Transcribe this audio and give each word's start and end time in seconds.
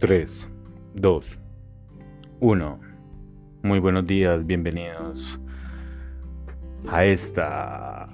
3, 0.00 0.48
2, 0.94 1.38
1. 2.40 2.80
Muy 3.62 3.80
buenos 3.80 4.06
días, 4.06 4.46
bienvenidos 4.46 5.38
a 6.90 7.04
esta 7.04 8.08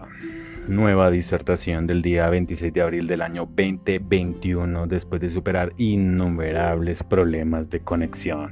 nueva 0.67 1.13
disertación 1.13 1.87
del 1.87 2.03
día 2.03 2.29
26 2.29 2.73
de 2.73 2.83
abril 2.83 3.07
del 3.07 3.23
año 3.23 3.47
2021 3.47 4.89
después 4.89 5.23
de 5.23 5.31
superar 5.31 5.75
innumerables 5.77 7.05
problemas 7.05 7.71
de 7.71 7.79
conexión. 7.79 8.51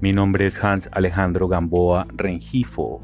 Mi 0.00 0.14
nombre 0.14 0.46
es 0.46 0.64
Hans 0.64 0.88
Alejandro 0.92 1.48
Gamboa 1.48 2.06
Rengifo. 2.16 3.02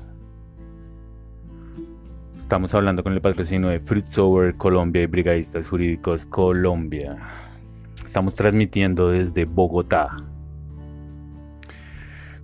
Estamos 2.40 2.74
hablando 2.74 3.02
con 3.02 3.12
el 3.12 3.20
patrocinio 3.20 3.68
de 3.68 3.80
Fruit 3.80 4.06
Sour 4.06 4.56
Colombia 4.56 5.02
y 5.02 5.06
Brigadistas 5.06 5.68
Jurídicos 5.68 6.24
Colombia. 6.24 7.41
Estamos 8.12 8.34
transmitiendo 8.34 9.08
desde 9.08 9.46
Bogotá. 9.46 10.14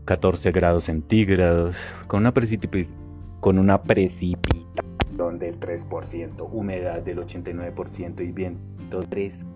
14 0.06 0.50
grados 0.50 0.84
centígrados, 0.84 1.76
con 2.06 2.20
una, 2.20 2.32
con 2.32 3.58
precipitación 3.82 5.38
del 5.38 5.60
3%, 5.60 6.48
humedad 6.50 7.02
del 7.02 7.18
89% 7.18 8.26
y 8.26 8.32
viento 8.32 9.02
3 9.02 9.46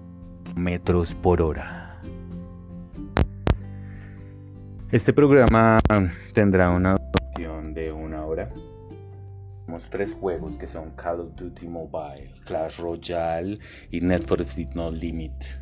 metros 0.54 1.14
por 1.14 1.40
hora. 1.40 2.02
Este 4.90 5.14
programa 5.14 5.78
tendrá 6.34 6.68
una 6.72 6.98
duración 6.98 7.72
de 7.72 7.90
una 7.90 8.26
hora. 8.26 8.50
Tenemos 9.64 9.88
tres 9.88 10.12
juegos 10.12 10.58
que 10.58 10.66
son 10.66 10.90
Call 10.90 11.20
of 11.20 11.34
Duty 11.36 11.68
Mobile, 11.68 12.30
Clash 12.44 12.80
Royale 12.80 13.58
y 13.90 14.02
Net 14.02 14.24
for 14.26 14.40
No 14.74 14.90
Limit 14.90 15.61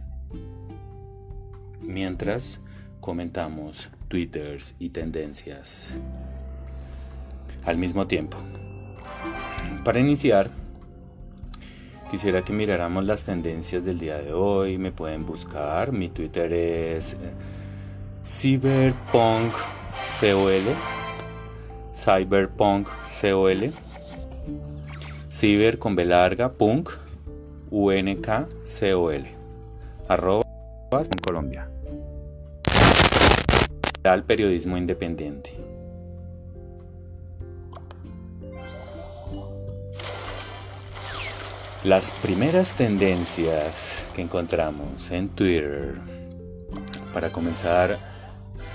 mientras 1.81 2.61
comentamos 3.01 3.91
twitters 4.09 4.75
y 4.79 4.91
tendencias 4.91 5.97
al 7.65 7.79
mismo 7.79 8.07
tiempo. 8.07 8.37
Para 9.85 10.01
iniciar, 10.01 10.51
quisiera 12.11 12.43
que 12.43 12.53
miráramos 12.53 13.05
las 13.05 13.25
tendencias 13.25 13.85
del 13.85 13.99
día 13.99 14.19
de 14.19 14.33
hoy. 14.33 14.79
Me 14.79 14.93
pueden 14.93 15.27
buscar. 15.27 15.93
Mi 15.93 16.09
Twitter 16.09 16.53
es 16.53 17.15
eh, 17.15 17.19
Cyberpunk 18.27 19.53
COL. 20.21 20.63
Cyberpunk 21.95 22.89
COL. 23.21 23.73
Cyber 25.31 25.79
con 25.79 25.95
B 25.95 26.05
larga, 26.05 26.51
punk, 26.51 26.91
UNK 27.71 28.29
COL. 28.81 29.25
Arroba 30.09 30.50
en 30.93 31.19
Colombia 31.25 31.71
al 34.03 34.25
periodismo 34.25 34.77
independiente. 34.77 35.53
Las 41.85 42.11
primeras 42.11 42.73
tendencias 42.73 44.05
que 44.15 44.23
encontramos 44.23 45.13
en 45.13 45.29
Twitter 45.29 45.95
para 47.15 47.31
comenzar 47.31 47.97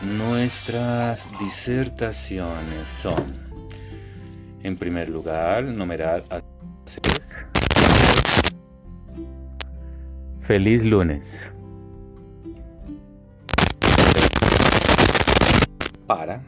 nuestras 0.02 1.28
disertaciones 1.38 2.88
son, 2.88 3.26
en 4.64 4.78
primer 4.78 5.10
lugar, 5.10 5.66
numeral 5.66 6.24
Feliz 10.40 10.84
lunes. 10.84 11.55
Para. 16.06 16.42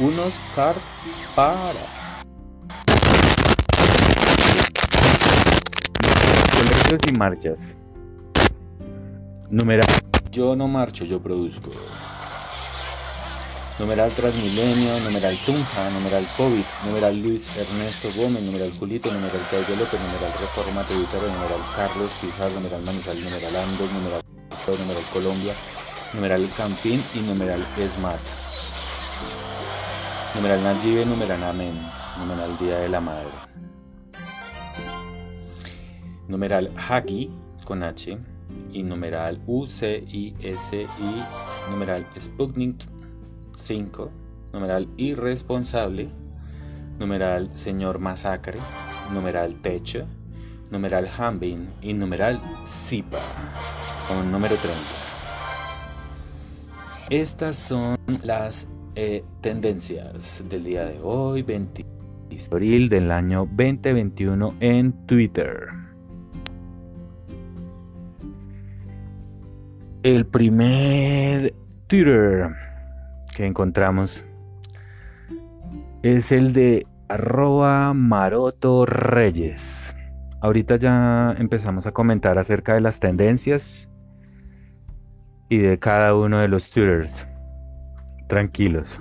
Un 0.00 0.18
Oscar 0.18 0.74
para. 1.34 1.72
Colegios 6.52 7.00
y 7.08 7.12
marchas. 7.18 7.76
Numeral. 9.50 9.86
Yo 10.30 10.56
no 10.56 10.66
marcho, 10.66 11.04
yo 11.04 11.22
produzco. 11.22 11.70
Numeral 13.78 14.12
Transmilenio, 14.12 15.00
numeral 15.00 15.36
Tunja, 15.44 15.90
numeral 15.90 16.26
COVID, 16.36 16.64
numeral 16.86 17.20
Luis 17.20 17.48
Ernesto 17.56 18.08
Gómez, 18.16 18.42
numeral 18.42 18.70
Julito, 18.78 19.12
numeral 19.12 19.40
Claudio 19.48 19.76
López, 19.76 20.00
numeral 20.00 20.32
Reforma 20.40 20.82
Tributaria, 20.82 21.34
numeral 21.34 21.60
Carlos 21.74 22.12
Pizarro, 22.20 22.54
numeral 22.54 22.82
Manizal, 22.82 23.18
numeral 23.22 23.56
Andos, 23.56 23.90
numeral 23.92 24.22
numeral 24.78 25.02
Colombia, 25.12 25.54
numeral 26.14 26.46
Campín 26.56 27.02
y 27.14 27.20
numeral 27.20 27.64
Smart. 27.88 28.20
Numeral 30.34 30.62
Nayibe, 30.62 31.06
numeral 31.06 31.42
Amén, 31.42 31.72
numeral 32.18 32.58
Día 32.58 32.78
de 32.80 32.88
la 32.88 33.00
Madre. 33.00 33.30
Numeral 36.28 36.70
Hagi 36.76 37.30
con 37.64 37.82
H 37.82 38.18
y 38.72 38.82
numeral 38.82 39.40
UCISI, 39.46 40.86
numeral 41.70 42.06
Sputnik 42.18 42.76
5, 43.56 44.10
numeral 44.52 44.88
Irresponsable, 44.96 46.10
numeral 46.98 47.56
Señor 47.56 47.98
Masacre, 47.98 48.58
numeral 49.12 49.56
Techo, 49.56 50.06
numeral 50.70 51.08
Hambin 51.18 51.70
y 51.80 51.94
numeral 51.94 52.40
Zipa 52.66 53.20
con 54.08 54.30
número 54.30 54.56
30. 54.56 55.11
Estas 57.12 57.56
son 57.56 57.98
las 58.24 58.70
eh, 58.94 59.22
tendencias 59.42 60.42
del 60.48 60.64
día 60.64 60.86
de 60.86 60.98
hoy, 61.02 61.42
20 61.42 61.84
de 62.30 62.38
abril 62.50 62.88
del 62.88 63.10
año 63.10 63.46
2021 63.54 64.54
en 64.60 64.92
Twitter. 65.04 65.66
El 70.02 70.24
primer 70.24 71.54
Twitter 71.86 72.48
que 73.36 73.44
encontramos 73.44 74.24
es 76.02 76.32
el 76.32 76.54
de 76.54 76.86
arroba 77.10 77.92
maroto 77.92 78.86
reyes. 78.86 79.94
Ahorita 80.40 80.76
ya 80.76 81.34
empezamos 81.38 81.86
a 81.86 81.92
comentar 81.92 82.38
acerca 82.38 82.72
de 82.72 82.80
las 82.80 83.00
tendencias 83.00 83.91
y 85.52 85.58
de 85.58 85.78
cada 85.78 86.14
uno 86.14 86.38
de 86.38 86.48
los 86.48 86.70
twitters. 86.70 87.26
Tranquilos. 88.26 88.98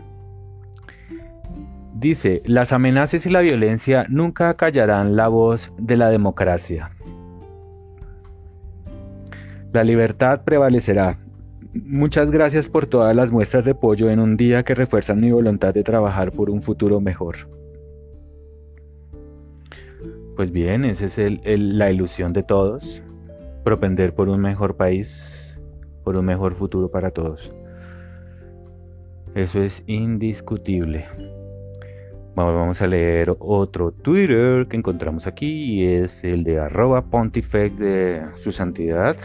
Dice, 1.94 2.42
las 2.44 2.74
amenazas 2.74 3.26
y 3.26 3.30
la 3.30 3.40
violencia 3.40 4.06
nunca 4.10 4.54
callarán 4.56 5.16
la 5.16 5.30
voz 5.30 5.72
de 5.78 5.96
la 5.96 6.10
democracia. 6.10 6.92
La 9.72 9.86
libertad 9.86 10.42
prevalecerá. 10.44 11.20
Muchas 11.74 12.30
gracias 12.30 12.68
por 12.68 12.86
todas 12.86 13.16
las 13.16 13.32
muestras 13.32 13.64
de 13.64 13.72
apoyo 13.72 14.10
en 14.10 14.20
un 14.20 14.36
día 14.36 14.64
que 14.64 14.76
refuerzan 14.76 15.22
mi 15.22 15.32
voluntad 15.32 15.74
de 15.74 15.84
trabajar 15.84 16.34
por 16.34 16.50
un 16.50 16.62
futuro 16.62 17.00
mejor. 17.00 17.48
Pues 20.36 20.52
bien, 20.52 20.84
esa 20.84 21.06
es 21.06 21.40
la 21.46 21.92
ilusión 21.92 22.34
de 22.34 22.44
todos, 22.44 23.04
propender 23.64 24.14
por 24.14 24.28
un 24.28 24.42
mejor 24.42 24.76
país, 24.76 25.31
por 26.02 26.18
un 26.18 26.26
mejor 26.26 26.56
futuro 26.56 26.90
para 26.90 27.12
todos. 27.12 27.52
Eso 29.34 29.62
es 29.62 29.84
indiscutible. 29.88 31.06
Vamos 32.36 32.82
a 32.82 32.88
leer 32.88 33.36
otro 33.40 33.92
Twitter 33.92 34.68
que 34.68 34.78
encontramos 34.78 35.28
aquí 35.28 35.82
y 35.82 35.86
es 35.86 36.24
el 36.24 36.44
de 36.44 36.60
arroba 36.60 37.04
pontifex 37.04 37.78
de 37.78 38.24
su 38.36 38.52
santidad. 38.52 39.18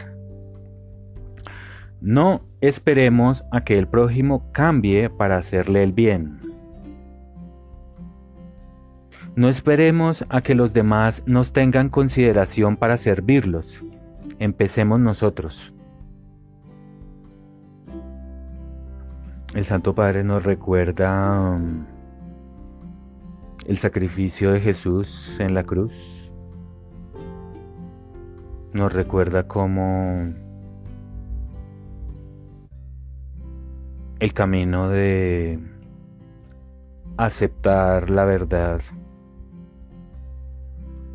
No 2.01 2.43
esperemos 2.61 3.45
a 3.53 3.63
que 3.65 3.79
el 3.79 3.89
prójimo 3.89 4.51
cambie 4.53 5.09
para 5.09 5.39
hacerle 5.39 5.83
el 5.83 5.93
bien. 5.93 6.41
No 9.35 9.49
esperemos 9.49 10.25
a 10.29 10.41
que 10.41 10.55
los 10.55 10.73
demás 10.73 11.23
nos 11.27 11.53
tengan 11.53 11.91
consideración 11.91 12.77
para 12.77 12.97
servirlos. 12.97 13.85
Empecemos 14.39 14.99
nosotros. 14.99 15.76
El 19.55 19.65
Santo 19.65 19.95
Padre 19.95 20.25
nos 20.25 20.43
recuerda 20.43 21.53
um, 21.53 21.87
el 23.67 23.79
sacrificio 23.79 24.53
de 24.53 24.61
Jesús 24.61 25.37
en 25.39 25.55
la 25.55 25.63
cruz. 25.63 26.33
Nos 28.73 28.93
recuerda 28.93 29.47
cómo 29.47 30.27
el 34.19 34.33
camino 34.35 34.89
de 34.89 35.59
aceptar 37.17 38.11
la 38.11 38.25
verdad, 38.25 38.81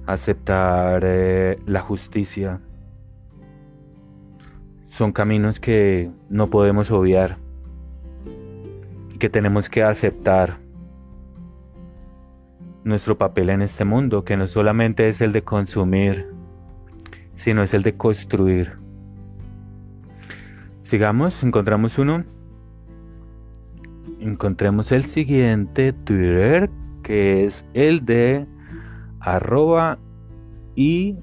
aceptar 0.07 1.04
eh, 1.06 1.60
la 1.66 1.81
justicia, 1.81 2.62
son 4.88 5.12
caminos 5.12 5.60
que 5.60 6.10
no 6.30 6.48
podemos 6.50 6.89
obviar 6.92 7.41
que 9.22 9.30
tenemos 9.30 9.70
que 9.70 9.84
aceptar 9.84 10.58
nuestro 12.84 13.20
papel 13.20 13.52
en 13.52 13.62
este 13.62 13.86
mundo, 13.86 14.24
que 14.24 14.36
no 14.36 14.48
solamente 14.48 15.08
es 15.10 15.22
el 15.22 15.32
de 15.32 15.44
consumir, 15.44 16.34
sino 17.36 17.62
es 17.62 17.76
el 17.76 17.84
de 17.84 17.96
construir. 17.96 18.80
Sigamos, 20.82 21.44
encontramos 21.44 22.00
uno. 22.00 22.24
Encontremos 24.20 24.92
el 24.92 25.06
siguiente 25.06 25.94
Twitter, 25.94 26.72
que 27.04 27.46
es 27.46 27.64
el 27.76 28.04
de 28.04 28.48
arroba 29.20 30.00
y 30.76 31.16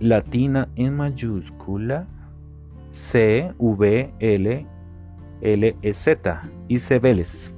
latina 0.00 0.68
en 0.74 0.96
mayúscula 0.96 2.08
C 2.90 3.54
V 3.58 4.12
L 4.18 4.66
L 5.40 5.76
E 5.82 5.94
Z 5.94 6.42
y 6.68 6.78
Vélez. 6.98 7.52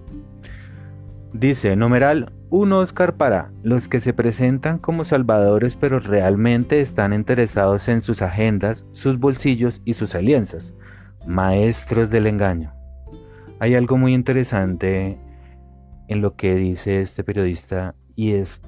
Dice 1.33 1.77
numeral 1.77 2.33
un 2.51 2.73
Oscar 2.73 3.17
para 3.17 3.51
los 3.63 3.89
que 3.89 4.01
se 4.01 4.15
presentan 4.15 4.79
como 4.79 5.05
salvadores 5.05 5.77
pero 5.77 6.01
realmente 6.01 6.81
están 6.81 7.13
interesados 7.13 7.89
en 7.89 8.01
sus 8.01 8.23
agendas, 8.23 8.87
sus 8.93 9.19
bolsillos 9.19 9.83
y 9.85 9.95
sus 9.95 10.15
alianzas, 10.15 10.75
maestros 11.27 12.11
del 12.11 12.27
engaño. 12.27 12.73
Hay 13.61 13.75
algo 13.75 13.99
muy 13.99 14.15
interesante 14.15 15.19
en 16.09 16.23
lo 16.23 16.37
que 16.37 16.55
dice 16.55 17.03
este 17.03 17.23
periodista 17.23 17.95
y 18.17 18.33
es 18.33 18.63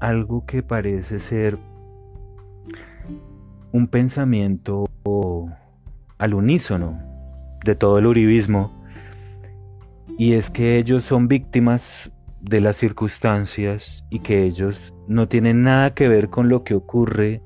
algo 0.00 0.44
que 0.44 0.62
parece 0.62 1.20
ser 1.20 1.56
un 3.70 3.86
pensamiento 3.86 4.84
al 6.18 6.34
unísono 6.34 7.13
de 7.64 7.74
todo 7.74 7.98
el 7.98 8.06
uribismo 8.06 8.84
y 10.16 10.34
es 10.34 10.50
que 10.50 10.78
ellos 10.78 11.04
son 11.04 11.28
víctimas 11.28 12.10
de 12.40 12.60
las 12.60 12.76
circunstancias 12.76 14.04
y 14.10 14.20
que 14.20 14.44
ellos 14.44 14.94
no 15.08 15.28
tienen 15.28 15.62
nada 15.62 15.94
que 15.94 16.08
ver 16.08 16.28
con 16.28 16.48
lo 16.48 16.62
que 16.62 16.74
ocurre, 16.74 17.42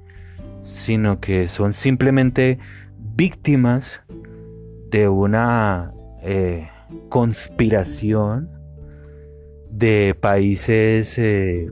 sino 0.60 1.20
que 1.20 1.48
son 1.48 1.72
simplemente 1.72 2.58
víctimas 2.98 4.02
de 4.90 5.08
una 5.08 5.92
eh, 6.22 6.68
conspiración 7.08 8.50
de 9.70 10.16
países 10.20 11.16
eh, 11.18 11.70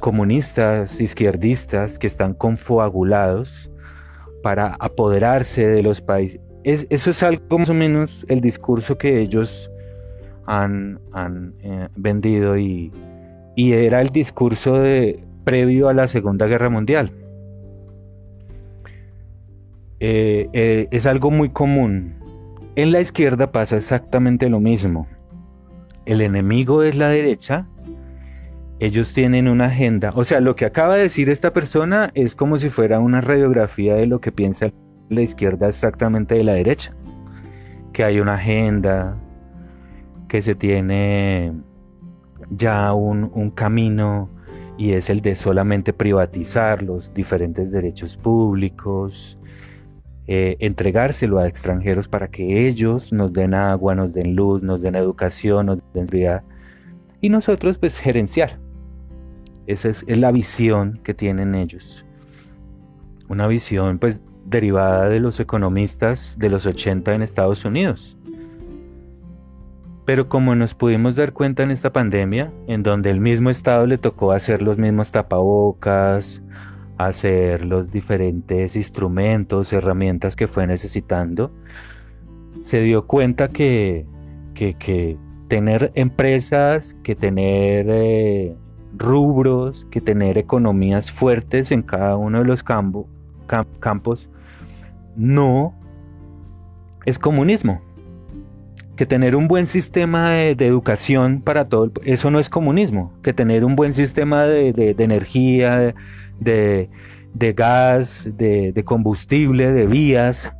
comunistas, 0.00 1.00
izquierdistas, 1.00 1.98
que 1.98 2.08
están 2.08 2.34
confuagulados 2.34 3.70
para 4.42 4.74
apoderarse 4.80 5.66
de 5.66 5.82
los 5.82 6.00
países. 6.02 6.40
Eso 6.64 7.10
es 7.10 7.22
algo 7.22 7.58
más 7.58 7.68
o 7.68 7.74
menos 7.74 8.24
el 8.28 8.40
discurso 8.40 8.96
que 8.96 9.20
ellos 9.20 9.70
han, 10.46 10.98
eh, 11.62 11.88
vendido 11.96 12.58
y, 12.58 12.92
era 13.56 14.00
el 14.00 14.08
discurso 14.08 14.80
de, 14.80 15.22
previo 15.44 15.88
a 15.88 15.94
la 15.94 16.08
Segunda 16.08 16.46
Guerra 16.46 16.70
Mundial. 16.70 17.12
Eh, 20.00 20.48
eh, 20.52 20.88
es 20.90 21.06
algo 21.06 21.30
muy 21.30 21.50
común. 21.50 22.14
En 22.76 22.90
la 22.90 23.00
izquierda 23.00 23.52
pasa 23.52 23.76
exactamente 23.76 24.48
lo 24.48 24.58
mismo. 24.58 25.06
El 26.06 26.20
enemigo 26.20 26.82
es 26.82 26.96
la 26.96 27.08
derecha. 27.08 27.68
Ellos 28.80 29.14
tienen 29.14 29.48
una 29.48 29.66
agenda. 29.66 30.12
O 30.16 30.24
sea, 30.24 30.40
lo 30.40 30.56
que 30.56 30.64
acaba 30.64 30.96
de 30.96 31.02
decir 31.02 31.30
esta 31.30 31.52
persona 31.52 32.10
es 32.14 32.34
como 32.34 32.58
si 32.58 32.70
fuera 32.70 32.98
una 32.98 33.20
radiografía 33.20 33.94
de 33.94 34.06
lo 34.06 34.20
que 34.20 34.32
piensa 34.32 34.72
la 35.08 35.22
izquierda 35.22 35.68
exactamente 35.68 36.34
de 36.34 36.44
la 36.44 36.54
derecha. 36.54 36.92
Que 37.92 38.04
hay 38.04 38.20
una 38.20 38.34
agenda, 38.34 39.16
que 40.28 40.42
se 40.42 40.54
tiene 40.54 41.52
ya 42.50 42.92
un, 42.92 43.50
camino 43.50 44.28
y 44.76 44.92
es 44.92 45.08
el 45.08 45.20
de 45.20 45.36
solamente 45.36 45.92
privatizar 45.92 46.82
los 46.82 47.14
diferentes 47.14 47.70
derechos 47.70 48.16
públicos, 48.16 49.38
eh, 50.26 50.56
entregárselo 50.58 51.38
a 51.38 51.46
extranjeros 51.46 52.08
para 52.08 52.28
que 52.28 52.66
ellos 52.66 53.12
nos 53.12 53.32
den 53.32 53.54
agua, 53.54 53.94
nos 53.94 54.14
den 54.14 54.34
luz, 54.34 54.62
nos 54.62 54.82
den 54.82 54.96
educación, 54.96 55.66
nos 55.66 55.78
den 55.92 56.08
seguridad 56.08 56.42
y 57.20 57.28
nosotros 57.28 57.78
pues 57.78 57.98
gerenciar. 57.98 58.58
Esa 59.66 59.88
es, 59.88 60.04
es, 60.06 60.18
la 60.18 60.30
visión 60.30 61.00
que 61.02 61.14
tienen 61.14 61.54
ellos. 61.54 62.04
Una 63.28 63.46
visión 63.46 63.98
pues 63.98 64.20
derivada 64.44 65.08
de 65.08 65.20
los 65.20 65.40
economistas 65.40 66.38
de 66.38 66.50
los 66.50 66.66
80 66.66 67.14
en 67.14 67.22
Estados 67.22 67.64
Unidos. 67.64 68.16
Pero 70.04 70.28
como 70.28 70.54
nos 70.54 70.74
pudimos 70.74 71.16
dar 71.16 71.32
cuenta 71.32 71.62
en 71.62 71.70
esta 71.70 71.92
pandemia, 71.92 72.52
en 72.66 72.82
donde 72.82 73.10
el 73.10 73.20
mismo 73.20 73.48
Estado 73.48 73.86
le 73.86 73.96
tocó 73.96 74.32
hacer 74.32 74.60
los 74.60 74.76
mismos 74.76 75.10
tapabocas, 75.10 76.42
hacer 76.98 77.64
los 77.64 77.90
diferentes 77.90 78.76
instrumentos, 78.76 79.72
herramientas 79.72 80.36
que 80.36 80.46
fue 80.46 80.66
necesitando, 80.66 81.52
se 82.60 82.82
dio 82.82 83.06
cuenta 83.06 83.48
que, 83.48 84.06
que, 84.54 85.16
tener 85.48 85.90
empresas, 85.94 86.96
que 87.02 87.14
tener 87.14 87.86
eh, 87.88 88.56
rubros, 88.96 89.86
que 89.90 90.00
tener 90.00 90.38
economías 90.38 91.10
fuertes 91.10 91.70
en 91.72 91.82
cada 91.82 92.16
uno 92.16 92.38
de 92.38 92.44
los 92.44 92.62
campos, 92.62 94.28
no 95.16 95.74
es 97.04 97.18
comunismo 97.18 97.80
que 98.96 99.06
tener 99.06 99.34
un 99.34 99.48
buen 99.48 99.66
sistema 99.66 100.30
de, 100.30 100.66
educación 100.66 101.40
para 101.42 101.68
todo, 101.68 101.90
eso 102.04 102.30
no 102.30 102.38
es 102.38 102.48
comunismo, 102.48 103.12
que 103.22 103.32
tener 103.32 103.64
un 103.64 103.76
buen 103.76 103.92
sistema 103.92 104.44
de, 104.44 104.94
energía, 104.98 105.94
de, 106.38 106.88
gas, 107.56 108.28
de, 108.36 108.82
combustible, 108.84 109.72
de 109.72 109.86
vías, 109.86 110.52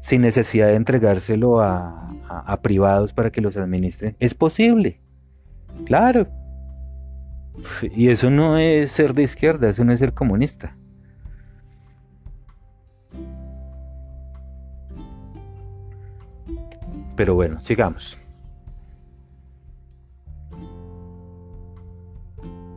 sin 0.00 0.22
necesidad 0.22 0.68
de 0.68 0.74
entregárselo 0.74 1.60
a, 1.60 2.10
a 2.28 2.60
privados 2.60 3.12
para 3.12 3.30
que 3.30 3.40
los 3.40 3.56
administren, 3.56 4.16
es 4.18 4.34
posible, 4.34 5.00
claro. 5.84 6.26
Y 7.94 8.08
eso 8.08 8.30
no 8.30 8.56
es 8.56 8.92
ser 8.92 9.14
de 9.14 9.24
izquierda, 9.24 9.68
eso 9.68 9.84
no 9.84 9.92
es 9.92 9.98
ser 9.98 10.14
comunista. 10.14 10.77
Pero 17.18 17.34
bueno, 17.34 17.58
sigamos. 17.58 18.16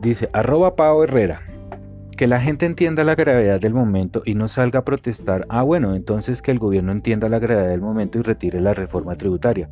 Dice, 0.00 0.28
arroba 0.32 0.74
Pau 0.74 1.04
Herrera. 1.04 1.42
Que 2.16 2.26
la 2.26 2.40
gente 2.40 2.66
entienda 2.66 3.04
la 3.04 3.14
gravedad 3.14 3.60
del 3.60 3.72
momento 3.72 4.22
y 4.26 4.34
no 4.34 4.48
salga 4.48 4.80
a 4.80 4.84
protestar. 4.84 5.46
Ah, 5.48 5.62
bueno, 5.62 5.94
entonces 5.94 6.42
que 6.42 6.50
el 6.50 6.58
gobierno 6.58 6.90
entienda 6.90 7.28
la 7.28 7.38
gravedad 7.38 7.68
del 7.68 7.82
momento 7.82 8.18
y 8.18 8.22
retire 8.22 8.60
la 8.60 8.74
reforma 8.74 9.14
tributaria. 9.14 9.70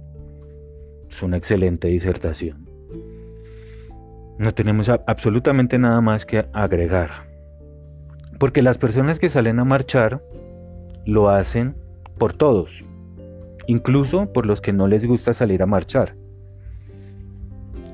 Es 1.10 1.20
una 1.24 1.36
excelente 1.36 1.88
disertación. 1.88 2.70
No 4.38 4.54
tenemos 4.54 4.88
absolutamente 4.88 5.80
nada 5.80 6.00
más 6.00 6.26
que 6.26 6.46
agregar. 6.52 7.28
Porque 8.38 8.62
las 8.62 8.78
personas 8.78 9.18
que 9.18 9.30
salen 9.30 9.58
a 9.58 9.64
marchar 9.64 10.22
lo 11.04 11.28
hacen 11.28 11.74
por 12.18 12.34
todos, 12.34 12.84
incluso 13.66 14.32
por 14.32 14.46
los 14.46 14.60
que 14.60 14.72
no 14.72 14.86
les 14.86 15.06
gusta 15.06 15.34
salir 15.34 15.62
a 15.62 15.66
marchar. 15.66 16.16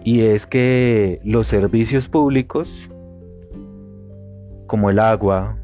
Y 0.04 0.22
es 0.22 0.46
que 0.46 1.20
los 1.24 1.48
servicios 1.48 2.08
públicos, 2.08 2.90
como 4.66 4.90
el 4.90 4.98
agua, 4.98 5.58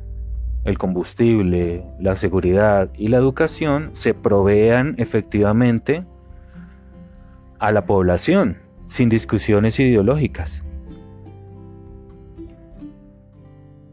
el 0.64 0.78
combustible, 0.78 1.84
la 2.00 2.16
seguridad 2.16 2.90
y 2.96 3.08
la 3.08 3.18
educación, 3.18 3.90
se 3.94 4.14
provean 4.14 4.94
efectivamente 4.98 6.04
a 7.58 7.70
la 7.70 7.86
población, 7.86 8.58
sin 8.86 9.08
discusiones 9.08 9.78
ideológicas. 9.78 10.64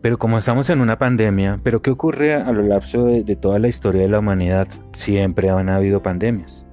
Pero 0.02 0.18
como 0.18 0.38
estamos 0.38 0.70
en 0.70 0.80
una 0.80 0.98
pandemia, 0.98 1.60
¿pero 1.62 1.82
qué 1.82 1.92
ocurre 1.92 2.34
a 2.34 2.52
lo 2.52 2.62
largo 2.62 3.06
de, 3.06 3.36
toda 3.36 3.60
la 3.60 3.68
historia 3.68 4.04
de 4.04 4.08
la 4.08 4.20
humanidad? 4.20 4.68
Siempre 4.94 5.50
han 5.50 5.68
habido 5.70 6.02
pandemias. 6.02 6.66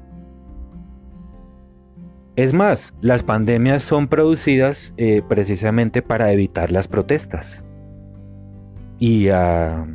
Es 2.37 2.53
más, 2.53 2.95
las 3.01 3.23
pandemias 3.23 3.83
son 3.83 4.09
producidas 4.09 4.93
eh, 4.97 5.23
precisamente 5.27 6.03
para 6.03 6.31
evitar 6.33 6.71
las 6.71 6.87
protestas. 6.87 7.65
Y 8.99 9.29
a, 9.31 9.87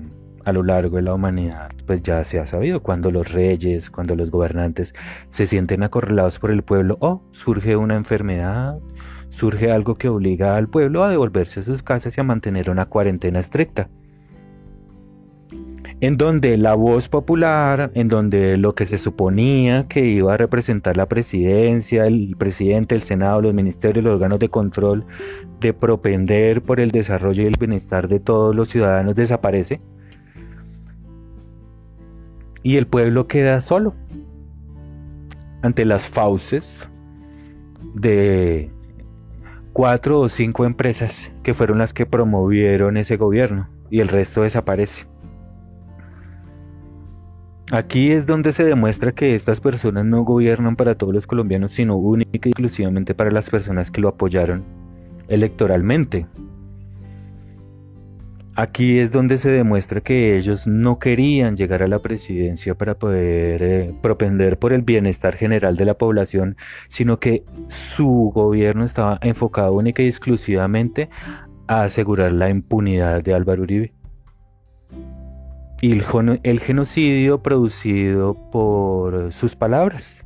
a 0.43 0.53
lo 0.53 0.63
largo 0.63 0.97
de 0.97 1.03
la 1.03 1.13
humanidad, 1.13 1.71
pues 1.85 2.01
ya 2.01 2.23
se 2.23 2.39
ha 2.39 2.45
sabido, 2.45 2.81
cuando 2.81 3.11
los 3.11 3.31
reyes, 3.31 3.89
cuando 3.89 4.15
los 4.15 4.31
gobernantes 4.31 4.93
se 5.29 5.47
sienten 5.47 5.83
acorralados 5.83 6.39
por 6.39 6.51
el 6.51 6.63
pueblo, 6.63 6.97
o 6.99 7.23
surge 7.31 7.75
una 7.75 7.95
enfermedad, 7.95 8.79
surge 9.31 9.71
algo 9.71 9.95
que 9.95 10.09
obliga 10.09 10.55
al 10.57 10.67
pueblo 10.67 11.03
a 11.03 11.09
devolverse 11.09 11.61
a 11.61 11.63
sus 11.63 11.81
casas 11.81 12.15
y 12.17 12.21
a 12.21 12.23
mantener 12.23 12.69
una 12.69 12.85
cuarentena 12.85 13.39
estricta. 13.39 13.89
en 16.01 16.17
donde 16.17 16.57
la 16.57 16.73
voz 16.73 17.09
popular, 17.09 17.91
en 17.93 18.07
donde 18.07 18.57
lo 18.57 18.73
que 18.73 18.87
se 18.87 18.97
suponía 18.97 19.87
que 19.87 20.03
iba 20.05 20.33
a 20.33 20.37
representar 20.37 20.97
la 20.97 21.07
presidencia, 21.07 22.07
el 22.07 22.35
presidente, 22.39 22.95
el 22.95 23.03
Senado, 23.03 23.39
los 23.41 23.53
ministerios, 23.53 24.03
los 24.03 24.15
órganos 24.15 24.39
de 24.39 24.49
control, 24.49 25.05
de 25.59 25.73
propender 25.73 26.63
por 26.63 26.79
el 26.79 26.89
desarrollo 26.89 27.43
y 27.43 27.45
el 27.45 27.55
bienestar 27.59 28.07
de 28.07 28.19
todos 28.19 28.55
los 28.55 28.69
ciudadanos 28.69 29.13
desaparece. 29.15 29.79
Y 32.63 32.77
el 32.77 32.87
pueblo 32.87 33.27
queda 33.27 33.61
solo 33.61 33.93
ante 35.61 35.85
las 35.85 36.09
fauces 36.09 36.89
de 37.93 38.71
cuatro 39.73 40.19
o 40.19 40.29
cinco 40.29 40.65
empresas 40.65 41.31
que 41.43 41.53
fueron 41.53 41.77
las 41.77 41.93
que 41.93 42.05
promovieron 42.05 42.97
ese 42.97 43.17
gobierno 43.17 43.69
y 43.89 43.99
el 43.99 44.07
resto 44.07 44.43
desaparece. 44.43 45.05
Aquí 47.71 48.11
es 48.11 48.25
donde 48.25 48.51
se 48.51 48.65
demuestra 48.65 49.13
que 49.13 49.33
estas 49.33 49.61
personas 49.61 50.03
no 50.03 50.23
gobiernan 50.23 50.75
para 50.75 50.95
todos 50.95 51.13
los 51.13 51.25
colombianos, 51.25 51.71
sino 51.71 51.95
única 51.95 52.49
y 52.49 52.51
exclusivamente 52.51 53.15
para 53.15 53.31
las 53.31 53.49
personas 53.49 53.91
que 53.91 54.01
lo 54.01 54.09
apoyaron 54.09 54.65
electoralmente. 55.29 56.25
Aquí 58.55 58.99
es 58.99 59.11
donde 59.11 59.37
se 59.37 59.49
demuestra 59.49 60.01
que 60.01 60.37
ellos 60.37 60.67
no 60.67 60.99
querían 60.99 61.55
llegar 61.55 61.83
a 61.83 61.87
la 61.87 61.99
presidencia 61.99 62.75
para 62.75 62.95
poder 62.95 63.63
eh, 63.63 63.93
propender 64.01 64.59
por 64.59 64.73
el 64.73 64.81
bienestar 64.81 65.35
general 65.35 65.77
de 65.77 65.85
la 65.85 65.93
población, 65.93 66.57
sino 66.89 67.19
que 67.19 67.45
su 67.67 68.31
gobierno 68.33 68.83
estaba 68.83 69.19
enfocado 69.21 69.73
única 69.73 70.03
y 70.03 70.07
exclusivamente 70.07 71.09
a 71.67 71.83
asegurar 71.83 72.33
la 72.33 72.49
impunidad 72.49 73.23
de 73.23 73.33
Álvaro 73.33 73.63
Uribe 73.63 73.93
y 75.81 75.93
el, 75.93 76.59
genocidio 76.59 77.41
producido 77.41 78.35
por 78.51 79.33
sus 79.33 79.55
palabras. 79.55 80.25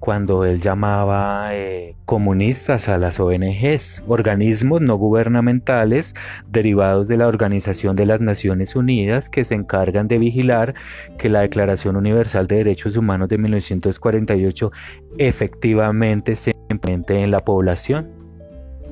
Cuando 0.00 0.44
él 0.44 0.60
llamaba 0.60 1.54
eh, 1.54 1.96
comunistas 2.04 2.88
a 2.88 2.98
las 2.98 3.18
ONGs, 3.18 4.02
organismos 4.06 4.82
no 4.82 4.96
gubernamentales 4.96 6.14
derivados 6.48 7.08
de 7.08 7.16
la 7.16 7.26
Organización 7.26 7.96
de 7.96 8.06
las 8.06 8.20
Naciones 8.20 8.76
Unidas 8.76 9.30
que 9.30 9.44
se 9.44 9.54
encargan 9.54 10.06
de 10.06 10.18
vigilar 10.18 10.74
que 11.18 11.30
la 11.30 11.40
Declaración 11.40 11.96
Universal 11.96 12.46
de 12.46 12.56
Derechos 12.56 12.96
Humanos 12.96 13.28
de 13.28 13.38
1948 13.38 14.70
efectivamente 15.18 16.36
se 16.36 16.52
implemente 16.68 17.22
en 17.22 17.30
la 17.30 17.40
población. 17.40 18.10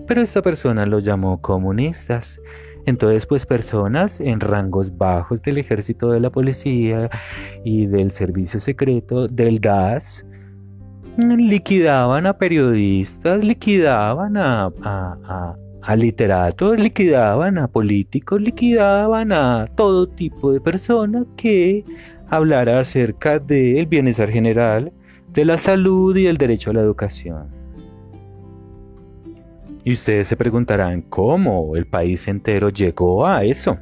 Pero 0.07 0.23
esta 0.23 0.43
persona 0.43 0.87
los 0.87 1.05
llamó 1.05 1.41
comunistas 1.41 2.41
entonces, 2.87 3.25
pues 3.27 3.47
personas 3.47 4.21
en 4.21 4.41
rangos 4.41 4.97
bajos 4.97 5.43
del 5.43 5.59
ejército 5.59 6.11
de 6.11 6.21
la 6.21 6.31
policía 6.31 7.09
y 7.65 7.87
del 7.87 8.11
servicio 8.11 8.61
secreto 8.61 9.27
del 9.27 9.59
DAS 9.59 10.27
liquidaban 11.17 12.27
a 12.27 12.37
periodistas, 12.37 13.45
liquidaban 13.45 14.37
a, 14.37 14.73
a, 15.83 15.97
literatos, 15.97 16.79
liquidaban 16.79 17.59
a 17.59 17.69
políticos, 17.69 18.41
liquidaban 18.41 19.33
a 19.33 19.69
todo 19.77 20.09
tipo 20.09 20.53
de 20.53 20.61
personas 20.61 21.27
que 21.37 21.85
hablara 22.29 22.81
acerca 22.81 23.39
del 23.39 23.87
bienestar 23.87 24.31
general, 24.31 24.93
de 25.33 25.45
la 25.45 25.59
salud 25.59 26.17
y 26.17 26.27
el 26.27 26.37
derecho 26.37 26.71
a 26.71 26.75
la 26.75 26.81
educación. 26.81 27.49
Y 29.85 29.93
ustedes 29.93 30.29
se 30.29 30.37
preguntarán 30.37 31.03
cómo 31.03 31.77
el 31.77 31.87
país 31.87 32.27
entero 32.27 32.71
llegó 32.71 33.27
a 33.27 33.45
eso. 33.45 33.77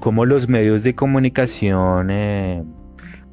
Cómo 0.00 0.26
los 0.26 0.48
medios 0.48 0.82
de 0.82 0.94
comunicación 0.94 2.10
eh, 2.10 2.62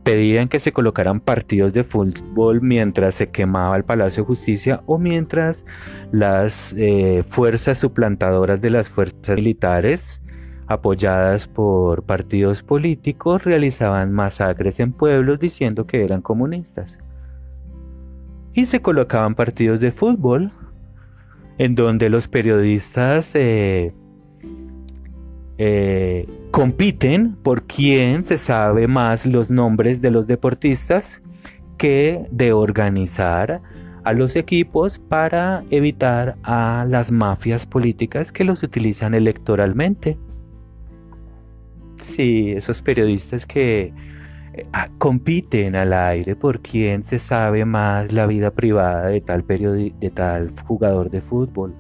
pedían 0.08 0.48
que 0.48 0.62
se 0.62 0.72
colocaran 0.72 1.20
partidos 1.20 1.74
de 1.74 1.84
fútbol 1.84 2.62
mientras 2.62 3.16
se 3.16 3.30
quemaba 3.30 3.76
el 3.76 3.84
Palacio 3.84 4.24
de 4.24 4.28
Justicia 4.28 4.82
o 4.86 4.98
mientras 4.98 5.66
las 6.14 6.74
eh, 6.78 7.26
fuerzas 7.28 7.80
suplantadoras 7.80 8.62
de 8.62 8.70
las 8.70 8.88
fuerzas 8.88 9.36
militares 9.36 10.22
apoyadas 10.68 11.50
por 11.50 12.04
partidos 12.04 12.64
políticos 12.64 13.44
realizaban 13.44 14.14
masacres 14.14 14.80
en 14.80 14.94
pueblos 14.94 15.42
diciendo 15.42 15.86
que 15.86 16.06
eran 16.06 16.22
comunistas. 16.22 17.00
Y 18.54 18.66
se 18.66 18.82
colocaban 18.82 19.36
partidos 19.36 19.82
de 19.82 19.92
fútbol 19.92 20.54
en 21.58 21.76
donde 21.76 22.10
los 22.10 22.30
periodistas 22.30 23.36
eh, 23.36 23.94
eh, 25.58 26.28
compiten 26.52 27.36
por 27.36 27.64
quién 27.64 28.24
se 28.24 28.38
sabe 28.38 28.88
más 28.88 29.26
los 29.26 29.50
nombres 29.50 30.02
de 30.02 30.12
los 30.12 30.28
deportistas 30.28 31.22
que 31.78 32.26
de 32.32 32.54
organizar 32.54 33.62
a 34.04 34.14
los 34.14 34.36
equipos 34.36 35.00
para 35.00 35.64
evitar 35.70 36.38
a 36.44 36.86
las 36.88 37.12
mafias 37.12 37.66
políticas 37.66 38.32
que 38.32 38.44
los 38.44 38.64
utilizan 38.64 39.14
electoralmente. 39.14 40.18
Sí, 41.98 42.52
esos 42.52 42.82
periodistas 42.82 43.46
que 43.46 43.94
Ah, 44.74 44.90
compiten 44.98 45.76
al 45.76 45.94
aire 45.94 46.36
por 46.36 46.62
quién 46.62 47.04
se 47.04 47.20
sabe 47.20 47.66
más 47.66 48.12
la 48.12 48.26
vida 48.28 48.52
privada 48.52 49.08
de 49.08 49.22
tal, 49.22 49.46
de 49.46 50.12
tal 50.14 50.54
jugador 50.66 51.10
de 51.10 51.22
fútbol. 51.22 51.76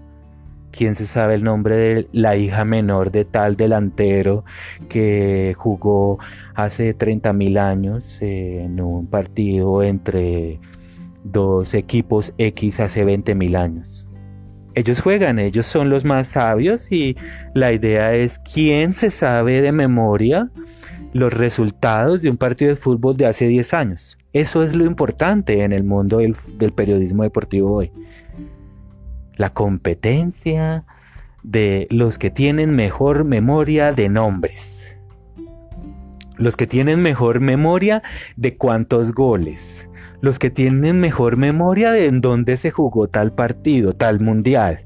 ¿Quién 0.72 0.96
se 0.96 1.06
sabe 1.06 1.36
el 1.36 1.44
nombre 1.44 1.76
de 1.78 2.08
la 2.12 2.36
hija 2.36 2.66
menor 2.66 3.12
de 3.12 3.26
tal 3.26 3.56
delantero 3.56 4.44
que 4.90 5.56
jugó 5.58 6.20
hace 6.54 6.94
30 6.94 7.34
mil 7.34 7.58
años 7.58 8.22
en 8.22 8.80
un 8.80 9.08
partido 9.08 9.82
entre 9.82 10.60
dos 11.24 11.74
equipos 11.74 12.34
X 12.38 12.80
hace 12.80 13.04
20 13.06 13.34
mil 13.36 13.56
años? 13.56 14.08
Ellos 14.76 15.02
juegan, 15.02 15.40
ellos 15.40 15.66
son 15.66 15.90
los 15.90 16.06
más 16.06 16.28
sabios 16.28 16.92
y 16.92 17.18
la 17.56 17.74
idea 17.74 18.14
es 18.14 18.38
quién 18.38 18.94
se 18.94 19.10
sabe 19.10 19.62
de 19.62 19.72
memoria 19.72 20.52
los 21.14 21.34
resultados 21.34 22.22
de 22.22 22.30
un 22.30 22.38
partido 22.38 22.70
de 22.70 22.76
fútbol 22.76 23.18
de 23.18 23.26
hace 23.26 23.48
10 23.48 23.74
años. 23.74 24.18
Eso 24.34 24.62
es 24.62 24.76
lo 24.76 24.86
importante 24.86 25.64
en 25.64 25.74
el 25.74 25.84
mundo 25.84 26.20
del, 26.20 26.36
periodismo 26.76 27.24
deportivo 27.24 27.74
hoy. 27.74 27.92
La 29.38 29.51
competencia 29.51 30.86
de 31.44 31.88
los 31.89 32.17
que 32.17 32.29
tienen 32.29 32.72
mejor 32.72 33.24
memoria 33.24 33.94
de 33.94 34.10
nombres. 34.10 34.98
Los 36.36 36.58
que 36.58 36.67
tienen 36.67 37.01
mejor 37.01 37.39
memoria 37.39 38.03
de 38.36 38.58
cuántos 38.58 39.13
goles. 39.13 39.89
Los 40.20 40.39
que 40.39 40.50
tienen 40.50 41.00
mejor 41.00 41.38
memoria 41.38 41.91
de 41.91 42.08
en 42.08 42.22
dónde 42.22 42.58
se 42.58 42.72
jugó 42.72 43.08
tal 43.08 43.34
partido, 43.34 43.96
tal 43.96 44.20
mundial. 44.20 44.86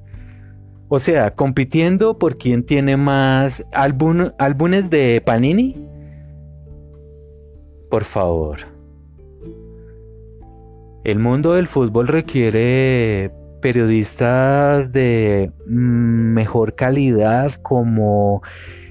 O 0.89 0.99
sea, 0.99 1.35
compitiendo 1.35 2.19
por 2.19 2.37
quién 2.37 2.65
tiene 2.65 2.97
más 2.97 3.65
álbumes 3.71 4.89
de 4.89 5.21
Panini 5.25 5.91
por 7.91 8.05
favor. 8.05 8.59
El 11.03 11.19
mundo 11.19 11.53
del 11.53 11.67
fútbol 11.67 12.07
requiere 12.07 13.31
periodistas 13.61 14.91
de 14.91 15.51
mejor 15.65 16.75
calidad 16.75 17.53
como 17.61 18.41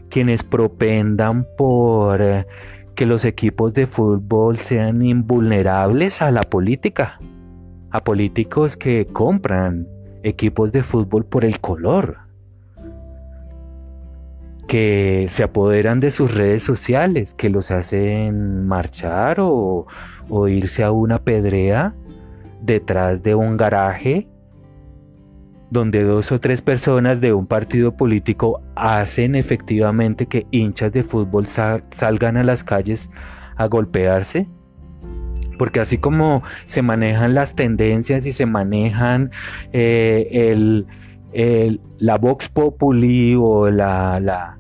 quienes 0.09 0.43
propendan 0.43 1.47
por 1.57 2.23
eh, 2.23 2.47
que 2.95 3.07
los 3.07 3.25
equipos 3.25 3.75
de 3.75 3.87
fútbol 3.87 4.59
sean 4.59 5.03
invulnerables 5.03 6.23
a 6.23 6.31
la 6.31 6.43
política, 6.43 7.21
a 7.91 8.03
políticos 8.05 8.77
que 8.77 9.07
compran 9.07 9.89
equipos 10.23 10.73
de 10.73 10.83
fútbol 10.83 11.25
por 11.25 11.45
el 11.45 11.61
color 11.61 12.31
que 14.71 15.27
se 15.31 15.43
apoderan 15.43 15.99
de 15.99 16.13
sus 16.13 16.33
redes 16.33 16.63
sociales, 16.63 17.35
que 17.35 17.51
los 17.51 17.73
hacen 17.73 18.69
marchar 18.69 19.39
o, 19.41 19.89
irse 20.47 20.85
a 20.85 20.93
una 20.93 21.25
pedrea 21.25 21.93
detrás 22.63 23.21
de 23.25 23.35
un 23.35 23.57
garaje 23.57 24.29
donde 25.71 26.03
dos 26.03 26.33
o 26.33 26.41
tres 26.41 26.63
personas 26.63 27.21
de 27.21 27.33
un 27.33 27.47
partido 27.47 27.97
político 27.97 28.61
hacen 28.75 29.35
efectivamente 29.35 30.27
que 30.27 30.47
hinchas 30.51 30.93
de 30.93 31.05
fútbol 31.05 31.47
salgan 31.47 32.37
a 32.37 32.45
las 32.45 32.65
calles 32.65 33.11
a 33.57 33.67
golpearse. 33.67 34.49
Porque 35.59 35.81
así 35.81 35.99
como 35.99 36.43
se 36.65 36.83
manejan 36.83 37.35
las 37.35 37.55
tendencias 37.55 38.25
y 38.27 38.33
se 38.33 38.47
manejan 38.47 39.31
eh, 39.73 40.51
el, 40.51 41.81
la 41.99 42.19
Vox 42.19 42.49
Populi 42.49 43.37
o 43.39 43.71
la, 43.71 44.59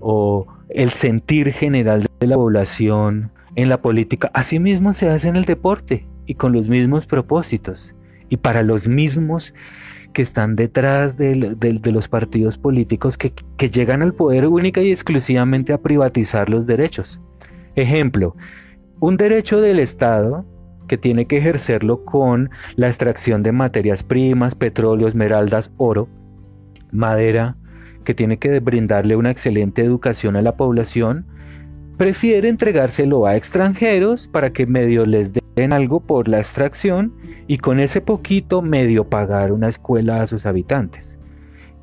o 0.00 0.46
el 0.68 0.90
sentir 0.90 1.50
general 1.52 2.06
de 2.20 2.26
la 2.26 2.36
población 2.36 3.32
en 3.56 3.68
la 3.68 3.80
política, 3.80 4.30
asimismo 4.34 4.92
se 4.92 5.08
hace 5.08 5.28
en 5.28 5.36
el 5.36 5.44
deporte 5.44 6.06
y 6.26 6.34
con 6.34 6.52
los 6.52 6.68
mismos 6.68 7.06
propósitos 7.06 7.94
y 8.28 8.36
para 8.36 8.62
los 8.62 8.88
mismos 8.88 9.54
que 10.14 10.22
están 10.22 10.56
detrás 10.56 11.18
de, 11.18 11.34
los 11.84 12.08
partidos 12.08 12.56
políticos 12.56 13.18
que, 13.18 13.34
que 13.58 13.68
llegan 13.68 14.00
al 14.00 14.14
poder 14.14 14.46
única 14.46 14.80
y 14.80 14.90
exclusivamente 14.90 15.74
a 15.74 15.82
privatizar 15.82 16.48
los 16.48 16.66
derechos. 16.66 17.20
Ejemplo, 17.74 18.34
un 19.00 19.18
derecho 19.18 19.60
del 19.60 19.78
Estado 19.78 20.46
que 20.88 20.96
tiene 20.96 21.26
que 21.26 21.38
ejercerlo 21.38 22.04
con 22.04 22.50
la 22.76 22.88
extracción 22.88 23.42
de 23.42 23.52
materias 23.52 24.02
primas, 24.02 24.54
petróleo, 24.54 25.08
esmeraldas, 25.08 25.70
oro, 25.76 26.08
madera, 26.90 27.54
que 28.04 28.14
tiene 28.14 28.38
que 28.38 28.60
brindarle 28.60 29.16
una 29.16 29.30
excelente 29.30 29.82
educación 29.82 30.36
a 30.36 30.42
la 30.42 30.56
población, 30.56 31.26
prefiere 31.96 32.48
entregárselo 32.48 33.26
a 33.26 33.36
extranjeros 33.36 34.28
para 34.28 34.52
que 34.52 34.66
medio 34.66 35.06
les 35.06 35.32
den 35.54 35.72
algo 35.72 36.00
por 36.00 36.28
la 36.28 36.40
extracción 36.40 37.14
y 37.46 37.58
con 37.58 37.78
ese 37.80 38.00
poquito 38.00 38.62
medio 38.62 39.08
pagar 39.08 39.52
una 39.52 39.68
escuela 39.68 40.22
a 40.22 40.26
sus 40.26 40.46
habitantes. 40.46 41.18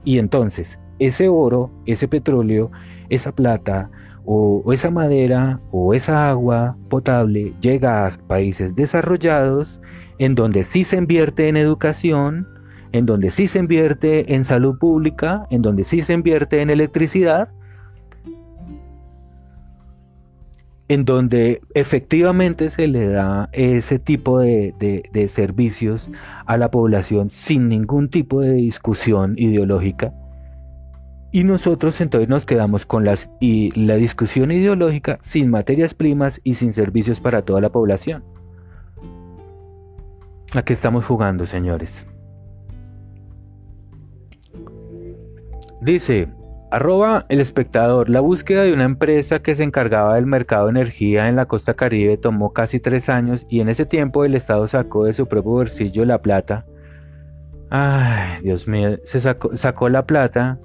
Y 0.03 0.17
entonces, 0.17 0.79
ese 0.99 1.29
oro, 1.29 1.71
ese 1.85 2.07
petróleo, 2.07 2.71
esa 3.09 3.33
plata, 3.33 3.89
o, 4.25 4.71
esa 4.73 4.91
madera 4.91 5.59
o 5.71 5.93
esa 5.93 6.29
agua 6.29 6.77
potable 6.89 7.53
llega 7.59 8.05
a 8.05 8.11
países 8.27 8.75
desarrollados 8.75 9.81
en 10.19 10.35
donde 10.35 10.63
sí 10.63 10.83
se 10.83 10.97
invierte 10.97 11.47
en 11.47 11.57
educación, 11.57 12.47
en 12.91 13.05
donde 13.05 13.31
sí 13.31 13.47
se 13.47 13.59
invierte 13.59 14.35
en 14.35 14.45
salud 14.45 14.77
pública, 14.77 15.47
en 15.49 15.61
donde 15.61 15.83
sí 15.83 16.01
se 16.01 16.13
invierte 16.13 16.61
en 16.61 16.69
electricidad, 16.69 17.53
en 20.91 21.05
donde 21.05 21.61
efectivamente 21.73 22.69
se 22.69 22.89
le 22.89 23.07
da 23.07 23.47
ese 23.53 23.97
tipo 23.97 24.39
de, 24.39 25.29
servicios 25.29 26.09
a 26.45 26.57
la 26.57 26.69
población 26.69 27.29
sin 27.29 27.69
ningún 27.69 28.09
tipo 28.09 28.41
de 28.41 28.51
discusión 28.51 29.35
ideológica 29.37 30.13
y 31.31 31.45
nosotros 31.45 32.01
entonces 32.01 32.27
nos 32.27 32.45
quedamos 32.45 32.85
con 32.85 33.05
las, 33.05 33.31
y 33.39 33.71
la 33.71 33.95
discusión 33.95 34.51
ideológica 34.51 35.17
sin 35.21 35.49
materias 35.49 35.93
primas 35.93 36.41
y 36.43 36.55
sin 36.55 36.73
servicios 36.73 37.21
para 37.21 37.43
toda 37.43 37.61
la 37.61 37.71
población. 37.71 38.25
¿A 40.53 40.61
qué 40.63 40.73
estamos 40.73 41.05
jugando, 41.05 41.45
señores? 41.45 42.05
Dice, 45.79 46.27
arroba 46.71 47.25
el 47.27 47.41
espectador, 47.41 48.09
la 48.09 48.21
búsqueda 48.21 48.63
de 48.63 48.73
una 48.73 48.85
empresa 48.85 49.41
que 49.41 49.55
se 49.55 49.63
encargaba 49.63 50.15
del 50.15 50.25
mercado 50.25 50.65
de 50.65 50.71
energía 50.71 51.27
en 51.27 51.35
la 51.35 51.45
costa 51.45 51.73
caribe 51.73 52.17
tomó 52.17 52.53
casi 52.53 52.79
tres 52.79 53.09
años 53.09 53.45
y 53.49 53.59
en 53.59 53.69
ese 53.69 53.85
tiempo 53.85 54.23
el 54.23 54.33
Estado 54.33 54.67
sacó 54.67 55.03
de 55.03 55.13
su 55.13 55.27
propio 55.27 55.51
bolsillo 55.51 56.05
la 56.05 56.21
plata. 56.21 56.65
Ay, 57.69 58.41
Dios 58.41 58.67
mío, 58.67 58.97
se 59.03 59.19
sacó, 59.21 59.89
la 59.89 60.05
plata 60.05 60.59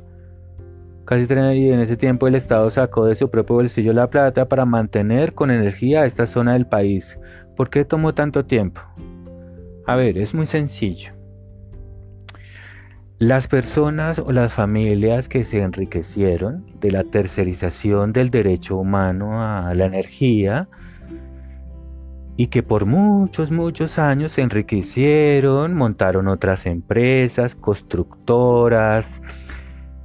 Casi 1.05 1.23
y 1.33 1.71
en 1.71 1.79
ese 1.79 1.97
tiempo 1.97 2.27
el 2.27 2.35
Estado 2.35 2.69
sacó 2.71 3.05
de 3.05 3.15
su 3.15 3.31
propio 3.31 3.57
bolsillo 3.57 3.93
la 3.93 4.11
plata 4.11 4.49
para 4.49 4.65
mantener 4.65 5.35
con 5.35 5.53
energía 5.53 6.05
esta 6.05 6.27
zona 6.27 6.55
del 6.55 6.67
país. 6.67 7.19
¿Por 7.57 7.71
qué 7.71 7.85
tomó 7.85 8.13
tanto 8.13 8.45
tiempo? 8.45 8.81
A 9.87 9.95
ver, 9.95 10.19
es 10.19 10.35
muy 10.35 10.47
sencillo. 10.47 11.16
Las 13.19 13.49
personas 13.49 14.19
o 14.19 14.31
las 14.33 14.53
familias 14.53 15.31
que 15.31 15.45
se 15.45 15.63
enriquecieron 15.63 16.67
de 16.81 16.91
la 16.91 17.03
tercerización 17.03 18.13
del 18.13 18.29
derecho 18.29 18.77
humano 18.77 19.41
a 19.43 19.73
la 19.73 19.87
energía 19.87 20.69
y 22.37 22.49
que 22.49 22.63
por 22.63 22.85
muchos, 22.85 23.51
muchos 23.51 23.99
años 23.99 24.33
se 24.33 24.43
enriquecieron, 24.43 25.73
montaron 25.73 26.29
otras 26.29 26.67
empresas, 26.67 27.55
constructoras, 27.55 29.23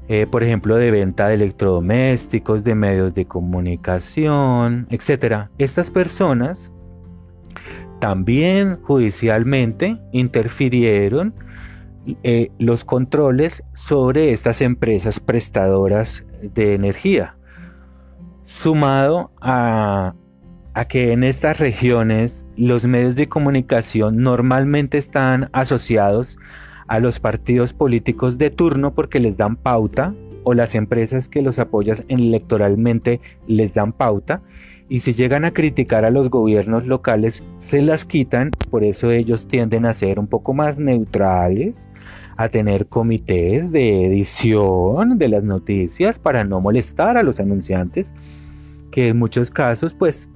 eh, 0.08 0.26
por 0.32 0.44
ejemplo, 0.44 0.78
de 0.78 0.92
venta 0.92 1.28
de 1.28 1.34
electrodomésticos, 1.34 2.64
de 2.64 2.76
medios 2.76 3.14
de 3.14 3.26
comunicación, 3.26 4.88
etc. 4.90 5.50
Estas 5.58 5.90
personas 5.90 6.72
también 8.00 8.78
judicialmente 8.82 9.98
interfirieron 10.14 11.34
eh, 12.24 12.52
los 12.58 12.84
controles 12.84 13.64
sobre 13.74 14.34
estas 14.34 14.62
empresas 14.62 15.20
prestadoras 15.20 16.26
de 16.42 16.74
energía, 16.74 17.38
sumado 18.44 19.32
a, 19.40 20.16
que 20.90 21.12
en 21.12 21.24
estas 21.24 21.60
regiones 21.60 22.46
los 22.56 22.88
medios 22.88 23.16
de 23.16 23.30
comunicación 23.30 24.18
normalmente 24.18 24.98
están 24.98 25.50
asociados 25.54 26.40
a 26.88 27.00
los 27.00 27.20
partidos 27.20 27.74
políticos 27.74 28.38
de 28.40 28.50
turno 28.50 28.96
porque 28.96 29.20
les 29.20 29.38
dan 29.38 29.56
pauta 29.56 30.14
o 30.44 30.56
las 30.56 30.74
empresas 30.74 31.30
que 31.30 31.44
los 31.44 31.60
apoyan 31.60 32.00
electoralmente 32.08 33.22
les 33.48 33.76
dan 33.76 33.94
pauta 33.94 34.42
y 34.92 35.00
si 35.00 35.14
llegan 35.14 35.46
a 35.46 35.52
criticar 35.52 36.04
a 36.04 36.10
los 36.10 36.30
gobiernos 36.30 36.86
locales 36.86 37.46
se 37.58 37.82
las 37.82 38.04
quitan, 38.04 38.52
por 38.70 38.84
eso 38.84 39.10
ellos 39.10 39.48
tienden 39.48 39.86
a 39.86 39.94
ser 39.94 40.20
un 40.20 40.28
poco 40.28 40.54
más 40.54 40.80
neutrales, 40.80 41.88
a 42.36 42.50
tener 42.50 42.88
comités 42.88 43.72
de 43.72 44.06
edición 44.06 45.18
de 45.18 45.30
las 45.30 45.46
noticias 45.46 46.20
para 46.20 46.44
no 46.44 46.60
molestar 46.60 47.16
a 47.16 47.24
los 47.24 47.40
anunciantes, 47.40 48.14
que 48.92 49.08
en 49.08 49.18
muchos 49.18 49.50
casos 49.50 49.94
pues 49.94 50.28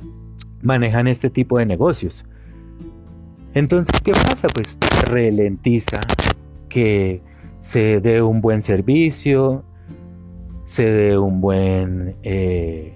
manejan 0.61 1.07
este 1.07 1.29
tipo 1.29 1.57
de 1.57 1.65
negocios. 1.65 2.25
Entonces, 3.53 3.99
¿qué 4.03 4.13
pasa? 4.13 4.47
Pues 4.47 4.77
ralentiza 5.05 5.99
que 6.69 7.21
se 7.59 7.99
dé 7.99 8.21
un 8.21 8.39
buen 8.39 8.61
servicio, 8.61 9.65
se 10.63 10.85
dé 10.85 11.17
un 11.17 11.41
buen, 11.41 12.15
eh, 12.23 12.94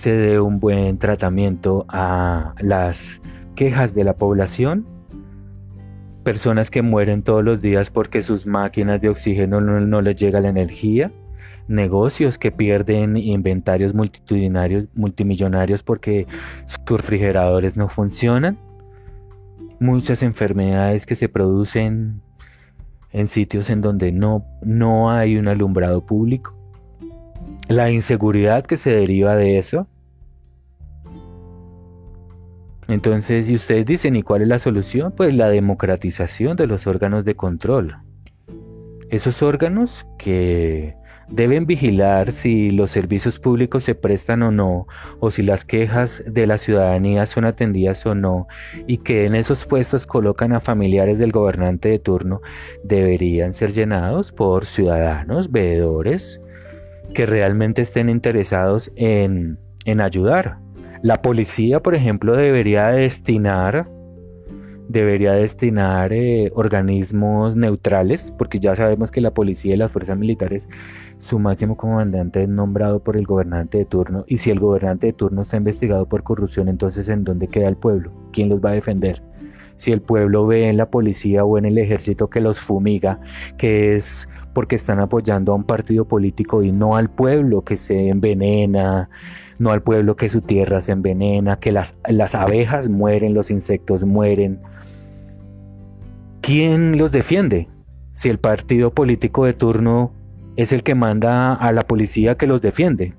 se 0.00 0.16
dé 0.16 0.40
un 0.40 0.60
buen 0.60 0.96
tratamiento 0.96 1.84
a 1.90 2.54
las 2.58 3.20
quejas 3.54 3.94
de 3.94 4.02
la 4.02 4.14
población. 4.14 4.86
Personas 6.24 6.70
que 6.70 6.80
mueren 6.80 7.22
todos 7.22 7.44
los 7.44 7.60
días 7.60 7.90
porque 7.90 8.22
sus 8.22 8.46
máquinas 8.46 9.02
de 9.02 9.10
oxígeno 9.10 9.60
no, 9.60 10.00
les 10.00 10.16
llega 10.16 10.40
la 10.40 10.48
energía. 10.48 11.12
Negocios 11.68 12.38
que 12.38 12.50
pierden 12.50 13.18
inventarios 13.18 13.92
multitudinarios, 13.92 14.86
multimillonarios 14.94 15.82
porque 15.82 16.26
sus 16.64 16.96
refrigeradores 16.96 17.76
no 17.76 17.90
funcionan. 17.90 18.56
Muchas 19.80 20.22
enfermedades 20.22 21.04
que 21.04 21.14
se 21.14 21.28
producen 21.28 22.22
en 23.12 23.28
sitios 23.28 23.68
en 23.68 23.82
donde 23.82 24.12
no, 24.12 24.46
no 24.62 25.10
hay 25.10 25.36
un 25.36 25.46
alumbrado 25.46 26.06
público. 26.06 26.59
La 27.70 27.88
inseguridad 27.92 28.66
que 28.66 28.76
se 28.76 28.90
deriva 28.90 29.36
de 29.36 29.56
eso. 29.56 29.86
Entonces, 32.88 33.46
si 33.46 33.54
ustedes 33.54 33.86
dicen, 33.86 34.16
¿y 34.16 34.24
cuál 34.24 34.42
es 34.42 34.48
la 34.48 34.58
solución? 34.58 35.14
Pues 35.16 35.32
la 35.32 35.48
democratización 35.48 36.56
de 36.56 36.66
los 36.66 36.88
órganos 36.88 37.24
de 37.24 37.36
control. 37.36 37.98
Esos 39.08 39.40
órganos 39.42 40.04
que 40.18 40.96
deben 41.28 41.64
vigilar 41.66 42.32
si 42.32 42.72
los 42.72 42.90
servicios 42.90 43.38
públicos 43.38 43.84
se 43.84 43.94
prestan 43.94 44.42
o 44.42 44.50
no, 44.50 44.88
o 45.20 45.30
si 45.30 45.44
las 45.44 45.64
quejas 45.64 46.24
de 46.26 46.48
la 46.48 46.58
ciudadanía 46.58 47.24
son 47.26 47.44
atendidas 47.44 48.04
o 48.04 48.16
no, 48.16 48.48
y 48.88 48.98
que 48.98 49.26
en 49.26 49.36
esos 49.36 49.64
puestos 49.64 50.08
colocan 50.08 50.52
a 50.52 50.58
familiares 50.58 51.20
del 51.20 51.30
gobernante 51.30 51.88
de 51.88 52.00
turno, 52.00 52.40
deberían 52.82 53.54
ser 53.54 53.72
llenados 53.72 54.32
por 54.32 54.66
ciudadanos, 54.66 55.52
veedores, 55.52 56.40
que 57.14 57.26
realmente 57.26 57.82
estén 57.82 58.08
interesados 58.08 58.90
en, 58.96 59.58
en 59.84 60.00
ayudar. 60.00 60.58
La 61.02 61.22
policía, 61.22 61.80
por 61.80 61.94
ejemplo, 61.94 62.36
debería 62.36 62.88
destinar 62.88 63.88
debería 64.90 65.34
destinar 65.34 66.12
eh, 66.12 66.50
organismos 66.52 67.54
neutrales, 67.54 68.34
porque 68.36 68.58
ya 68.58 68.74
sabemos 68.74 69.12
que 69.12 69.20
la 69.20 69.32
policía 69.32 69.74
y 69.74 69.76
las 69.76 69.92
fuerzas 69.92 70.18
militares 70.18 70.68
su 71.16 71.38
máximo 71.38 71.76
comandante 71.76 72.42
es 72.42 72.48
nombrado 72.48 72.98
por 72.98 73.16
el 73.16 73.24
gobernante 73.24 73.78
de 73.78 73.84
turno 73.84 74.24
y 74.26 74.38
si 74.38 74.50
el 74.50 74.58
gobernante 74.58 75.06
de 75.06 75.12
turno 75.12 75.42
está 75.42 75.58
investigado 75.58 76.08
por 76.08 76.24
corrupción, 76.24 76.68
entonces 76.68 77.08
¿en 77.08 77.22
dónde 77.22 77.46
queda 77.46 77.68
el 77.68 77.76
pueblo? 77.76 78.10
¿Quién 78.32 78.48
los 78.48 78.60
va 78.60 78.70
a 78.70 78.72
defender? 78.72 79.22
Si 79.76 79.92
el 79.92 80.02
pueblo 80.02 80.46
ve 80.46 80.68
en 80.68 80.76
la 80.76 80.90
policía 80.90 81.44
o 81.44 81.56
en 81.56 81.66
el 81.66 81.78
ejército 81.78 82.28
que 82.28 82.40
los 82.40 82.58
fumiga, 82.58 83.20
que 83.58 83.94
es 83.94 84.28
porque 84.52 84.76
están 84.76 85.00
apoyando 85.00 85.52
a 85.52 85.56
un 85.56 85.64
partido 85.64 86.06
político 86.06 86.62
y 86.62 86.72
no 86.72 86.96
al 86.96 87.10
pueblo 87.10 87.62
que 87.62 87.76
se 87.76 88.08
envenena, 88.08 89.10
no 89.58 89.70
al 89.70 89.82
pueblo 89.82 90.16
que 90.16 90.28
su 90.28 90.40
tierra 90.40 90.80
se 90.80 90.92
envenena, 90.92 91.56
que 91.56 91.72
las, 91.72 91.94
las 92.08 92.34
abejas 92.34 92.88
mueren, 92.88 93.34
los 93.34 93.50
insectos 93.50 94.04
mueren. 94.04 94.60
¿Quién 96.40 96.96
los 96.98 97.12
defiende? 97.12 97.68
Si 98.12 98.28
el 98.28 98.38
partido 98.38 98.92
político 98.92 99.44
de 99.44 99.52
turno 99.52 100.12
es 100.56 100.72
el 100.72 100.82
que 100.82 100.94
manda 100.94 101.54
a 101.54 101.72
la 101.72 101.86
policía 101.86 102.36
que 102.36 102.46
los 102.46 102.60
defiende. 102.60 103.14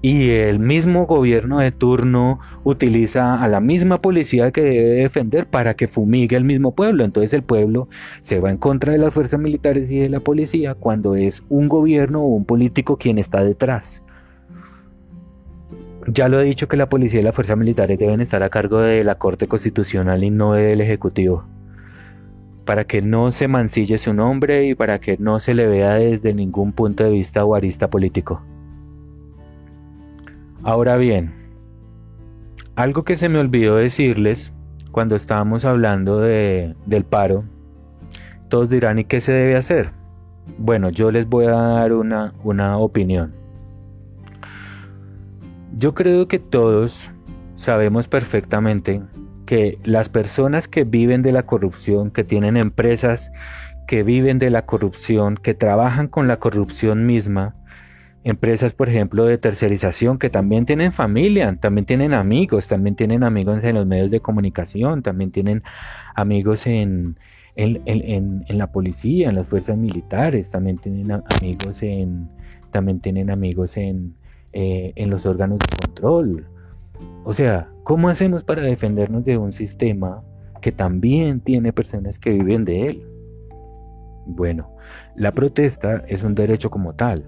Y 0.00 0.30
el 0.30 0.60
mismo 0.60 1.06
gobierno 1.06 1.58
de 1.58 1.72
turno 1.72 2.38
utiliza 2.62 3.42
a 3.42 3.48
la 3.48 3.60
misma 3.60 4.00
policía 4.00 4.52
que 4.52 4.62
debe 4.62 5.02
defender 5.02 5.46
para 5.46 5.74
que 5.74 5.88
fumigue 5.88 6.36
el 6.36 6.44
mismo 6.44 6.74
pueblo. 6.74 7.04
Entonces 7.04 7.32
el 7.32 7.42
pueblo 7.42 7.88
se 8.20 8.38
va 8.38 8.50
en 8.50 8.58
contra 8.58 8.92
de 8.92 8.98
las 8.98 9.12
fuerzas 9.12 9.40
militares 9.40 9.90
y 9.90 9.98
de 9.98 10.08
la 10.08 10.20
policía 10.20 10.74
cuando 10.74 11.16
es 11.16 11.42
un 11.48 11.68
gobierno 11.68 12.22
o 12.22 12.28
un 12.28 12.44
político 12.44 12.96
quien 12.96 13.18
está 13.18 13.42
detrás. 13.42 14.04
Ya 16.06 16.28
lo 16.28 16.40
he 16.40 16.44
dicho 16.44 16.68
que 16.68 16.76
la 16.76 16.88
policía 16.88 17.20
y 17.20 17.24
las 17.24 17.34
fuerzas 17.34 17.58
militares 17.58 17.98
deben 17.98 18.20
estar 18.20 18.42
a 18.42 18.50
cargo 18.50 18.80
de 18.80 19.04
la 19.04 19.16
Corte 19.16 19.48
Constitucional 19.48 20.22
y 20.22 20.30
no 20.30 20.52
del 20.52 20.80
Ejecutivo. 20.80 21.44
Para 22.64 22.84
que 22.86 23.02
no 23.02 23.32
se 23.32 23.48
mancille 23.48 23.98
su 23.98 24.14
nombre 24.14 24.64
y 24.64 24.74
para 24.74 25.00
que 25.00 25.16
no 25.18 25.40
se 25.40 25.54
le 25.54 25.66
vea 25.66 25.94
desde 25.94 26.34
ningún 26.34 26.72
punto 26.72 27.02
de 27.02 27.10
vista 27.10 27.44
o 27.44 27.54
arista 27.54 27.90
político. 27.90 28.42
Ahora 30.62 30.96
bien, 30.96 31.32
algo 32.74 33.04
que 33.04 33.16
se 33.16 33.28
me 33.28 33.38
olvidó 33.38 33.76
decirles 33.76 34.52
cuando 34.90 35.14
estábamos 35.16 35.64
hablando 35.64 36.20
de, 36.20 36.74
del 36.86 37.04
paro, 37.04 37.44
todos 38.48 38.68
dirán, 38.68 38.98
¿y 38.98 39.04
qué 39.04 39.20
se 39.20 39.32
debe 39.32 39.56
hacer? 39.56 39.92
Bueno, 40.58 40.90
yo 40.90 41.10
les 41.10 41.28
voy 41.28 41.46
a 41.46 41.52
dar 41.52 41.92
una, 41.92 42.34
una 42.42 42.78
opinión. 42.78 43.34
Yo 45.76 45.94
creo 45.94 46.26
que 46.26 46.38
todos 46.38 47.08
sabemos 47.54 48.08
perfectamente 48.08 49.02
que 49.46 49.78
las 49.84 50.08
personas 50.08 50.66
que 50.66 50.84
viven 50.84 51.22
de 51.22 51.32
la 51.32 51.44
corrupción, 51.44 52.10
que 52.10 52.24
tienen 52.24 52.56
empresas 52.56 53.30
que 53.86 54.02
viven 54.02 54.38
de 54.38 54.50
la 54.50 54.66
corrupción, 54.66 55.36
que 55.36 55.54
trabajan 55.54 56.08
con 56.08 56.28
la 56.28 56.38
corrupción 56.38 57.06
misma, 57.06 57.54
empresas, 58.30 58.72
por 58.72 58.88
ejemplo, 58.88 59.24
de 59.24 59.38
tercerización 59.38 60.18
que 60.18 60.30
también 60.30 60.66
tienen 60.66 60.92
familia, 60.92 61.56
también 61.60 61.86
tienen 61.86 62.14
amigos, 62.14 62.68
también 62.68 62.96
tienen 62.96 63.22
amigos 63.22 63.62
en 63.64 63.74
los 63.74 63.86
medios 63.86 64.10
de 64.10 64.20
comunicación, 64.20 65.02
también 65.02 65.30
tienen 65.30 65.62
amigos 66.14 66.66
en, 66.66 67.18
en, 67.56 68.58
la 68.58 68.70
policía, 68.70 69.28
en 69.28 69.34
las 69.34 69.46
fuerzas 69.46 69.76
militares, 69.76 70.50
también 70.50 70.78
tienen 70.78 71.10
amigos 71.10 71.82
en, 71.82 72.28
también 72.70 73.00
tienen 73.00 73.30
amigos 73.30 73.76
en, 73.76 74.14
eh, 74.52 74.92
en 74.96 75.10
los 75.10 75.26
órganos 75.26 75.58
de 75.58 75.86
control. 75.86 76.46
O 77.24 77.32
sea, 77.32 77.68
¿cómo 77.82 78.08
hacemos 78.08 78.44
para 78.44 78.62
defendernos 78.62 79.24
de 79.24 79.38
un 79.38 79.52
sistema 79.52 80.22
que 80.60 80.72
también 80.72 81.40
tiene 81.40 81.72
personas 81.72 82.18
que 82.18 82.30
viven 82.30 82.64
de 82.64 82.88
él? 82.88 83.02
Bueno, 84.26 84.70
la 85.16 85.32
protesta 85.32 86.02
es 86.06 86.22
un 86.22 86.34
derecho 86.34 86.70
como 86.70 86.94
tal, 86.94 87.24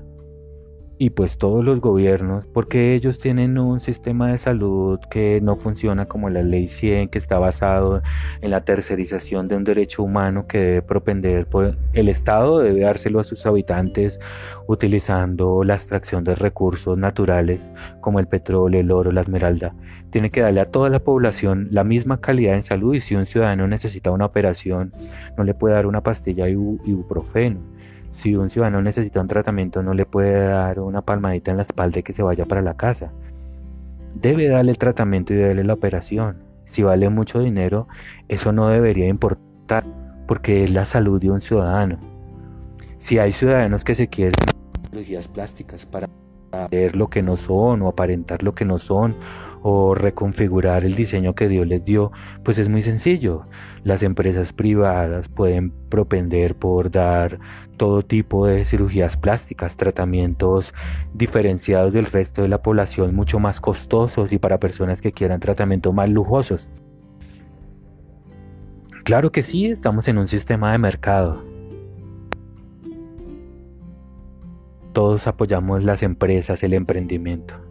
y 1.02 1.08
pues 1.08 1.38
todos 1.38 1.64
los 1.64 1.80
gobiernos, 1.80 2.44
porque 2.44 2.94
ellos 2.94 3.18
tienen 3.18 3.56
un 3.56 3.80
sistema 3.80 4.30
de 4.30 4.36
salud 4.36 5.00
que 5.10 5.40
no 5.42 5.56
funciona 5.56 6.04
como 6.04 6.28
la 6.28 6.42
ley 6.42 6.68
100, 6.68 7.08
que 7.08 7.16
está 7.16 7.38
basado 7.38 8.02
en 8.42 8.50
la 8.50 8.66
tercerización 8.66 9.48
de 9.48 9.56
un 9.56 9.64
derecho 9.64 10.02
humano 10.02 10.46
que 10.46 10.58
debe 10.58 10.82
propender, 10.82 11.48
el 11.94 12.10
Estado 12.10 12.58
debe 12.58 12.80
dárselo 12.80 13.18
a 13.18 13.24
sus 13.24 13.46
habitantes 13.46 14.20
utilizando 14.66 15.64
la 15.64 15.76
extracción 15.76 16.22
de 16.22 16.34
recursos 16.34 16.98
naturales 16.98 17.72
como 18.02 18.20
el 18.20 18.28
petróleo, 18.28 18.82
el 18.82 18.92
oro, 18.92 19.10
la 19.10 19.22
esmeralda. 19.22 19.74
Tiene 20.10 20.30
que 20.30 20.42
darle 20.42 20.60
a 20.60 20.70
toda 20.70 20.90
la 20.90 21.00
población 21.00 21.68
la 21.70 21.82
misma 21.82 22.20
calidad 22.20 22.56
en 22.56 22.62
salud 22.62 22.94
y 22.94 23.00
si 23.00 23.16
un 23.16 23.24
ciudadano 23.24 23.66
necesita 23.66 24.10
una 24.10 24.26
operación, 24.26 24.92
no 25.38 25.44
le 25.44 25.54
puede 25.54 25.76
dar 25.76 25.86
una 25.86 26.02
pastilla 26.02 26.46
ibuprofeno 26.46 27.79
si 28.12 28.34
un 28.36 28.50
ciudadano 28.50 28.82
necesita 28.82 29.20
un 29.20 29.26
tratamiento, 29.26 29.82
no 29.82 29.94
le 29.94 30.04
puede 30.04 30.46
dar 30.46 30.80
una 30.80 31.02
palmadita 31.02 31.50
en 31.50 31.58
la 31.58 31.62
espalda 31.62 32.00
y 32.00 32.02
que 32.02 32.12
se 32.12 32.22
vaya 32.22 32.44
para 32.44 32.62
la 32.62 32.74
casa. 32.74 33.12
Debe 34.14 34.48
darle 34.48 34.72
el 34.72 34.78
tratamiento 34.78 35.32
y 35.32 35.38
darle 35.38 35.64
la 35.64 35.74
operación. 35.74 36.42
Si 36.64 36.82
vale 36.82 37.08
mucho 37.08 37.40
dinero, 37.40 37.88
eso 38.28 38.52
no 38.52 38.68
debería 38.68 39.06
importar, 39.06 39.84
porque 40.26 40.64
es 40.64 40.70
la 40.70 40.86
salud 40.86 41.20
de 41.20 41.30
un 41.30 41.40
ciudadano. 41.40 41.98
Si 42.98 43.18
hay 43.18 43.32
ciudadanos 43.32 43.84
que 43.84 43.94
se 43.94 44.08
quieren 44.08 44.34
cirugías 44.90 45.28
plásticas 45.28 45.86
para 45.86 46.08
ver 46.70 46.96
lo 46.96 47.08
que 47.08 47.22
no 47.22 47.36
son 47.36 47.82
o 47.82 47.88
aparentar 47.88 48.42
lo 48.42 48.54
que 48.54 48.64
no 48.64 48.78
son 48.78 49.14
o 49.62 49.94
reconfigurar 49.94 50.84
el 50.84 50.94
diseño 50.94 51.34
que 51.34 51.48
Dios 51.48 51.66
les 51.66 51.84
dio, 51.84 52.12
pues 52.42 52.58
es 52.58 52.68
muy 52.68 52.82
sencillo. 52.82 53.46
Las 53.84 54.02
empresas 54.02 54.52
privadas 54.52 55.28
pueden 55.28 55.70
propender 55.70 56.54
por 56.54 56.90
dar 56.90 57.38
todo 57.76 58.02
tipo 58.02 58.46
de 58.46 58.64
cirugías 58.64 59.16
plásticas, 59.16 59.76
tratamientos 59.76 60.74
diferenciados 61.14 61.92
del 61.92 62.06
resto 62.06 62.42
de 62.42 62.48
la 62.48 62.62
población, 62.62 63.14
mucho 63.14 63.38
más 63.38 63.60
costosos 63.60 64.32
y 64.32 64.38
para 64.38 64.60
personas 64.60 65.00
que 65.00 65.12
quieran 65.12 65.40
tratamientos 65.40 65.92
más 65.94 66.08
lujosos. 66.08 66.70
Claro 69.04 69.32
que 69.32 69.42
sí, 69.42 69.66
estamos 69.66 70.08
en 70.08 70.18
un 70.18 70.28
sistema 70.28 70.72
de 70.72 70.78
mercado. 70.78 71.44
Todos 74.92 75.26
apoyamos 75.26 75.84
las 75.84 76.02
empresas, 76.02 76.62
el 76.62 76.74
emprendimiento 76.74 77.69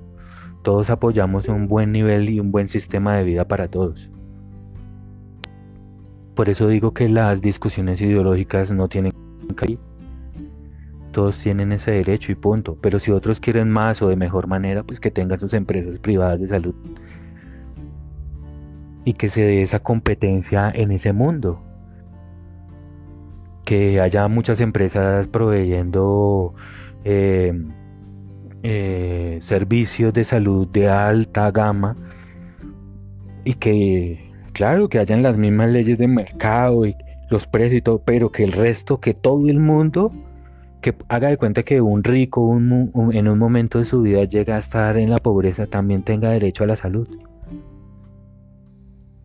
todos 0.61 0.89
apoyamos 0.89 1.47
un 1.47 1.67
buen 1.67 1.91
nivel 1.91 2.29
y 2.29 2.39
un 2.39 2.51
buen 2.51 2.67
sistema 2.67 3.15
de 3.15 3.23
vida 3.23 3.47
para 3.47 3.69
todos. 3.69 4.09
Por 6.35 6.49
eso 6.49 6.67
digo 6.67 6.93
que 6.93 7.09
las 7.09 7.41
discusiones 7.41 8.01
ideológicas 8.01 8.71
no 8.71 8.87
tienen 8.87 9.13
que 9.55 9.77
todos 11.11 11.39
tienen 11.39 11.71
ese 11.71 11.91
derecho 11.91 12.31
y 12.31 12.35
punto. 12.35 12.77
Pero 12.81 12.99
si 12.99 13.11
otros 13.11 13.39
quieren 13.39 13.69
más 13.69 14.01
o 14.01 14.07
de 14.07 14.15
mejor 14.15 14.47
manera, 14.47 14.83
pues 14.83 14.99
que 14.99 15.11
tengan 15.11 15.39
sus 15.39 15.53
empresas 15.53 15.99
privadas 15.99 16.39
de 16.39 16.47
salud. 16.47 16.75
Y 19.05 19.13
que 19.13 19.29
se 19.29 19.41
dé 19.41 19.61
esa 19.61 19.79
competencia 19.79 20.71
en 20.73 20.91
ese 20.91 21.13
mundo. 21.13 21.61
Que 23.65 23.99
haya 23.99 24.27
muchas 24.27 24.61
empresas 24.61 25.27
proveyendo 25.27 26.53
eh, 27.03 27.53
eh, 28.61 29.39
servicios 29.41 30.13
de 30.13 30.25
salud 30.25 30.67
de 30.67 30.89
alta 30.89 31.49
gama 31.51 31.95
y 33.45 33.53
que, 33.53 34.31
claro, 34.51 34.89
que 34.89 34.99
hayan 34.99 35.23
las 35.23 35.37
mismas 35.37 35.69
leyes 35.69 35.97
de 35.97 36.07
mercado 36.07 36.85
y 36.85 36.95
los 37.29 37.47
precios 37.47 37.77
y 37.77 37.81
todo, 37.81 37.99
pero 38.03 38.31
que 38.31 38.43
el 38.43 38.51
resto, 38.51 38.99
que 38.99 39.13
todo 39.13 39.47
el 39.47 39.59
mundo, 39.59 40.11
que 40.81 40.93
haga 41.07 41.29
de 41.29 41.37
cuenta 41.37 41.63
que 41.63 41.79
un 41.79 42.03
rico 42.03 42.57
en 42.57 43.27
un 43.27 43.39
momento 43.39 43.79
de 43.79 43.85
su 43.85 44.01
vida 44.01 44.25
llega 44.25 44.57
a 44.57 44.59
estar 44.59 44.97
en 44.97 45.09
la 45.09 45.19
pobreza, 45.19 45.65
también 45.67 46.03
tenga 46.03 46.31
derecho 46.31 46.65
a 46.65 46.67
la 46.67 46.75
salud. 46.75 47.07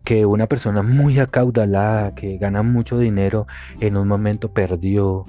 Que 0.03 0.25
una 0.25 0.47
persona 0.47 0.81
muy 0.83 1.19
acaudalada, 1.19 2.15
que 2.15 2.37
gana 2.37 2.63
mucho 2.63 2.99
dinero, 2.99 3.47
en 3.81 3.97
un 3.97 4.07
momento 4.07 4.53
perdió 4.53 5.25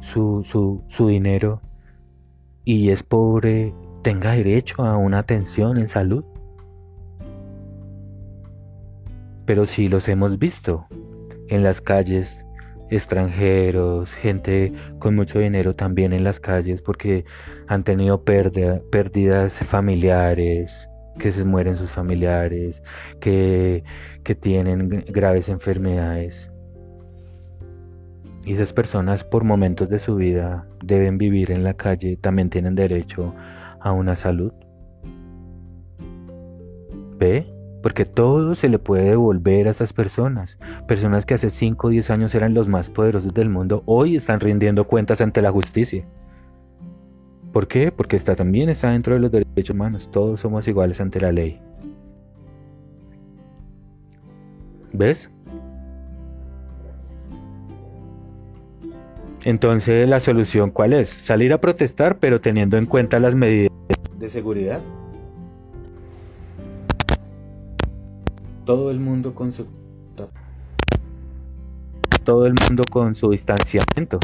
su, 0.00 0.42
su, 0.44 0.82
su 0.86 1.08
dinero 1.08 1.60
y 2.64 2.90
es 2.90 3.02
pobre 3.02 3.74
tenga 4.02 4.32
derecho 4.32 4.84
a 4.84 4.96
una 4.96 5.18
atención 5.18 5.78
en 5.78 5.88
salud. 5.88 6.24
Pero 9.46 9.66
sí 9.66 9.88
los 9.88 10.08
hemos 10.08 10.38
visto 10.38 10.86
en 11.48 11.62
las 11.62 11.80
calles, 11.80 12.44
extranjeros, 12.90 14.12
gente 14.12 14.72
con 14.98 15.14
mucho 15.14 15.38
dinero 15.38 15.74
también 15.74 16.12
en 16.12 16.24
las 16.24 16.40
calles 16.40 16.82
porque 16.82 17.24
han 17.66 17.84
tenido 17.84 18.22
pérdidas 18.24 19.54
familiares, 19.54 20.88
que 21.18 21.32
se 21.32 21.44
mueren 21.44 21.76
sus 21.76 21.90
familiares, 21.90 22.82
que, 23.20 23.84
que 24.22 24.34
tienen 24.34 25.04
graves 25.08 25.48
enfermedades. 25.48 26.51
Y 28.44 28.54
esas 28.54 28.72
personas 28.72 29.22
por 29.22 29.44
momentos 29.44 29.88
de 29.88 29.98
su 29.98 30.16
vida 30.16 30.66
deben 30.84 31.16
vivir 31.16 31.50
en 31.52 31.62
la 31.62 31.74
calle, 31.74 32.16
también 32.16 32.50
tienen 32.50 32.74
derecho 32.74 33.34
a 33.80 33.92
una 33.92 34.16
salud. 34.16 34.52
¿Ve? 37.18 37.46
Porque 37.82 38.04
todo 38.04 38.54
se 38.54 38.68
le 38.68 38.78
puede 38.78 39.10
devolver 39.10 39.68
a 39.68 39.70
esas 39.70 39.92
personas. 39.92 40.58
Personas 40.88 41.24
que 41.24 41.34
hace 41.34 41.50
5 41.50 41.86
o 41.86 41.90
10 41.90 42.10
años 42.10 42.34
eran 42.34 42.54
los 42.54 42.68
más 42.68 42.90
poderosos 42.90 43.32
del 43.32 43.48
mundo, 43.48 43.82
hoy 43.86 44.16
están 44.16 44.40
rindiendo 44.40 44.86
cuentas 44.86 45.20
ante 45.20 45.42
la 45.42 45.52
justicia. 45.52 46.04
¿Por 47.52 47.68
qué? 47.68 47.92
Porque 47.92 48.16
está, 48.16 48.34
también 48.34 48.68
está 48.70 48.90
dentro 48.90 49.14
de 49.14 49.20
los 49.20 49.30
derechos 49.30 49.74
humanos. 49.74 50.10
Todos 50.10 50.40
somos 50.40 50.66
iguales 50.66 51.00
ante 51.00 51.20
la 51.20 51.32
ley. 51.32 51.60
¿Ves? 54.92 55.30
Entonces, 59.44 60.08
¿la 60.08 60.20
solución 60.20 60.70
cuál 60.70 60.92
es? 60.92 61.08
Salir 61.08 61.52
a 61.52 61.60
protestar, 61.60 62.18
pero 62.18 62.40
teniendo 62.40 62.76
en 62.76 62.86
cuenta 62.86 63.18
las 63.18 63.34
medidas 63.34 63.72
de 64.18 64.28
seguridad. 64.28 64.80
Todo 68.64 68.90
el 68.90 69.00
mundo 69.00 69.34
con 69.34 69.50
su 69.50 69.66
todo 72.24 72.46
el 72.46 72.54
mundo 72.54 72.84
con 72.88 73.16
su 73.16 73.30
distanciamiento. 73.30 74.20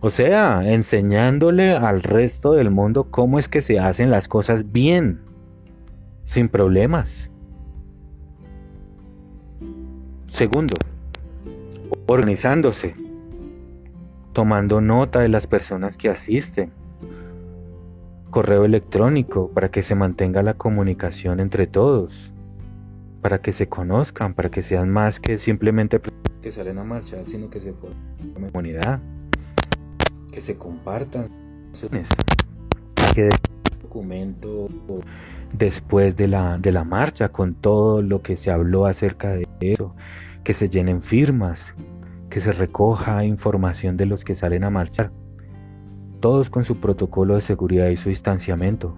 O 0.00 0.10
sea, 0.10 0.62
enseñándole 0.70 1.72
al 1.72 2.02
resto 2.02 2.52
del 2.52 2.70
mundo 2.70 3.04
cómo 3.10 3.38
es 3.38 3.48
que 3.48 3.62
se 3.62 3.78
hacen 3.78 4.10
las 4.10 4.28
cosas 4.28 4.70
bien, 4.70 5.20
sin 6.26 6.50
problemas. 6.50 7.30
Segundo, 10.26 10.74
organizándose, 12.06 12.94
tomando 14.38 14.80
nota 14.80 15.18
de 15.18 15.28
las 15.28 15.48
personas 15.48 15.96
que 15.96 16.08
asisten, 16.08 16.70
correo 18.30 18.64
electrónico 18.64 19.50
para 19.50 19.68
que 19.68 19.82
se 19.82 19.96
mantenga 19.96 20.44
la 20.44 20.54
comunicación 20.54 21.40
entre 21.40 21.66
todos, 21.66 22.32
para 23.20 23.40
que 23.40 23.52
se 23.52 23.68
conozcan, 23.68 24.34
para 24.34 24.48
que 24.48 24.62
sean 24.62 24.90
más 24.90 25.18
que 25.18 25.38
simplemente 25.38 26.00
que 26.40 26.52
salen 26.52 26.78
a 26.78 26.84
marchar, 26.84 27.24
sino 27.24 27.50
que 27.50 27.58
se 27.58 27.72
formen 27.72 28.52
comunidad, 28.52 29.00
que 30.30 30.40
se 30.40 30.56
compartan 30.56 31.26
que 33.12 33.28
documento 33.82 34.68
después 35.52 36.16
de 36.16 36.28
la, 36.28 36.58
de 36.58 36.70
la 36.70 36.84
marcha 36.84 37.30
con 37.30 37.56
todo 37.56 38.02
lo 38.02 38.22
que 38.22 38.36
se 38.36 38.52
habló 38.52 38.86
acerca 38.86 39.30
de 39.32 39.48
eso, 39.62 39.96
que 40.44 40.54
se 40.54 40.68
llenen 40.68 41.02
firmas, 41.02 41.74
que 42.28 42.40
se 42.40 42.52
recoja 42.52 43.24
información 43.24 43.96
de 43.96 44.06
los 44.06 44.24
que 44.24 44.34
salen 44.34 44.64
a 44.64 44.70
marchar, 44.70 45.10
todos 46.20 46.50
con 46.50 46.64
su 46.64 46.80
protocolo 46.80 47.36
de 47.36 47.42
seguridad 47.42 47.88
y 47.88 47.96
su 47.96 48.08
distanciamiento. 48.08 48.96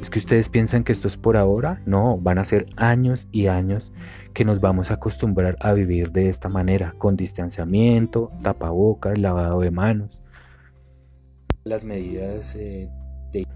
¿Es 0.00 0.10
que 0.10 0.18
ustedes 0.18 0.48
piensan 0.48 0.82
que 0.82 0.92
esto 0.92 1.06
es 1.06 1.16
por 1.16 1.36
ahora? 1.36 1.80
No, 1.86 2.18
van 2.18 2.38
a 2.38 2.44
ser 2.44 2.66
años 2.76 3.28
y 3.30 3.46
años 3.46 3.92
que 4.34 4.44
nos 4.44 4.60
vamos 4.60 4.90
a 4.90 4.94
acostumbrar 4.94 5.56
a 5.60 5.72
vivir 5.74 6.10
de 6.10 6.28
esta 6.28 6.48
manera, 6.48 6.94
con 6.98 7.16
distanciamiento, 7.16 8.32
tapabocas, 8.42 9.18
lavado 9.18 9.60
de 9.60 9.70
manos. 9.70 10.18
Las 11.64 11.84
medidas 11.84 12.56
eh, 12.56 12.90
de... 13.32 13.46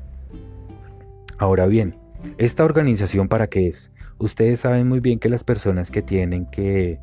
Ahora 1.39 1.67
bien, 1.67 1.97
¿esta 2.39 2.65
organización 2.65 3.29
para 3.29 3.49
qué 3.49 3.69
es? 3.69 3.91
Ustedes 4.19 4.61
saben 4.61 4.89
muy 4.89 5.01
bien 5.01 5.19
que 5.19 5.29
las 5.29 5.43
personas 5.43 5.91
que 5.91 6.03
tienen 6.03 6.47
que 6.47 7.01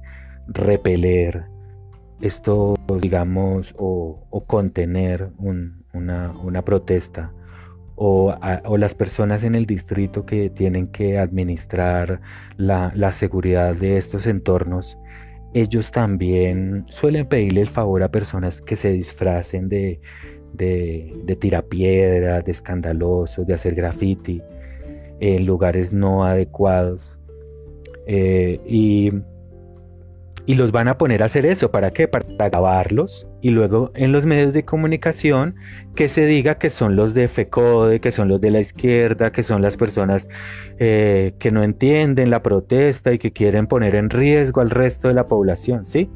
repeler 0.47 1.52
esto, 2.21 2.75
digamos, 3.01 3.73
o, 3.77 4.43
contener 4.47 5.29
una, 5.37 6.61
protesta, 6.65 7.33
o, 7.95 8.35
las 8.77 8.95
personas 8.95 9.43
en 9.43 9.55
el 9.55 9.65
distrito 9.65 10.25
que 10.25 10.49
tienen 10.49 10.87
que 10.87 11.17
administrar 11.17 12.21
la, 12.57 13.11
seguridad 13.11 13.75
de 13.75 13.97
estos 13.97 14.27
entornos, 14.27 14.97
ellos 15.53 15.91
también 15.91 16.85
suelen 16.87 17.27
pedirle 17.27 17.61
el 17.61 17.69
favor 17.69 18.01
a 18.03 18.09
personas 18.11 18.61
que 18.61 18.75
se 18.75 18.91
disfracen 18.91 19.69
de, 19.69 20.01
de, 20.53 21.13
de 21.25 21.35
tirapiedras, 21.35 22.43
de 22.43 22.51
escandalosos, 22.51 23.45
de 23.45 23.53
hacer 23.53 23.75
graffiti 23.75 24.41
en 25.19 25.45
lugares 25.45 25.93
no 25.93 26.25
adecuados. 26.25 27.17
Eh, 28.05 28.59
y 28.65 29.11
y 30.45 30.55
los 30.55 30.71
van 30.71 30.87
a 30.87 30.97
poner 30.97 31.23
a 31.23 31.27
hacer 31.27 31.45
eso. 31.45 31.71
¿Para 31.71 31.91
qué? 31.91 32.07
Para 32.07 32.25
grabarlos 32.49 33.27
y 33.41 33.51
luego 33.51 33.91
en 33.95 34.11
los 34.11 34.25
medios 34.25 34.53
de 34.53 34.65
comunicación 34.65 35.55
que 35.95 36.09
se 36.09 36.25
diga 36.25 36.55
que 36.57 36.69
son 36.69 36.95
los 36.95 37.13
de 37.13 37.27
FECODE, 37.27 38.01
que 38.01 38.11
son 38.11 38.27
los 38.27 38.41
de 38.41 38.51
la 38.51 38.59
izquierda, 38.59 39.31
que 39.31 39.43
son 39.43 39.61
las 39.61 39.77
personas 39.77 40.27
eh, 40.79 41.33
que 41.39 41.51
no 41.51 41.63
entienden 41.63 42.29
la 42.29 42.43
protesta 42.43 43.13
y 43.13 43.19
que 43.19 43.31
quieren 43.31 43.67
poner 43.67 43.95
en 43.95 44.09
riesgo 44.09 44.61
al 44.61 44.69
resto 44.69 45.07
de 45.07 45.13
la 45.13 45.27
población. 45.27 45.85
¿sí? 45.85 46.09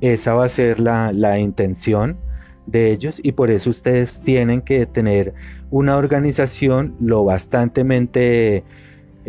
Esa 0.00 0.34
va 0.34 0.44
a 0.44 0.48
ser 0.48 0.80
la, 0.80 1.38
intención 1.38 2.18
de 2.66 2.90
ellos 2.90 3.20
y 3.22 3.32
por 3.32 3.50
eso 3.50 3.70
ustedes 3.70 4.20
tienen 4.20 4.60
que 4.60 4.86
tener 4.86 5.34
una 5.70 5.96
organización 5.96 6.96
lo 7.00 7.24
bastantemente... 7.24 8.64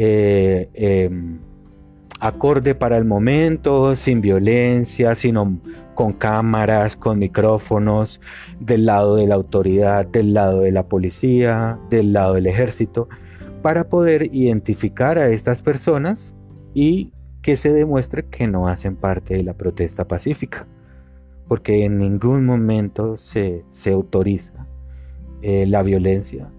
Eh, 0.02 0.70
em, 0.76 1.40
acorde 2.19 2.75
para 2.75 2.97
el 2.97 3.05
momento, 3.05 3.95
sin 3.95 4.21
violencia, 4.21 5.15
sino 5.15 5.60
con 5.95 6.13
cámaras, 6.13 6.95
con 6.95 7.19
micrófonos, 7.19 8.21
del 8.60 8.86
lado 8.86 9.15
de 9.15 9.27
la 9.27 9.36
autoridad, 9.36 10.05
del 10.05 10.34
lado 10.34 10.62
de 10.62 10.71
la 10.71 10.88
policía, 10.88 11.79
del 11.89 12.13
lado 12.13 12.36
del 12.36 12.47
ejército, 12.47 13.10
para 13.62 13.89
poder 13.89 14.34
identificar 14.34 15.17
a 15.17 15.27
estas 15.29 15.62
personas 15.62 16.36
y 16.73 17.12
que 17.41 17.58
se 17.58 17.71
demuestre 17.71 18.25
que 18.25 18.47
no 18.47 18.67
hacen 18.67 18.95
parte 18.95 19.36
de 19.36 19.43
la 19.43 19.53
protesta 19.53 20.08
pacífica, 20.08 20.67
porque 21.47 21.84
en 21.86 21.97
ningún 21.97 22.45
momento 22.45 23.17
se, 23.17 23.63
autoriza 23.91 24.67
eh, 25.41 25.65
la 25.65 25.84
violencia 25.84 26.49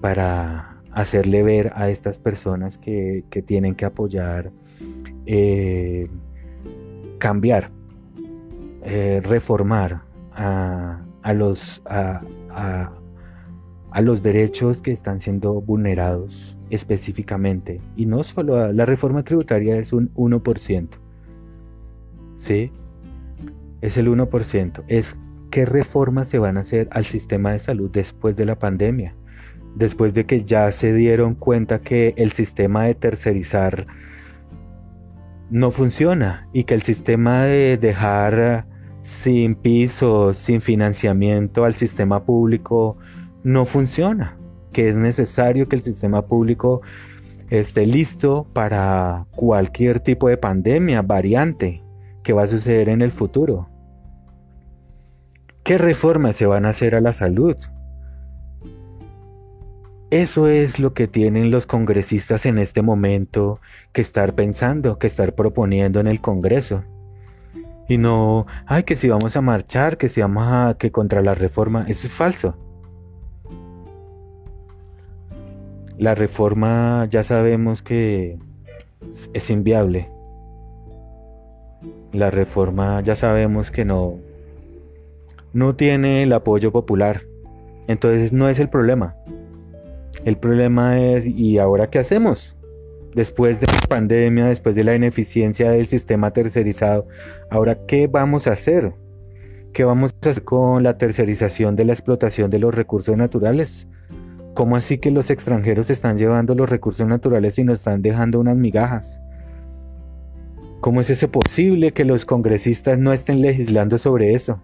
para 0.00 0.80
hacerle 0.92 1.42
ver 1.42 1.72
a 1.74 1.88
estas 1.88 2.18
personas 2.18 2.78
que, 2.78 3.24
que 3.30 3.42
tienen 3.42 3.74
que 3.74 3.84
apoyar 3.84 4.52
eh, 5.26 6.08
cambiar, 7.18 7.70
eh, 8.84 9.20
reformar 9.22 10.02
a, 10.34 11.32
los, 11.34 11.82
a, 11.86 12.90
los 14.00 14.22
derechos 14.22 14.80
que 14.80 14.92
están 14.92 15.20
siendo 15.20 15.60
vulnerados 15.60 16.56
específicamente. 16.70 17.80
Y 17.96 18.06
no 18.06 18.22
solo 18.22 18.72
la 18.72 18.86
reforma 18.86 19.22
tributaria 19.22 19.76
es 19.76 19.92
un 19.92 20.12
1%. 20.14 20.88
¿Sí? 22.36 22.72
Es 23.80 23.96
el 23.96 24.08
1%. 24.08 24.82
Es 24.88 25.16
qué 25.50 25.66
reformas 25.66 26.28
se 26.28 26.38
van 26.38 26.56
a 26.56 26.60
hacer 26.60 26.88
al 26.90 27.04
sistema 27.04 27.52
de 27.52 27.58
salud 27.58 27.90
después 27.92 28.34
de 28.34 28.46
la 28.46 28.58
pandemia. 28.58 29.14
Después 29.76 30.12
de 30.14 30.26
que 30.26 30.44
ya 30.44 30.72
se 30.72 30.92
dieron 30.92 31.34
cuenta 31.34 31.80
que 31.80 32.14
el 32.16 32.32
sistema 32.32 32.84
de 32.84 32.94
tercerizar 32.94 33.86
no 35.52 35.70
funciona 35.70 36.48
y 36.54 36.64
que 36.64 36.72
el 36.72 36.82
sistema 36.82 37.42
de 37.42 37.76
dejar 37.76 38.64
sin 39.02 39.54
piso, 39.54 40.32
sin 40.32 40.62
financiamiento 40.62 41.66
al 41.66 41.74
sistema 41.74 42.24
público 42.24 42.96
no 43.44 43.66
funciona, 43.66 44.38
que 44.72 44.88
es 44.88 44.96
necesario 44.96 45.68
que 45.68 45.76
el 45.76 45.82
sistema 45.82 46.22
público 46.22 46.80
esté 47.50 47.84
listo 47.84 48.46
para 48.54 49.26
cualquier 49.36 50.00
tipo 50.00 50.26
de 50.26 50.38
pandemia, 50.38 51.02
variante 51.02 51.84
que 52.22 52.32
va 52.32 52.44
a 52.44 52.48
suceder 52.48 52.88
en 52.88 53.02
el 53.02 53.10
futuro. 53.10 53.68
¿Qué 55.64 55.76
reformas 55.76 56.34
se 56.36 56.46
van 56.46 56.64
a 56.64 56.70
hacer 56.70 56.94
a 56.94 57.02
la 57.02 57.12
salud? 57.12 57.56
Eso 60.12 60.46
es 60.46 60.78
lo 60.78 60.92
que 60.92 61.08
tienen 61.08 61.50
los 61.50 61.64
congresistas 61.64 62.44
en 62.44 62.58
este 62.58 62.82
momento 62.82 63.60
que 63.94 64.02
estar 64.02 64.34
pensando, 64.34 64.98
que 64.98 65.06
estar 65.06 65.34
proponiendo 65.34 66.00
en 66.00 66.06
el 66.06 66.20
Congreso. 66.20 66.84
Y 67.88 67.96
no, 67.96 68.46
ay, 68.66 68.82
que 68.82 68.94
si 68.94 69.08
vamos 69.08 69.36
a 69.36 69.40
marchar, 69.40 69.96
que 69.96 70.10
si 70.10 70.20
vamos 70.20 70.44
a, 70.46 70.76
que 70.78 70.92
contra 70.92 71.22
la 71.22 71.34
reforma, 71.34 71.86
eso 71.88 72.06
es 72.06 72.12
falso. 72.12 72.54
La 75.96 76.14
reforma 76.14 77.06
ya 77.08 77.24
sabemos 77.24 77.80
que 77.80 78.36
es 79.32 79.48
inviable. 79.48 80.10
La 82.12 82.30
reforma 82.30 83.00
ya 83.00 83.16
sabemos 83.16 83.70
que 83.70 83.86
no, 83.86 84.18
no 85.54 85.74
tiene 85.74 86.22
el 86.22 86.34
apoyo 86.34 86.70
popular. 86.70 87.22
Entonces 87.86 88.34
no 88.34 88.50
es 88.50 88.58
el 88.58 88.68
problema. 88.68 89.16
El 90.24 90.36
problema 90.36 91.00
es, 91.00 91.26
¿y 91.26 91.58
ahora 91.58 91.90
qué 91.90 91.98
hacemos? 91.98 92.56
Después 93.14 93.60
de 93.60 93.66
la 93.66 93.88
pandemia, 93.88 94.46
después 94.46 94.74
de 94.74 94.84
la 94.84 94.94
ineficiencia 94.94 95.70
del 95.70 95.86
sistema 95.86 96.32
tercerizado, 96.32 97.06
¿ahora 97.50 97.86
qué 97.86 98.06
vamos 98.06 98.46
a 98.46 98.52
hacer? 98.52 98.94
¿Qué 99.72 99.84
vamos 99.84 100.12
a 100.12 100.30
hacer 100.30 100.44
con 100.44 100.82
la 100.82 100.96
tercerización 100.98 101.76
de 101.76 101.84
la 101.84 101.92
explotación 101.92 102.50
de 102.50 102.58
los 102.58 102.74
recursos 102.74 103.16
naturales? 103.16 103.88
¿Cómo 104.54 104.76
así 104.76 104.98
que 104.98 105.10
los 105.10 105.30
extranjeros 105.30 105.88
están 105.90 106.18
llevando 106.18 106.54
los 106.54 106.68
recursos 106.68 107.06
naturales 107.06 107.58
y 107.58 107.64
nos 107.64 107.78
están 107.78 108.02
dejando 108.02 108.38
unas 108.38 108.56
migajas? 108.56 109.20
¿Cómo 110.80 111.00
es 111.00 111.10
eso 111.10 111.30
posible 111.30 111.92
que 111.92 112.04
los 112.04 112.24
congresistas 112.24 112.98
no 112.98 113.12
estén 113.12 113.40
legislando 113.40 113.98
sobre 113.98 114.34
eso? 114.34 114.60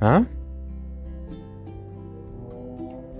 ¿Ah? 0.00 0.24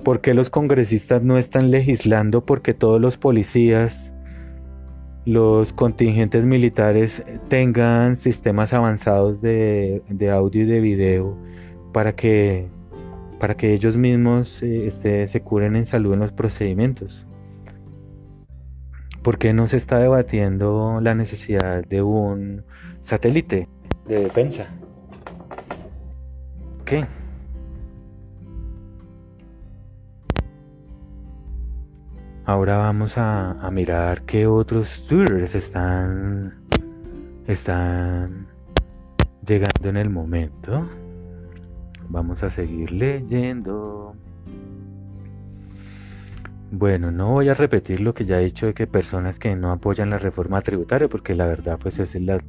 ¿Por 0.04 0.20
qué 0.20 0.32
los 0.32 0.48
congresistas 0.48 1.22
no 1.22 1.36
están 1.36 1.70
legislando 1.70 2.44
porque 2.44 2.72
todos 2.72 3.00
los 3.00 3.18
policías, 3.18 4.14
los 5.26 5.72
contingentes 5.74 6.46
militares 6.46 7.22
tengan 7.48 8.16
sistemas 8.16 8.72
avanzados 8.72 9.42
de, 9.42 10.02
audio 10.32 10.62
y 10.62 10.66
de 10.66 10.80
video 10.80 11.36
para 11.92 12.16
que, 12.16 12.68
para 13.38 13.56
que 13.56 13.74
ellos 13.74 13.96
mismos 13.96 14.62
eh, 14.62 14.86
este, 14.86 15.28
se 15.28 15.42
curen 15.42 15.76
en 15.76 15.84
salud 15.84 16.14
en 16.14 16.20
los 16.20 16.32
procedimientos? 16.32 17.26
¿Por 19.22 19.36
qué 19.36 19.52
no 19.52 19.66
se 19.66 19.76
está 19.76 19.98
debatiendo 19.98 21.00
la 21.02 21.14
necesidad 21.14 21.84
de 21.84 22.00
un 22.00 22.64
satélite 23.02 23.68
de 24.06 24.24
defensa? 24.24 24.74
Ok. 26.80 27.19
Ahora 32.50 32.78
vamos 32.78 33.16
a, 33.16 33.70
mirar 33.70 34.22
qué 34.22 34.48
otros 34.48 35.06
twitters 35.06 35.54
están, 35.54 36.64
están 37.46 38.48
llegando 39.46 39.88
en 39.88 39.96
el 39.96 40.10
momento. 40.10 40.84
Vamos 42.08 42.42
a 42.42 42.50
seguir 42.50 42.90
leyendo. 42.90 44.16
Bueno, 46.72 47.12
no 47.12 47.30
voy 47.30 47.50
a 47.50 47.54
repetir 47.54 48.00
lo 48.00 48.14
que 48.14 48.24
ya 48.24 48.40
he 48.40 48.46
dicho 48.46 48.66
de 48.66 48.74
que 48.74 48.88
personas 48.88 49.38
que 49.38 49.54
no 49.54 49.70
apoyan 49.70 50.10
la 50.10 50.18
reforma 50.18 50.60
tributaria, 50.60 51.06
porque 51.06 51.36
la 51.36 51.46
verdad 51.46 51.78
pues 51.80 52.00
es 52.00 52.16
la, 52.16 52.40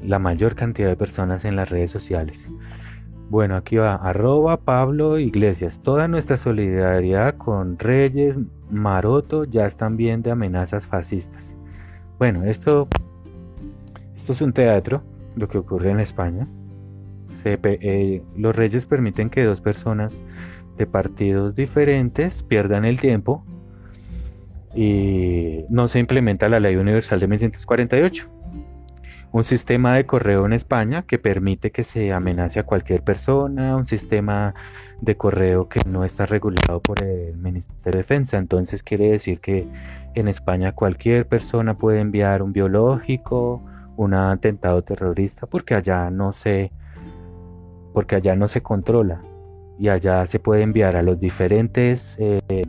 la 0.00 0.20
mayor 0.20 0.54
cantidad 0.54 0.90
de 0.90 0.96
personas 0.96 1.44
en 1.44 1.56
las 1.56 1.70
redes 1.70 1.90
sociales. 1.90 2.48
Bueno, 3.30 3.56
aquí 3.56 3.78
va, 3.78 3.96
arroba 3.96 4.58
Pablo 4.58 5.18
Iglesias. 5.18 5.80
Toda 5.82 6.06
nuestra 6.06 6.36
solidaridad 6.36 7.36
con 7.36 7.80
Reyes, 7.80 8.38
Maroto, 8.70 9.44
ya 9.44 9.66
están 9.66 9.96
de 9.96 10.30
amenazas 10.30 10.86
fascistas. 10.86 11.56
Bueno, 12.18 12.44
esto, 12.44 12.88
esto 14.14 14.32
es 14.32 14.40
un 14.40 14.52
teatro, 14.52 15.02
lo 15.36 15.48
que 15.48 15.58
ocurre 15.58 15.90
en 15.90 16.00
España. 16.00 16.48
Eh, 17.44 18.22
los 18.36 18.54
Reyes 18.54 18.86
permiten 18.86 19.28
que 19.28 19.44
dos 19.44 19.60
personas 19.60 20.22
de 20.76 20.86
partidos 20.86 21.54
diferentes 21.54 22.42
pierdan 22.42 22.84
el 22.84 23.00
tiempo 23.00 23.44
y 24.74 25.64
no 25.68 25.88
se 25.88 25.98
implementa 25.98 26.48
la 26.48 26.60
ley 26.60 26.76
universal 26.76 27.20
de 27.20 27.28
1948 27.28 28.34
un 29.34 29.42
sistema 29.42 29.96
de 29.96 30.06
correo 30.06 30.46
en 30.46 30.52
España 30.52 31.02
que 31.02 31.18
permite 31.18 31.72
que 31.72 31.82
se 31.82 32.12
amenace 32.12 32.60
a 32.60 32.62
cualquier 32.62 33.02
persona, 33.02 33.74
un 33.74 33.84
sistema 33.84 34.54
de 35.00 35.16
correo 35.16 35.68
que 35.68 35.80
no 35.86 36.04
está 36.04 36.26
regulado 36.26 36.80
por 36.80 37.02
el 37.02 37.36
Ministerio 37.36 37.92
de 37.92 37.98
Defensa. 37.98 38.38
Entonces 38.38 38.82
quiere 38.82 39.10
decir 39.10 39.40
que 39.40 39.66
en 40.14 40.28
España 40.28 40.72
cualquier 40.72 41.26
persona 41.26 41.76
puede 41.76 42.00
enviar 42.00 42.42
un 42.42 42.52
biológico, 42.52 43.62
un 43.96 44.14
atentado 44.14 44.82
terrorista, 44.82 45.46
porque 45.46 45.74
allá 45.74 46.10
no 46.10 46.32
se, 46.32 46.72
porque 47.92 48.16
allá 48.16 48.36
no 48.36 48.48
se 48.48 48.62
controla 48.62 49.20
y 49.78 49.88
allá 49.88 50.24
se 50.26 50.38
puede 50.38 50.62
enviar 50.62 50.96
a 50.96 51.02
los 51.02 51.18
diferentes 51.18 52.16
eh, 52.18 52.64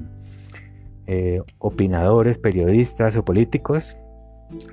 eh, 1.07 1.41
opinadores, 1.59 2.37
periodistas 2.37 3.15
o 3.15 3.23
políticos 3.23 3.95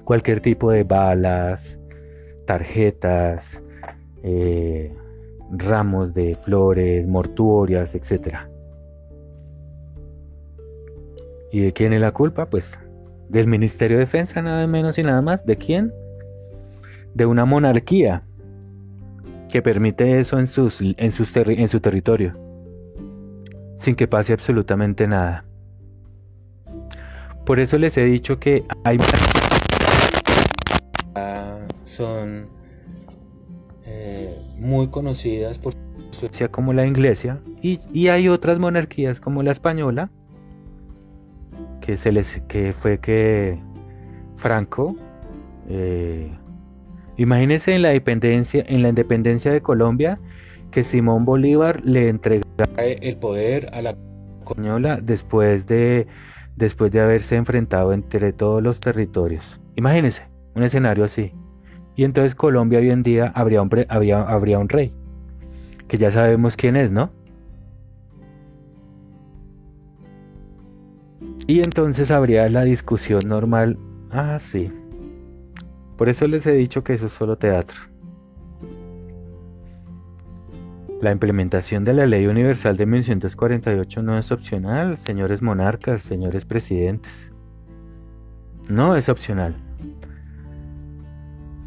cualquier 0.05 0.41
tipo 0.41 0.71
de 0.71 0.85
balas, 0.85 1.79
tarjetas, 2.47 3.63
eh, 4.23 4.95
ramos 5.53 6.15
de 6.15 6.35
flores, 6.35 7.07
mortuorias, 7.07 7.95
etc. 7.95 8.37
¿Y 11.53 11.61
de 11.61 11.73
quién 11.73 11.93
es 11.93 12.01
la 12.01 12.13
culpa? 12.13 12.47
Pues 12.47 12.79
del 13.29 13.47
Ministerio 13.47 13.99
de 13.99 14.05
Defensa, 14.05 14.43
nada 14.43 14.67
menos 14.67 14.99
y 14.99 15.03
nada 15.03 15.23
más. 15.23 15.45
¿De 15.47 15.57
quién? 15.57 15.93
De 17.15 17.27
una 17.27 17.45
monarquía 17.45 18.23
que 19.49 19.61
permite 19.61 20.19
eso 20.19 20.39
en, 20.39 20.47
sus, 20.47 20.81
en, 20.81 20.97
en 20.97 21.69
su 21.69 21.81
territorio, 21.81 22.35
sin 23.77 23.95
que 23.95 24.09
pase 24.09 24.33
absolutamente 24.33 25.07
nada. 25.07 25.45
Por 27.45 27.61
eso 27.61 27.77
les 27.77 27.97
he 27.99 28.05
dicho 28.05 28.39
que 28.39 28.65
hay 28.85 28.99
son 31.85 32.29
eh, 32.29 32.47
muy 34.63 34.89
conocidas 34.89 35.59
por 35.59 35.75
Suecia 36.11 36.49
como 36.49 36.73
la 36.73 36.87
inglesa 36.87 37.41
y, 37.61 38.09
hay 38.09 38.29
otras 38.29 38.59
monarquías 38.59 39.21
como 39.21 39.43
la 39.43 39.51
española 39.51 40.11
que 41.81 41.99
se 41.99 42.13
les 42.13 42.41
que 42.47 42.73
fue 42.73 42.99
que 42.99 43.59
Franco 44.37 44.97
eh, 45.69 46.31
imagínense 47.17 47.75
en 47.75 47.83
la 47.83 47.91
independencia 47.91 48.65
en 48.69 48.83
la 48.83 48.91
independencia 48.91 49.53
de 49.53 49.63
Colombia 49.63 50.21
que 50.71 50.85
Simón 50.85 51.25
Bolívar 51.25 51.83
le 51.85 52.09
entregara 52.09 52.67
el 52.79 53.17
poder 53.17 53.69
a 53.73 53.83
la 53.83 53.97
española 54.41 55.01
después 55.03 55.67
de 55.67 56.07
después 56.57 56.93
de 56.93 57.01
haberse 57.01 57.37
enfrentado 57.37 57.93
entre 57.93 58.33
todos 58.33 58.63
los 58.63 58.79
territorios. 58.79 59.61
Imagínense 59.75 60.29
un 60.55 60.63
escenario 60.63 61.05
así 61.05 61.33
y 61.95 62.05
entonces 62.05 62.35
Colombia 62.35 62.79
hoy 62.79 62.91
en 62.91 63.03
día 63.03 63.33
habría 63.35 63.63
un, 63.63 63.71
había, 63.89 64.23
habría 64.23 64.59
un 64.59 64.69
rey, 64.69 64.93
que 65.89 65.99
ya 65.99 66.11
sabemos 66.11 66.57
quién 66.57 66.77
es, 66.77 66.91
¿no? 66.91 67.11
Y 71.47 71.61
entonces 71.61 72.11
habría 72.11 72.49
la 72.49 72.63
discusión 72.63 73.21
normal. 73.27 73.77
Ah, 74.11 74.39
sí. 74.39 74.73
Por 75.99 76.09
eso 76.09 76.27
les 76.27 76.47
he 76.47 76.53
dicho 76.53 76.85
que 76.85 76.95
eso 76.95 77.07
es 77.07 77.13
solo 77.13 77.37
teatro. 77.37 77.77
La 81.01 81.11
implementación 81.11 81.85
de 81.85 81.95
la 81.95 82.07
Ley 82.07 82.27
Universal 82.29 82.77
de 82.77 82.87
1948 82.87 84.03
no 84.03 84.17
es 84.17 84.31
opcional, 84.31 84.97
señores 84.99 85.43
monarcas, 85.43 86.03
señores 86.03 86.45
presidentes. 86.45 87.33
No 88.69 88.95
es 88.95 89.09
opcional. 89.09 89.57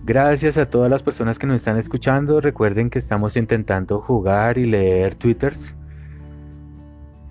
Gracias 0.05 0.57
a 0.57 0.69
todas 0.69 0.91
las 0.91 1.01
personas 1.01 1.39
que 1.39 1.47
nos 1.47 1.55
están 1.55 1.77
escuchando. 1.79 2.39
Recuerden 2.39 2.91
que 2.91 2.99
estamos 2.99 3.35
intentando 3.35 4.01
jugar 4.01 4.59
y 4.59 4.65
leer 4.65 5.15
twitters. 5.15 5.73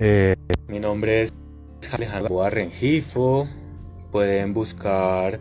Eh, 0.01 0.35
mi 0.67 0.81
nombre 0.81 1.23
es 1.23 1.33
Alejandro 1.93 2.51
Rengifo. 2.51 3.47
Pueden 4.11 4.55
buscar 4.55 5.39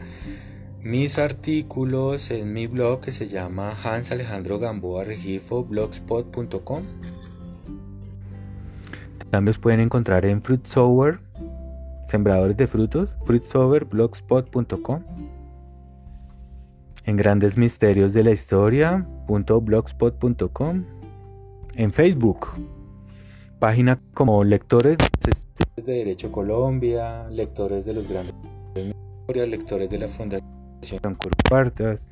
mis 0.80 1.18
artículos 1.18 2.30
en 2.30 2.54
mi 2.54 2.68
blog 2.68 3.02
que 3.02 3.12
se 3.12 3.28
llama 3.28 3.74
Hans 3.84 4.12
Alejandro 4.12 4.60
Gamboa 4.60 5.04
Regifo 5.04 5.66
blogspot.com. 5.66 6.84
También 9.32 9.46
los 9.46 9.58
pueden 9.58 9.80
encontrar 9.80 10.24
en 10.28 10.44
Fruit 10.44 10.68
Sembradores 12.08 12.58
de 12.58 12.68
Frutos, 12.68 13.18
fruitsowerblogspot.com 13.26 15.23
en 17.06 17.18
Grandes 17.18 17.58
Misterios 17.58 18.14
de 18.14 18.24
la 18.24 18.32
Historia.blogspot.com, 18.32 20.86
en 21.76 21.92
Facebook, 21.92 22.48
página 23.60 24.00
como 24.14 24.42
Lectores 24.44 24.98
de 25.76 25.84
Derecho 25.84 26.32
Colombia, 26.32 27.28
Lectores 27.30 27.86
de 27.86 27.94
los 27.94 28.08
Grandes 28.08 28.34
Lectores 29.28 29.90
de 29.90 29.98
la 29.98 30.08
Fundación 30.08 31.18
Cuartas, 31.50 32.08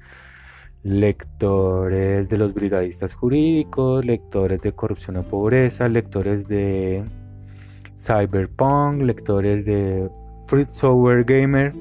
lectores 0.84 2.30
de 2.30 2.38
los 2.38 2.54
brigadistas 2.54 3.13
jurídicos, 3.13 4.06
lectores 4.06 4.62
de 4.62 4.73
corrupción 4.73 5.17
o 5.17 5.23
pobreza, 5.23 5.89
lectores 5.89 6.47
de 6.47 7.04
cyberpunk, 7.97 9.01
lectores 9.01 9.65
de 9.65 10.10
Fruit 10.47 10.69
Software 10.69 11.23
Gamer, 11.23 11.73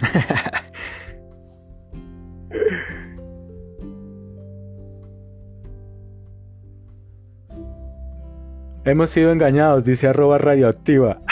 Hemos 8.84 9.10
sido 9.10 9.30
engañados, 9.30 9.84
dice 9.84 10.08
arroba 10.08 10.38
radioactiva. 10.38 11.20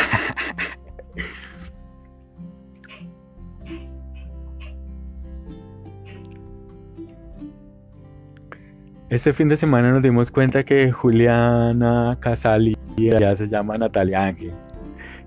Este 9.11 9.33
fin 9.33 9.49
de 9.49 9.57
semana 9.57 9.91
nos 9.91 10.03
dimos 10.03 10.31
cuenta 10.31 10.65
que 10.65 10.93
Juliana 10.93 12.19
Casali 12.21 12.77
ya 12.99 13.35
se 13.37 13.49
llama 13.49 13.79
Natalia 13.79 14.27
Ángel. 14.27 14.53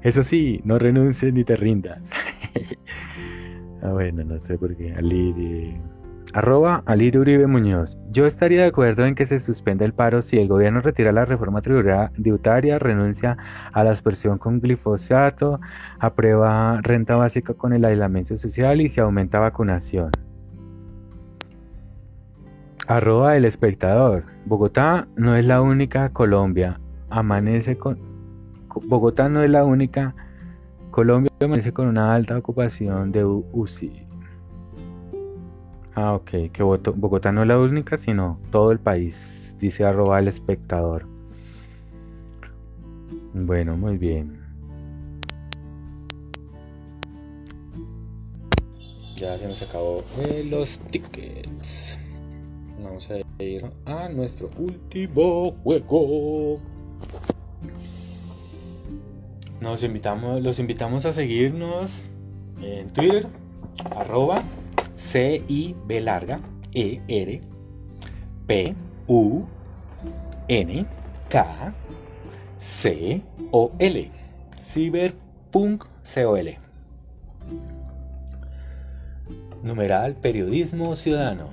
Eso 0.04 0.24
sí, 0.24 0.62
no 0.64 0.78
renuncies 0.78 1.34
ni 1.34 1.44
te 1.44 1.56
rindas. 1.56 2.00
ah, 3.82 3.92
bueno, 3.92 4.24
no 4.24 4.40
sé 4.40 4.58
por 4.58 4.76
qué. 4.76 4.94
Ali 4.94 5.80
Arroba 6.34 6.82
Alir 6.86 7.18
Uribe 7.18 7.46
Muñoz. 7.46 7.98
Yo 8.10 8.26
estaría 8.26 8.62
de 8.62 8.68
acuerdo 8.68 9.06
en 9.06 9.16
que 9.16 9.26
se 9.26 9.40
suspenda 9.42 9.84
el 9.84 9.94
paro 9.94 10.22
si 10.22 10.38
el 10.38 10.48
gobierno 10.48 10.80
retira 10.80 11.12
la 11.12 11.26
reforma 11.26 11.62
tributaria, 11.62 12.80
renuncia 12.80 13.38
a 13.74 13.84
la 13.84 13.92
aspersión 13.92 14.38
con 14.38 14.62
glifosato, 14.62 15.60
aprueba 16.00 16.80
renta 16.82 17.18
básica 17.18 17.54
con 17.54 17.74
el 17.74 17.84
aislamiento 17.84 18.38
social 18.38 18.80
y 18.80 18.88
se 18.88 19.02
aumenta 19.02 19.40
vacunación. 19.40 20.12
Arroba 22.88 23.36
el 23.36 23.46
espectador. 23.46 24.24
Bogotá 24.46 25.08
no 25.16 25.36
es 25.36 25.46
la 25.46 25.62
única 25.62 26.10
Colombia. 26.10 26.80
Amanece 27.10 27.78
con... 27.78 28.00
Bogotá 28.88 29.28
no 29.28 29.44
es 29.44 29.50
la 29.50 29.66
única. 29.66 30.16
Colombia 30.92 31.32
amanece 31.40 31.72
con 31.72 31.88
una 31.88 32.14
alta 32.14 32.38
ocupación 32.38 33.14
de 33.14 33.24
UCI. 33.24 34.08
Ah, 35.96 36.14
ok. 36.14 36.52
Que 36.52 36.64
Bogotá 36.64 37.32
no 37.32 37.42
es 37.42 37.48
la 37.48 37.58
única, 37.58 37.98
sino 37.98 38.40
todo 38.52 38.72
el 38.72 38.80
país. 38.80 39.56
Dice 39.58 39.86
arroba 39.86 40.20
el 40.20 40.28
espectador. 40.28 41.08
Bueno, 43.34 43.78
muy 43.78 43.98
bien. 43.98 44.42
Ya 49.16 49.38
se 49.38 49.48
nos 49.48 49.62
acabó 49.62 50.04
los 50.50 50.80
tickets. 50.80 52.00
Vamos 52.84 53.10
a 53.12 53.20
ir 53.42 53.64
a 53.86 54.10
nuestro 54.10 54.50
último 54.58 55.52
juego. 55.64 56.60
Nos 59.62 59.84
invitamos, 59.84 60.42
los 60.42 60.58
invitamos 60.58 61.06
a 61.06 61.14
seguirnos 61.14 62.10
en 62.64 62.90
Twitter, 62.90 63.28
arroba 63.96 64.42
C 64.96 65.44
I 65.48 65.76
B 65.86 66.02
larga 66.02 66.40
E 66.74 67.00
R 67.08 67.42
P 68.48 68.76
U 69.06 69.44
N 70.48 70.88
K 71.30 71.76
C 72.58 73.22
O 73.52 73.72
L 73.78 74.12
Cyberpunk 74.60 75.86
C-O-L 76.02 76.58
Numeral 79.62 80.16
Periodismo 80.16 80.96
Ciudadano 80.96 81.50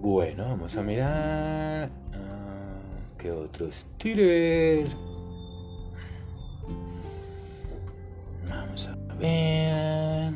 Bueno, 0.00 0.44
vamos 0.44 0.76
a 0.76 0.82
mirar. 0.82 2.03
¿Qué 3.24 3.30
otros 3.30 3.86
Twitter? 3.96 4.86
Vamos 8.46 8.86
a 8.86 9.14
ver. 9.14 10.34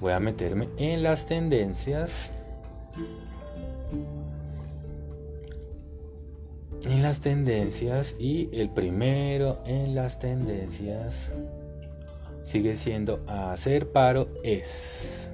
Voy 0.00 0.12
a 0.14 0.18
meterme 0.18 0.70
en 0.78 1.02
las 1.02 1.26
tendencias. 1.26 2.30
En 6.86 7.02
las 7.02 7.20
tendencias 7.20 8.16
y 8.18 8.48
el 8.54 8.70
primero 8.70 9.58
en 9.66 9.94
las 9.94 10.18
tendencias 10.18 11.32
sigue 12.42 12.78
siendo 12.78 13.22
hacer 13.26 13.92
paro 13.92 14.26
es 14.42 15.30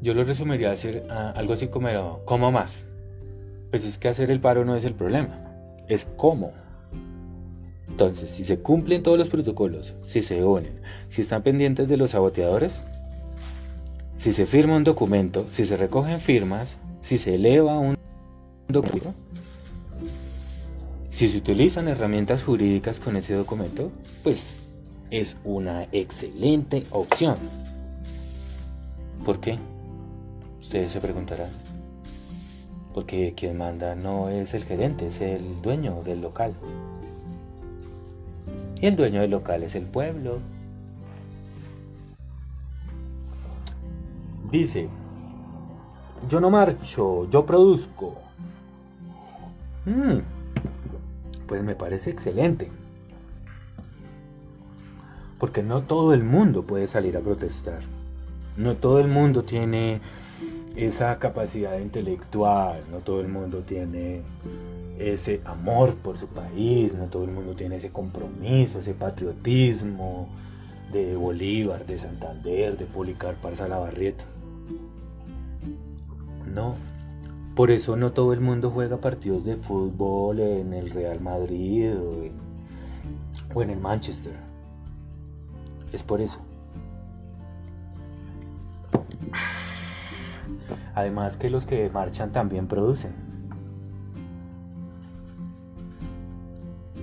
yo 0.00 0.14
lo 0.14 0.24
resumiría 0.24 0.68
a 0.68 0.70
decir 0.70 1.04
algo 1.10 1.52
así 1.52 1.68
como, 1.68 2.22
¿cómo 2.24 2.50
más? 2.50 2.86
Pues 3.74 3.84
es 3.86 3.98
que 3.98 4.06
hacer 4.06 4.30
el 4.30 4.38
paro 4.38 4.64
no 4.64 4.76
es 4.76 4.84
el 4.84 4.94
problema, 4.94 5.36
es 5.88 6.04
cómo. 6.16 6.52
Entonces, 7.88 8.30
si 8.30 8.44
se 8.44 8.60
cumplen 8.60 9.02
todos 9.02 9.18
los 9.18 9.28
protocolos, 9.28 9.94
si 10.04 10.22
se 10.22 10.44
unen, 10.44 10.80
si 11.08 11.22
están 11.22 11.42
pendientes 11.42 11.88
de 11.88 11.96
los 11.96 12.12
saboteadores, 12.12 12.84
si 14.16 14.32
se 14.32 14.46
firma 14.46 14.76
un 14.76 14.84
documento, 14.84 15.46
si 15.50 15.64
se 15.64 15.76
recogen 15.76 16.20
firmas, 16.20 16.76
si 17.00 17.18
se 17.18 17.34
eleva 17.34 17.76
un 17.80 17.98
documento, 18.68 19.12
si 21.10 21.26
se 21.26 21.38
utilizan 21.38 21.88
herramientas 21.88 22.44
jurídicas 22.44 23.00
con 23.00 23.16
ese 23.16 23.34
documento, 23.34 23.90
pues 24.22 24.58
es 25.10 25.36
una 25.42 25.88
excelente 25.90 26.86
opción. 26.90 27.38
¿Por 29.24 29.40
qué? 29.40 29.58
Ustedes 30.60 30.92
se 30.92 31.00
preguntarán. 31.00 31.63
Porque 32.94 33.34
quien 33.36 33.58
manda 33.58 33.96
no 33.96 34.28
es 34.28 34.54
el 34.54 34.64
gerente, 34.64 35.08
es 35.08 35.20
el 35.20 35.60
dueño 35.60 36.02
del 36.04 36.22
local. 36.22 36.54
Y 38.80 38.86
el 38.86 38.94
dueño 38.94 39.20
del 39.20 39.32
local 39.32 39.64
es 39.64 39.74
el 39.74 39.84
pueblo. 39.84 40.38
Dice, 44.52 44.88
yo 46.28 46.40
no 46.40 46.50
marcho, 46.50 47.28
yo 47.28 47.44
produzco. 47.44 48.14
Mm, 49.86 50.18
pues 51.48 51.64
me 51.64 51.74
parece 51.74 52.10
excelente. 52.10 52.70
Porque 55.40 55.64
no 55.64 55.82
todo 55.82 56.14
el 56.14 56.22
mundo 56.22 56.62
puede 56.62 56.86
salir 56.86 57.16
a 57.16 57.20
protestar. 57.20 57.80
No 58.56 58.76
todo 58.76 59.00
el 59.00 59.08
mundo 59.08 59.42
tiene 59.42 60.00
esa 60.76 61.18
capacidad 61.18 61.78
intelectual, 61.78 62.82
no 62.90 62.98
todo 62.98 63.20
el 63.20 63.28
mundo 63.28 63.60
tiene 63.60 64.22
ese 64.98 65.40
amor 65.44 65.96
por 65.96 66.18
su 66.18 66.28
país, 66.28 66.94
no 66.94 67.06
todo 67.06 67.24
el 67.24 67.30
mundo 67.30 67.54
tiene 67.54 67.76
ese 67.76 67.90
compromiso, 67.90 68.80
ese 68.80 68.94
patriotismo 68.94 70.28
de 70.92 71.16
Bolívar, 71.16 71.86
de 71.86 71.98
Santander, 71.98 72.76
de 72.76 72.86
Policarpo 72.86 73.54
Salabarrieta. 73.54 74.24
No, 76.52 76.76
por 77.54 77.70
eso 77.70 77.96
no 77.96 78.12
todo 78.12 78.32
el 78.32 78.40
mundo 78.40 78.70
juega 78.70 78.98
partidos 78.98 79.44
de 79.44 79.56
fútbol 79.56 80.40
en 80.40 80.72
el 80.72 80.90
Real 80.90 81.20
Madrid 81.20 81.92
o 81.96 82.22
en, 82.22 82.32
o 83.54 83.62
en 83.62 83.70
el 83.70 83.80
Manchester. 83.80 84.34
Es 85.92 86.02
por 86.02 86.20
eso. 86.20 86.40
Además 90.94 91.36
que 91.36 91.50
los 91.50 91.66
que 91.66 91.90
marchan 91.90 92.32
también 92.32 92.66
producen. 92.66 93.12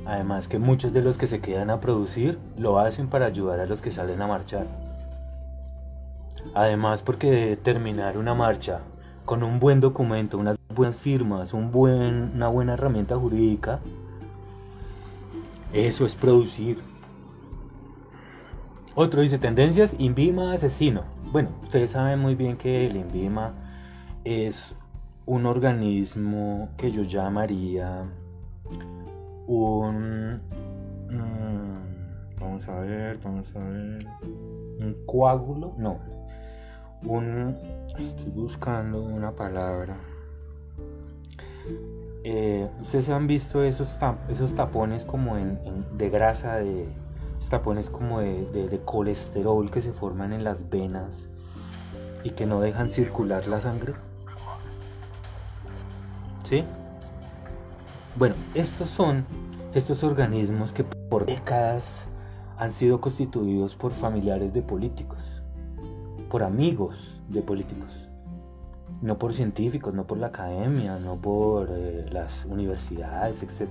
Además 0.05 0.47
que 0.47 0.59
muchos 0.59 0.93
de 0.93 1.01
los 1.01 1.17
que 1.17 1.27
se 1.27 1.39
quedan 1.39 1.69
a 1.69 1.79
producir 1.79 2.39
lo 2.57 2.79
hacen 2.79 3.07
para 3.07 3.27
ayudar 3.27 3.59
a 3.59 3.65
los 3.65 3.81
que 3.81 3.91
salen 3.91 4.21
a 4.21 4.27
marchar. 4.27 4.67
Además 6.53 7.01
porque 7.01 7.57
terminar 7.61 8.17
una 8.17 8.33
marcha 8.33 8.81
con 9.25 9.43
un 9.43 9.59
buen 9.59 9.79
documento, 9.79 10.37
unas 10.37 10.57
buenas 10.75 10.95
firmas, 10.95 11.53
un 11.53 11.71
buen, 11.71 12.31
una 12.35 12.47
buena 12.47 12.73
herramienta 12.73 13.15
jurídica, 13.15 13.79
eso 15.73 16.05
es 16.05 16.15
producir. 16.15 16.79
Otro 18.95 19.21
dice 19.21 19.37
tendencias, 19.37 19.95
INVIMA 19.97 20.51
asesino. 20.51 21.03
Bueno, 21.31 21.49
ustedes 21.63 21.91
saben 21.91 22.19
muy 22.19 22.35
bien 22.35 22.57
que 22.57 22.85
el 22.87 22.97
INVIMA 22.97 23.53
es 24.25 24.75
un 25.25 25.45
organismo 25.45 26.67
que 26.75 26.91
yo 26.91 27.03
llamaría 27.03 28.03
un... 29.47 30.41
Mm, 31.09 32.37
vamos 32.37 32.67
a 32.67 32.79
ver, 32.81 33.17
vamos 33.23 33.49
a 33.55 33.59
ver. 33.59 34.05
Un 34.79 34.97
coágulo, 35.05 35.73
no. 35.77 35.99
Un... 37.05 37.55
Estoy 37.97 38.31
buscando 38.31 39.01
una 39.01 39.31
palabra. 39.31 39.95
Eh, 42.25 42.69
Ustedes 42.81 43.07
han 43.07 43.27
visto 43.27 43.63
esos, 43.63 43.97
esos 44.27 44.53
tapones 44.53 45.05
como 45.05 45.37
en, 45.37 45.57
de 45.97 46.09
grasa, 46.09 46.57
de 46.57 46.89
tapones 47.51 47.91
como 47.91 48.21
de 48.21 48.81
colesterol 48.85 49.69
que 49.69 49.83
se 49.83 49.91
forman 49.91 50.33
en 50.33 50.43
las 50.43 50.69
venas 50.69 51.29
y 52.23 52.31
que 52.31 52.47
no 52.47 52.61
dejan 52.61 52.89
circular 52.89 53.45
la 53.47 53.61
sangre. 53.61 53.93
Bueno, 58.17 58.35
estos 58.55 58.89
son 58.89 59.25
estos 59.73 60.03
organismos 60.03 60.73
que 60.73 60.83
por 60.83 61.25
décadas 61.25 62.07
han 62.57 62.73
sido 62.73 62.99
constituidos 62.99 63.75
por 63.75 63.93
familiares 63.93 64.53
de 64.53 64.61
políticos, 64.61 65.19
por 66.29 66.43
amigos 66.43 67.21
de 67.29 67.41
políticos, 67.41 67.89
no 69.01 69.17
por 69.17 69.33
científicos, 69.33 69.93
no 69.93 70.05
por 70.07 70.17
la 70.17 70.27
academia, 70.27 70.99
no 70.99 71.15
por 71.15 71.69
eh, 71.71 72.05
las 72.11 72.43
universidades, 72.43 73.43
etc. 73.43 73.69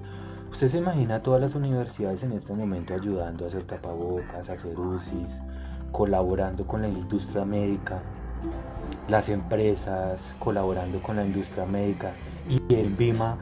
Usted 0.51 0.69
se 0.69 0.79
imagina 0.79 1.23
todas 1.23 1.41
las 1.41 1.55
universidades 1.55 2.23
en 2.23 2.33
este 2.33 2.53
momento 2.53 2.95
ayudando 2.95 3.45
a 3.45 3.49
hacer 3.49 3.63
tapabocas, 3.65 4.51
a 4.51 4.53
hacer 4.53 4.79
UCIs, 4.79 5.41
colaborando 5.93 6.67
con 6.67 6.83
la 6.83 6.89
industria 6.89 7.45
médica, 7.45 8.01
las 9.09 9.29
empresas 9.29 10.21
colaborando 10.39 11.01
con 11.01 11.17
la 11.17 11.25
industria 11.25 11.67
médica 11.67 12.13
y 12.49 12.75
el 12.75 12.91
Bima 12.91 13.39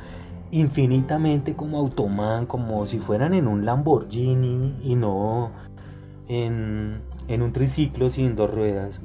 infinitamente 0.50 1.54
como 1.54 1.78
Automan, 1.78 2.46
como 2.46 2.86
si 2.86 2.98
fueran 2.98 3.34
en 3.34 3.48
un 3.48 3.64
Lamborghini 3.64 4.78
y 4.82 4.94
no 4.94 5.50
en, 6.28 7.00
en 7.26 7.42
un 7.42 7.52
triciclo 7.52 8.10
sin 8.10 8.36
dos 8.36 8.50
ruedas. 8.50 9.00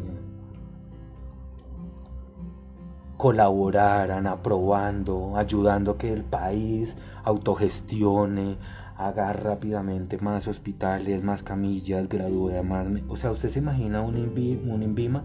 Colaboraran, 3.24 4.28
aprobando, 4.28 5.38
ayudando 5.38 5.98
que 5.98 6.12
el 6.12 6.26
país 6.26 6.94
autogestione, 7.24 8.58
haga 8.98 9.32
rápidamente 9.32 10.18
más 10.18 10.50
hospitales, 10.50 11.24
más 11.24 11.42
camillas, 11.42 12.10
gradúe 12.10 12.62
más... 12.66 12.86
O 13.08 13.16
sea, 13.16 13.32
¿usted 13.32 13.48
se 13.48 13.60
imagina 13.60 14.02
un, 14.02 14.18
un 14.18 14.84
INVIMA 14.84 15.24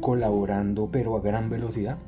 colaborando 0.00 0.88
pero 0.90 1.16
a 1.16 1.20
gran 1.20 1.48
velocidad? 1.48 1.98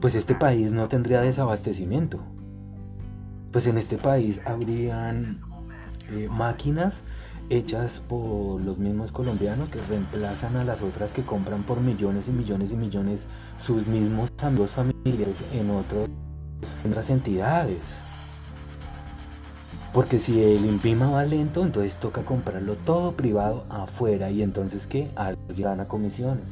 Pues 0.00 0.14
este 0.14 0.34
país 0.34 0.72
no 0.72 0.88
tendría 0.88 1.20
desabastecimiento. 1.20 2.20
Pues 3.52 3.66
en 3.66 3.76
este 3.76 3.98
país 3.98 4.40
habrían 4.46 5.42
eh, 6.10 6.30
máquinas 6.30 7.04
hechas 7.48 8.00
por 8.08 8.60
los 8.60 8.78
mismos 8.78 9.12
colombianos 9.12 9.68
que 9.68 9.80
reemplazan 9.82 10.56
a 10.56 10.64
las 10.64 10.82
otras 10.82 11.12
que 11.12 11.22
compran 11.22 11.62
por 11.62 11.80
millones 11.80 12.28
y 12.28 12.32
millones 12.32 12.70
y 12.72 12.76
millones 12.76 13.26
sus 13.58 13.86
mismos 13.86 14.30
amigos 14.42 14.72
familiares 14.72 15.36
en, 15.52 15.70
otras 15.70 17.10
entidades. 17.10 17.80
Porque 19.92 20.18
si 20.18 20.42
el 20.42 20.64
INPIMA 20.66 21.10
va 21.10 21.24
lento, 21.24 21.62
entonces 21.62 21.96
toca 21.96 22.22
comprarlo 22.22 22.74
todo 22.74 23.12
privado 23.12 23.64
afuera 23.70 24.30
y 24.30 24.42
entonces 24.42 24.86
¿qué? 24.86 25.10
Alguien 25.14 25.62
gana 25.62 25.88
comisiones. 25.88 26.50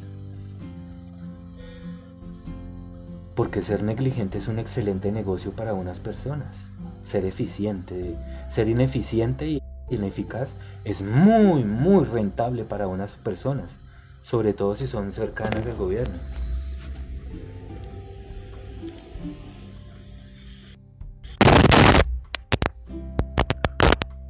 Porque 3.34 3.62
ser 3.62 3.82
negligente 3.82 4.38
es 4.38 4.46
un 4.48 4.60
excelente 4.60 5.10
negocio 5.10 5.50
para 5.50 5.74
unas 5.74 5.98
personas. 5.98 6.56
Ser 7.04 7.26
eficiente, 7.26 8.16
ser 8.48 8.68
ineficiente 8.68 9.46
y 9.48 9.60
ineficaz 9.90 10.54
es 10.84 11.02
muy, 11.02 11.64
muy 11.64 12.04
rentable 12.04 12.64
para 12.64 12.86
unas 12.86 13.12
personas, 13.14 13.76
sobre 14.22 14.52
todo 14.52 14.76
si 14.76 14.86
son 14.86 15.12
cercanas 15.12 15.66
al 15.66 15.74
gobierno. 15.74 16.18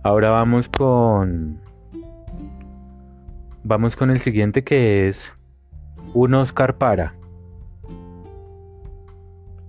Ahora 0.03 0.31
vamos 0.31 0.69
con. 0.69 1.61
Vamos 3.63 3.97
con 3.97 4.11
el 4.11 4.21
siguiente 4.21 4.63
que 4.63 5.09
es 5.09 5.33
un 6.13 6.35
Oscar 6.35 6.77
para. 6.77 7.15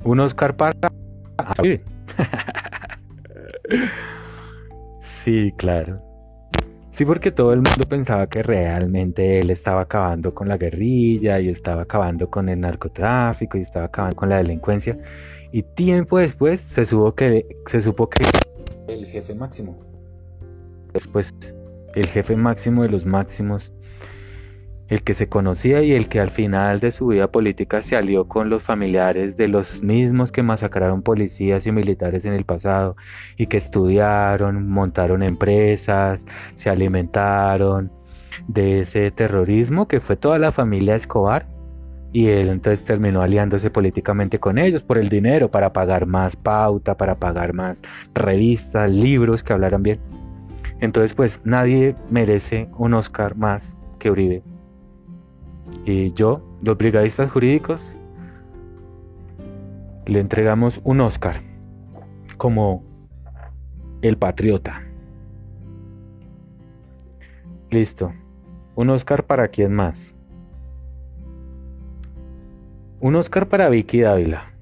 Un 0.04 0.20
Oscar 0.20 0.58
para. 0.58 0.74
Sí, 5.26 5.52
claro. 5.58 6.04
Sí, 6.92 7.04
porque 7.04 7.32
todo 7.32 7.52
el 7.52 7.58
mundo 7.58 7.90
pensaba 7.90 8.28
que 8.28 8.44
realmente 8.44 9.40
él 9.40 9.50
estaba 9.50 9.82
acabando 9.82 10.32
con 10.36 10.48
la 10.48 10.56
guerrilla 10.56 11.40
y 11.40 11.50
estaba 11.50 11.82
acabando 11.82 12.30
con 12.30 12.48
el 12.48 12.60
narcotráfico 12.60 13.58
y 13.58 13.62
estaba 13.62 13.88
acabando 13.88 14.16
con 14.16 14.30
la 14.30 14.38
delincuencia. 14.38 15.00
Y 15.52 15.64
tiempo 15.64 16.20
después 16.20 16.62
se, 16.62 16.86
supo 16.86 17.16
que, 17.16 17.48
se 17.66 17.82
supo 17.82 18.08
que... 18.08 18.24
El 18.88 19.04
jefe 19.04 19.34
máximo. 19.34 19.80
Después, 20.94 21.34
el 21.96 22.06
jefe 22.06 22.36
máximo 22.36 22.84
de 22.84 22.90
los 22.90 23.08
máximos 23.08 23.74
el 24.88 25.02
que 25.02 25.14
se 25.16 25.28
conocía 25.28 25.82
y 25.82 25.94
el 25.94 26.08
que 26.08 26.20
al 26.20 26.30
final 26.30 26.80
de 26.80 26.92
su 26.92 27.08
vida 27.08 27.32
política 27.32 27.82
se 27.82 27.96
alió 27.96 28.28
con 28.28 28.50
los 28.50 28.62
familiares 28.62 29.36
de 29.36 29.48
los 29.48 29.82
mismos 29.82 30.32
que 30.32 30.44
masacraron 30.44 31.02
policías 31.02 31.66
y 31.66 31.72
militares 31.72 32.26
en 32.26 32.34
el 32.34 32.46
pasado 32.46 32.96
y 33.38 33.48
que 33.48 33.58
estudiaron, 33.58 34.70
montaron 34.70 35.24
empresas, 35.24 36.26
se 36.56 36.70
alimentaron 36.70 37.92
de 38.48 38.82
ese 38.82 39.10
terrorismo 39.12 39.88
que 39.88 40.02
fue 40.02 40.18
toda 40.18 40.38
la 40.38 40.52
familia 40.52 40.96
Escobar 40.96 41.48
y 42.12 42.28
él 42.28 42.50
entonces 42.50 42.86
terminó 42.86 43.22
aliándose 43.22 43.70
políticamente 43.70 44.40
con 44.40 44.58
ellos 44.58 44.84
por 44.84 44.98
el 44.98 45.10
dinero 45.10 45.50
para 45.52 45.74
pagar 45.74 46.06
más 46.06 46.36
pauta, 46.36 46.96
para 46.96 47.16
pagar 47.16 47.54
más 47.54 47.82
revistas, 48.14 48.90
libros 48.90 49.44
que 49.44 49.52
hablaran 49.52 49.84
bien. 49.84 50.00
Entonces 50.80 51.14
pues 51.14 51.42
nadie 51.44 51.96
merece 52.10 52.70
un 52.78 52.94
Oscar 52.94 53.36
más 53.36 53.76
que 54.00 54.12
Uribe. 54.12 54.55
Y 55.84 56.14
yo, 56.14 56.42
los 56.62 56.78
brigadistas 56.78 57.30
jurídicos, 57.32 57.98
le 60.06 60.20
entregamos 60.20 60.80
un 60.84 61.02
Oscar 61.02 61.42
como 62.38 62.84
el 64.02 64.18
patriota. 64.18 64.84
Listo. 67.70 68.14
Un 68.76 68.90
Oscar 68.90 69.26
para 69.26 69.48
quién 69.48 69.74
más. 69.74 70.16
Un 73.00 73.16
Oscar 73.16 73.48
para 73.48 73.70
Vicky 73.70 74.02
Dávila, 74.02 74.54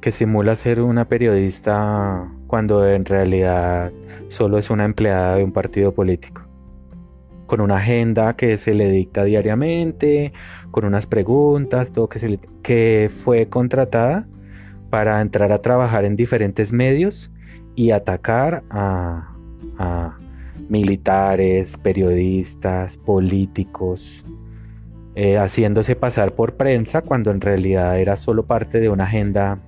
que 0.00 0.12
simula 0.12 0.56
ser 0.56 0.80
una 0.80 1.06
periodista 1.06 2.28
cuando 2.46 2.88
en 2.88 3.04
realidad 3.04 3.92
solo 4.28 4.58
es 4.58 4.70
una 4.70 4.84
empleada 4.84 5.36
de 5.36 5.44
un 5.44 5.52
partido 5.52 5.92
político 5.92 6.45
con 7.46 7.60
una 7.60 7.76
agenda 7.76 8.36
que 8.36 8.58
se 8.58 8.74
le 8.74 8.90
dicta 8.90 9.24
diariamente, 9.24 10.32
con 10.70 10.84
unas 10.84 11.06
preguntas, 11.06 11.92
todo 11.92 12.08
que, 12.08 12.18
se 12.18 12.40
que 12.62 13.10
fue 13.24 13.48
contratada 13.48 14.26
para 14.90 15.20
entrar 15.20 15.52
a 15.52 15.62
trabajar 15.62 16.04
en 16.04 16.16
diferentes 16.16 16.72
medios 16.72 17.30
y 17.74 17.90
atacar 17.90 18.64
a, 18.70 19.32
militares, 20.68 21.76
periodistas, 21.76 22.96
políticos, 22.96 24.24
eh, 25.14 25.38
haciéndose 25.38 25.94
pasar 25.94 26.32
por 26.32 26.54
prensa 26.54 27.02
cuando 27.02 27.30
en 27.30 27.40
realidad 27.40 28.00
era 28.00 28.16
solo 28.16 28.46
parte 28.46 28.80
de 28.80 28.88
una 28.88 29.04
agenda 29.04 29.58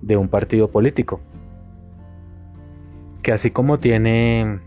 de 0.00 0.16
un 0.16 0.28
partido 0.28 0.70
político. 0.70 1.20
Que 3.22 3.32
así 3.32 3.50
como 3.50 3.78
tiene 3.78 4.60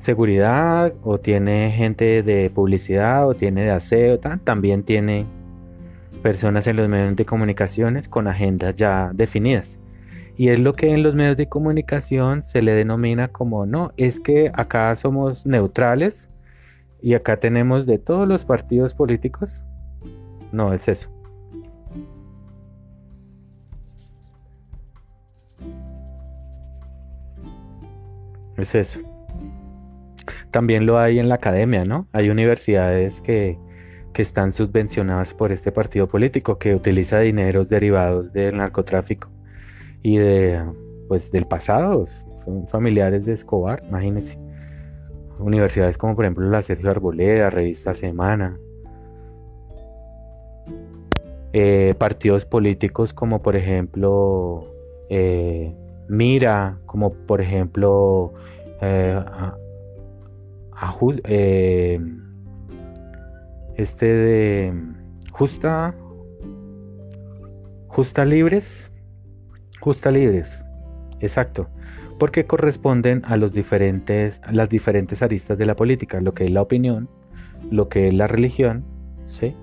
seguridad 0.00 0.94
o 1.02 1.18
tiene 1.18 1.70
gente 1.70 2.22
de 2.22 2.48
publicidad 2.48 3.28
o 3.28 3.34
tiene 3.34 3.64
de 3.64 3.70
aseo, 3.70 4.18
también 4.18 4.82
tiene 4.82 5.26
personas 6.22 6.66
en 6.66 6.76
los 6.76 6.88
medios 6.88 7.14
de 7.16 7.26
comunicaciones 7.26 8.08
con 8.08 8.26
agendas 8.26 8.74
ya 8.76 9.10
definidas. 9.12 9.78
Y 10.38 10.48
es 10.48 10.58
lo 10.58 10.72
que 10.72 10.90
en 10.92 11.02
los 11.02 11.14
medios 11.14 11.36
de 11.36 11.50
comunicación 11.50 12.42
se 12.42 12.62
le 12.62 12.72
denomina 12.72 13.28
como 13.28 13.66
no, 13.66 13.92
es 13.98 14.20
que 14.20 14.50
acá 14.54 14.96
somos 14.96 15.44
neutrales 15.44 16.30
y 17.02 17.12
acá 17.12 17.36
tenemos 17.36 17.84
de 17.84 17.98
todos 17.98 18.26
los 18.26 18.46
partidos 18.46 18.94
políticos. 18.94 19.64
No, 20.50 20.72
es 20.72 20.88
eso. 20.88 21.10
Es 28.56 28.74
eso. 28.74 29.09
También 30.50 30.86
lo 30.86 30.98
hay 30.98 31.18
en 31.18 31.28
la 31.28 31.36
academia, 31.36 31.84
¿no? 31.84 32.06
Hay 32.12 32.30
universidades 32.30 33.20
que, 33.20 33.58
están 34.20 34.52
subvencionadas 34.52 35.32
por 35.32 35.50
este 35.50 35.72
partido 35.72 36.06
político 36.06 36.58
que 36.58 36.74
utiliza 36.74 37.20
dineros 37.20 37.70
derivados 37.70 38.34
del 38.34 38.58
narcotráfico 38.58 39.30
y 40.02 40.18
de 40.18 40.60
pues 41.08 41.32
del 41.32 41.46
pasado, 41.46 42.06
son 42.44 42.68
familiares 42.68 43.24
de 43.24 43.32
Escobar, 43.32 43.82
imagínense. 43.88 44.38
Universidades 45.38 45.96
como 45.96 46.16
por 46.16 46.26
ejemplo 46.26 46.50
la 46.50 46.60
Sergio 46.60 46.90
Arboleda, 46.90 47.48
Revista 47.48 47.94
Semana. 47.94 48.58
Eh, 51.54 51.94
partidos 51.96 52.44
políticos 52.44 53.14
como 53.14 53.40
por 53.40 53.56
ejemplo 53.56 54.66
eh, 55.08 55.74
Mira, 56.10 56.78
como 56.86 57.12
por 57.12 57.40
ejemplo 57.40 58.34
eh, 58.80 59.16
eh, 61.24 62.00
este 63.76 64.06
de 64.06 64.74
justa 65.32 65.94
justa 67.88 68.24
libres 68.24 68.90
justa 69.80 70.10
libres 70.10 70.64
exacto 71.20 71.68
porque 72.18 72.46
corresponden 72.46 73.22
a 73.24 73.36
los 73.36 73.52
diferentes 73.52 74.40
las 74.50 74.68
diferentes 74.68 75.22
aristas 75.22 75.58
de 75.58 75.66
la 75.66 75.76
política 75.76 76.20
lo 76.20 76.34
que 76.34 76.44
es 76.44 76.50
la 76.50 76.62
opinión 76.62 77.08
lo 77.70 77.88
que 77.88 78.08
es 78.08 78.14
la 78.14 78.26
religión 78.26 78.84
sí 79.26 79.54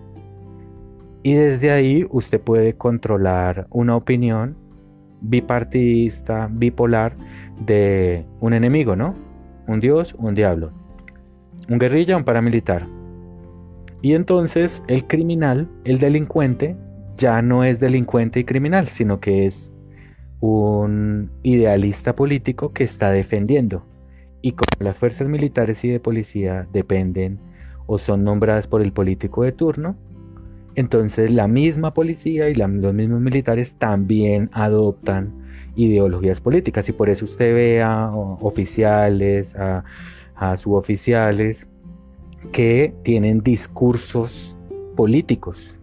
y 1.23 1.33
desde 1.33 1.71
ahí 1.71 2.05
usted 2.09 2.39
puede 2.39 2.73
controlar 2.73 3.67
una 3.69 3.95
opinión 3.95 4.57
bipartidista 5.21 6.49
bipolar 6.51 7.15
de 7.65 8.25
un 8.39 8.53
enemigo 8.53 8.95
no 8.95 9.15
un 9.67 9.79
dios 9.79 10.15
un 10.17 10.35
diablo 10.35 10.76
un 11.69 11.79
guerrilla, 11.79 12.17
un 12.17 12.23
paramilitar. 12.23 12.87
Y 14.01 14.13
entonces 14.13 14.83
el 14.87 15.05
criminal, 15.05 15.69
el 15.83 15.99
delincuente, 15.99 16.75
ya 17.17 17.41
no 17.41 17.63
es 17.63 17.79
delincuente 17.79 18.39
y 18.39 18.43
criminal, 18.43 18.87
sino 18.87 19.19
que 19.19 19.45
es 19.45 19.73
un 20.39 21.31
idealista 21.43 22.15
político 22.15 22.73
que 22.73 22.83
está 22.83 23.11
defendiendo. 23.11 23.85
Y 24.41 24.51
como 24.51 24.69
las 24.79 24.95
fuerzas 24.95 25.27
militares 25.27 25.83
y 25.83 25.89
de 25.89 25.99
policía 25.99 26.67
dependen 26.71 27.39
o 27.87 27.97
son 27.97 28.23
nombradas 28.23 28.67
por 28.67 28.81
el 28.81 28.93
político 28.93 29.43
de 29.43 29.51
turno, 29.51 29.97
entonces 30.75 31.31
la 31.31 31.47
misma 31.47 31.93
policía 31.93 32.49
y 32.49 32.53
los 32.53 32.69
mismos 32.69 33.19
militares 33.19 33.75
también 33.79 34.51
adoptan 34.53 35.33
ideologías 35.75 36.39
políticas 36.39 36.87
y 36.89 36.91
por 36.91 37.09
eso 37.09 37.25
usted 37.25 37.53
ve 37.53 37.81
a 37.81 38.11
oficiales, 38.11 39.55
a, 39.55 39.83
a 40.37 40.57
suboficiales 40.57 41.67
que 42.51 42.93
tienen 43.03 43.41
discursos 43.41 44.55
políticos 44.95 45.75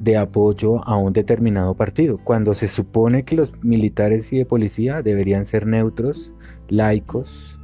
de 0.00 0.18
apoyo 0.18 0.86
a 0.86 0.96
un 0.96 1.12
determinado 1.12 1.74
partido, 1.74 2.18
cuando 2.22 2.52
se 2.54 2.68
supone 2.68 3.24
que 3.24 3.36
los 3.36 3.52
militares 3.62 4.32
y 4.32 4.38
de 4.38 4.44
policía 4.44 5.02
deberían 5.02 5.46
ser 5.46 5.66
neutros, 5.66 6.34
laicos, 6.68 7.58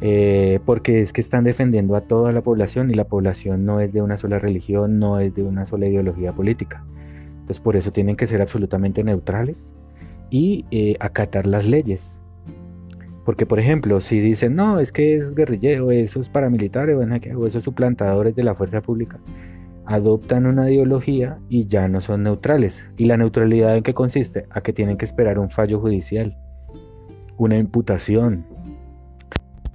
eh, 0.00 0.60
porque 0.64 1.02
es 1.02 1.12
que 1.12 1.20
están 1.20 1.44
defendiendo 1.44 1.94
a 1.94 2.02
toda 2.02 2.32
la 2.32 2.42
población 2.42 2.90
y 2.90 2.94
la 2.94 3.04
población 3.04 3.64
no 3.64 3.80
es 3.80 3.92
de 3.92 4.02
una 4.02 4.16
sola 4.16 4.38
religión, 4.38 4.98
no 4.98 5.20
es 5.20 5.34
de 5.34 5.42
una 5.42 5.66
sola 5.66 5.86
ideología 5.86 6.32
política. 6.32 6.84
Entonces 7.32 7.60
por 7.60 7.76
eso 7.76 7.92
tienen 7.92 8.16
que 8.16 8.26
ser 8.26 8.40
absolutamente 8.40 9.04
neutrales 9.04 9.74
y 10.30 10.64
eh, 10.70 10.96
acatar 11.00 11.46
las 11.46 11.66
leyes. 11.66 12.13
Porque 13.24 13.46
por 13.46 13.58
ejemplo, 13.58 14.00
si 14.00 14.20
dicen, 14.20 14.54
no, 14.54 14.80
es 14.80 14.92
que 14.92 15.16
es 15.16 15.34
guerrillero, 15.34 15.90
eso 15.90 16.20
es 16.20 16.28
paramilitares, 16.28 16.96
o 16.96 17.46
esos 17.46 17.64
suplantadores 17.64 18.36
de 18.36 18.44
la 18.44 18.54
fuerza 18.54 18.82
pública, 18.82 19.18
adoptan 19.86 20.46
una 20.46 20.70
ideología 20.70 21.38
y 21.48 21.66
ya 21.66 21.88
no 21.88 22.02
son 22.02 22.22
neutrales. 22.22 22.84
¿Y 22.98 23.06
la 23.06 23.16
neutralidad 23.16 23.76
en 23.76 23.82
qué 23.82 23.94
consiste? 23.94 24.46
A 24.50 24.60
que 24.60 24.72
tienen 24.72 24.98
que 24.98 25.06
esperar 25.06 25.38
un 25.38 25.50
fallo 25.50 25.80
judicial, 25.80 26.36
una 27.38 27.56
imputación. 27.56 28.44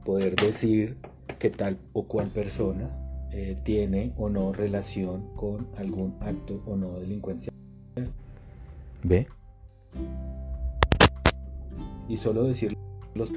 Poder 0.05 0.35
decir 0.35 0.97
que 1.39 1.49
tal 1.49 1.77
o 1.93 2.03
cual 2.03 2.27
persona 2.27 2.87
eh, 3.31 3.57
tiene 3.63 4.13
o 4.17 4.29
no 4.29 4.53
relación 4.53 5.33
con 5.35 5.67
algún 5.77 6.15
acto 6.21 6.61
o 6.65 6.75
no 6.75 6.99
delincuencia. 6.99 7.51
¿Ve? 9.03 9.27
Y 12.07 12.17
solo 12.17 12.43
decir 12.43 12.75
los... 13.15 13.33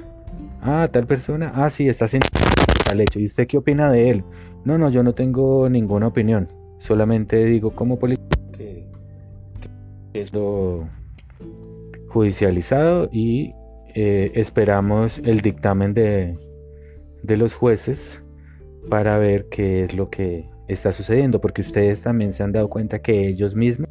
Ah, 0.61 0.87
tal 0.91 1.05
persona. 1.05 1.51
Ah, 1.55 1.69
sí, 1.69 1.87
está 1.87 2.05
haciendo 2.05 2.27
tal 2.85 3.01
hecho. 3.01 3.19
¿Y 3.19 3.25
usted 3.25 3.47
qué 3.47 3.57
opina 3.57 3.91
de 3.91 4.09
él? 4.09 4.23
No, 4.65 4.77
no, 4.77 4.89
yo 4.89 5.03
no 5.03 5.13
tengo 5.13 5.69
ninguna 5.69 6.07
opinión. 6.07 6.49
Solamente 6.79 7.43
digo 7.45 7.71
como 7.71 7.99
político 7.99 8.27
que, 8.57 8.85
es 10.13 10.33
lo 10.33 10.87
judicializado 12.09 13.09
y 13.11 13.53
eh, 13.95 14.31
esperamos 14.35 15.19
el 15.19 15.41
dictamen 15.41 15.93
de, 15.93 16.35
de 17.23 17.37
los 17.37 17.53
jueces 17.53 18.21
para 18.89 19.17
ver 19.17 19.47
qué 19.49 19.85
es 19.85 19.95
lo 19.95 20.09
que 20.09 20.49
está 20.67 20.91
sucediendo, 20.91 21.41
porque 21.41 21.61
ustedes 21.61 22.01
también 22.01 22.33
se 22.33 22.43
han 22.43 22.51
dado 22.51 22.69
cuenta 22.69 22.99
que 22.99 23.27
ellos 23.27 23.55
mismos 23.55 23.89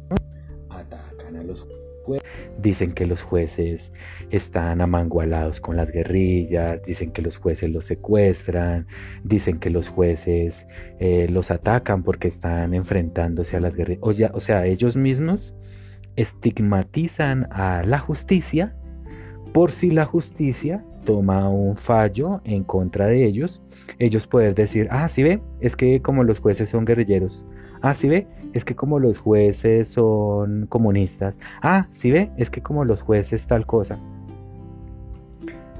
Dicen 2.63 2.93
que 2.93 3.05
los 3.05 3.21
jueces 3.21 3.91
están 4.31 4.79
amangualados 4.79 5.59
con 5.59 5.75
las 5.75 5.91
guerrillas, 5.91 6.81
dicen 6.83 7.11
que 7.11 7.21
los 7.21 7.37
jueces 7.37 7.69
los 7.69 7.85
secuestran, 7.85 8.87
dicen 9.23 9.59
que 9.59 9.69
los 9.69 9.89
jueces 9.89 10.65
eh, 10.99 11.27
los 11.29 11.51
atacan 11.51 12.03
porque 12.03 12.29
están 12.29 12.73
enfrentándose 12.73 13.57
a 13.57 13.59
las 13.59 13.75
guerrillas. 13.75 14.01
O, 14.01 14.37
o 14.37 14.39
sea, 14.39 14.65
ellos 14.65 14.95
mismos 14.95 15.55
estigmatizan 16.15 17.47
a 17.51 17.83
la 17.83 17.99
justicia 17.99 18.75
por 19.51 19.71
si 19.71 19.91
la 19.91 20.05
justicia 20.05 20.83
toma 21.05 21.49
un 21.49 21.75
fallo 21.75 22.41
en 22.43 22.63
contra 22.63 23.07
de 23.07 23.25
ellos, 23.25 23.61
ellos 23.99 24.25
poder 24.25 24.55
decir, 24.55 24.87
ah, 24.89 25.07
sí 25.09 25.21
ve, 25.21 25.41
es 25.59 25.75
que 25.75 26.01
como 26.01 26.23
los 26.23 26.39
jueces 26.39 26.69
son 26.69 26.85
guerrilleros, 26.85 27.45
ah, 27.83 27.93
sí 27.93 28.07
ve, 28.07 28.27
es 28.53 28.65
que 28.65 28.75
como 28.75 28.97
los 28.97 29.19
jueces 29.19 29.89
son 29.89 30.65
comunistas. 30.67 31.37
Ah, 31.61 31.85
¿sí 31.91 32.11
ve? 32.11 32.31
Es 32.37 32.49
que 32.49 32.63
como 32.63 32.85
los 32.85 33.01
jueces 33.01 33.45
tal 33.45 33.65
cosa. 33.65 33.99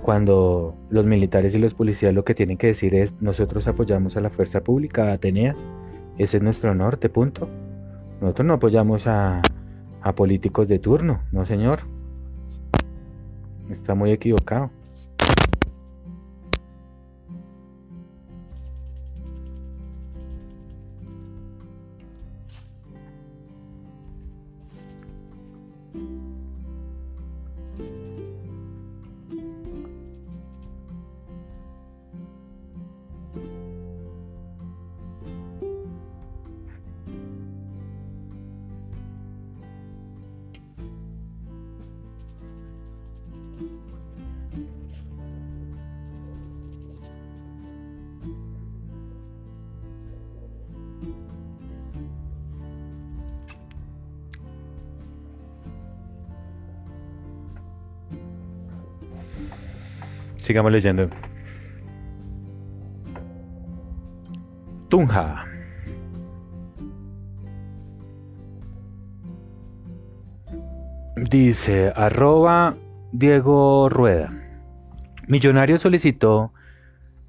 Cuando 0.04 0.76
los 0.90 1.06
militares 1.06 1.56
y 1.56 1.60
los 1.60 1.74
policías 1.74 2.14
lo 2.14 2.26
que 2.26 2.36
tienen 2.36 2.58
que 2.58 2.68
decir 2.68 2.94
es, 2.94 3.14
nosotros 3.22 3.68
apoyamos 3.68 4.18
a 4.18 4.22
la 4.22 4.30
fuerza 4.30 4.62
pública, 4.62 5.14
Atenea. 5.14 5.56
Ese 6.18 6.38
es 6.38 6.44
nuestro 6.44 6.76
norte, 6.76 7.08
punto. 7.08 7.48
Nosotros 8.20 8.46
no 8.46 8.56
apoyamos 8.56 9.08
a, 9.08 9.42
a 10.02 10.14
políticos 10.14 10.68
de 10.68 10.80
turno, 10.80 11.22
no 11.32 11.46
señor. 11.46 11.80
Está 13.70 13.96
muy 13.96 14.12
equivocado. 14.12 14.72
Sigamos 60.54 60.72
leyendo. 60.72 61.10
Tunja. 64.88 65.48
Dice 71.16 71.92
arroba 71.96 72.76
Diego 73.12 73.90
Rueda. 73.90 74.32
Millonario 75.28 75.80
solicitó 75.80 76.54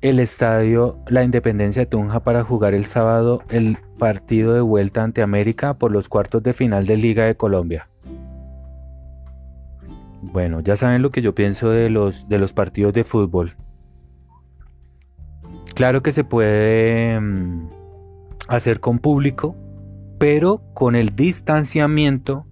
el 0.02 0.20
estadio 0.20 0.98
La 1.06 1.24
Independencia 1.24 1.80
de 1.80 1.86
Tunja 1.86 2.20
para 2.20 2.44
jugar 2.44 2.74
el 2.74 2.84
sábado 2.84 3.42
el 3.48 3.78
partido 3.98 4.52
de 4.52 4.60
vuelta 4.60 5.02
ante 5.02 5.22
América 5.22 5.78
por 5.78 5.90
los 5.90 6.10
cuartos 6.10 6.42
de 6.42 6.52
final 6.52 6.84
de 6.84 6.98
Liga 6.98 7.24
de 7.24 7.36
Colombia. 7.36 7.88
Bueno, 10.32 10.60
ya 10.60 10.76
saben 10.76 11.02
lo 11.02 11.10
que 11.10 11.22
yo 11.22 11.34
pienso 11.34 11.70
de 11.70 11.90
los, 11.90 12.28
de 12.28 12.38
los 12.38 12.52
partidos 12.52 12.92
de 12.92 13.04
fútbol. 13.04 13.56
Claro 15.74 16.02
que 16.02 16.12
se 16.12 16.24
puede 16.24 17.20
mm, 17.20 17.68
hacer 18.48 18.80
con 18.80 18.98
público, 18.98 19.56
pero 20.18 20.62
con 20.72 20.96
el 20.96 21.14
distanciamiento, 21.14 22.46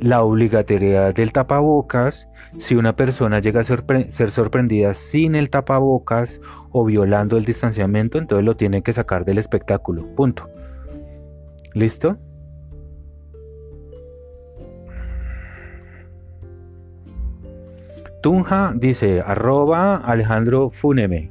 la 0.00 0.22
obligatoriedad 0.22 1.14
del 1.14 1.32
tapabocas, 1.32 2.28
si 2.58 2.74
una 2.74 2.96
persona 2.96 3.38
llega 3.38 3.60
a 3.60 3.64
ser 3.64 4.30
sorprendida 4.30 4.94
sin 4.94 5.34
el 5.34 5.50
tapabocas 5.50 6.40
o 6.70 6.84
violando 6.84 7.36
el 7.36 7.44
distanciamiento, 7.44 8.18
entonces 8.18 8.44
lo 8.44 8.56
tiene 8.56 8.82
que 8.82 8.92
sacar 8.92 9.24
del 9.24 9.38
espectáculo. 9.38 10.06
Punto. 10.14 10.48
¿Listo? 11.74 12.18
Tunja 18.20 18.74
dice, 18.76 19.22
arroba 19.22 19.96
Alejandro 19.96 20.68
Funeme. 20.68 21.30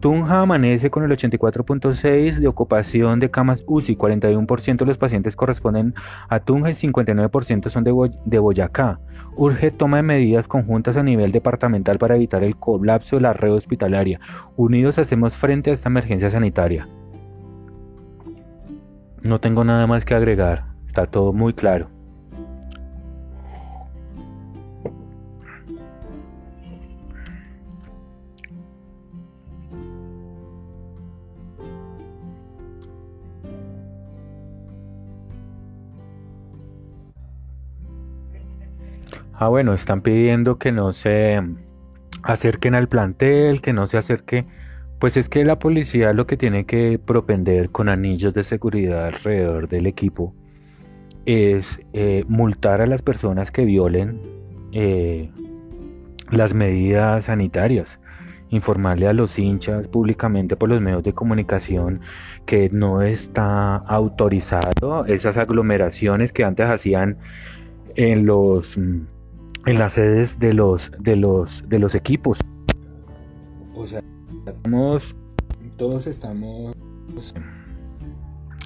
Tunja 0.00 0.40
amanece 0.40 0.90
con 0.90 1.02
el 1.04 1.10
84.6 1.10 2.36
de 2.36 2.48
ocupación 2.48 3.20
de 3.20 3.30
camas 3.30 3.62
UCI, 3.66 3.96
41% 3.96 4.78
de 4.78 4.86
los 4.86 4.96
pacientes 4.96 5.36
corresponden 5.36 5.94
a 6.28 6.40
Tunja 6.40 6.70
y 6.70 6.74
59% 6.74 7.68
son 7.68 7.84
de, 7.84 8.10
de 8.24 8.38
Boyacá. 8.38 9.00
Urge 9.36 9.70
toma 9.70 9.98
de 9.98 10.02
medidas 10.02 10.48
conjuntas 10.48 10.96
a 10.96 11.02
nivel 11.02 11.32
departamental 11.32 11.98
para 11.98 12.16
evitar 12.16 12.42
el 12.42 12.56
colapso 12.56 13.16
de 13.16 13.22
la 13.22 13.32
red 13.32 13.52
hospitalaria. 13.52 14.20
Unidos 14.56 14.98
hacemos 14.98 15.34
frente 15.34 15.70
a 15.70 15.74
esta 15.74 15.88
emergencia 15.88 16.30
sanitaria. 16.30 16.88
No 19.22 19.40
tengo 19.40 19.64
nada 19.64 19.86
más 19.86 20.04
que 20.04 20.14
agregar, 20.14 20.66
está 20.86 21.06
todo 21.06 21.32
muy 21.32 21.54
claro. 21.54 21.93
Ah, 39.36 39.48
bueno, 39.48 39.74
están 39.74 40.00
pidiendo 40.00 40.58
que 40.58 40.72
no 40.72 40.92
se 40.92 41.42
acerquen 42.22 42.74
al 42.74 42.88
plantel, 42.88 43.60
que 43.60 43.72
no 43.72 43.86
se 43.86 43.98
acerque. 43.98 44.46
Pues 44.98 45.16
es 45.16 45.28
que 45.28 45.44
la 45.44 45.58
policía 45.58 46.12
lo 46.12 46.26
que 46.26 46.36
tiene 46.36 46.66
que 46.66 46.98
propender 46.98 47.70
con 47.70 47.88
anillos 47.88 48.32
de 48.32 48.44
seguridad 48.44 49.06
alrededor 49.06 49.68
del 49.68 49.86
equipo 49.86 50.34
es 51.26 51.80
eh, 51.92 52.24
multar 52.28 52.80
a 52.80 52.86
las 52.86 53.02
personas 53.02 53.50
que 53.50 53.64
violen 53.64 54.20
eh, 54.72 55.30
las 56.30 56.54
medidas 56.54 57.26
sanitarias 57.26 58.00
informarle 58.50 59.08
a 59.08 59.12
los 59.12 59.38
hinchas 59.38 59.88
públicamente 59.88 60.56
por 60.56 60.68
los 60.68 60.80
medios 60.80 61.02
de 61.02 61.12
comunicación 61.12 62.00
que 62.46 62.70
no 62.70 63.02
está 63.02 63.76
autorizado 63.76 65.06
esas 65.06 65.36
aglomeraciones 65.38 66.32
que 66.32 66.44
antes 66.44 66.68
hacían 66.68 67.18
en 67.96 68.26
los 68.26 68.78
en 69.66 69.78
las 69.78 69.94
sedes 69.94 70.38
de 70.38 70.52
los 70.52 70.90
de 70.98 71.16
los 71.16 71.68
de 71.68 71.78
los 71.78 71.94
equipos. 71.94 72.38
O 73.74 73.86
sea, 73.86 74.00
todos 75.76 76.06
estamos 76.06 76.74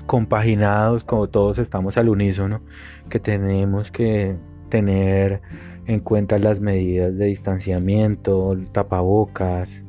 compaginados, 0.06 1.04
como 1.04 1.28
todos 1.28 1.58
estamos 1.58 1.96
al 1.96 2.08
unísono, 2.08 2.62
que 3.08 3.20
tenemos 3.20 3.90
que 3.90 4.36
tener 4.68 5.42
en 5.86 6.00
cuenta 6.00 6.38
las 6.38 6.60
medidas 6.60 7.16
de 7.16 7.26
distanciamiento, 7.26 8.56
tapabocas. 8.72 9.82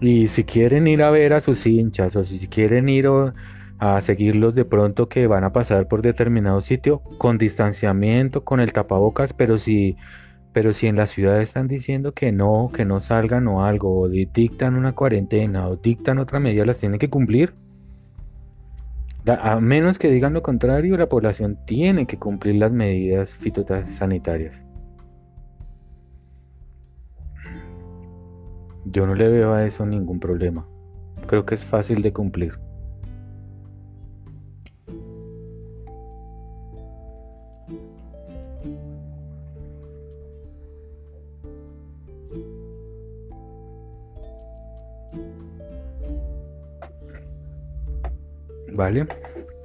Y 0.00 0.28
si 0.28 0.44
quieren 0.44 0.86
ir 0.86 1.02
a 1.02 1.10
ver 1.10 1.34
a 1.34 1.40
sus 1.40 1.66
hinchas 1.66 2.16
o 2.16 2.24
si 2.24 2.46
quieren 2.48 2.88
ir 2.88 3.06
a 3.80 4.00
seguirlos 4.02 4.54
de 4.54 4.66
pronto 4.66 5.08
que 5.08 5.26
van 5.26 5.42
a 5.42 5.52
pasar 5.52 5.88
por 5.88 6.02
determinado 6.02 6.60
sitio 6.60 7.00
con 7.18 7.38
distanciamiento, 7.38 8.44
con 8.44 8.60
el 8.60 8.72
tapabocas, 8.72 9.32
pero 9.32 9.58
si 9.58 9.96
pero 10.52 10.72
si 10.72 10.86
en 10.86 10.96
la 10.96 11.06
ciudad 11.06 11.40
están 11.40 11.68
diciendo 11.68 12.12
que 12.12 12.32
no, 12.32 12.70
que 12.74 12.84
no 12.84 13.00
salgan 13.00 13.46
o 13.46 13.64
algo, 13.64 14.00
o 14.00 14.08
dictan 14.08 14.74
una 14.74 14.92
cuarentena 14.92 15.68
o 15.68 15.76
dictan 15.76 16.18
otra 16.18 16.40
medida, 16.40 16.64
las 16.64 16.78
tienen 16.78 16.98
que 16.98 17.08
cumplir. 17.08 17.54
A 19.26 19.60
menos 19.60 19.98
que 19.98 20.10
digan 20.10 20.32
lo 20.34 20.42
contrario, 20.42 20.96
la 20.96 21.08
población 21.08 21.58
tiene 21.66 22.06
que 22.06 22.18
cumplir 22.18 22.56
las 22.56 22.72
medidas 22.72 23.30
fitosanitarias. 23.30 24.64
Yo 28.86 29.06
no 29.06 29.14
le 29.14 29.28
veo 29.28 29.52
a 29.52 29.64
eso 29.66 29.86
ningún 29.86 30.18
problema. 30.18 30.66
Creo 31.28 31.46
que 31.46 31.54
es 31.54 31.64
fácil 31.64 32.02
de 32.02 32.12
cumplir. 32.12 32.58
¿Vale? 48.80 49.06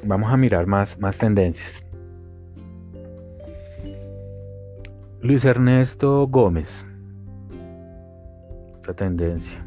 Vamos 0.03 0.29
a 0.29 0.35
mirar 0.35 0.67
más, 0.67 0.99
más 0.99 1.17
tendencias. 1.17 1.85
Luis 5.21 5.45
Ernesto 5.45 6.27
Gómez. 6.27 6.85
Esta 8.75 8.93
tendencia. 8.93 9.65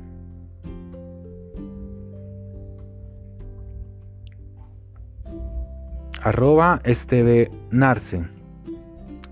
Arroba 6.22 6.82
Narce. 7.70 8.28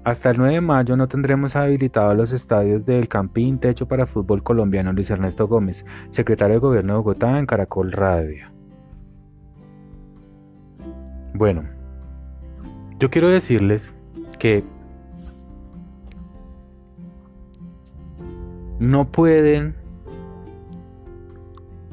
Hasta 0.03 0.31
el 0.31 0.39
9 0.39 0.55
de 0.55 0.61
mayo 0.63 0.97
no 0.97 1.09
tendremos 1.09 1.57
habilitados 1.57 2.17
los 2.17 2.33
estadios 2.33 2.87
del 2.87 3.07
Campín 3.07 3.59
Techo 3.59 3.87
para 3.87 4.07
Fútbol 4.07 4.43
Colombiano 4.43 4.95
Luis 4.95 5.11
Ernesto 5.11 5.47
Gómez, 5.47 5.85
secretario 6.09 6.55
de 6.55 6.61
Gobierno 6.61 6.95
de 6.95 6.99
Bogotá 7.01 7.39
en 7.39 7.45
Caracol 7.45 7.93
Radio. 7.93 8.56
Bueno, 11.37 11.65
yo 12.99 13.11
quiero 13.11 13.29
decirles 13.29 13.95
que 14.39 14.65
no 18.79 19.13
pueden 19.13 19.75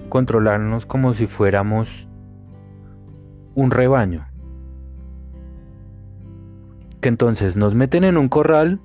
controlarnos 0.08 0.86
como 0.86 1.14
si 1.14 1.28
fuéramos 1.28 2.08
un 3.54 3.72
rebaño. 3.72 4.28
Que 7.02 7.10
entonces 7.10 7.58
nos 7.58 7.76
meten 7.76 8.06
en 8.06 8.18
un 8.18 8.30
corral 8.30 8.80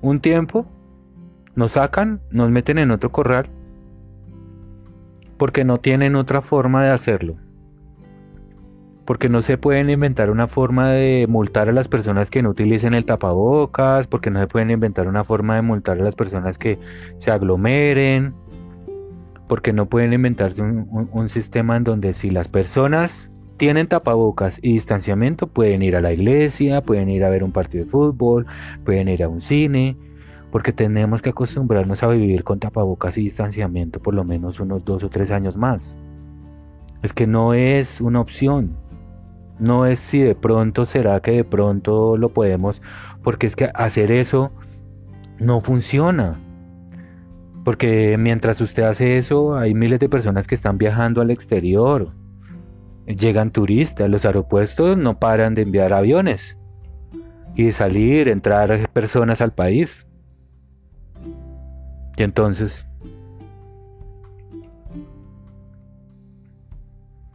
un 0.00 0.20
tiempo, 0.20 0.64
nos 1.54 1.72
sacan, 1.72 2.22
nos 2.30 2.48
meten 2.48 2.78
en 2.78 2.92
otro 2.92 3.12
corral, 3.12 3.50
porque 5.36 5.64
no 5.64 5.80
tienen 5.80 6.16
otra 6.16 6.40
forma 6.40 6.82
de 6.82 6.92
hacerlo 6.92 7.36
porque 9.08 9.30
no 9.30 9.40
se 9.40 9.56
pueden 9.56 9.88
inventar 9.88 10.28
una 10.28 10.48
forma 10.48 10.90
de 10.90 11.24
multar 11.30 11.70
a 11.70 11.72
las 11.72 11.88
personas 11.88 12.30
que 12.30 12.42
no 12.42 12.50
utilicen 12.50 12.92
el 12.92 13.06
tapabocas, 13.06 14.06
porque 14.06 14.28
no 14.30 14.38
se 14.38 14.46
pueden 14.46 14.70
inventar 14.70 15.08
una 15.08 15.24
forma 15.24 15.54
de 15.54 15.62
multar 15.62 15.98
a 15.98 16.04
las 16.04 16.14
personas 16.14 16.58
que 16.58 16.78
se 17.16 17.30
aglomeren, 17.30 18.34
porque 19.48 19.72
no 19.72 19.86
pueden 19.86 20.12
inventarse 20.12 20.60
un, 20.60 21.28
sistema 21.30 21.76
en 21.76 21.84
donde 21.84 22.12
si 22.12 22.28
las 22.28 22.48
personas 22.48 23.30
tienen 23.56 23.86
tapabocas 23.86 24.58
y 24.60 24.74
distanciamiento 24.74 25.46
pueden 25.46 25.82
ir 25.82 25.96
a 25.96 26.02
la 26.02 26.12
iglesia, 26.12 26.82
pueden 26.82 27.08
ir 27.08 27.24
a 27.24 27.30
ver 27.30 27.44
un 27.44 27.52
partido 27.52 27.84
de 27.84 27.90
fútbol, 27.90 28.44
pueden 28.84 29.08
ir 29.08 29.22
a 29.22 29.30
un 29.30 29.40
cine, 29.40 29.96
porque 30.52 30.74
tenemos 30.74 31.22
que 31.22 31.30
acostumbrarnos 31.30 32.02
a 32.02 32.08
vivir 32.08 32.44
con 32.44 32.58
tapabocas 32.58 33.16
y 33.16 33.22
distanciamiento 33.22 34.00
por 34.00 34.12
lo 34.12 34.24
menos 34.24 34.60
unos 34.60 34.84
dos 34.84 35.02
o 35.02 35.08
tres 35.08 35.30
años 35.30 35.56
más. 35.56 35.96
Es 37.02 37.14
que 37.14 37.26
no 37.26 37.54
es 37.54 38.02
una 38.02 38.20
opción, 38.20 38.76
no 39.58 39.86
es 39.86 39.98
si 39.98 40.20
de 40.20 40.34
pronto 40.34 40.84
será 40.84 41.20
que 41.20 41.32
de 41.32 41.44
pronto 41.44 42.16
lo 42.16 42.30
podemos, 42.30 42.82
porque 43.22 43.46
es 43.46 43.56
que 43.56 43.70
hacer 43.74 44.10
eso 44.10 44.52
no 45.38 45.60
funciona. 45.60 46.36
Porque 47.64 48.16
mientras 48.18 48.60
usted 48.60 48.84
hace 48.84 49.18
eso, 49.18 49.56
hay 49.56 49.74
miles 49.74 50.00
de 50.00 50.08
personas 50.08 50.46
que 50.46 50.54
están 50.54 50.78
viajando 50.78 51.20
al 51.20 51.30
exterior. 51.30 52.08
Llegan 53.06 53.50
turistas, 53.50 54.08
los 54.08 54.24
aeropuertos 54.24 54.96
no 54.96 55.18
paran 55.18 55.54
de 55.54 55.62
enviar 55.62 55.92
aviones 55.92 56.58
y 57.54 57.64
de 57.64 57.72
salir, 57.72 58.28
entrar 58.28 58.88
personas 58.90 59.40
al 59.40 59.52
país. 59.52 60.06
Y 62.16 62.22
entonces, 62.22 62.87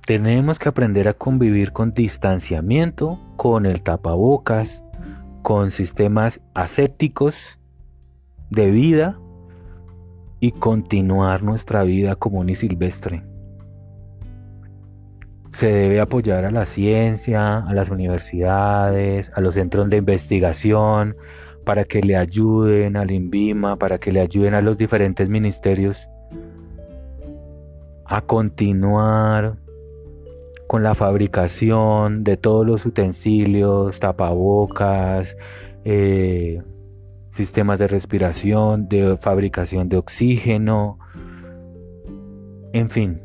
Tenemos 0.05 0.59
que 0.59 0.67
aprender 0.67 1.07
a 1.07 1.13
convivir 1.13 1.71
con 1.71 1.93
distanciamiento, 1.93 3.21
con 3.37 3.65
el 3.65 3.81
tapabocas, 3.81 4.83
con 5.43 5.71
sistemas 5.71 6.41
asépticos 6.53 7.57
de 8.49 8.69
vida 8.69 9.17
y 10.41 10.51
continuar 10.51 11.41
nuestra 11.41 11.83
vida 11.83 12.17
común 12.17 12.49
y 12.49 12.55
silvestre. 12.55 13.23
Se 15.53 15.67
debe 15.67 16.01
apoyar 16.01 16.43
a 16.43 16.51
la 16.51 16.65
ciencia, 16.65 17.59
a 17.59 17.73
las 17.73 17.89
universidades, 17.89 19.31
a 19.33 19.39
los 19.39 19.53
centros 19.53 19.87
de 19.89 19.97
investigación, 19.97 21.15
para 21.63 21.85
que 21.85 22.01
le 22.01 22.17
ayuden 22.17 22.97
al 22.97 23.09
INVIMA, 23.09 23.77
para 23.77 23.99
que 23.99 24.11
le 24.11 24.19
ayuden 24.19 24.53
a 24.53 24.61
los 24.61 24.77
diferentes 24.77 25.29
ministerios 25.29 26.09
a 28.05 28.19
continuar 28.19 29.62
con 30.67 30.83
la 30.83 30.95
fabricación 30.95 32.23
de 32.23 32.37
todos 32.37 32.65
los 32.65 32.85
utensilios, 32.85 33.99
tapabocas, 33.99 35.37
eh, 35.85 36.61
sistemas 37.31 37.79
de 37.79 37.87
respiración, 37.87 38.87
de 38.87 39.17
fabricación 39.17 39.89
de 39.89 39.97
oxígeno, 39.97 40.99
en 42.73 42.89
fin. 42.89 43.21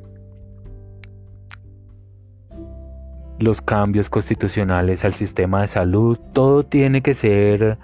Los 3.38 3.60
cambios 3.60 4.10
constitucionales 4.10 5.04
al 5.04 5.14
sistema 5.14 5.60
de 5.60 5.68
salud, 5.68 6.18
todo 6.32 6.64
tiene 6.64 7.02
que 7.02 7.14
ser 7.14 7.78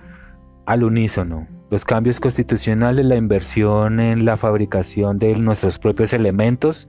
al 0.66 0.82
unísono. 0.82 1.46
Los 1.70 1.84
cambios 1.84 2.20
constitucionales, 2.20 3.06
la 3.06 3.16
inversión 3.16 4.00
en 4.00 4.24
la 4.24 4.36
fabricación 4.36 5.18
de 5.18 5.36
nuestros 5.36 5.78
propios 5.78 6.12
elementos, 6.12 6.88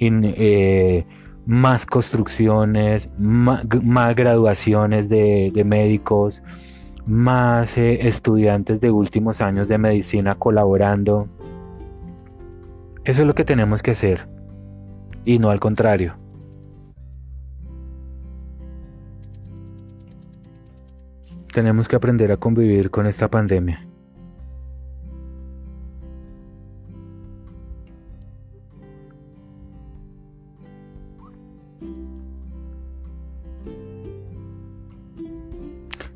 eh, 0.00 1.06
más 1.46 1.86
construcciones, 1.86 3.08
más, 3.18 3.66
graduaciones 4.16 5.08
de, 5.08 5.62
médicos, 5.64 6.42
más 7.06 7.76
eh, 7.76 8.06
estudiantes 8.08 8.80
de 8.80 8.90
últimos 8.90 9.40
años 9.40 9.68
de 9.68 9.78
medicina 9.78 10.34
colaborando. 10.36 11.28
Eso 13.04 13.22
es 13.22 13.26
lo 13.26 13.34
que 13.34 13.44
tenemos 13.44 13.82
que 13.82 13.90
hacer 13.90 14.28
y 15.24 15.38
no 15.38 15.50
al 15.50 15.60
contrario. 15.60 16.16
Tenemos 21.52 21.86
que 21.86 21.96
aprender 21.96 22.32
a 22.32 22.36
convivir 22.36 22.90
con 22.90 23.06
esta 23.06 23.28
pandemia. 23.28 23.86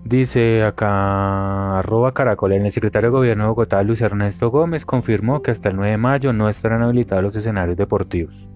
Dice 0.08 0.64
acá, 0.64 1.80
arroba 1.80 2.14
caracol, 2.14 2.52
el 2.52 2.72
secretario 2.72 3.10
de 3.10 3.16
Gobierno 3.18 3.44
de 3.44 3.48
Bogotá, 3.50 3.82
Luis 3.82 4.00
Ernesto 4.00 4.50
Gómez, 4.50 4.86
confirmó 4.86 5.42
que 5.42 5.50
hasta 5.50 5.68
el 5.68 5.76
9 5.76 5.90
de 5.90 5.98
mayo 5.98 6.32
no 6.32 6.48
estarán 6.48 6.80
habilitados 6.80 7.22
los 7.22 7.36
escenarios 7.36 7.76
deportivos. 7.76 8.48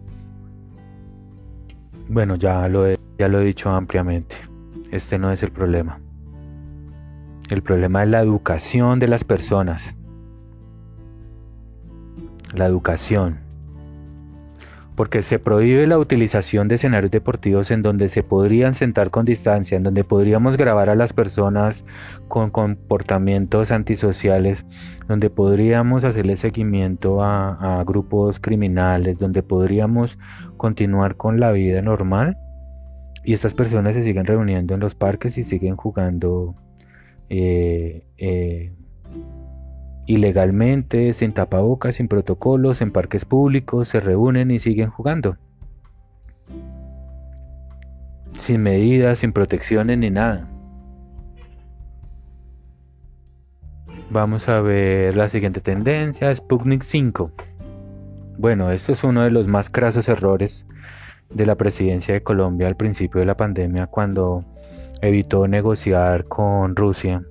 Bueno, 2.09 2.37
ya 2.37 2.67
lo 2.69 2.87
ya 3.19 3.29
lo 3.29 3.39
he 3.39 3.45
dicho 3.45 3.69
ampliamente. 3.69 4.35
Este 4.91 5.19
no 5.19 5.31
es 5.31 5.43
el 5.43 5.51
problema. 5.51 6.01
El 7.51 7.63
problema 7.63 8.03
es 8.03 8.09
la 8.09 8.21
educación 8.21 8.99
de 8.99 9.09
las 9.09 9.23
personas. 9.23 9.95
La 12.55 12.65
educación 12.65 13.41
porque 14.95 15.23
se 15.23 15.39
prohíbe 15.39 15.87
la 15.87 15.99
utilización 15.99 16.69
de 16.69 16.75
escenarios 16.75 17.11
deportivos 17.11 17.71
en 17.71 17.83
donde 17.83 18.09
se 18.09 18.23
podrían 18.23 18.75
sentar 18.75 19.11
con 19.11 19.25
distancia, 19.25 19.77
en 19.77 19.83
donde 19.83 20.05
podríamos 20.05 20.57
grabar 20.57 20.91
a 20.91 20.95
las 20.95 21.13
personas 21.13 21.85
con 22.29 22.51
comportamientos 22.51 23.71
antisociales, 23.71 24.67
donde 25.09 25.31
podríamos 25.31 26.05
hacerle 26.05 26.37
seguimiento 26.37 27.23
a, 27.23 27.83
grupos 27.87 28.39
criminales, 28.39 29.19
donde 29.19 29.43
podríamos 29.43 30.19
continuar 30.57 31.17
con 31.17 31.41
la 31.41 31.53
vida 31.53 31.81
normal. 31.83 32.37
Y 33.25 33.35
estas 33.35 33.55
personas 33.55 33.95
se 33.95 34.03
siguen 34.03 34.27
reuniendo 34.27 34.75
en 34.75 34.81
los 34.81 34.95
parques 34.95 35.39
y 35.39 35.45
siguen 35.45 35.77
jugando 35.77 36.57
eh, 37.29 38.05
eh, 38.19 38.73
ilegalmente, 40.07 41.13
sin 41.13 41.33
tapabocas, 41.33 41.97
sin 41.97 42.09
protocolos, 42.09 42.81
en 42.81 42.91
parques 42.91 43.25
públicos, 43.25 43.89
se 43.89 44.01
reúnen 44.01 44.51
y 44.51 44.59
siguen 44.59 44.91
jugando. 44.91 45.37
Sin 48.39 48.63
medidas, 48.63 49.21
sin 49.21 49.33
protecciones 49.33 49.99
ni 49.99 50.11
nada. 50.11 50.49
Vamos 54.11 54.49
a 54.49 54.61
ver 54.61 55.17
la 55.17 55.29
siguiente 55.29 55.61
tendencia, 55.61 56.35
Sputnik 56.35 56.83
5. 56.83 57.31
Bueno, 58.39 58.71
esto 58.71 58.93
es 58.93 59.05
uno 59.05 59.23
de 59.23 59.31
los 59.31 59.47
más 59.47 59.71
crasos 59.71 60.09
errores 60.09 60.67
de 61.31 61.47
la 61.47 61.55
presidencia 61.55 62.13
de 62.13 62.23
Colombia 62.23 62.67
al 62.67 62.77
principio 62.77 63.21
de 63.21 63.27
la 63.27 63.37
pandemia 63.37 63.87
cuando 63.87 64.45
evitó 65.01 65.49
negociar 65.49 66.27
con 66.27 66.77
Rusia. 66.77 67.25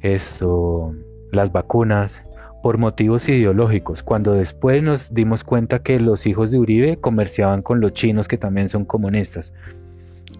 Esto 0.00 0.94
las 1.32 1.52
vacunas 1.52 2.22
por 2.62 2.78
motivos 2.78 3.28
ideológicos, 3.28 4.02
cuando 4.02 4.32
después 4.32 4.82
nos 4.82 5.14
dimos 5.14 5.44
cuenta 5.44 5.78
que 5.80 6.00
los 6.00 6.26
hijos 6.26 6.50
de 6.50 6.58
Uribe 6.58 6.96
comerciaban 6.96 7.62
con 7.62 7.80
los 7.80 7.92
chinos 7.92 8.28
que 8.28 8.38
también 8.38 8.68
son 8.68 8.84
comunistas. 8.84 9.52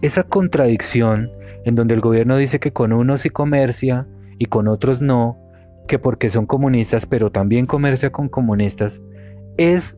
Esa 0.01 0.23
contradicción 0.23 1.31
en 1.65 1.75
donde 1.75 1.93
el 1.93 2.01
gobierno 2.01 2.37
dice 2.37 2.59
que 2.59 2.73
con 2.73 2.93
unos 2.93 3.21
sí 3.21 3.29
comercia 3.29 4.07
y 4.37 4.45
con 4.45 4.67
otros 4.67 5.01
no, 5.01 5.37
que 5.87 5.99
porque 5.99 6.29
son 6.29 6.45
comunistas 6.45 7.05
pero 7.05 7.31
también 7.31 7.65
comercia 7.65 8.11
con 8.11 8.29
comunistas, 8.29 9.01
es 9.57 9.97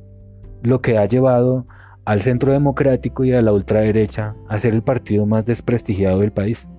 lo 0.64 0.82
que 0.82 0.98
ha 0.98 1.06
llevado 1.06 1.66
al 2.06 2.22
centro 2.22 2.52
democrático 2.52 3.24
y 3.24 3.34
a 3.34 3.42
la 3.42 3.54
ultraderecha 3.54 4.36
a 4.48 4.60
ser 4.60 4.74
el 4.74 4.82
partido 4.82 5.26
más 5.26 5.46
desprestigiado 5.46 6.20
del 6.20 6.32
país. 6.32 6.70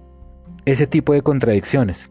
Ese 0.64 0.86
tipo 0.86 1.12
de 1.12 1.22
contradicciones 1.22 2.10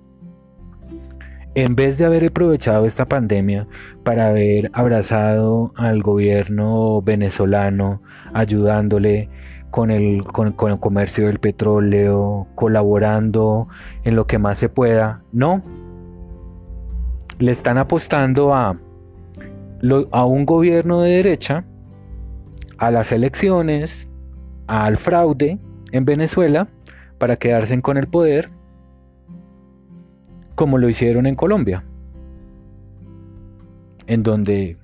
en 1.54 1.76
vez 1.76 1.97
de 1.97 2.06
haber 2.06 2.26
aprovechado 2.26 2.86
esta 2.86 3.06
pandemia 3.06 3.68
para 4.04 4.30
haber 4.30 4.70
abrazado 4.74 5.74
al 5.76 6.02
gobierno 6.02 7.02
venezolano, 7.02 8.02
ayudándole 8.34 9.30
con 9.70 9.91
el, 9.91 10.24
con, 10.24 10.47
el 10.47 10.80
comercio 10.80 11.28
del 11.28 11.39
petróleo, 11.39 12.47
colaborando 12.56 13.68
en 14.04 14.16
lo 14.16 14.28
que 14.28 14.38
más 14.38 14.58
se 14.58 14.70
pueda, 14.70 15.24
no. 15.32 15.62
Le 17.39 17.52
están 17.52 17.78
apostando 17.78 18.54
a, 18.54 18.78
a 20.12 20.26
un 20.26 20.45
gobierno 20.45 21.02
de 21.02 21.12
derecha, 21.12 21.66
a 22.78 22.91
las 22.91 23.12
elecciones, 23.12 24.08
al 24.68 24.97
fraude 24.97 25.60
en 25.91 26.06
Venezuela, 26.06 26.70
para 27.18 27.36
quedarse 27.36 27.80
con 27.82 27.97
el 27.97 28.08
poder 28.08 28.52
como 30.62 30.78
lo 30.78 30.88
hicieron 30.88 31.26
en 31.26 31.34
Colombia, 31.34 31.84
en 34.05 34.22
donde 34.22 34.78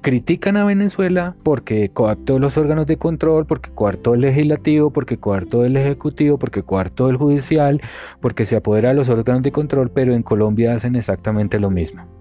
critican 0.00 0.56
a 0.56 0.64
Venezuela 0.64 1.34
porque 1.42 1.88
coartó 1.88 2.38
los 2.38 2.56
órganos 2.56 2.86
de 2.86 2.96
control, 2.96 3.46
porque 3.46 3.72
coartó 3.72 4.14
el 4.14 4.20
legislativo, 4.20 4.92
porque 4.92 5.18
coartó 5.18 5.64
el 5.64 5.76
ejecutivo, 5.76 6.38
porque 6.38 6.62
coartó 6.62 7.10
el 7.10 7.16
judicial, 7.16 7.80
porque 8.20 8.46
se 8.46 8.54
apodera 8.54 8.90
de 8.90 8.94
los 8.94 9.08
órganos 9.08 9.42
de 9.42 9.50
control, 9.50 9.90
pero 9.90 10.14
en 10.14 10.22
Colombia 10.22 10.72
hacen 10.72 10.94
exactamente 10.94 11.58
lo 11.58 11.70
mismo. 11.70 12.19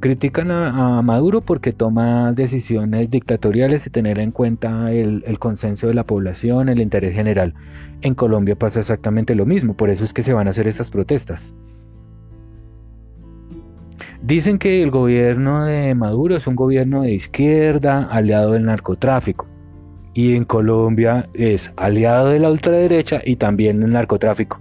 Critican 0.00 0.50
a, 0.50 1.02
Maduro 1.02 1.40
porque 1.40 1.72
toma 1.72 2.32
decisiones 2.32 3.10
dictatoriales 3.10 3.86
y 3.86 3.90
tener 3.90 4.18
en 4.18 4.30
cuenta 4.30 4.92
el, 4.92 5.24
el, 5.26 5.38
consenso 5.38 5.86
de 5.86 5.94
la 5.94 6.04
población, 6.04 6.68
el 6.68 6.80
interés 6.80 7.14
general. 7.14 7.54
En 8.02 8.14
Colombia 8.14 8.56
pasa 8.56 8.80
exactamente 8.80 9.34
lo 9.34 9.46
mismo, 9.46 9.74
por 9.74 9.90
eso 9.90 10.04
es 10.04 10.12
que 10.12 10.22
se 10.22 10.32
van 10.32 10.46
a 10.46 10.50
hacer 10.50 10.66
estas 10.66 10.90
protestas. 10.90 11.54
Dicen 14.22 14.58
que 14.58 14.82
el 14.82 14.90
gobierno 14.90 15.64
de 15.64 15.94
Maduro 15.94 16.36
es 16.36 16.46
un 16.46 16.54
gobierno 16.54 17.02
de 17.02 17.12
izquierda, 17.12 18.06
aliado 18.10 18.52
del 18.52 18.64
narcotráfico. 18.64 19.46
Y 20.12 20.34
en 20.34 20.44
Colombia 20.44 21.30
es 21.32 21.72
aliado 21.76 22.28
de 22.28 22.38
la 22.38 22.50
ultraderecha 22.50 23.22
y 23.24 23.36
también 23.36 23.80
del 23.80 23.90
narcotráfico, 23.90 24.60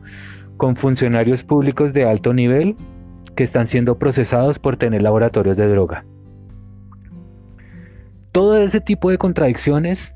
con 0.55 0.77
funcionarios 0.77 1.43
públicos 1.43 1.91
de 1.91 2.05
alto 2.05 2.33
nivel 2.33 2.77
que 3.39 3.45
están 3.45 3.67
siendo 3.67 3.97
procesados 3.97 4.59
por 4.59 4.75
tener 4.75 5.01
laboratorios 5.01 5.55
de 5.55 5.69
droga. 5.69 6.03
Todo 8.33 8.57
ese 8.57 8.81
tipo 8.81 9.11
de 9.11 9.17
contradicciones 9.17 10.13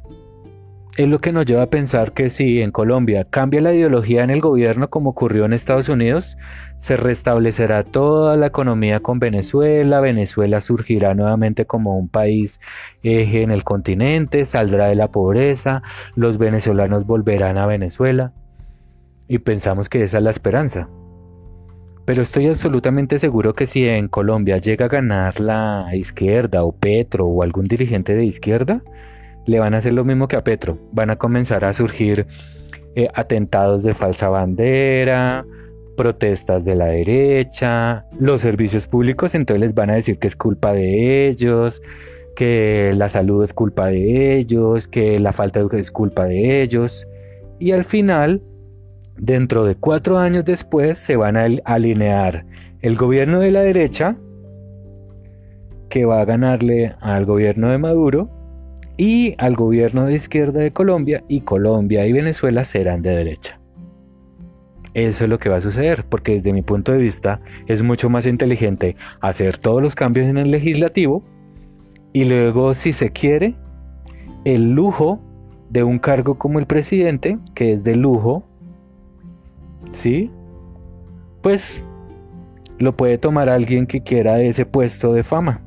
es 0.98 1.08
lo 1.08 1.20
que 1.20 1.32
nos 1.32 1.46
lleva 1.46 1.62
a 1.62 1.70
pensar 1.70 2.12
que 2.12 2.30
si 2.30 2.62
en 2.62 2.72
Colombia 2.72 3.24
cambia 3.24 3.62
la 3.62 3.74
ideología 3.74 4.26
en 4.26 4.30
el 4.30 4.42
gobierno 4.42 4.90
como 4.90 5.12
ocurrió 5.12 5.46
en 5.46 5.54
Estados 5.54 5.88
Unidos, 5.88 6.38
se 6.76 6.98
restablecerá 6.98 7.86
toda 7.86 8.36
la 8.36 8.48
economía 8.48 9.00
con 9.00 9.20
Venezuela, 9.20 10.02
Venezuela 10.02 10.60
surgirá 10.60 11.14
nuevamente 11.14 11.66
como 11.66 11.98
un 11.98 12.10
país 12.10 12.60
eje 13.04 13.42
en 13.42 13.52
el 13.52 13.64
continente, 13.64 14.46
saldrá 14.46 14.88
de 14.88 14.96
la 14.96 15.12
pobreza, 15.12 15.82
los 16.16 16.38
venezolanos 16.38 17.06
volverán 17.06 17.58
a 17.58 17.68
Venezuela 17.68 18.34
y 19.30 19.38
pensamos 19.38 19.88
que 19.88 20.04
esa 20.04 20.18
es 20.18 20.24
la 20.26 20.32
esperanza. 20.32 20.90
Pero 22.06 22.22
estoy 22.22 22.48
absolutamente 22.48 23.18
seguro 23.18 23.54
que 23.54 23.66
si 23.66 23.88
en 23.88 24.10
Colombia 24.10 24.58
llega 24.58 24.86
a 24.86 24.90
ganar 24.90 25.40
la 25.40 25.88
izquierda 25.94 26.64
o 26.64 26.74
Petro 26.74 27.26
o 27.26 27.44
algún 27.44 27.66
dirigente 27.66 28.14
de 28.16 28.26
izquierda, 28.26 28.84
le 29.46 29.60
van 29.60 29.74
a 29.74 29.78
hacer 29.78 29.94
lo 29.94 30.04
mismo 30.04 30.28
que 30.28 30.36
a 30.36 30.44
Petro. 30.44 30.78
Van 30.92 31.10
a 31.10 31.16
comenzar 31.16 31.64
a 31.64 31.74
surgir 31.74 32.26
eh, 32.96 33.08
atentados 33.14 33.84
de 33.84 33.94
falsa 33.94 34.28
bandera, 34.28 35.46
protestas 35.96 36.66
de 36.66 36.76
la 36.76 36.88
derecha, 36.88 38.06
los 38.20 38.42
servicios 38.42 38.88
públicos 38.88 39.36
entonces 39.36 39.62
les 39.62 39.74
van 39.74 39.90
a 39.90 39.96
decir 39.96 40.20
que 40.20 40.28
es 40.28 40.36
culpa 40.36 40.74
de 40.74 41.28
ellos, 41.28 41.82
que 42.36 42.94
la 42.98 43.10
salud 43.10 43.44
es 43.44 43.54
culpa 43.54 43.88
de 43.88 44.38
ellos, 44.38 44.88
que 44.88 45.20
la 45.20 45.32
falta 45.32 45.60
de 45.60 45.62
educación 45.62 45.82
es 45.82 45.92
culpa 45.92 46.26
de 46.26 46.62
ellos. 46.62 47.08
Y 47.60 47.72
al 47.72 47.86
final 47.86 48.42
Dentro 49.18 49.66
de 49.66 49.76
cuatro 49.76 50.18
años 50.18 50.46
después 50.46 50.98
se 50.98 51.16
van 51.16 51.38
a 51.38 51.48
alinear 51.66 52.46
el 52.82 52.96
gobierno 52.96 53.40
de 53.40 53.52
la 53.52 53.62
derecha, 53.62 54.18
que 55.90 56.06
va 56.06 56.22
a 56.22 56.26
ganarle 56.26 56.96
al 57.00 57.26
gobierno 57.26 57.70
de 57.70 57.78
Maduro, 57.78 58.30
y 58.98 59.36
al 59.38 59.56
gobierno 59.56 60.06
de 60.06 60.16
izquierda 60.16 60.60
de 60.60 60.74
Colombia, 60.74 61.24
y 61.28 61.42
Colombia 61.42 62.06
y 62.06 62.14
Venezuela 62.14 62.66
serán 62.66 63.02
de 63.02 63.16
derecha. 63.16 63.60
Eso 64.94 65.24
es 65.24 65.30
lo 65.30 65.40
que 65.40 65.50
va 65.50 65.58
a 65.58 65.62
suceder, 65.62 66.06
porque 66.08 66.36
desde 66.36 66.54
mi 66.54 66.62
punto 66.62 66.92
de 66.92 67.00
vista 67.00 67.42
es 67.68 67.82
mucho 67.82 68.10
más 68.10 68.26
inteligente 68.26 68.96
hacer 69.22 69.58
todos 69.58 69.82
los 69.82 69.96
cambios 69.96 70.30
en 70.30 70.38
el 70.38 70.52
legislativo 70.52 71.24
y 72.12 72.26
luego, 72.26 72.76
si 72.76 72.94
se 72.94 73.12
quiere, 73.12 73.56
el 74.46 74.74
lujo 74.74 75.20
de 75.70 75.84
un 75.84 75.98
cargo 75.98 76.38
como 76.38 76.60
el 76.60 76.68
presidente, 76.68 77.40
que 77.56 77.72
es 77.72 77.84
de 77.84 77.96
lujo 77.96 78.44
¿sí? 79.94 80.32
Pues 81.42 81.84
lo 82.80 82.98
puede 82.98 83.18
tomar 83.18 83.50
alguien 83.50 83.88
que 83.88 84.02
quiera 84.04 84.42
ese 84.42 84.66
puesto 84.66 85.14
de 85.14 85.24
fama. 85.24 85.62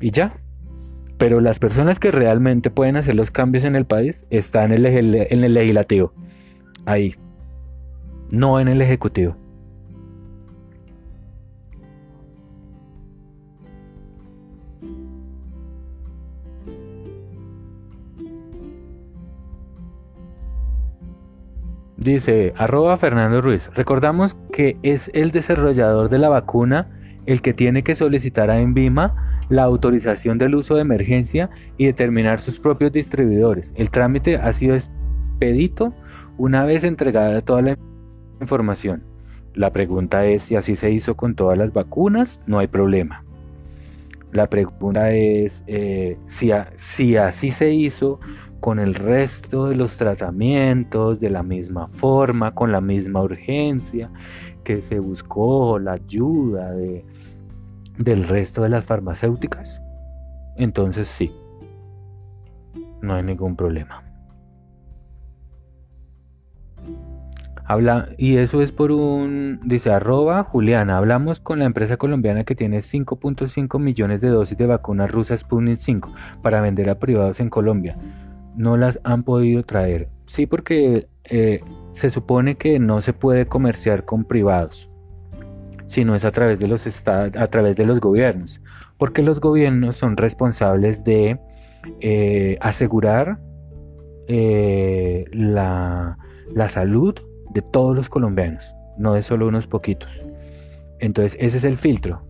Y 0.00 0.10
ya. 0.10 0.40
Pero 1.18 1.40
las 1.40 1.58
personas 1.58 2.00
que 2.00 2.10
realmente 2.10 2.70
pueden 2.70 2.96
hacer 2.96 3.14
los 3.14 3.30
cambios 3.30 3.64
en 3.64 3.76
el 3.76 3.86
país 3.86 4.26
están 4.30 4.72
en 4.72 4.84
el, 4.84 5.14
en 5.14 5.44
el 5.44 5.54
legislativo. 5.54 6.12
Ahí. 6.84 7.14
No 8.30 8.58
en 8.58 8.68
el 8.68 8.82
ejecutivo. 8.82 9.36
Dice, 22.04 22.52
arroba 22.58 22.98
Fernando 22.98 23.40
Ruiz, 23.40 23.70
recordamos 23.74 24.36
que 24.52 24.76
es 24.82 25.10
el 25.14 25.30
desarrollador 25.30 26.10
de 26.10 26.18
la 26.18 26.28
vacuna 26.28 26.90
el 27.24 27.40
que 27.40 27.54
tiene 27.54 27.82
que 27.82 27.96
solicitar 27.96 28.50
a 28.50 28.60
Envima 28.60 29.46
la 29.48 29.62
autorización 29.62 30.36
del 30.36 30.54
uso 30.54 30.74
de 30.74 30.82
emergencia 30.82 31.48
y 31.78 31.86
determinar 31.86 32.42
sus 32.42 32.60
propios 32.60 32.92
distribuidores. 32.92 33.72
El 33.74 33.88
trámite 33.88 34.36
ha 34.36 34.52
sido 34.52 34.74
expedito 34.74 35.94
una 36.36 36.66
vez 36.66 36.84
entregada 36.84 37.40
toda 37.40 37.62
la 37.62 37.78
información. 38.38 39.02
La 39.54 39.72
pregunta 39.72 40.26
es 40.26 40.42
si 40.42 40.56
así 40.56 40.76
se 40.76 40.90
hizo 40.90 41.16
con 41.16 41.34
todas 41.34 41.56
las 41.56 41.72
vacunas, 41.72 42.38
no 42.46 42.58
hay 42.58 42.66
problema. 42.66 43.24
La 44.30 44.50
pregunta 44.50 45.10
es 45.12 45.64
eh, 45.68 46.18
si, 46.26 46.50
si 46.76 47.16
así 47.16 47.50
se 47.50 47.72
hizo 47.72 48.20
con 48.64 48.78
el 48.78 48.94
resto 48.94 49.68
de 49.68 49.76
los 49.76 49.98
tratamientos 49.98 51.20
de 51.20 51.28
la 51.28 51.42
misma 51.42 51.88
forma, 51.88 52.54
con 52.54 52.72
la 52.72 52.80
misma 52.80 53.20
urgencia, 53.22 54.10
que 54.64 54.80
se 54.80 55.00
buscó 55.00 55.78
la 55.78 55.92
ayuda 55.92 56.70
de, 56.70 57.04
del 57.98 58.26
resto 58.26 58.62
de 58.62 58.70
las 58.70 58.86
farmacéuticas. 58.86 59.82
Entonces 60.56 61.08
sí, 61.08 61.30
no 63.02 63.16
hay 63.16 63.22
ningún 63.22 63.54
problema. 63.54 64.02
Habla, 67.66 68.08
y 68.16 68.38
eso 68.38 68.62
es 68.62 68.72
por 68.72 68.92
un, 68.92 69.60
dice 69.62 69.92
arroba 69.92 70.42
Juliana, 70.42 70.96
hablamos 70.96 71.38
con 71.38 71.58
la 71.58 71.66
empresa 71.66 71.98
colombiana 71.98 72.44
que 72.44 72.54
tiene 72.54 72.78
5.5 72.78 73.78
millones 73.78 74.22
de 74.22 74.28
dosis 74.28 74.56
de 74.56 74.66
vacunas 74.66 75.10
rusas 75.10 75.40
Sputnik 75.40 75.76
5 75.76 76.14
para 76.40 76.62
vender 76.62 76.88
a 76.88 76.98
privados 76.98 77.40
en 77.40 77.50
Colombia. 77.50 77.98
No 78.56 78.76
las 78.76 79.00
han 79.04 79.22
podido 79.22 79.62
traer. 79.64 80.08
Sí, 80.26 80.46
porque 80.46 81.08
eh, 81.24 81.60
se 81.92 82.10
supone 82.10 82.56
que 82.56 82.78
no 82.78 83.00
se 83.00 83.12
puede 83.12 83.46
comerciar 83.46 84.04
con 84.04 84.24
privados, 84.24 84.90
sino 85.86 86.14
es 86.14 86.24
a 86.24 86.32
través 86.32 86.58
de 86.58 86.68
los 86.68 86.86
a 87.08 87.46
través 87.48 87.76
de 87.76 87.86
los 87.86 88.00
gobiernos, 88.00 88.60
porque 88.98 89.22
los 89.22 89.40
gobiernos 89.40 89.96
son 89.96 90.16
responsables 90.16 91.04
de 91.04 91.38
eh, 92.00 92.58
asegurar 92.60 93.38
eh, 94.26 95.26
la, 95.32 96.18
la 96.52 96.68
salud 96.68 97.14
de 97.52 97.62
todos 97.62 97.94
los 97.94 98.08
colombianos, 98.08 98.74
no 98.98 99.14
de 99.14 99.22
solo 99.22 99.46
unos 99.46 99.66
poquitos. 99.66 100.24
Entonces 100.98 101.36
ese 101.40 101.58
es 101.58 101.64
el 101.64 101.76
filtro. 101.76 102.22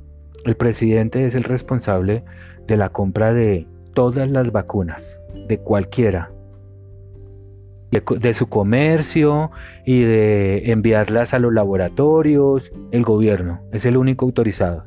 El 0.44 0.56
presidente 0.56 1.24
es 1.24 1.34
el 1.34 1.44
responsable 1.44 2.24
de 2.66 2.76
la 2.76 2.90
compra 2.90 3.32
de 3.32 3.66
todas 3.94 4.30
las 4.30 4.52
vacunas, 4.52 5.20
de 5.46 5.58
cualquiera, 5.58 6.30
de, 7.90 8.34
su 8.34 8.48
comercio 8.48 9.50
y 9.84 10.02
de 10.02 10.72
enviarlas 10.72 11.34
a 11.34 11.38
los 11.38 11.52
laboratorios, 11.52 12.72
el 12.90 13.04
gobierno 13.04 13.60
es 13.72 13.84
el 13.84 13.96
único 13.96 14.24
autorizado. 14.24 14.84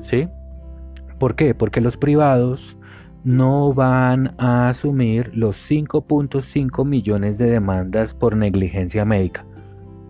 ¿Sí? 0.00 0.28
¿Por 1.18 1.34
qué? 1.34 1.54
Porque 1.54 1.80
los 1.80 1.96
privados 1.96 2.76
no 3.24 3.74
van 3.74 4.34
a 4.38 4.68
asumir 4.68 5.30
los 5.34 5.56
5.5 5.70 6.86
millones 6.86 7.38
de 7.38 7.50
demandas 7.50 8.14
por 8.14 8.36
negligencia 8.36 9.04
médica. 9.04 9.44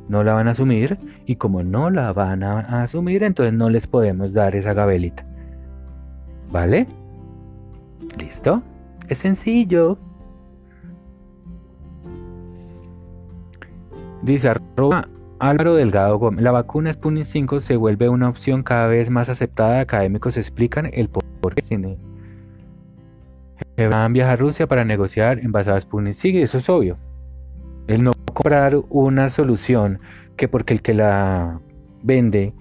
No 0.09 0.25
la 0.25 0.35
van 0.35 0.49
a 0.49 0.53
asumir 0.53 0.99
y 1.27 1.37
como 1.37 1.63
no 1.63 1.91
la 1.91 2.13
van 2.13 2.43
a 2.43 2.83
asumir, 2.83 3.23
entonces 3.23 3.55
no 3.55 3.71
les 3.71 3.87
podemos 3.87 4.33
dar 4.33 4.57
esa 4.57 4.75
gabelita. 4.75 5.25
¿Vale? 6.51 6.87
¿Listo? 8.19 8.63
Es 9.11 9.19
sencillo. 9.19 9.99
Dice 14.23 14.51
arroba 14.51 15.09
Álvaro 15.41 15.75
Delgado 15.75 16.17
Gómez. 16.17 16.45
La 16.45 16.53
vacuna 16.53 16.93
Sputnik 16.93 17.25
5 17.25 17.59
se 17.59 17.77
vuelve 17.77 18.09
una 18.09 18.29
opción 18.29 18.63
cada 18.63 18.87
vez 18.87 19.11
más 19.11 19.29
aceptada. 19.29 19.81
Académicos 19.81 20.37
explican 20.37 20.89
el 20.93 21.09
por 21.09 21.25
qué 21.57 21.99
van 23.89 24.13
viaja 24.13 24.33
a 24.33 24.37
Rusia 24.37 24.69
para 24.69 24.85
negociar 24.85 25.41
envasadas 25.41 25.83
Sputnik. 25.83 26.15
Sí, 26.15 26.41
eso 26.41 26.59
es 26.59 26.69
obvio. 26.69 26.97
El 27.89 28.05
no 28.05 28.13
comprar 28.33 28.77
una 28.91 29.29
solución 29.31 29.99
que 30.37 30.47
porque 30.47 30.73
el 30.73 30.83
que 30.83 30.95
la 30.95 31.59
vende 32.05 32.55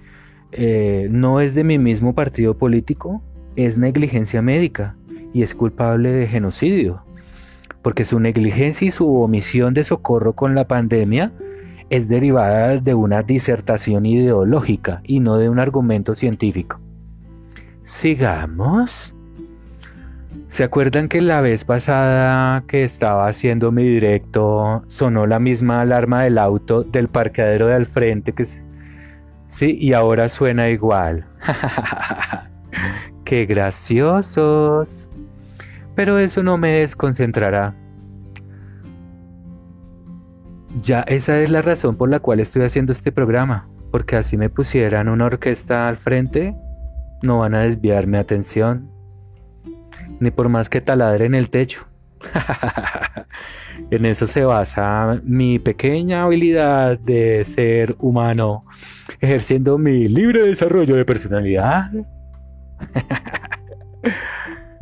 eh, 0.52 1.10
no 1.12 1.42
es 1.42 1.54
de 1.54 1.64
mi 1.64 1.78
mismo 1.78 2.16
partido 2.16 2.58
político, 2.58 3.22
es 3.56 3.78
negligencia 3.78 4.42
médica 4.42 4.96
y 5.34 5.44
es 5.44 5.56
culpable 5.56 6.12
de 6.12 6.28
genocidio. 6.28 7.04
Porque 7.82 8.06
su 8.06 8.20
negligencia 8.20 8.88
y 8.88 8.92
su 8.92 9.22
omisión 9.22 9.74
de 9.74 9.84
socorro 9.84 10.34
con 10.34 10.56
la 10.56 10.68
pandemia 10.68 11.32
es 11.90 12.08
derivada 12.08 12.78
de 12.78 12.94
una 12.94 13.24
disertación 13.24 14.06
ideológica 14.06 15.02
y 15.04 15.20
no 15.20 15.38
de 15.38 15.50
un 15.50 15.60
argumento 15.60 16.16
científico. 16.16 16.80
Sigamos. 17.84 19.16
¿Se 20.48 20.64
acuerdan 20.64 21.08
que 21.08 21.22
la 21.22 21.42
vez 21.42 21.64
pasada 21.64 22.64
que 22.68 22.84
estaba 22.84 23.28
haciendo 23.28 23.72
mi 23.72 23.84
directo 23.84 24.84
sonó 24.88 25.28
la 25.28 25.40
misma 25.40 25.82
alarma 25.82 26.24
del 26.24 26.38
auto 26.38 26.84
del 26.84 27.08
parqueadero 27.08 27.68
de 27.68 27.76
al 27.76 27.86
frente 27.86 28.34
que 28.34 28.46
sí 29.48 29.78
y 29.80 29.94
ahora 29.94 30.30
suena 30.30 30.70
igual? 30.70 31.26
¡Qué 33.26 33.46
graciosos! 33.46 35.09
Pero 35.96 36.20
eso 36.20 36.44
no 36.44 36.58
me 36.58 36.80
desconcentrará. 36.80 37.76
Ya 40.82 41.02
esa 41.02 41.42
es 41.42 41.50
la 41.50 41.62
razón 41.62 41.96
por 41.96 42.10
la 42.10 42.20
cual 42.20 42.40
estoy 42.40 42.62
haciendo 42.62 42.92
este 42.92 43.12
programa, 43.12 43.68
porque 43.92 44.16
así 44.16 44.38
me 44.38 44.50
pusieran 44.50 45.10
una 45.10 45.26
orquesta 45.26 45.90
al 45.90 45.98
frente, 45.98 46.56
no 47.24 47.40
van 47.40 47.56
a 47.56 47.62
desviar 47.62 48.08
mi 48.08 48.18
atención 48.18 49.00
ni 50.20 50.32
por 50.32 50.50
más 50.50 50.70
que 50.70 50.82
taladre 50.82 51.26
en 51.26 51.36
el 51.36 51.50
techo. 51.50 51.86
en 53.92 54.06
eso 54.06 54.28
se 54.28 54.44
basa 54.44 55.22
mi 55.24 55.60
pequeña 55.60 56.24
habilidad 56.24 57.00
de 57.00 57.44
ser 57.46 57.96
humano, 58.00 58.66
ejerciendo 59.22 59.78
mi 59.78 60.08
libre 60.08 60.44
desarrollo 60.44 60.96
de 60.96 61.06
personalidad. 61.06 61.90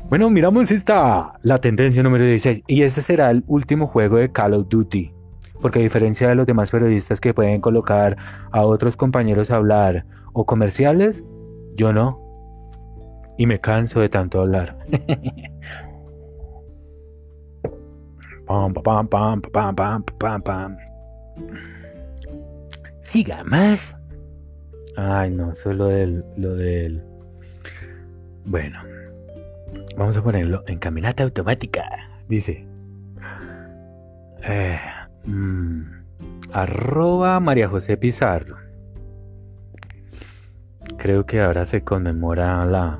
bueno, 0.10 0.30
miramos 0.30 0.72
esta, 0.72 1.39
la 1.43 1.60
tendencia 1.60 2.01
número 2.03 2.24
16, 2.26 2.64
y 2.68 2.84
este 2.84 3.01
será 3.01 3.30
el 3.32 3.43
último 3.47 3.88
juego 3.88 4.18
de 4.18 4.32
Call 4.32 4.53
of 4.53 4.68
Duty. 4.70 5.14
Porque 5.62 5.80
a 5.80 5.82
diferencia 5.82 6.30
de 6.30 6.36
los 6.36 6.45
demás 6.45 6.70
periodistas 6.70 7.20
que 7.20 7.34
pueden 7.34 7.62
colocar 7.62 8.16
a 8.51 8.62
otros 8.62 8.95
compañeros 8.95 9.49
a 9.51 9.55
hablar 9.55 10.05
o 10.34 10.45
comerciales, 10.45 11.26
yo 11.76 11.93
no 11.93 12.28
y 13.38 13.45
me 13.45 13.60
canso 13.60 13.99
de 13.99 14.10
tanto 14.10 14.41
hablar. 14.41 14.78
pam, 18.47 18.74
pam, 18.74 19.08
pam, 19.08 19.41
pam, 19.41 19.76
pam, 19.76 20.03
pam, 20.03 20.41
pam. 20.41 20.78
Siga 23.01 23.43
más. 23.43 23.95
Ay, 24.95 25.30
no, 25.30 25.53
solo 25.53 25.86
del, 25.86 26.26
lo 26.36 26.55
del. 26.55 27.03
Bueno, 28.45 28.80
vamos 29.97 30.18
a 30.18 30.24
ponerlo 30.24 30.63
en 30.68 30.80
caminata 30.80 31.24
automática. 31.24 31.84
Dice. 32.28 32.65
Eh, 34.43 34.80
mm, 35.26 35.82
arroba 36.53 37.39
María 37.39 37.68
José 37.68 37.97
Pizarro. 37.97 38.57
Creo 40.97 41.26
que 41.26 41.41
ahora 41.41 41.65
se 41.65 41.84
conmemora 41.84 42.65
la 42.65 42.99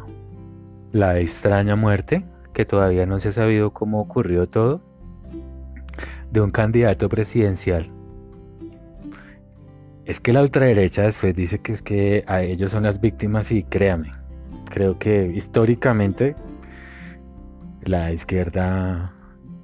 la 0.92 1.20
extraña 1.20 1.76
muerte, 1.76 2.26
que 2.54 2.66
todavía 2.66 3.06
no 3.06 3.20
se 3.20 3.30
ha 3.30 3.32
sabido 3.32 3.72
cómo 3.72 4.00
ocurrió 4.02 4.48
todo, 4.48 4.82
de 6.32 6.42
un 6.42 6.52
candidato 6.52 7.10
presidencial. 7.10 7.90
Es 10.06 10.20
que 10.20 10.34
la 10.34 10.42
ultraderecha 10.42 11.04
después 11.04 11.36
dice 11.36 11.60
que 11.60 11.74
es 11.74 11.82
que 11.82 12.24
a 12.28 12.42
ellos 12.42 12.72
son 12.72 12.84
las 12.84 13.02
víctimas 13.02 13.52
y 13.52 13.64
créame, 13.64 14.12
creo 14.70 14.98
que 14.98 15.28
históricamente 15.28 16.36
la 17.82 18.12
izquierda 18.12 19.14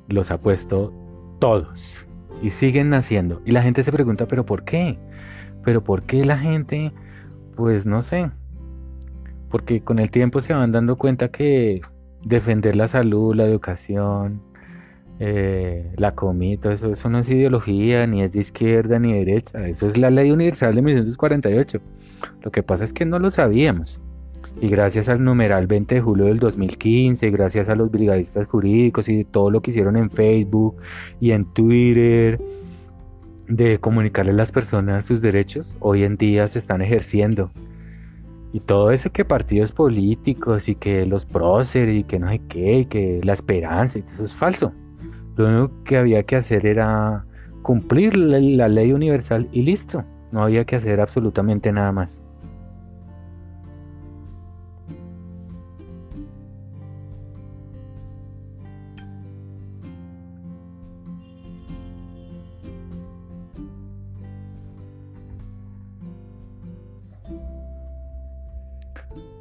los 0.07 0.31
ha 0.31 0.39
puesto 0.39 0.93
todos 1.39 2.07
y 2.41 2.49
siguen 2.51 2.89
naciendo. 2.89 3.41
Y 3.45 3.51
la 3.51 3.61
gente 3.61 3.83
se 3.83 3.91
pregunta, 3.91 4.27
pero 4.27 4.45
¿por 4.45 4.63
qué? 4.63 4.97
¿Pero 5.63 5.83
por 5.83 6.03
qué 6.03 6.25
la 6.25 6.37
gente? 6.37 6.91
Pues 7.55 7.85
no 7.85 8.01
sé, 8.01 8.31
porque 9.53 9.81
con 9.81 9.99
el 9.99 10.09
tiempo 10.09 10.41
se 10.41 10.51
van 10.53 10.71
dando 10.71 10.97
cuenta 10.97 11.27
que 11.27 11.81
defender 12.23 12.75
la 12.75 12.87
salud, 12.87 13.35
la 13.35 13.45
educación, 13.45 14.41
eh, 15.19 15.93
la 15.95 16.15
comida, 16.15 16.59
todo 16.59 16.73
eso, 16.73 16.91
eso 16.91 17.07
no 17.09 17.19
es 17.19 17.29
ideología, 17.29 18.07
ni 18.07 18.23
es 18.23 18.31
de 18.31 18.39
izquierda 18.39 18.97
ni 18.97 19.13
de 19.13 19.19
derecha, 19.19 19.67
eso 19.67 19.85
es 19.85 19.95
la 19.95 20.09
ley 20.09 20.31
universal 20.31 20.73
de 20.73 20.81
1948. 20.81 21.81
Lo 22.41 22.51
que 22.51 22.63
pasa 22.63 22.83
es 22.83 22.93
que 22.93 23.05
no 23.05 23.19
lo 23.19 23.29
sabíamos. 23.29 24.01
Y 24.61 24.69
gracias 24.69 25.09
al 25.09 25.23
numeral 25.23 25.67
20 25.67 25.95
de 25.95 26.01
julio 26.01 26.25
del 26.25 26.39
2015, 26.39 27.29
gracias 27.31 27.69
a 27.69 27.75
los 27.75 27.91
brigadistas 27.91 28.47
jurídicos 28.47 29.09
y 29.09 29.25
todo 29.25 29.51
lo 29.51 29.61
que 29.61 29.71
hicieron 29.71 29.97
en 29.97 30.09
Facebook 30.09 30.77
y 31.19 31.31
en 31.31 31.45
Twitter 31.53 32.39
de 33.47 33.79
comunicarle 33.79 34.31
a 34.31 34.35
las 34.35 34.51
personas 34.51 35.05
sus 35.05 35.21
derechos, 35.21 35.77
hoy 35.79 36.03
en 36.03 36.17
día 36.17 36.47
se 36.47 36.59
están 36.59 36.81
ejerciendo. 36.81 37.51
Y 38.53 38.59
todo 38.59 38.91
eso 38.91 39.11
que 39.11 39.25
partidos 39.25 39.71
políticos 39.71 40.69
y 40.69 40.75
que 40.75 41.05
los 41.05 41.25
próceres 41.25 41.95
y 41.95 42.03
que 42.03 42.19
no 42.19 42.29
sé 42.29 42.39
qué, 42.47 42.79
y 42.79 42.85
que 42.85 43.19
la 43.23 43.33
esperanza, 43.33 43.99
eso 43.99 44.23
es 44.23 44.33
falso. 44.33 44.71
Lo 45.35 45.47
único 45.47 45.83
que 45.83 45.97
había 45.97 46.23
que 46.23 46.35
hacer 46.35 46.67
era 46.67 47.25
cumplir 47.63 48.15
la 48.15 48.67
ley 48.67 48.93
universal 48.93 49.49
y 49.51 49.63
listo. 49.63 50.05
No 50.31 50.43
había 50.43 50.65
que 50.65 50.75
hacer 50.75 51.01
absolutamente 51.01 51.71
nada 51.71 51.91
más. 51.91 52.23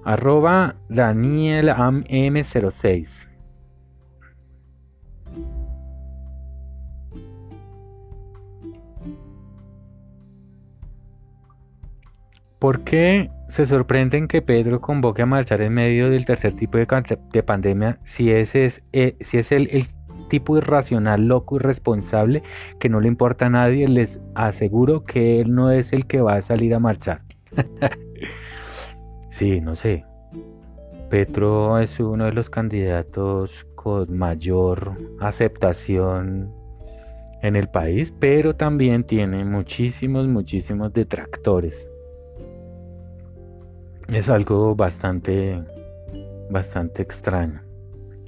Arroba 0.05 0.74
Daniel 0.88 1.68
M06. 1.68 3.28
¿Por 12.59 12.84
qué 12.84 13.30
se 13.48 13.66
sorprenden 13.66 14.28
que 14.28 14.40
Pedro 14.40 14.80
convoque 14.80 15.22
a 15.22 15.26
marchar 15.26 15.61
en 15.62 15.74
medio 15.74 16.11
del 16.11 16.24
tercer 16.24 16.55
tipo 16.55 16.78
de, 16.78 17.42
pandemia 17.42 17.98
si 18.05 18.30
ese 18.30 18.66
es, 18.66 18.82
eh, 18.92 19.16
si 19.20 19.38
es 19.38 19.50
el, 19.50 19.68
el, 19.72 19.86
tipo 20.28 20.57
irracional, 20.57 21.26
loco, 21.26 21.57
irresponsable 21.57 22.42
que 22.78 22.88
no 22.88 23.00
le 23.00 23.09
importa 23.09 23.46
a 23.46 23.50
nadie? 23.50 23.88
Les 23.88 24.20
aseguro 24.34 25.05
que 25.05 25.40
él 25.40 25.55
no 25.55 25.70
es 25.70 25.92
el 25.92 26.07
que 26.07 26.22
va 26.22 26.34
a 26.34 26.42
salir 26.42 26.74
a 26.74 26.78
marchar. 26.78 27.22
sí, 29.32 29.60
no 29.60 29.74
sé. 29.74 30.04
Petro 31.10 31.78
es 31.78 31.98
uno 32.00 32.24
de 32.26 32.32
los 32.32 32.48
candidatos 32.48 33.66
con 33.74 34.16
mayor 34.16 34.96
aceptación 35.20 36.54
en 37.42 37.56
el 37.56 37.68
país, 37.68 38.14
pero 38.18 38.54
también 38.54 39.04
tiene 39.04 39.44
muchísimos, 39.44 40.28
muchísimos 40.28 40.92
detractores 40.92 41.92
es 44.08 44.28
algo 44.28 44.74
bastante, 44.74 45.62
bastante 46.50 47.02
extraño. 47.02 47.62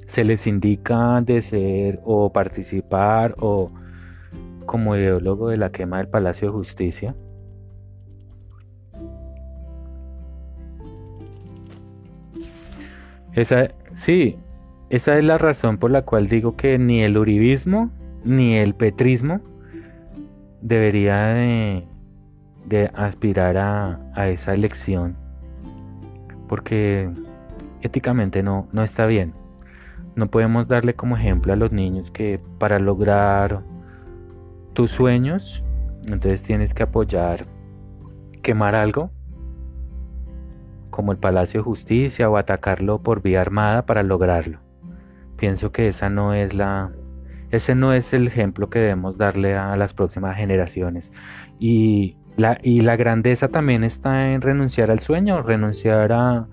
Se 0.06 0.24
les 0.24 0.46
indica 0.46 1.20
de 1.20 1.42
ser 1.42 2.00
o 2.04 2.32
participar 2.32 3.34
o 3.38 3.70
como 4.66 4.96
ideólogo 4.96 5.48
de 5.48 5.56
la 5.56 5.70
quema 5.70 5.98
del 5.98 6.08
Palacio 6.08 6.48
de 6.48 6.54
Justicia. 6.54 7.14
Esa, 13.34 13.70
sí, 13.94 14.38
esa 14.90 15.18
es 15.18 15.24
la 15.24 15.38
razón 15.38 15.78
por 15.78 15.90
la 15.90 16.02
cual 16.02 16.28
digo 16.28 16.56
que 16.56 16.78
ni 16.78 17.02
el 17.02 17.18
uribismo 17.18 17.90
ni 18.24 18.56
el 18.56 18.74
petrismo 18.74 19.40
debería 20.60 21.26
de, 21.26 21.84
aspirar 22.94 23.56
a, 23.56 24.00
a 24.14 24.28
esa 24.28 24.54
elección 24.54 25.16
porque 26.48 27.10
éticamente 27.82 28.42
no, 28.42 28.68
no 28.72 28.82
está 28.82 29.06
bien. 29.06 29.34
No 30.14 30.30
podemos 30.30 30.68
darle 30.68 30.94
como 30.94 31.16
ejemplo 31.16 31.52
a 31.52 31.56
los 31.56 31.72
niños 31.72 32.10
que 32.10 32.40
para 32.58 32.78
lograr 32.78 33.62
tus 34.72 34.90
sueños, 34.90 35.62
entonces 36.06 36.42
tienes 36.42 36.74
que 36.74 36.84
apoyar 36.84 37.46
quemar 38.42 38.74
algo, 38.74 39.10
como 40.94 41.10
el 41.10 41.18
Palacio 41.18 41.58
de 41.60 41.64
Justicia, 41.64 42.30
o 42.30 42.36
atacarlo 42.36 43.02
por 43.02 43.20
vía 43.20 43.40
armada 43.40 43.84
para 43.84 44.04
lograrlo. 44.04 44.60
Pienso 45.36 45.72
que 45.72 45.88
esa 45.88 46.08
no 46.08 46.34
es 46.34 46.54
la, 46.54 46.92
ese 47.50 47.74
no 47.74 47.92
es 47.92 48.12
el 48.12 48.28
ejemplo 48.28 48.70
que 48.70 48.78
debemos 48.78 49.18
darle 49.18 49.56
a 49.56 49.76
las 49.76 49.92
próximas 49.92 50.36
generaciones. 50.36 51.10
Y 51.58 52.16
la, 52.36 52.58
y 52.62 52.82
la 52.82 52.94
grandeza 52.94 53.48
también 53.48 53.82
está 53.82 54.32
en 54.32 54.40
renunciar 54.40 54.92
al 54.92 55.00
sueño, 55.00 55.42
renunciar 55.42 56.12
a, 56.12 56.46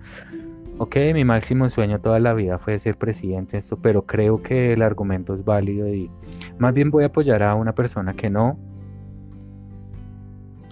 ok, 0.79 0.95
mi 1.13 1.23
máximo 1.23 1.69
sueño 1.69 2.01
toda 2.01 2.19
la 2.19 2.33
vida 2.33 2.57
fue 2.57 2.79
ser 2.79 2.97
presidente, 2.97 3.59
esto, 3.59 3.77
pero 3.77 4.07
creo 4.07 4.41
que 4.41 4.73
el 4.73 4.81
argumento 4.81 5.35
es 5.35 5.45
válido 5.45 5.87
y 5.87 6.09
más 6.57 6.73
bien 6.73 6.89
voy 6.89 7.03
a 7.03 7.07
apoyar 7.07 7.43
a 7.43 7.53
una 7.53 7.75
persona 7.75 8.13
que 8.15 8.31
no, 8.31 8.57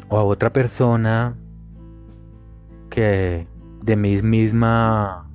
o 0.10 0.18
a 0.18 0.24
otra 0.24 0.52
persona 0.52 1.36
que 2.90 3.48
de 3.84 3.96
mi 3.96 4.22
misma 4.22 5.30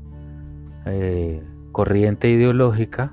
eh, 0.87 1.43
corriente 1.73 2.29
ideológica, 2.29 3.13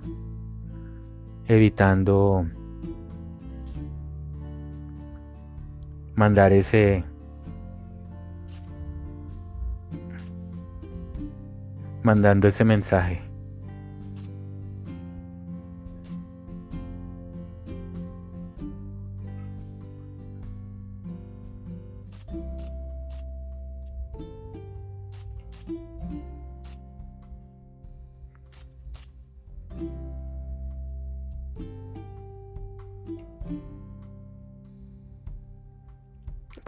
evitando 1.48 2.46
mandar 6.16 6.54
ese 6.54 7.04
mandando 12.04 12.48
ese 12.48 12.64
mensaje. 12.66 13.31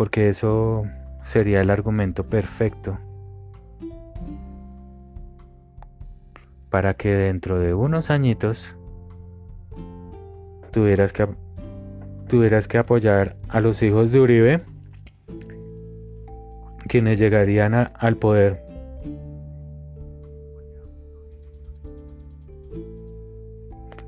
Porque 0.04 0.28
eso 0.28 0.84
sería 1.24 1.62
el 1.62 1.70
argumento 1.70 2.26
perfecto 2.26 2.98
para 6.70 6.96
que 6.96 7.16
dentro 7.16 7.58
de 7.58 7.74
unos 7.74 8.10
añitos 8.10 8.76
tuvieras 10.72 11.14
que 11.14 11.30
tuvieras 12.28 12.68
que 12.68 12.80
apoyar 12.80 13.38
a 13.48 13.62
los 13.62 13.82
hijos 13.82 14.12
de 14.12 14.20
Uribe 14.20 14.62
quienes 16.90 17.18
llegarían 17.18 17.74
al 17.74 18.18
poder. 18.18 18.62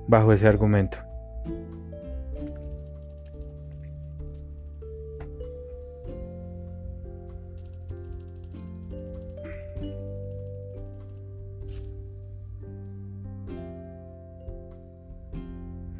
Bajo 0.10 0.34
ese 0.34 0.45
argumento 0.45 1.05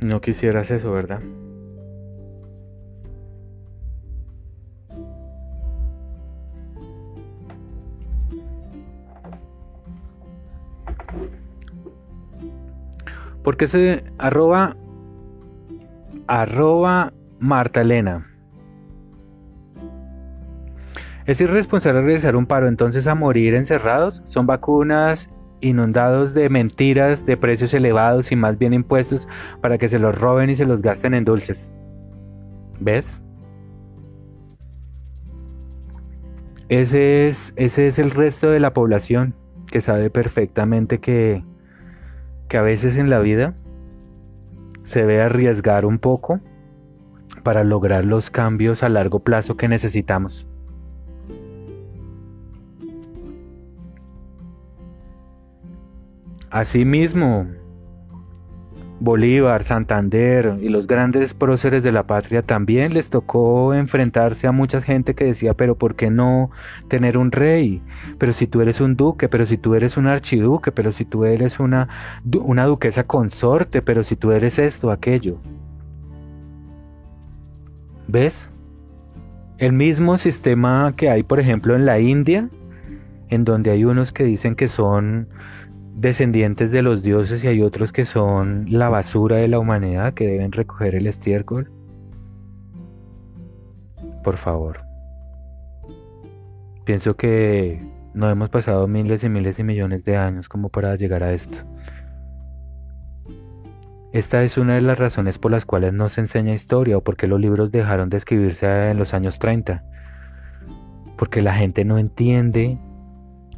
No 0.02 0.22
quisieras 0.22 0.72
eso, 0.72 0.92
¿verdad? 0.92 1.22
Porque 13.44 13.68
se 13.68 14.04
arroba 14.18 14.76
arroba 16.28 17.14
Marta 17.40 17.82
Elena. 17.82 18.28
Es 21.26 21.42
irresponsable 21.42 22.02
realizar 22.02 22.36
un 22.36 22.46
paro 22.46 22.68
entonces 22.68 23.08
a 23.08 23.16
morir 23.16 23.56
encerrados. 23.56 24.22
Son 24.26 24.46
vacunas 24.46 25.30
inundados 25.62 26.34
de 26.34 26.50
mentiras, 26.50 27.26
de 27.26 27.38
precios 27.38 27.74
elevados 27.74 28.32
y 28.32 28.36
más 28.36 28.58
bien 28.58 28.74
impuestos 28.74 29.28
para 29.62 29.78
que 29.78 29.90
se 29.90 30.00
los 30.00 30.18
roben 30.18 30.50
y 30.50 30.56
se 30.56 30.66
los 30.66 30.82
gasten 30.82 31.14
en 31.14 31.26
dulces. 31.26 31.74
¿Ves? 32.80 33.22
Ese 36.68 37.28
es, 37.28 37.54
ese 37.56 37.88
es 37.88 38.00
el 38.00 38.12
resto 38.12 38.50
de 38.50 38.60
la 38.60 38.74
población 38.74 39.36
que 39.68 39.82
sabe 39.82 40.10
perfectamente 40.10 41.00
que, 41.00 41.44
que 42.48 42.58
a 42.58 42.62
veces 42.64 42.98
en 42.98 43.10
la 43.10 43.20
vida 43.20 43.56
se 44.84 45.02
debe 45.02 45.22
arriesgar 45.22 45.86
un 45.86 46.00
poco 46.00 46.40
para 47.44 47.64
lograr 47.64 48.06
los 48.06 48.30
cambios 48.32 48.82
a 48.84 48.90
largo 48.90 49.20
plazo 49.20 49.58
que 49.58 49.68
necesitamos. 49.68 50.48
Asimismo, 56.56 57.48
Bolívar, 59.02 59.64
Santander 59.64 60.56
y 60.62 60.70
los 60.70 60.88
grandes 60.88 61.34
próceres 61.34 61.84
de 61.84 61.92
la 61.92 62.08
patria 62.08 62.44
también 62.44 62.94
les 62.94 63.10
tocó 63.10 63.74
enfrentarse 63.74 64.48
a 64.48 64.54
mucha 64.54 64.82
gente 64.82 65.16
que 65.16 65.26
decía, 65.26 65.54
pero 65.54 65.76
¿por 65.76 65.96
qué 65.96 66.10
no 66.10 66.52
tener 66.88 67.18
un 67.18 67.34
rey? 67.34 67.82
Pero 68.18 68.32
si 68.32 68.48
tú 68.48 68.62
eres 68.62 68.80
un 68.80 68.96
duque, 68.96 69.28
pero 69.28 69.46
si 69.46 69.58
tú 69.58 69.76
eres 69.76 69.98
un 69.98 70.08
archiduque, 70.08 70.72
pero 70.72 70.94
si 70.94 71.04
tú 71.04 71.26
eres 71.26 71.60
una, 71.60 71.90
una 72.42 72.64
duquesa 72.64 73.04
consorte, 73.04 73.82
pero 73.82 74.04
si 74.04 74.16
tú 74.16 74.32
eres 74.32 74.58
esto, 74.58 74.92
aquello. 74.92 75.40
¿Ves? 78.08 78.48
El 79.58 79.74
mismo 79.74 80.16
sistema 80.16 80.94
que 80.96 81.10
hay, 81.10 81.24
por 81.24 81.42
ejemplo, 81.42 81.76
en 81.76 81.86
la 81.86 82.00
India, 82.00 82.48
en 83.28 83.44
donde 83.44 83.72
hay 83.72 83.84
unos 83.84 84.14
que 84.14 84.24
dicen 84.24 84.56
que 84.56 84.70
son 84.70 85.28
descendientes 86.06 86.70
de 86.70 86.84
los 86.84 87.02
dioses 87.02 87.44
y 87.44 87.48
hay 87.48 87.62
otros 87.64 87.92
que 87.92 88.06
son 88.06 88.68
la 88.70 88.90
basura 88.90 89.38
de 89.38 89.48
la 89.48 89.58
humanidad 89.58 90.14
que 90.14 90.28
deben 90.28 90.52
recoger 90.52 90.94
el 90.94 91.08
estiércol. 91.08 91.72
Por 94.24 94.38
favor. 94.38 94.82
Pienso 96.86 97.18
que 97.18 97.82
no 98.14 98.30
hemos 98.30 98.50
pasado 98.50 98.88
miles 98.88 99.24
y 99.24 99.30
miles 99.30 99.58
y 99.58 99.64
millones 99.64 100.04
de 100.04 100.16
años 100.16 100.48
como 100.48 100.70
para 100.70 100.96
llegar 100.96 101.24
a 101.24 101.34
esto. 101.34 101.58
Esta 104.14 104.44
es 104.44 104.60
una 104.60 104.76
de 104.76 104.82
las 104.82 105.00
razones 105.00 105.40
por 105.40 105.52
las 105.52 105.66
cuales 105.66 105.92
no 105.92 106.08
se 106.10 106.22
enseña 106.22 106.54
historia 106.54 106.98
o 106.98 107.02
porque 107.02 107.26
los 107.26 107.42
libros 107.42 107.72
dejaron 107.72 108.10
de 108.12 108.18
escribirse 108.18 108.92
en 108.92 108.98
los 109.00 109.16
años 109.16 109.40
30. 109.40 109.84
Porque 111.18 111.42
la 111.42 111.56
gente 111.56 111.84
no 111.84 111.98
entiende 111.98 112.78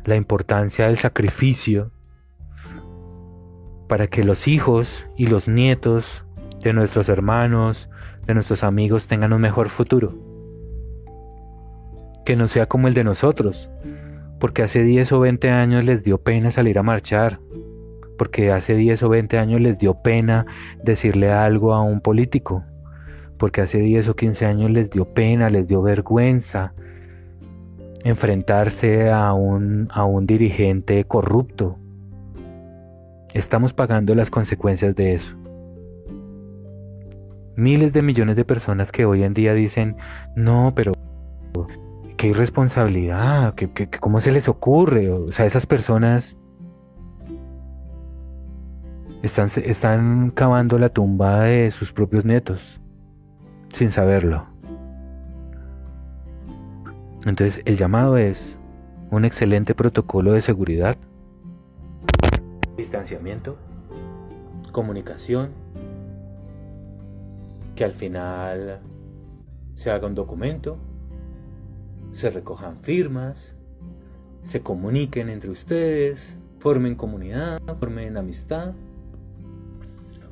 la 0.06 0.16
importancia 0.16 0.88
del 0.88 0.98
sacrificio 0.98 1.92
para 3.88 4.08
que 4.08 4.24
los 4.24 4.48
hijos 4.48 5.08
y 5.16 5.28
los 5.28 5.48
nietos 5.48 6.26
de 6.64 6.74
nuestros 6.74 7.10
hermanos, 7.10 7.90
de 8.26 8.34
nuestros 8.34 8.64
amigos 8.64 9.08
tengan 9.08 9.34
un 9.34 9.42
mejor 9.42 9.70
futuro. 9.70 10.16
Que 12.26 12.36
no 12.36 12.48
sea 12.48 12.68
como 12.68 12.88
el 12.88 12.94
de 12.94 13.04
nosotros, 13.04 13.70
porque 14.40 14.64
hace 14.64 14.84
10 14.84 15.12
o 15.14 15.20
20 15.20 15.50
años 15.50 15.84
les 15.84 16.04
dio 16.04 16.18
pena 16.18 16.52
salir 16.52 16.78
a 16.78 16.84
marchar, 16.84 17.40
porque 18.18 18.52
hace 18.52 18.76
10 18.76 19.04
o 19.04 19.10
20 19.10 19.38
años 19.38 19.62
les 19.62 19.80
dio 19.80 20.02
pena 20.02 20.46
decirle 20.84 21.32
algo 21.32 21.74
a 21.74 21.82
un 21.82 22.02
político, 22.02 22.64
porque 23.38 23.62
hace 23.62 23.80
10 23.80 24.10
o 24.10 24.16
15 24.16 24.46
años 24.46 24.72
les 24.72 24.90
dio 24.90 25.06
pena, 25.14 25.50
les 25.50 25.68
dio 25.68 25.82
vergüenza 25.82 26.74
enfrentarse 28.04 29.12
a 29.12 29.34
un, 29.34 29.90
a 29.92 30.06
un 30.06 30.26
dirigente 30.26 31.04
corrupto. 31.06 31.78
Estamos 33.38 33.72
pagando 33.72 34.16
las 34.16 34.32
consecuencias 34.32 34.96
de 34.96 35.14
eso. 35.14 35.38
Miles 37.56 37.94
de 37.94 38.02
millones 38.02 38.36
de 38.36 38.44
personas 38.44 38.92
que 38.92 39.06
hoy 39.06 39.22
en 39.22 39.36
día 39.36 39.54
dicen, 39.54 39.96
no, 40.36 40.74
pero 40.76 40.94
qué 42.18 42.30
irresponsabilidad, 42.30 43.54
cómo 44.00 44.22
se 44.22 44.32
les 44.32 44.48
ocurre? 44.48 45.12
O 45.12 45.32
sea, 45.32 45.46
esas 45.46 45.68
personas 45.68 46.36
están, 49.22 49.52
están 49.64 50.32
cavando 50.32 50.80
la 50.80 50.90
tumba 50.90 51.42
de 51.42 51.70
sus 51.70 51.94
propios 51.94 52.26
nietos 52.26 52.82
sin 53.70 53.92
saberlo. 53.92 54.48
Entonces 57.24 57.62
el 57.66 57.78
llamado 57.78 58.18
es 58.18 58.58
un 59.12 59.26
excelente 59.26 59.76
protocolo 59.76 60.34
de 60.34 60.42
seguridad, 60.42 60.98
distanciamiento, 62.78 63.58
comunicación, 64.72 65.50
que 67.76 67.84
al 67.84 67.92
final 67.92 68.80
se 69.74 69.92
haga 69.92 70.08
un 70.08 70.16
documento, 70.16 70.78
se 72.12 72.30
recojan 72.30 72.80
firmas, 72.80 73.56
se 74.42 74.62
comuniquen 74.62 75.30
entre 75.30 75.50
ustedes, 75.50 76.38
formen 76.60 76.96
comunidad, 76.96 77.60
formen 77.80 78.18
amistad. 78.18 78.74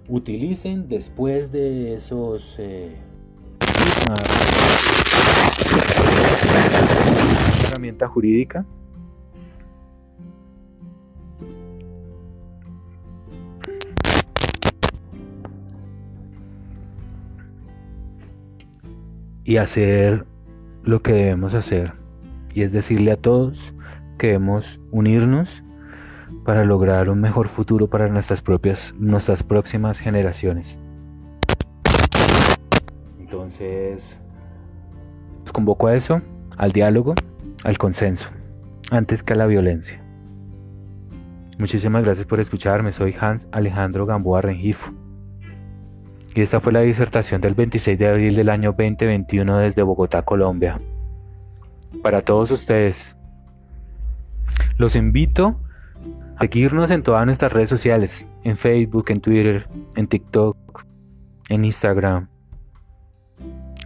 Utilicen 0.08 0.88
después 0.88 1.52
de 1.52 1.96
esos 1.96 2.58
eh, 2.60 2.96
herramienta 7.68 8.08
jurídica 8.08 8.66
y 19.46 19.58
hacer 19.58 20.26
lo 20.84 21.02
que 21.02 21.14
debemos 21.14 21.54
hacer 21.54 21.94
y 22.54 22.64
es 22.64 22.72
decirle 22.72 23.12
a 23.12 23.16
todos 23.16 23.74
que 24.18 24.28
debemos 24.28 24.82
unirnos 24.92 25.64
para 26.44 26.66
lograr 26.66 27.10
un 27.10 27.22
mejor 27.22 27.48
futuro 27.48 27.88
para 27.88 28.08
nuestras 28.08 28.42
propias, 28.42 28.94
nuestras 28.98 29.44
próximas 29.44 30.00
generaciones. 30.00 30.80
Entonces, 33.20 34.02
os 35.44 35.52
convoco 35.52 35.88
a 35.88 35.96
eso, 35.96 36.22
al 36.58 36.72
diálogo, 36.72 37.14
al 37.64 37.78
consenso, 37.78 38.30
antes 38.90 39.22
que 39.22 39.34
a 39.34 39.36
la 39.36 39.48
violencia. 39.48 40.02
Muchísimas 41.58 42.04
gracias 42.04 42.26
por 42.26 42.40
escucharme, 42.40 42.92
soy 42.92 43.16
Hans 43.20 43.48
Alejandro 43.52 44.06
Gamboa 44.06 44.42
Rengifo. 44.42 44.94
Y 46.36 46.42
esta 46.42 46.60
fue 46.60 46.74
la 46.74 46.82
disertación 46.82 47.40
del 47.40 47.54
26 47.54 47.98
de 47.98 48.10
abril 48.10 48.36
del 48.36 48.50
año 48.50 48.76
2021 48.78 49.58
desde 49.58 49.84
Bogotá, 49.84 50.24
Colombia. 50.24 50.82
Para 52.04 52.20
todos 52.22 52.52
ustedes, 52.52 53.16
los 54.78 54.98
invito 54.98 55.58
seguirnos 56.38 56.92
en 56.92 57.04
todas 57.04 57.26
nuestras 57.26 57.54
redes 57.54 57.70
sociales, 57.70 58.28
en 58.44 58.58
Facebook, 58.58 59.06
en 59.08 59.22
Twitter, 59.22 59.66
en 59.96 60.08
TikTok, 60.08 60.58
en 61.48 61.64
Instagram, 61.64 62.28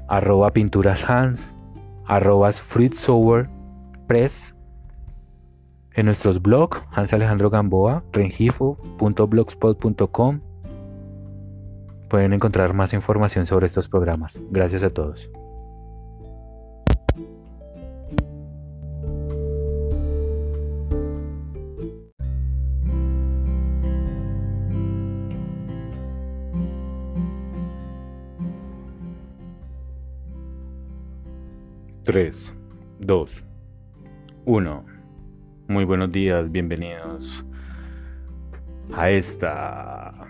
arroba 0.07 0.51
pinturas 0.51 1.07
Hans, 1.07 1.53
arroba 2.07 2.51
Press, 4.07 4.55
en 5.93 6.07
nuestros 6.07 6.41
blogs, 6.41 6.81
Hans 6.91 7.13
Alejandro 7.13 7.51
rengifo.blogspot.com. 8.11 10.48
Pueden 12.09 12.33
encontrar 12.33 12.73
más 12.73 12.93
información 12.93 13.45
sobre 13.45 13.67
estos 13.67 13.87
programas. 13.87 14.41
Gracias 14.49 14.83
a 14.83 14.89
todos. 14.89 15.29
3, 32.09 32.53
2, 33.01 33.43
1. 34.45 34.85
Muy 35.67 35.85
buenos 35.85 36.11
días, 36.11 36.51
bienvenidos 36.51 37.45
a 38.95 39.11
esta 39.11 40.28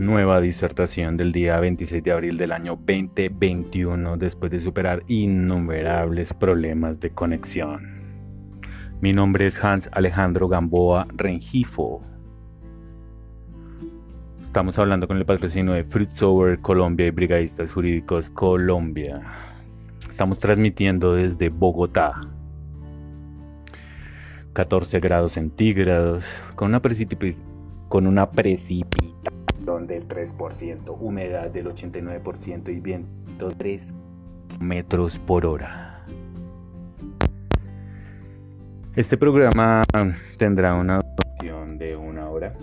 nueva 0.00 0.40
disertación 0.40 1.18
del 1.18 1.30
día 1.30 1.60
26 1.60 2.02
de 2.02 2.10
abril 2.10 2.38
del 2.38 2.52
año 2.52 2.76
2021 2.76 4.16
después 4.16 4.50
de 4.50 4.58
superar 4.58 5.02
innumerables 5.08 6.32
problemas 6.32 7.00
de 7.00 7.10
conexión. 7.10 8.00
Mi 9.02 9.12
nombre 9.12 9.46
es 9.46 9.62
Hans 9.62 9.90
Alejandro 9.92 10.48
Gamboa 10.48 11.06
Rengifo. 11.14 12.02
Estamos 14.42 14.78
hablando 14.78 15.06
con 15.06 15.18
el 15.18 15.26
patrocinio 15.26 15.74
de 15.74 15.84
Fruit 15.84 16.10
Sour 16.10 16.60
Colombia 16.60 17.06
y 17.06 17.10
Brigadistas 17.10 17.70
Jurídicos 17.70 18.30
Colombia. 18.30 19.20
Estamos 20.08 20.38
transmitiendo 20.38 21.14
desde 21.14 21.50
Bogotá. 21.50 22.18
14 24.54 24.98
grados 24.98 25.32
centígrados, 25.32 26.24
con 26.56 26.70
una, 26.70 26.80
con 27.88 28.06
una 28.06 28.30
precipitación 29.60 29.86
del 29.86 30.08
3%, 30.08 30.96
humedad 30.98 31.50
del 31.50 31.66
89% 31.66 32.74
y 32.74 32.80
viento 32.80 33.50
3 33.56 33.94
metros 34.60 35.18
por 35.18 35.46
hora. 35.46 36.04
Este 38.96 39.16
programa 39.16 39.82
tendrá 40.36 40.74
una 40.74 41.00
duración 41.00 41.78
de 41.78 41.96
una 41.96 42.28
hora. 42.28 42.54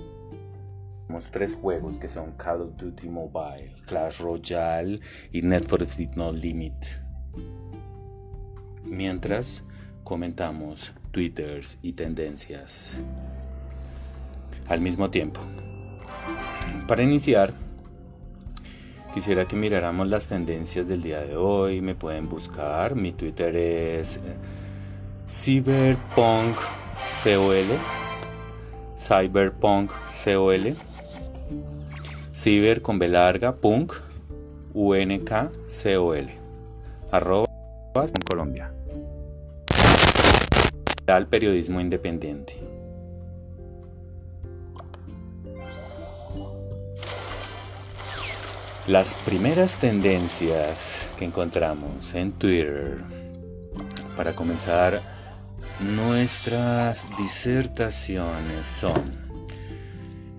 Tenemos 1.08 1.32
tres 1.32 1.56
juegos 1.56 2.00
que 2.00 2.10
son 2.10 2.34
Call 2.34 2.62
of 2.62 2.76
Duty 2.76 3.10
Mobile, 3.10 3.74
Clash 3.88 4.20
Royale 4.20 5.00
y 5.32 5.42
Net 5.42 5.66
for 5.66 5.82
Speed 5.84 6.16
No 6.16 6.32
Limit 6.34 6.74
mientras 8.84 9.64
comentamos 10.04 10.94
twitters 11.12 11.78
y 11.82 11.94
tendencias 11.94 13.00
al 14.68 14.82
mismo 14.82 15.10
tiempo. 15.10 15.42
Para 16.88 17.04
iniciar, 17.04 17.54
Quisiera 19.18 19.46
que 19.46 19.56
miráramos 19.56 20.10
las 20.10 20.28
tendencias 20.28 20.88
del 20.88 21.02
día 21.02 21.22
de 21.22 21.36
hoy. 21.36 21.82
Me 21.82 21.96
pueden 21.96 22.30
buscar. 22.30 22.94
Mi 22.94 23.14
Twitter 23.14 23.56
es 23.56 24.18
eh, 24.18 24.22
cyberpunk 25.28 26.56
cyberpunk 28.96 29.92
col 30.24 30.76
ciber 32.32 32.84
con 32.84 33.00
B 33.00 33.08
larga 33.08 33.56
punk 33.56 33.94
UNK 34.76 35.32
COL 35.82 36.28
arroba 37.12 37.48
al 41.08 41.28
periodismo 41.28 41.82
independiente 41.82 42.77
las 48.88 49.14
primeras 49.14 49.76
tendencias 49.76 51.10
que 51.18 51.26
encontramos 51.26 52.14
en 52.14 52.32
Twitter 52.32 53.00
para 54.16 54.34
comenzar 54.34 55.02
nuestras 55.82 57.06
disertaciones 57.18 58.66
son 58.66 59.04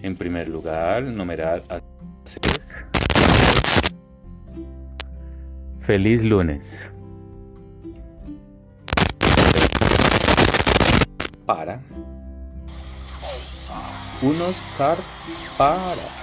en 0.03 0.17
primer 0.17 0.49
lugar 0.49 1.03
numeral 1.05 1.63
Feliz 5.81 6.23
lunes. 6.23 6.77
Para. 11.47 11.81
Un 14.21 14.41
Oscar 14.43 14.99
para. 15.57 16.18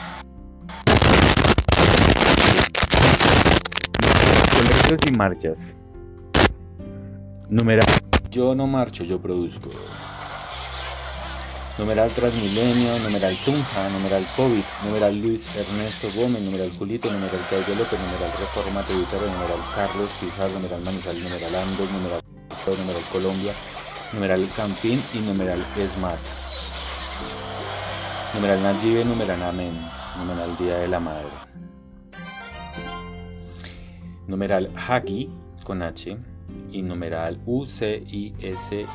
Colegios 4.85 5.11
y 5.11 5.17
marchas. 5.17 5.75
Numeral. 7.49 7.85
Yo 8.29 8.53
no 8.53 8.67
marcho, 8.67 9.03
yo 9.03 9.19
produzco 9.19 9.71
numeral 11.79 12.11
Transmilenio, 12.11 12.99
numeral 12.99 13.35
Tunja, 13.43 13.89
numeral 13.89 14.23
COVID, 14.37 14.63
numeral 14.85 15.19
Luis 15.19 15.47
Ernesto 15.55 16.07
Gómez, 16.15 16.41
numeral 16.43 16.69
Julito, 16.77 17.11
numeral 17.11 17.39
Claudio 17.49 17.75
López, 17.75 17.99
numeral 17.99 18.31
Reforma 18.39 18.81
Tributaria, 18.83 19.33
numeral 19.33 19.59
Carlos 19.73 20.11
Pizarro, 20.21 20.53
numeral 20.53 20.81
Manizal, 20.81 21.21
numeral 21.21 21.55
Andos, 21.55 21.91
numeral 21.91 22.21
numeral 22.77 23.03
Colombia, 23.11 23.53
numeral 24.13 24.47
Campín 24.55 25.01
y 25.15 25.19
numeral 25.19 25.65
Smart. 25.87 26.21
Numeral 28.35 28.61
Nayibe, 28.61 29.03
numeral 29.03 29.41
Amén, 29.41 29.73
numeral 30.17 30.55
Día 30.57 30.77
de 30.77 30.87
la 30.87 30.99
Madre. 30.99 31.64
Numeral 34.27 34.71
Hagi 34.75 35.29
con 35.63 35.81
H 35.81 36.17
y 36.71 36.81
numeral 36.81 37.39
UCISI, 37.45 38.85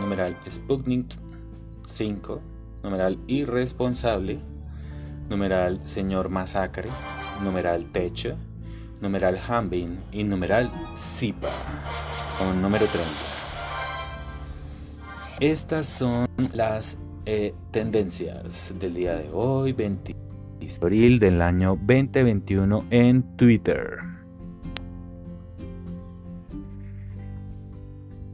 numeral 0.00 0.36
Sputnik 0.48 1.06
5, 1.86 2.42
numeral 2.82 3.18
irresponsable, 3.26 4.38
numeral 5.28 5.86
señor 5.86 6.28
masacre, 6.28 6.88
numeral 7.42 7.86
techo, 7.86 8.36
numeral 9.00 9.38
hambin 9.48 10.00
y 10.12 10.24
numeral 10.24 10.70
zipa, 10.96 11.50
con 12.38 12.60
número 12.62 12.86
30. 12.86 13.10
Estas 15.40 15.86
son 15.86 16.26
las 16.54 16.98
eh, 17.26 17.54
tendencias 17.70 18.72
del 18.78 18.94
día 18.94 19.16
de 19.16 19.28
hoy, 19.32 19.72
20 19.72 20.14
de 20.60 20.68
abril 20.80 21.18
del 21.18 21.42
año 21.42 21.76
2021 21.76 22.86
en 22.90 23.36
Twitter. 23.36 24.15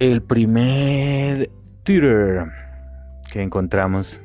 El 0.03 0.21
primer 0.21 1.49
Twitter 1.85 2.47
que 3.33 3.41
encontramos 3.41 4.19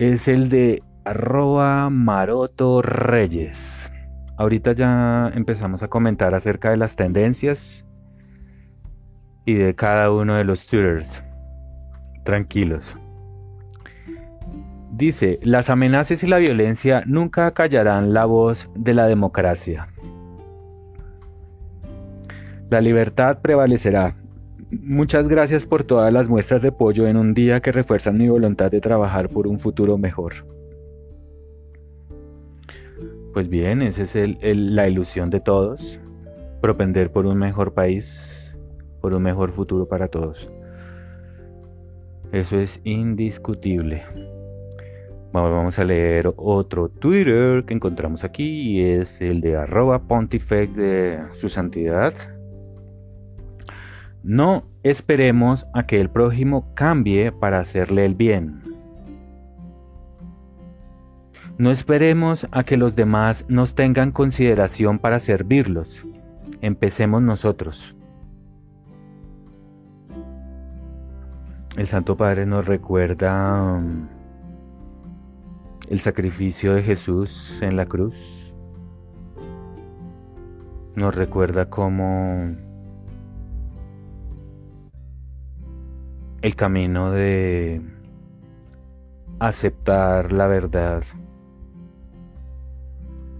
es 0.00 0.26
el 0.26 0.48
de 0.48 0.82
arroba 1.04 1.88
maroto 1.88 2.82
reyes. 2.82 3.92
Ahorita 4.36 4.72
ya 4.72 5.30
empezamos 5.32 5.84
a 5.84 5.88
comentar 5.88 6.34
acerca 6.34 6.70
de 6.70 6.78
las 6.78 6.96
tendencias 6.96 7.86
y 9.44 9.54
de 9.54 9.76
cada 9.76 10.10
uno 10.10 10.34
de 10.34 10.42
los 10.42 10.66
twitters. 10.66 11.22
Tranquilos. 12.24 12.96
Dice, 14.90 15.38
las 15.44 15.70
amenazas 15.70 16.24
y 16.24 16.26
la 16.26 16.38
violencia 16.38 17.04
nunca 17.06 17.54
callarán 17.54 18.12
la 18.12 18.24
voz 18.24 18.68
de 18.74 18.94
la 18.94 19.06
democracia. 19.06 19.91
La 22.72 22.80
libertad 22.80 23.42
prevalecerá 23.42 24.16
Muchas 24.70 25.28
gracias 25.28 25.66
por 25.66 25.84
todas 25.84 26.10
las 26.10 26.30
muestras 26.30 26.62
de 26.62 26.68
apoyo 26.68 27.06
en 27.06 27.18
un 27.18 27.34
día 27.34 27.60
que 27.60 27.70
refuerzan 27.70 28.16
mi 28.16 28.30
voluntad 28.30 28.70
de 28.70 28.80
trabajar 28.80 29.28
por 29.28 29.46
un 29.46 29.58
futuro 29.58 29.98
mejor. 29.98 30.32
Pues 33.34 33.50
bien, 33.50 33.82
esa 33.82 34.04
es 34.04 34.16
la 34.40 34.88
ilusión 34.88 35.28
de 35.28 35.40
todos, 35.40 36.00
propender 36.62 37.12
por 37.12 37.26
un 37.26 37.36
mejor 37.36 37.74
país, 37.74 38.56
por 39.02 39.12
un 39.12 39.22
mejor 39.22 39.52
futuro 39.52 39.86
para 39.86 40.08
todos. 40.08 40.48
Eso 42.32 42.58
es 42.58 42.80
indiscutible. 42.84 44.02
Vamos 45.30 45.78
a 45.78 45.84
leer 45.84 46.32
otro 46.38 46.88
Twitter 46.88 47.64
que 47.66 47.74
encontramos 47.74 48.24
aquí 48.24 48.78
y 48.78 48.80
es 48.82 49.20
el 49.20 49.42
de 49.42 49.56
arroba 49.56 49.98
pontifex 50.08 50.74
de 50.74 51.18
su 51.32 51.50
santidad. 51.50 52.14
No 54.22 54.64
esperemos 54.84 55.66
a 55.74 55.86
que 55.86 56.00
el 56.00 56.08
prójimo 56.08 56.72
cambie 56.74 57.32
para 57.32 57.58
hacerle 57.58 58.04
el 58.04 58.14
bien. 58.14 58.62
No 61.58 61.70
esperemos 61.70 62.46
a 62.50 62.64
que 62.64 62.76
los 62.76 62.94
demás 62.94 63.44
nos 63.48 63.74
tengan 63.74 64.12
consideración 64.12 64.98
para 64.98 65.18
servirlos. 65.18 66.06
Empecemos 66.60 67.20
nosotros. 67.20 67.96
El 71.76 71.86
Santo 71.86 72.16
Padre 72.16 72.46
nos 72.46 72.66
recuerda 72.66 73.74
um, 73.74 74.06
el 75.88 76.00
sacrificio 76.00 76.74
de 76.74 76.82
Jesús 76.82 77.58
en 77.60 77.76
la 77.76 77.86
cruz. 77.86 78.54
Nos 80.94 81.14
recuerda 81.14 81.70
cómo 81.70 82.50
el 86.42 86.56
camino 86.56 87.12
de 87.12 87.80
aceptar 89.38 90.32
la 90.32 90.48
verdad, 90.48 91.04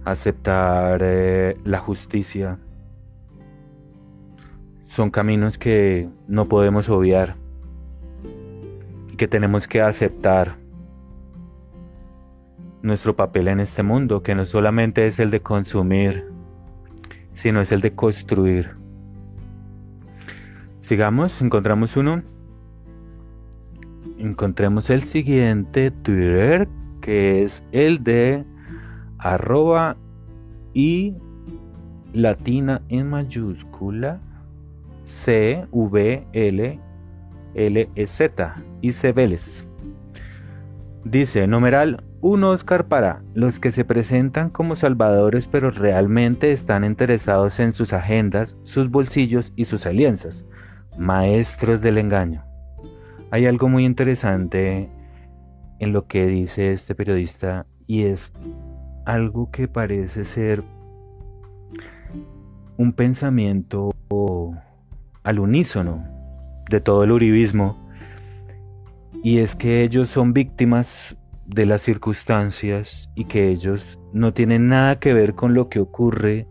aceptar 0.05 1.01
eh, 1.03 1.57
la 1.65 1.79
justicia, 1.79 2.59
son 4.87 5.11
caminos 5.11 5.57
que 5.57 6.07
no 6.27 6.45
podemos 6.45 6.87
obviar 6.87 7.35
y 9.11 9.17
que 9.17 9.27
tenemos 9.27 9.67
que 9.67 9.81
aceptar. 9.81 10.55
Nuestro 12.81 13.15
papel 13.15 13.47
en 13.47 13.61
este 13.61 13.81
mundo, 13.81 14.23
que 14.23 14.35
no 14.35 14.45
solamente 14.45 15.07
es 15.07 15.17
el 15.19 15.31
de 15.31 15.39
consumir, 15.41 16.25
sino 17.31 17.61
es 17.61 17.71
el 17.71 17.79
de 17.79 17.95
construir. 17.95 18.75
Sigamos, 20.81 21.41
encontramos 21.41 21.95
uno 21.95 22.23
encontremos 24.17 24.89
el 24.89 25.03
siguiente 25.03 25.91
Twitter 25.91 26.67
que 27.01 27.43
es 27.43 27.63
el 27.71 28.03
de 28.03 28.45
arroba 29.17 29.97
y 30.73 31.15
latina 32.13 32.81
en 32.89 33.09
mayúscula 33.09 34.19
C 35.03 35.65
V 35.71 36.25
L 36.31 36.79
L 37.55 37.89
E 37.95 38.07
Z 38.07 38.55
y 38.81 38.91
Vélez. 39.11 39.65
Dice 41.03 41.45
numeral 41.47 42.03
un 42.21 42.45
Oscar 42.45 42.87
para 42.87 43.21
los 43.33 43.59
que 43.59 43.71
se 43.71 43.83
presentan 43.83 44.49
como 44.49 44.77
salvadores 44.77 45.45
pero 45.45 45.71
realmente 45.71 46.53
están 46.53 46.85
interesados 46.85 47.59
en 47.59 47.73
sus 47.73 47.91
agendas, 47.91 48.57
sus 48.61 48.89
bolsillos 48.89 49.51
y 49.57 49.65
sus 49.65 49.85
alianzas, 49.85 50.45
maestros 50.97 51.81
del 51.81 51.97
engaño. 51.97 52.45
Hay 53.33 53.47
algo 53.47 53.67
muy 53.67 53.83
interesante 53.83 54.91
en 55.79 55.91
lo 55.91 56.05
que 56.05 56.27
dice 56.27 56.71
este 56.71 56.93
periodista 56.93 57.65
y 57.87 58.03
es 58.03 58.31
algo 59.05 59.49
que 59.49 59.67
parece 59.67 60.23
ser 60.23 60.61
un 62.77 62.93
pensamiento 62.93 63.91
al 65.23 65.39
unísono 65.39 66.05
de 66.69 66.79
todo 66.79 67.05
el 67.05 67.11
uribismo 67.11 67.89
y 69.23 69.39
es 69.39 69.55
que 69.55 69.81
ellos 69.81 70.09
son 70.09 70.33
víctimas 70.33 71.17
de 71.47 71.65
las 71.65 71.81
circunstancias 71.81 73.09
y 73.15 73.25
que 73.25 73.49
ellos 73.49 73.97
no 74.13 74.31
tienen 74.35 74.67
nada 74.67 74.99
que 74.99 75.11
ver 75.11 75.33
con 75.33 75.55
lo 75.55 75.69
que 75.69 75.79
ocurre, 75.79 76.45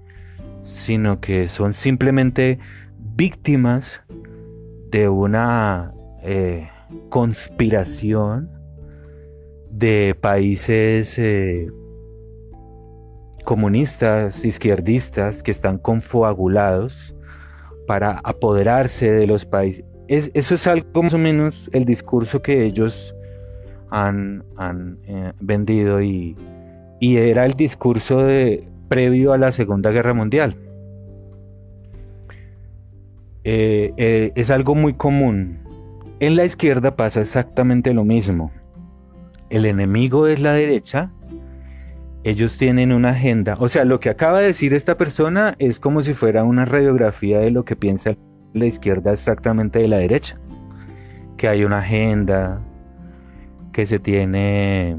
sino 0.63 1.21
que 1.21 1.47
son 1.47 1.75
simplemente 1.75 2.59
víctimas 2.99 4.03
de 4.91 5.09
una 5.09 5.93
eh, 6.23 6.69
conspiración 7.09 8.51
de 9.71 10.17
países 10.21 11.19
eh, 11.19 11.69
comunistas, 13.45 14.45
izquierdistas, 14.45 15.43
que 15.43 15.51
están 15.51 15.79
confabulados 15.79 17.17
para 17.89 18.21
apoderarse 18.23 19.11
de 19.11 19.27
los 19.27 19.45
países. 19.45 19.85
eso 20.07 20.55
es 20.55 20.67
algo 20.69 21.03
más 21.03 21.15
o 21.15 21.19
menos 21.19 21.69
el 21.73 21.85
discurso 21.85 22.41
que 22.41 22.65
ellos 22.65 23.17
han, 23.91 24.45
eh, 25.07 25.33
vendido 25.41 26.01
y, 26.01 26.37
era 27.01 27.47
el 27.47 27.55
discurso 27.55 28.23
de, 28.23 28.69
previo 28.89 29.33
a 29.33 29.39
la 29.39 29.51
Segunda 29.51 29.91
Guerra 29.91 30.15
Mundial. 30.15 30.57
Es 33.43 34.51
algo 34.51 34.77
muy 34.77 34.95
común. 34.95 35.62
En 36.23 36.37
la 36.37 36.47
izquierda 36.47 36.97
pasa 36.97 37.21
exactamente 37.21 37.93
lo 37.93 38.05
mismo 38.05 38.53
el 39.53 39.67
enemigo 39.67 40.27
es 40.29 40.41
la 40.41 40.55
derecha, 40.55 41.13
ellos 42.25 42.57
tienen 42.57 42.91
una 42.91 43.11
agenda. 43.11 43.57
O 43.61 43.69
sea, 43.69 43.85
lo 43.85 44.01
que 44.01 44.09
acaba 44.09 44.41
de 44.41 44.47
decir 44.47 44.73
esta 44.73 44.97
persona 44.97 45.57
es 45.59 45.79
como 45.79 46.01
si 46.01 46.15
fuera 46.15 46.43
una 46.43 46.65
radiografía 46.65 47.39
de 47.39 47.51
lo 47.51 47.67
que 47.67 47.77
piensa 47.77 48.17
la 48.55 48.65
izquierda 48.65 49.13
exactamente 49.13 49.81
de 49.81 49.89
la 49.89 49.99
derecha. 49.99 50.41
Que 51.37 51.49
hay 51.49 51.65
una 51.65 51.81
agenda, 51.81 52.63
que 53.73 53.85
se 53.85 53.99
tiene 53.99 54.97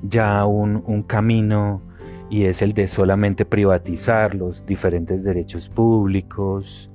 ya 0.00 0.46
un, 0.46 0.82
un 0.86 1.02
camino 1.02 1.82
y 2.30 2.44
es 2.44 2.62
el 2.62 2.72
de 2.72 2.88
solamente 2.88 3.44
privatizar 3.44 4.34
los 4.34 4.64
diferentes 4.64 5.22
derechos 5.22 5.68
públicos, 5.68 6.89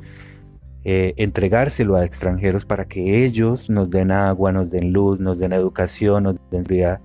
eh, 0.87 1.15
entregárselo 1.17 1.95
a 1.95 2.05
extranjeros 2.05 2.63
para 2.63 2.85
que 2.85 3.25
ellos 3.25 3.71
nos 3.71 3.89
den 3.89 4.11
agua, 4.11 4.51
nos 4.51 4.69
den 4.69 4.93
luz, 4.93 5.19
nos 5.19 5.39
den 5.39 5.51
educación, 5.51 6.23
nos 6.23 6.35
den 6.51 6.61
vida. 6.61 7.01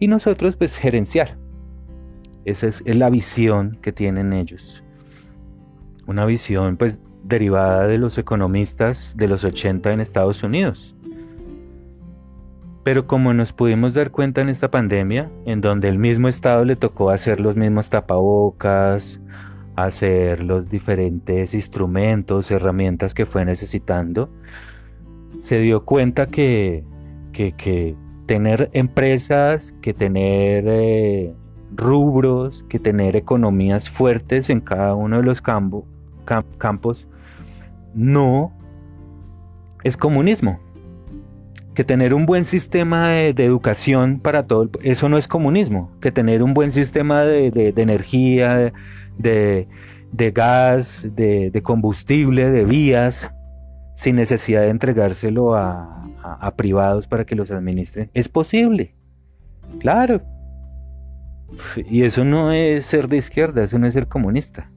Y 0.00 0.08
nosotros 0.08 0.56
pues 0.56 0.76
gerenciar. 0.76 1.38
Esa 2.44 2.66
es, 2.66 2.82
la 2.84 3.08
visión 3.08 3.78
que 3.80 3.92
tienen 3.92 4.32
ellos. 4.32 4.82
Una 6.08 6.24
visión 6.24 6.76
pues 6.76 7.00
derivada 7.22 7.86
de 7.86 7.98
los 7.98 8.18
economistas 8.18 9.16
de 9.16 9.28
los 9.28 9.44
80 9.44 9.92
en 9.92 10.00
Estados 10.00 10.42
Unidos. 10.42 10.96
Pero 12.82 13.06
como 13.06 13.32
nos 13.34 13.52
pudimos 13.52 13.94
dar 13.94 14.10
cuenta 14.10 14.40
en 14.40 14.48
esta 14.48 14.70
pandemia, 14.70 15.30
en 15.44 15.60
donde 15.60 15.88
el 15.88 15.98
mismo 16.00 16.26
Estado 16.26 16.64
le 16.64 16.74
tocó 16.74 17.10
hacer 17.10 17.40
los 17.40 17.54
mismos 17.54 17.88
tapabocas, 17.88 19.20
hacer 19.76 20.42
los 20.42 20.68
diferentes 20.70 21.54
instrumentos, 21.54 22.50
herramientas 22.50 23.14
que 23.14 23.26
fue 23.26 23.44
necesitando, 23.44 24.30
se 25.38 25.60
dio 25.60 25.84
cuenta 25.84 26.26
que, 26.26 26.84
que, 27.32 27.94
tener 28.24 28.70
empresas, 28.72 29.74
que 29.82 29.94
tener 29.94 30.64
eh, 30.66 31.32
rubros, 31.76 32.64
que 32.68 32.78
tener 32.80 33.14
economías 33.14 33.88
fuertes 33.88 34.50
en 34.50 34.60
cada 34.60 34.94
uno 34.94 35.18
de 35.18 35.22
los 35.22 35.42
campos, 35.42 37.06
no 37.94 38.52
es 39.84 39.96
comunismo. 39.96 40.58
Que 41.74 41.84
tener 41.84 42.14
un 42.14 42.24
buen 42.24 42.46
sistema 42.46 43.10
de, 43.10 43.44
educación 43.44 44.18
para 44.18 44.46
todo, 44.46 44.70
eso 44.82 45.10
no 45.10 45.18
es 45.18 45.28
comunismo. 45.28 45.90
Que 46.00 46.10
tener 46.10 46.42
un 46.42 46.54
buen 46.54 46.72
sistema 46.72 47.22
de, 47.22 47.50
de 47.50 47.82
energía, 47.82 48.72
de, 49.18 49.66
gas, 50.32 51.08
de, 51.14 51.60
combustible, 51.62 52.50
de 52.50 52.64
vías, 52.64 53.30
sin 53.94 54.16
necesidad 54.16 54.62
de 54.62 54.70
entregárselo 54.70 55.54
a, 55.54 55.92
privados 56.56 57.06
para 57.06 57.24
que 57.24 57.36
los 57.36 57.50
administren. 57.50 58.10
Es 58.12 58.28
posible, 58.28 58.94
claro. 59.78 60.22
Y 61.88 62.02
eso 62.02 62.24
no 62.24 62.50
es 62.50 62.86
ser 62.86 63.08
de 63.08 63.18
izquierda, 63.18 63.62
eso 63.62 63.78
no 63.78 63.86
es 63.86 63.92
ser 63.92 64.08
comunista. 64.08 64.70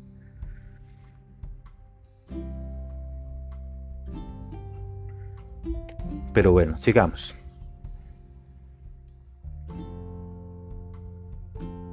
Pero 6.34 6.52
bueno, 6.52 6.78
sigamos. 6.78 7.36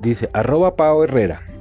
Dice, 0.02 0.28
arroba 0.34 0.76
Pau 0.76 1.02
Herrera 1.02 1.55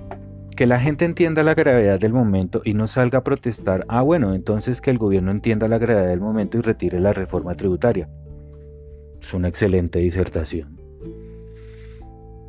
que 0.56 0.66
la 0.66 0.80
gente 0.80 1.06
entienda 1.06 1.44
la 1.44 1.54
gravedad 1.54 2.00
del 2.00 2.14
momento 2.14 2.62
y 2.64 2.74
no 2.74 2.88
salga 2.88 3.20
a 3.20 3.24
protestar, 3.24 3.86
ah 3.90 4.02
bueno, 4.02 4.34
entonces 4.34 4.82
que 4.82 4.90
el 4.90 4.98
gobierno 4.98 5.32
entienda 5.32 5.68
la 5.68 5.78
gravedad 5.78 6.08
del 6.08 6.22
momento 6.22 6.58
y 6.58 6.62
retire 6.62 7.00
la 7.00 7.14
reforma 7.14 7.56
tributaria. 7.56 8.10
Es 9.22 9.34
una 9.34 9.50
excelente 9.50 10.00
disertación. 10.00 10.80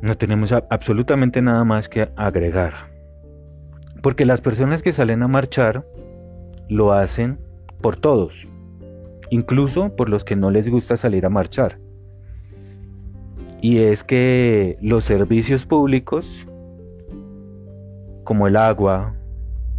No 0.01 0.15
tenemos 0.17 0.51
absolutamente 0.51 1.41
nada 1.41 1.63
más 1.65 1.89
que 1.89 2.09
agregar. 2.15 2.91
Porque 4.01 4.25
las 4.25 4.41
personas 4.41 4.81
que 4.81 4.93
salen 4.93 5.23
a 5.23 5.27
marchar 5.27 5.85
lo 6.69 6.93
hacen 6.93 7.39
por 7.81 7.97
todos, 7.97 8.47
incluso 9.31 9.95
por 9.95 10.09
los 10.09 10.23
que 10.23 10.35
no 10.35 10.51
les 10.51 10.69
gusta 10.69 10.97
salir 10.97 11.25
a 11.25 11.29
marchar. 11.29 11.79
Y 13.59 13.79
es 13.79 14.03
que 14.03 14.77
los 14.81 15.03
servicios 15.03 15.65
públicos 15.65 16.46
como 18.27 18.45
el 18.45 18.57
agua, 18.57 19.13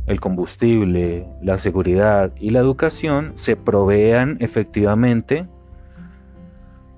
el 0.06 0.20
combustible, 0.20 1.28
la 1.42 1.58
seguridad 1.58 2.32
y 2.40 2.48
la 2.48 2.60
educación 2.60 3.34
se 3.34 3.56
provean 3.56 4.38
efectivamente 4.40 5.46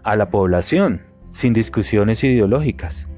a 0.05 0.15
la 0.15 0.31
población 0.31 1.03
sin 1.33 1.53
discusiones 1.53 2.23
ideológicas. 2.23 3.09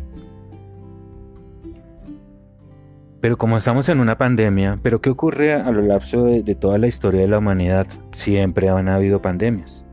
Pero 3.21 3.37
como 3.37 3.59
estamos 3.59 3.91
en 3.91 4.01
una 4.01 4.17
pandemia, 4.17 4.79
¿pero 4.83 5.03
qué 5.03 5.11
ocurre 5.11 5.53
a 5.53 5.71
lo 5.71 5.83
largo 5.83 6.25
de, 6.25 6.55
toda 6.55 6.79
la 6.79 6.87
historia 6.87 7.21
de 7.21 7.29
la 7.29 7.37
humanidad? 7.37 7.87
Siempre 8.13 8.71
han 8.71 8.89
habido 8.89 9.21
pandemias. 9.21 9.85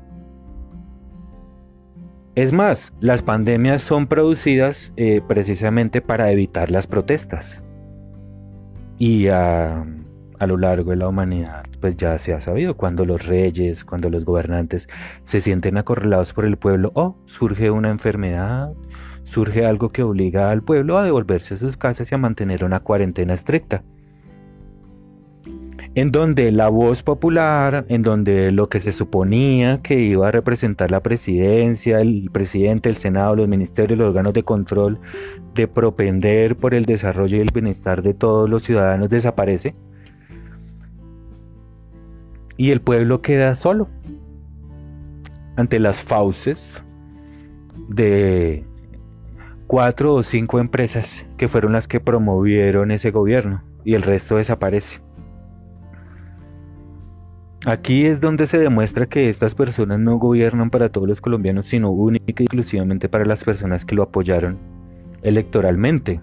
Es 2.36 2.53
más, 2.53 2.94
las 3.02 3.22
pandemias 3.22 3.82
son 3.82 4.07
producidas 4.07 4.94
eh, 4.95 5.20
precisamente 5.28 6.02
para 6.02 6.32
evitar 6.32 6.72
las 6.72 6.88
protestas 6.88 7.66
y 9.00 9.30
a, 9.30 9.86
lo 10.46 10.58
largo 10.58 10.92
de 10.92 10.98
la 10.98 11.08
humanidad 11.08 11.66
pues 11.82 11.98
ya 11.98 12.20
se 12.20 12.34
ha 12.34 12.42
sabido 12.42 12.76
cuando 12.78 13.06
los 13.06 13.26
reyes, 13.26 13.84
cuando 13.86 14.10
los 14.10 14.26
gobernantes 14.26 14.88
se 15.24 15.42
sienten 15.42 15.78
acorralados 15.78 16.34
por 16.34 16.46
el 16.46 16.58
pueblo 16.58 16.92
o 16.94 17.18
surge 17.26 17.72
una 17.72 17.90
enfermedad, 17.90 18.74
surge 19.24 19.66
algo 19.66 19.90
que 19.90 20.04
obliga 20.04 20.52
al 20.52 20.62
pueblo 20.62 20.98
a 20.98 21.04
devolverse 21.06 21.56
a 21.56 21.58
sus 21.58 21.78
casas 21.78 22.12
y 22.12 22.16
a 22.16 22.18
mantener 22.18 22.64
una 22.64 22.82
cuarentena 22.82 23.34
estricta 23.34 23.84
en 25.95 26.11
donde 26.11 26.52
la 26.52 26.70
voz 26.70 27.03
popular, 27.03 27.86
en 27.90 28.03
donde 28.03 28.52
lo 28.52 28.70
que 28.70 28.80
se 28.80 28.91
suponía 28.91 29.82
que 29.82 29.99
iba 29.99 30.28
a 30.28 30.32
representar 30.32 30.91
la 30.91 31.02
presidencia, 31.02 31.99
el 31.99 32.30
presidente, 32.32 32.90
el 32.90 32.98
Senado, 32.98 33.36
los 33.36 33.48
ministerios, 33.48 33.98
los 33.98 34.10
órganos 34.10 34.34
de 34.34 34.44
control, 34.44 34.99
de 35.56 35.68
propender 35.68 36.56
por 36.56 36.74
el 36.74 36.86
desarrollo 36.86 37.38
y 37.38 37.41
el 37.41 37.52
bienestar 37.53 38.02
de 38.03 38.14
todos 38.14 38.49
los 38.49 38.64
ciudadanos 38.64 39.10
desaparece. 39.10 39.76
Y 42.56 42.72
el 42.72 42.82
pueblo 42.82 43.22
queda 43.22 43.56
solo 43.56 43.88
ante 45.56 45.80
las 45.80 46.03
fauces 46.03 46.84
de 47.88 48.66
cuatro 49.66 50.14
o 50.14 50.24
cinco 50.24 50.60
empresas 50.60 51.26
que 51.38 51.48
fueron 51.48 51.74
las 51.74 51.88
que 51.88 51.99
promovieron 51.99 52.91
ese 52.91 53.11
gobierno 53.11 53.64
y 53.84 53.95
el 53.95 54.03
resto 54.03 54.38
desaparece. 54.38 55.09
Aquí 57.65 58.06
es 58.06 58.22
donde 58.22 58.48
se 58.48 58.57
demuestra 58.57 59.07
que 59.07 59.27
estas 59.27 59.53
personas 59.53 59.99
no 59.99 60.18
gobiernan 60.18 60.69
para 60.69 60.90
todos 60.90 61.10
los 61.10 61.19
colombianos, 61.19 61.65
sino 61.65 61.91
única 61.91 62.41
y 62.41 62.45
exclusivamente 62.45 63.10
para 63.10 63.26
las 63.26 63.44
personas 63.44 63.84
que 63.84 63.95
lo 63.95 64.03
apoyaron 64.03 64.57
electoralmente. 65.23 66.22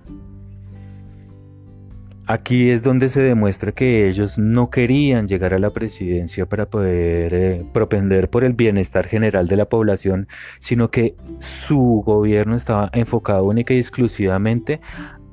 Aquí 2.26 2.70
es 2.70 2.82
donde 2.82 3.10
se 3.10 3.20
demuestra 3.20 3.70
que 3.72 4.08
ellos 4.08 4.38
no 4.38 4.70
querían 4.70 5.28
llegar 5.28 5.52
a 5.52 5.58
la 5.58 5.70
presidencia 5.70 6.46
para 6.46 6.66
poder 6.70 7.34
eh, 7.34 7.66
propender 7.72 8.30
por 8.30 8.42
el 8.42 8.54
bienestar 8.54 9.06
general 9.06 9.46
de 9.46 9.56
la 9.56 9.68
población, 9.68 10.26
sino 10.58 10.90
que 10.90 11.16
su 11.38 12.02
gobierno 12.04 12.56
estaba 12.56 12.90
enfocado 12.94 13.44
única 13.44 13.74
y 13.74 13.78
exclusivamente 13.78 14.80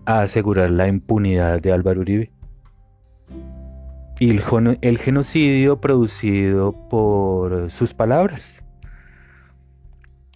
a 0.05 0.19
asegurar 0.19 0.69
la 0.69 0.87
impunidad 0.87 1.61
de 1.61 1.71
Álvaro 1.71 2.01
Uribe 2.01 2.32
y 4.19 4.29
el, 4.29 4.97
genocidio 4.97 5.81
producido 5.81 6.73
por 6.89 7.71
sus 7.71 7.93
palabras. 7.93 8.59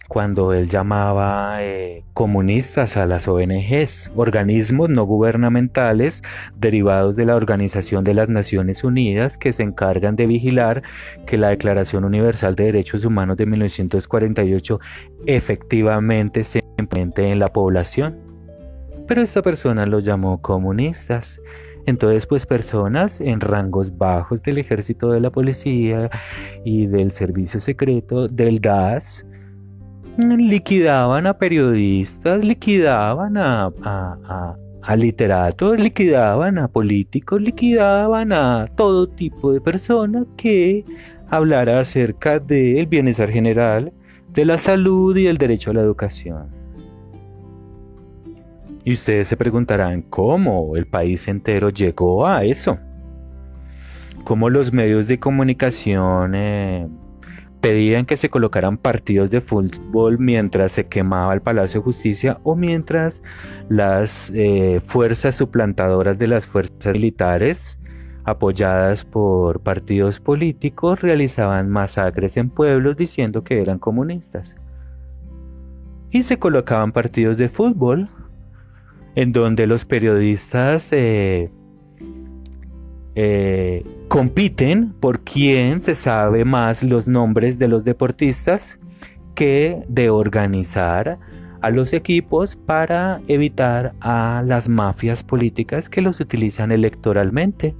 cuando 0.08 0.54
él 0.54 0.70
llamaba 0.70 1.62
eh, 1.62 2.02
comunistas 2.14 2.96
a 2.96 3.04
las 3.04 3.28
ONGs, 3.28 4.10
organismos 4.16 4.88
no 4.88 5.04
gubernamentales 5.04 6.22
derivados 6.56 7.14
de 7.14 7.26
la 7.26 7.36
Organización 7.36 8.04
de 8.04 8.14
las 8.14 8.30
Naciones 8.30 8.84
Unidas 8.84 9.36
que 9.36 9.52
se 9.52 9.64
encargan 9.64 10.16
de 10.16 10.26
vigilar 10.26 10.82
que 11.26 11.36
la 11.36 11.50
Declaración 11.50 12.04
Universal 12.04 12.54
de 12.54 12.64
Derechos 12.64 13.04
Humanos 13.04 13.36
de 13.36 13.44
1948 13.44 14.80
efectivamente 15.26 16.42
se 16.42 16.60
implemente 16.78 17.30
en 17.30 17.38
la 17.38 17.52
población. 17.52 18.16
Pero 19.06 19.22
esta 19.22 19.42
persona 19.42 19.86
los 19.86 20.04
llamó 20.04 20.40
comunistas. 20.40 21.40
Entonces, 21.88 22.26
pues 22.26 22.44
personas 22.44 23.18
en 23.18 23.40
rangos 23.40 23.96
bajos 23.96 24.42
del 24.42 24.58
ejército 24.58 25.10
de 25.10 25.20
la 25.20 25.30
policía 25.30 26.10
y 26.62 26.86
del 26.86 27.12
servicio 27.12 27.60
secreto, 27.60 28.28
del 28.28 28.60
DAS, 28.60 29.24
liquidaban 30.18 31.26
a 31.26 31.38
periodistas, 31.38 32.44
liquidaban 32.44 33.38
a, 33.38 33.72
a, 34.82 34.96
literatos, 34.96 35.78
liquidaban 35.80 36.58
a 36.58 36.68
políticos, 36.68 37.40
liquidaban 37.40 38.34
a 38.34 38.66
todo 38.76 39.08
tipo 39.08 39.54
de 39.54 39.62
personas 39.62 40.26
que 40.36 40.84
hablara 41.30 41.80
acerca 41.80 42.38
del 42.38 42.86
bienestar 42.86 43.30
general, 43.30 43.94
de 44.28 44.44
la 44.44 44.58
salud 44.58 45.16
y 45.16 45.26
el 45.26 45.38
derecho 45.38 45.70
a 45.70 45.74
la 45.74 45.80
educación. 45.80 46.57
Y 48.88 48.94
ustedes 48.94 49.28
se 49.28 49.36
preguntarán 49.36 50.00
cómo 50.00 50.74
el 50.74 50.86
país 50.86 51.28
entero 51.28 51.68
llegó 51.68 52.26
a 52.26 52.44
eso. 52.44 52.78
Cómo 54.24 54.48
los 54.48 54.72
medios 54.72 55.06
de 55.08 55.20
comunicación 55.20 56.34
eh, 56.34 56.88
pedían 57.60 58.06
que 58.06 58.16
se 58.16 58.30
colocaran 58.30 58.78
partidos 58.78 59.30
de 59.30 59.42
fútbol 59.42 60.18
mientras 60.18 60.72
se 60.72 60.86
quemaba 60.86 61.34
el 61.34 61.42
Palacio 61.42 61.80
de 61.80 61.84
Justicia 61.84 62.40
o 62.44 62.56
mientras 62.56 63.22
las 63.68 64.32
eh, 64.34 64.80
fuerzas 64.82 65.36
suplantadoras 65.36 66.18
de 66.18 66.28
las 66.28 66.46
fuerzas 66.46 66.94
militares 66.94 67.78
apoyadas 68.24 69.04
por 69.04 69.60
partidos 69.60 70.18
políticos 70.18 71.02
realizaban 71.02 71.68
masacres 71.68 72.38
en 72.38 72.48
pueblos 72.48 72.96
diciendo 72.96 73.44
que 73.44 73.60
eran 73.60 73.78
comunistas. 73.78 74.56
Y 76.10 76.22
se 76.22 76.38
colocaban 76.38 76.92
partidos 76.92 77.36
de 77.36 77.50
fútbol 77.50 78.08
en 79.18 79.32
donde 79.32 79.66
los 79.66 79.84
periodistas 79.84 80.92
eh, 80.92 81.50
eh, 83.16 83.84
compiten 84.06 84.92
por 84.92 85.24
quién 85.24 85.80
se 85.80 85.96
sabe 85.96 86.44
más 86.44 86.84
los 86.84 87.08
nombres 87.08 87.58
de 87.58 87.66
los 87.66 87.82
deportistas 87.82 88.78
que 89.34 89.82
de 89.88 90.08
organizar 90.08 91.18
a 91.60 91.70
los 91.70 91.94
equipos 91.94 92.54
para 92.54 93.20
evitar 93.26 93.92
a 93.98 94.44
las 94.46 94.68
mafias 94.68 95.24
políticas 95.24 95.88
que 95.88 96.00
los 96.00 96.20
utilizan 96.20 96.70
electoralmente. 96.70 97.74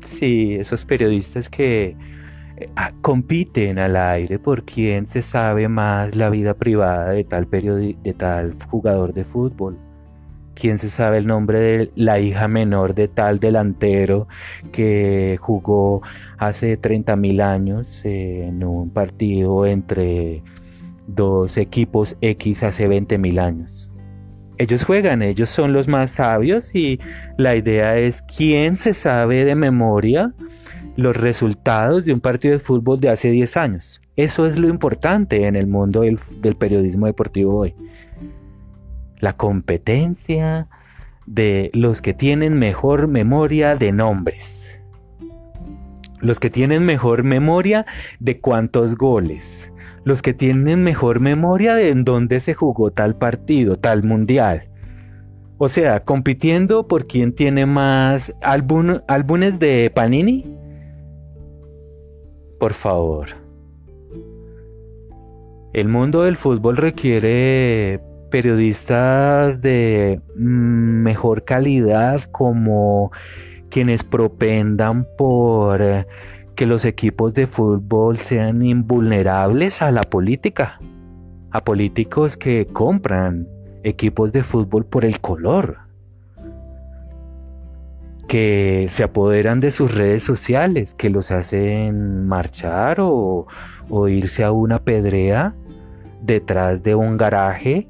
Sí, 0.00 0.56
esos 0.56 0.84
periodistas 0.84 1.48
que 1.48 1.96
compiten 3.00 3.78
al 3.78 3.96
aire 3.96 4.38
por 4.38 4.64
quién 4.64 5.06
se 5.06 5.22
sabe 5.22 5.68
más 5.68 6.14
la 6.14 6.30
vida 6.30 6.54
privada 6.54 7.10
de 7.10 7.24
tal, 7.24 7.48
de 7.50 8.14
tal 8.16 8.54
jugador 8.70 9.12
de 9.12 9.24
fútbol 9.24 9.78
quién 10.54 10.78
se 10.78 10.88
sabe 10.88 11.18
el 11.18 11.26
nombre 11.26 11.58
de 11.60 11.90
la 11.96 12.20
hija 12.20 12.48
menor 12.48 12.94
de 12.94 13.08
tal 13.08 13.40
delantero 13.40 14.28
que 14.72 15.36
jugó 15.40 16.02
hace 16.38 16.76
30 16.76 17.16
mil 17.16 17.40
años 17.40 18.04
en 18.04 18.64
un 18.64 18.90
partido 18.90 19.66
entre 19.66 20.42
dos 21.06 21.56
equipos 21.56 22.16
X 22.20 22.62
hace 22.62 22.88
20 22.88 23.18
mil 23.18 23.38
años. 23.38 23.90
Ellos 24.56 24.84
juegan, 24.84 25.22
ellos 25.22 25.50
son 25.50 25.72
los 25.72 25.88
más 25.88 26.12
sabios 26.12 26.74
y 26.74 27.00
la 27.36 27.56
idea 27.56 27.98
es 27.98 28.22
quién 28.22 28.76
se 28.76 28.94
sabe 28.94 29.44
de 29.44 29.56
memoria 29.56 30.32
los 30.96 31.16
resultados 31.16 32.04
de 32.04 32.12
un 32.12 32.20
partido 32.20 32.52
de 32.52 32.60
fútbol 32.60 33.00
de 33.00 33.08
hace 33.08 33.30
10 33.30 33.56
años. 33.56 34.00
Eso 34.16 34.46
es 34.46 34.58
lo 34.58 34.68
importante 34.68 35.46
en 35.46 35.56
el 35.56 35.66
mundo 35.66 36.02
del, 36.02 36.56
periodismo 36.56 37.06
deportivo 37.06 37.56
hoy 37.56 37.74
la 39.24 39.32
competencia 39.32 40.68
de 41.26 41.70
los 41.72 42.02
que 42.02 42.12
tienen 42.12 42.58
mejor 42.58 43.08
memoria 43.08 43.74
de 43.74 43.90
nombres. 43.90 44.80
Los 46.20 46.38
que 46.40 46.50
tienen 46.50 46.84
mejor 46.84 47.22
memoria 47.22 47.86
de 48.20 48.38
cuántos 48.40 48.96
goles. 48.96 49.72
Los 50.04 50.20
que 50.20 50.34
tienen 50.34 50.84
mejor 50.84 51.20
memoria 51.20 51.74
de 51.74 51.88
en 51.88 52.04
dónde 52.04 52.38
se 52.38 52.52
jugó 52.52 52.90
tal 52.90 53.16
partido, 53.16 53.78
tal 53.78 54.02
mundial. 54.02 54.68
O 55.56 55.68
sea, 55.68 56.04
compitiendo 56.04 56.86
por 56.86 57.06
quién 57.06 57.34
tiene 57.34 57.64
más 57.64 58.34
álbumes 58.42 59.58
de 59.58 59.90
Panini. 59.94 60.54
Por 62.64 62.72
favor. 62.72 63.28
El 65.74 65.88
mundo 65.88 66.22
del 66.22 66.36
fútbol 66.36 66.78
requiere 66.78 68.00
periodistas 68.30 69.60
de 69.60 70.22
mejor 70.34 71.44
calidad 71.44 72.22
como 72.32 73.12
quienes 73.68 74.02
propendan 74.02 75.06
por 75.18 76.06
que 76.54 76.64
los 76.64 76.86
equipos 76.86 77.34
de 77.34 77.46
fútbol 77.46 78.16
sean 78.16 78.62
invulnerables 78.62 79.82
a 79.82 79.90
la 79.90 80.04
política, 80.04 80.80
a 81.50 81.62
políticos 81.64 82.38
que 82.38 82.66
compran 82.72 83.46
equipos 83.82 84.32
de 84.32 84.42
fútbol 84.42 84.86
por 84.86 85.04
el 85.04 85.20
color, 85.20 85.80
que 88.28 88.86
se 88.90 89.02
apoderan 89.02 89.60
de 89.60 89.70
sus 89.70 89.94
redes 89.94 90.22
sociales, 90.22 90.94
que 90.94 91.10
los 91.10 91.30
hacen 91.30 92.26
marchar 92.26 92.98
o, 93.00 93.46
irse 94.08 94.44
a 94.44 94.52
una 94.52 94.82
pedrea 94.82 95.54
detrás 96.22 96.82
de 96.82 96.94
un 96.94 97.16
garaje 97.16 97.88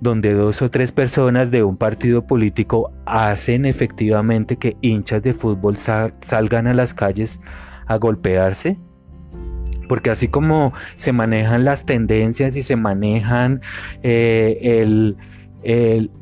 donde 0.00 0.32
dos 0.34 0.62
o 0.62 0.70
tres 0.70 0.92
personas 0.92 1.50
de 1.50 1.64
un 1.64 1.76
partido 1.76 2.26
político 2.26 2.92
hacen 3.04 3.64
efectivamente 3.64 4.56
que 4.56 4.76
hinchas 4.80 5.22
de 5.22 5.32
fútbol 5.32 5.76
salgan 5.76 6.66
a 6.66 6.74
las 6.74 6.94
calles 6.94 7.40
a 7.86 7.96
golpearse? 7.96 8.78
Porque 9.88 10.10
así 10.10 10.28
como 10.28 10.72
se 10.96 11.12
manejan 11.12 11.64
las 11.64 11.84
tendencias 11.84 12.56
y 12.56 12.62
se 12.62 12.76
manejan 12.76 13.60
eh, 14.02 14.58
el, 14.62 15.16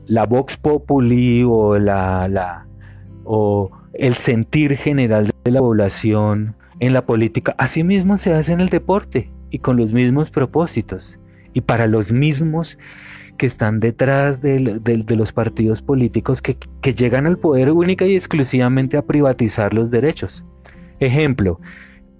la 0.06 0.26
Vox 0.26 0.56
Populi 0.56 1.42
o, 1.44 1.78
la, 1.78 2.28
la, 2.28 2.66
o 3.24 3.70
el 3.94 4.14
sentir 4.14 4.76
general 4.76 5.30
de 5.44 5.50
la 5.50 5.60
población 5.60 6.56
en 6.80 6.92
la 6.92 7.06
política, 7.06 7.54
así 7.58 7.84
mismo 7.84 8.18
se 8.18 8.32
hace 8.34 8.52
en 8.52 8.60
el 8.60 8.68
deporte 8.68 9.30
y 9.50 9.58
con 9.58 9.76
los 9.76 9.92
mismos 9.92 10.30
propósitos 10.30 11.18
y 11.52 11.60
para 11.60 11.86
los 11.86 12.12
mismos 12.12 12.78
que 13.36 13.46
están 13.46 13.80
detrás 13.80 14.40
de, 14.40 14.80
los 15.16 15.32
partidos 15.32 15.82
políticos 15.82 16.42
que, 16.42 16.56
que 16.80 16.94
llegan 16.94 17.26
al 17.26 17.38
poder 17.38 17.70
única 17.72 18.06
y 18.06 18.16
exclusivamente 18.16 18.96
a 18.96 19.02
privatizar 19.02 19.74
los 19.74 19.90
derechos. 19.90 20.44
Ejemplo, 21.00 21.60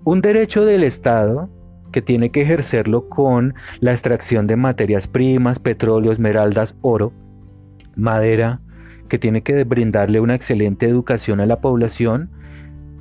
un 0.05 0.21
derecho 0.21 0.65
del 0.65 0.83
Estado 0.83 1.51
que 1.93 2.03
tiene 2.03 2.31
que 2.31 2.43
ejercerlo 2.43 3.09
con 3.09 3.55
la 3.81 3.93
extracción 3.93 4.47
de 4.47 4.57
materias 4.57 5.07
primas, 5.07 5.59
petróleo, 5.59 6.11
esmeraldas, 6.11 6.75
oro, 6.81 7.13
madera, 7.95 8.59
que 9.09 9.19
tiene 9.19 9.43
que 9.43 9.63
brindarle 9.65 10.21
una 10.21 10.35
excelente 10.35 10.87
educación 10.87 11.41
a 11.41 11.47
la 11.47 11.61
población, 11.61 12.31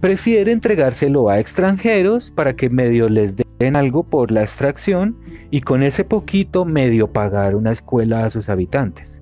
prefiere 0.01 0.51
entregárselo 0.51 1.29
a 1.29 1.39
extranjeros 1.39 2.31
para 2.31 2.55
que 2.55 2.69
medio 2.69 3.07
les 3.07 3.35
den 3.59 3.75
algo 3.75 4.03
por 4.03 4.31
la 4.31 4.41
extracción 4.41 5.17
y 5.51 5.61
con 5.61 5.83
ese 5.83 6.03
poquito 6.03 6.65
medio 6.65 7.13
pagar 7.13 7.55
una 7.55 7.71
escuela 7.71 8.25
a 8.25 8.29
sus 8.29 8.49
habitantes. 8.49 9.21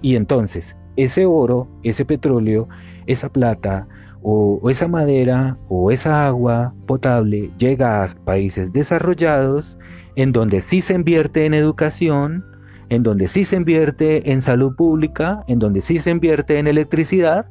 Y 0.00 0.16
entonces, 0.16 0.76
ese 0.96 1.26
oro, 1.26 1.68
ese 1.82 2.04
petróleo, 2.04 2.68
esa 3.06 3.30
plata 3.30 3.88
o, 4.22 4.70
esa 4.70 4.88
madera 4.88 5.58
o 5.68 5.90
esa 5.90 6.26
agua 6.26 6.74
potable 6.86 7.50
llega 7.58 8.04
a 8.04 8.08
países 8.24 8.72
desarrollados 8.72 9.78
en 10.16 10.32
donde 10.32 10.60
sí 10.60 10.80
se 10.80 10.94
invierte 10.94 11.46
en 11.46 11.54
educación, 11.54 12.44
en 12.88 13.02
donde 13.02 13.28
sí 13.28 13.44
se 13.44 13.56
invierte 13.56 14.30
en 14.32 14.42
salud 14.42 14.76
pública, 14.76 15.44
en 15.48 15.58
donde 15.58 15.80
sí 15.80 15.98
se 15.98 16.10
invierte 16.10 16.58
en 16.58 16.66
electricidad, 16.66 17.46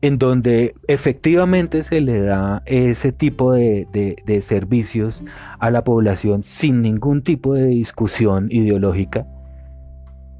en 0.00 0.18
donde 0.18 0.74
efectivamente 0.86 1.82
se 1.82 2.00
le 2.00 2.20
da 2.20 2.62
ese 2.66 3.12
tipo 3.12 3.52
de, 3.52 4.42
servicios 4.42 5.24
a 5.58 5.70
la 5.70 5.84
población 5.84 6.42
sin 6.42 6.82
ningún 6.82 7.22
tipo 7.22 7.54
de 7.54 7.66
discusión 7.66 8.48
ideológica. 8.50 9.26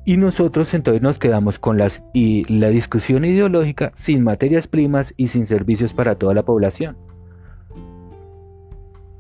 Y 0.09 0.17
nosotros 0.17 0.73
entonces 0.73 1.03
nos 1.03 1.19
quedamos 1.19 1.59
con 1.59 1.77
las, 1.77 2.03
y 2.15 2.51
la 2.51 2.71
discusión 2.71 3.27
ideológica 3.27 3.93
sin 3.95 4.25
materias 4.25 4.67
primas 4.67 5.13
y 5.19 5.27
sin 5.27 5.47
servicios 5.47 5.93
para 5.93 6.15
toda 6.15 6.33
la 6.33 6.47
población. 6.47 6.97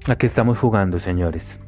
¿A 0.06 0.16
qué 0.16 0.26
estamos 0.26 0.56
jugando, 0.56 0.98
señores? 0.98 1.60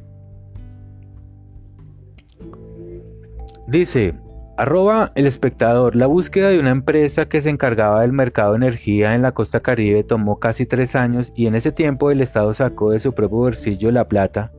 Dice, 3.67 4.15
arroba 4.57 5.11
el 5.13 5.27
espectador, 5.27 5.95
la 5.95 6.07
búsqueda 6.07 6.49
de 6.49 6.59
una 6.59 6.71
empresa 6.71 7.29
que 7.29 7.43
se 7.43 7.51
encargaba 7.51 8.01
del 8.01 8.13
mercado 8.13 8.53
de 8.53 8.57
energía 8.57 9.13
en 9.13 9.21
la 9.21 9.33
costa 9.33 9.59
caribe 9.59 10.03
tomó 10.03 10.39
casi 10.39 10.65
tres 10.65 10.95
años 10.95 11.31
y 11.35 11.45
en 11.45 11.53
ese 11.53 11.71
tiempo 11.71 12.09
el 12.09 12.21
Estado 12.21 12.55
sacó 12.55 12.89
de 12.89 12.97
su 12.97 13.13
propio 13.13 13.37
bolsillo 13.37 13.91
la 13.91 14.07
plata. 14.07 14.51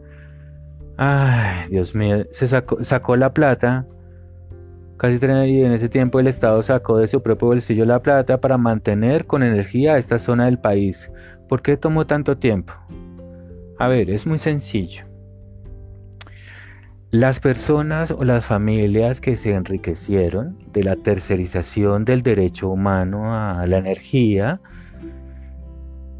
Ay, 0.96 1.68
Dios 1.68 1.96
mío, 1.96 2.18
se 2.30 2.46
sacó, 2.46 2.84
sacó 2.84 3.16
la 3.16 3.34
plata. 3.34 3.86
Casi 5.02 5.18
en 5.20 5.72
ese 5.72 5.88
tiempo 5.88 6.20
el 6.20 6.28
Estado 6.28 6.62
sacó 6.62 6.96
de 6.96 7.08
su 7.08 7.24
propio 7.24 7.48
bolsillo 7.48 7.84
la 7.84 8.02
plata 8.02 8.40
para 8.40 8.56
mantener 8.56 9.26
con 9.26 9.42
energía 9.42 9.98
esta 9.98 10.20
zona 10.20 10.44
del 10.44 10.60
país. 10.60 11.10
¿Por 11.48 11.60
qué 11.60 11.76
tomó 11.76 12.06
tanto 12.06 12.38
tiempo? 12.38 12.72
A 13.80 13.88
ver, 13.88 14.10
es 14.10 14.28
muy 14.28 14.38
sencillo. 14.38 15.04
Las 17.10 17.40
personas 17.40 18.12
o 18.12 18.22
las 18.22 18.44
familias 18.44 19.20
que 19.20 19.34
se 19.34 19.54
enriquecieron 19.54 20.56
de 20.72 20.84
la 20.84 20.94
tercerización 20.94 22.04
del 22.04 22.22
derecho 22.22 22.68
humano 22.68 23.34
a 23.34 23.66
la 23.66 23.78
energía 23.78 24.60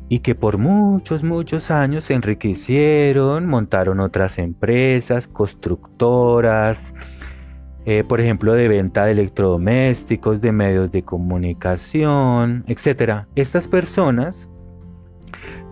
y 0.08 0.18
que 0.18 0.34
por 0.34 0.58
muchos, 0.58 1.22
muchos 1.22 1.70
años 1.70 2.02
se 2.02 2.14
enriquecieron, 2.14 3.46
montaron 3.46 4.00
otras 4.00 4.40
empresas, 4.40 5.28
constructoras, 5.28 6.94
eh, 7.84 8.04
por 8.06 8.20
ejemplo, 8.20 8.54
de 8.54 8.68
venta 8.68 9.06
de 9.06 9.12
electrodomésticos, 9.12 10.40
de 10.40 10.52
medios 10.52 10.92
de 10.92 11.02
comunicación, 11.02 12.64
etc. 12.68 13.24
Estas 13.34 13.66
personas 13.66 14.48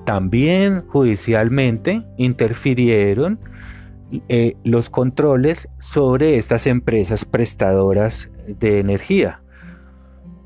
también 0.05 0.82
judicialmente 0.89 2.05
interfirieron 2.16 3.39
eh, 4.28 4.57
los 4.65 4.91
controles 4.91 5.69
sobre 5.78 6.37
estas 6.37 6.66
empresas 6.66 7.24
prestadoras 7.24 8.28
de 8.49 8.81
energía, 8.81 9.43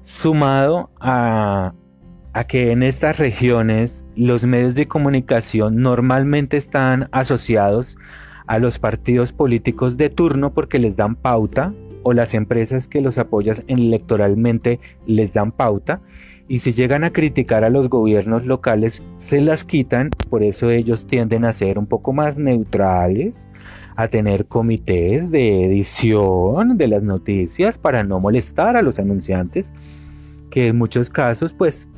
sumado 0.03 0.91
a, 1.01 1.73
a 2.35 2.45
que 2.45 2.73
en 2.73 2.83
estas 2.83 3.17
regiones 3.17 4.05
los 4.17 4.45
medios 4.45 4.75
de 4.75 4.87
comunicación 4.87 5.77
normalmente 5.77 6.59
están 6.59 7.09
asociados 7.11 7.97
a 7.97 8.24
los 8.47 8.79
partidos 8.79 9.33
políticos 9.33 9.97
de 9.97 10.11
turno 10.11 10.53
porque 10.53 10.79
les 10.79 10.97
dan 10.97 11.17
pauta 11.17 11.73
o 12.03 12.13
las 12.13 12.35
empresas 12.35 12.89
que 12.89 13.01
los 13.01 13.19
apoyan 13.19 13.59
electoralmente 13.67 14.81
les 15.07 15.33
dan 15.33 15.53
pauta 15.53 16.01
y 16.47 16.59
si 16.59 16.73
llegan 16.75 17.05
a 17.05 17.11
criticar 17.11 17.65
a 17.65 17.71
los 17.71 17.89
gobiernos 17.89 18.45
locales 18.45 19.03
se 19.17 19.41
las 19.41 19.65
quitan, 19.65 20.11
por 20.29 20.43
eso 20.43 20.71
ellos 20.71 21.07
tienden 21.07 21.45
a 21.45 21.53
ser 21.55 21.79
un 21.79 21.87
poco 21.87 22.13
más 22.13 22.37
neutrales, 22.37 23.49
a 23.97 24.09
tener 24.09 24.47
comités 24.47 25.31
de 25.31 25.65
edición 25.65 26.77
de 26.77 26.89
las 26.89 27.03
noticias 27.03 27.79
para 27.79 28.05
no 28.05 28.21
molestar 28.21 28.77
a 28.77 28.83
los 28.83 28.99
anunciantes, 28.99 29.73
que 30.51 30.69
en 30.69 30.77
muchos 30.77 31.09
casos 31.09 31.55
pues 31.55 31.89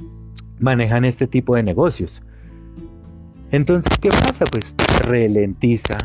manejan 0.61 1.05
este 1.05 1.27
tipo 1.27 1.57
de 1.57 1.65
negocios. 1.65 2.23
Entonces, 3.51 3.99
¿qué 4.01 4.11
pasa? 4.11 4.45
Pues 4.45 4.75
ralentiza 5.05 5.99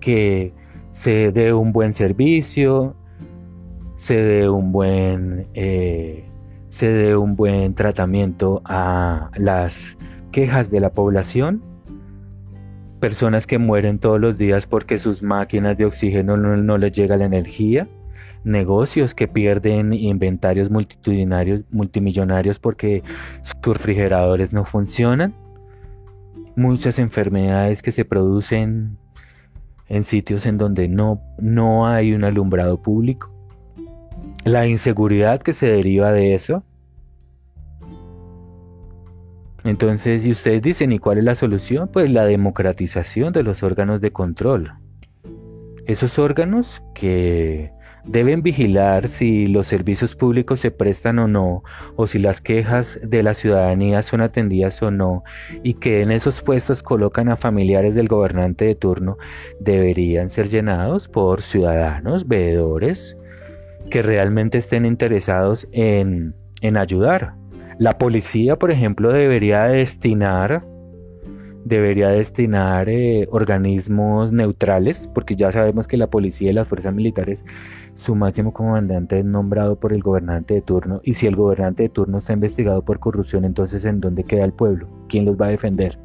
que 0.00 0.52
se 0.90 1.32
dé 1.32 1.52
un 1.52 1.72
buen 1.72 1.92
servicio, 1.92 2.96
se 3.96 4.16
dé 4.16 4.48
un 4.48 4.72
buen... 4.72 5.46
Eh, 5.54 6.26
se 6.70 6.86
dé 6.86 7.16
un 7.16 7.34
buen 7.34 7.74
tratamiento 7.74 8.62
a 8.64 9.30
las 9.36 9.98
quejas 10.30 10.70
de 10.70 10.80
la 10.80 10.90
población, 10.90 11.62
personas 13.00 13.46
que 13.46 13.58
mueren 13.58 13.98
todos 13.98 14.20
los 14.20 14.38
días 14.38 14.66
porque 14.66 14.98
sus 14.98 15.22
máquinas 15.22 15.76
de 15.76 15.84
oxígeno 15.84 16.36
no, 16.36 16.78
les 16.78 16.92
llega 16.92 17.16
la 17.16 17.24
energía, 17.24 17.88
negocios 18.44 19.14
que 19.14 19.26
pierden 19.26 19.92
inventarios 19.92 20.70
multitudinarios, 20.70 21.62
multimillonarios 21.70 22.60
porque 22.60 23.02
sus 23.42 23.76
refrigeradores 23.76 24.52
no 24.52 24.64
funcionan, 24.64 25.34
muchas 26.54 27.00
enfermedades 27.00 27.82
que 27.82 27.90
se 27.90 28.04
producen 28.04 28.96
en 29.90 30.04
sitios 30.04 30.46
en 30.46 30.56
donde 30.56 30.88
no, 30.88 31.20
no 31.38 31.86
hay 31.86 32.14
un 32.14 32.24
alumbrado 32.24 32.80
público 32.80 33.30
la 34.44 34.66
inseguridad 34.66 35.40
que 35.40 35.52
se 35.52 35.66
deriva 35.66 36.12
de 36.12 36.34
eso. 36.34 36.64
Entonces, 39.64 40.22
si 40.22 40.32
ustedes 40.32 40.62
dicen, 40.62 40.92
¿y 40.92 40.98
cuál 40.98 41.18
es 41.18 41.24
la 41.24 41.34
solución? 41.34 41.88
Pues 41.88 42.10
la 42.10 42.24
democratización 42.24 43.32
de 43.32 43.42
los 43.42 43.62
órganos 43.62 44.00
de 44.00 44.10
control. 44.10 44.72
Esos 45.86 46.18
órganos 46.18 46.82
que 46.94 47.72
deben 48.04 48.42
vigilar 48.42 49.08
si 49.08 49.46
los 49.46 49.66
servicios 49.66 50.14
públicos 50.14 50.60
se 50.60 50.70
prestan 50.70 51.18
o 51.18 51.28
no, 51.28 51.62
o 51.96 52.06
si 52.06 52.18
las 52.18 52.40
quejas 52.40 52.98
de 53.02 53.22
la 53.22 53.34
ciudadanía 53.34 54.02
son 54.02 54.20
atendidas 54.20 54.82
o 54.82 54.90
no, 54.90 55.22
y 55.62 55.74
que 55.74 56.02
en 56.02 56.10
esos 56.10 56.40
puestos 56.42 56.82
colocan 56.82 57.28
a 57.28 57.36
familiares 57.36 57.94
del 57.94 58.08
gobernante 58.08 58.64
de 58.64 58.74
turno, 58.74 59.18
deberían 59.60 60.30
ser 60.30 60.48
llenados 60.48 61.08
por 61.08 61.42
ciudadanos, 61.42 62.26
veedores, 62.26 63.16
que 63.90 64.02
realmente 64.02 64.58
estén 64.58 64.86
interesados 64.86 65.66
en, 65.72 66.34
ayudar. 66.76 67.34
La 67.78 67.98
policía, 67.98 68.56
por 68.56 68.70
ejemplo, 68.70 69.12
debería 69.12 69.64
destinar 69.64 70.64
debería 71.62 72.08
destinar 72.08 72.88
eh, 72.88 73.28
organismos 73.30 74.32
neutrales, 74.32 75.10
porque 75.14 75.36
ya 75.36 75.52
sabemos 75.52 75.86
que 75.86 75.98
la 75.98 76.08
policía 76.08 76.50
y 76.50 76.54
las 76.54 76.66
fuerzas 76.66 76.94
militares, 76.94 77.44
su 77.94 78.14
máximo 78.14 78.52
comandante 78.52 79.18
es 79.18 79.24
nombrado 79.24 79.78
por 79.78 79.92
el 79.92 80.02
gobernante 80.02 80.54
de 80.54 80.62
turno, 80.62 81.00
y 81.04 81.14
si 81.14 81.26
el 81.26 81.36
gobernante 81.36 81.84
de 81.84 81.88
turno 81.88 82.18
está 82.18 82.32
investigado 82.32 82.82
por 82.82 82.98
corrupción, 82.98 83.44
entonces 83.44 83.84
¿en 83.84 84.00
dónde 84.00 84.24
queda 84.24 84.44
el 84.44 84.52
pueblo? 84.52 84.88
¿Quién 85.08 85.24
los 85.24 85.36
va 85.36 85.46
a 85.46 85.50
defender? 85.50 85.98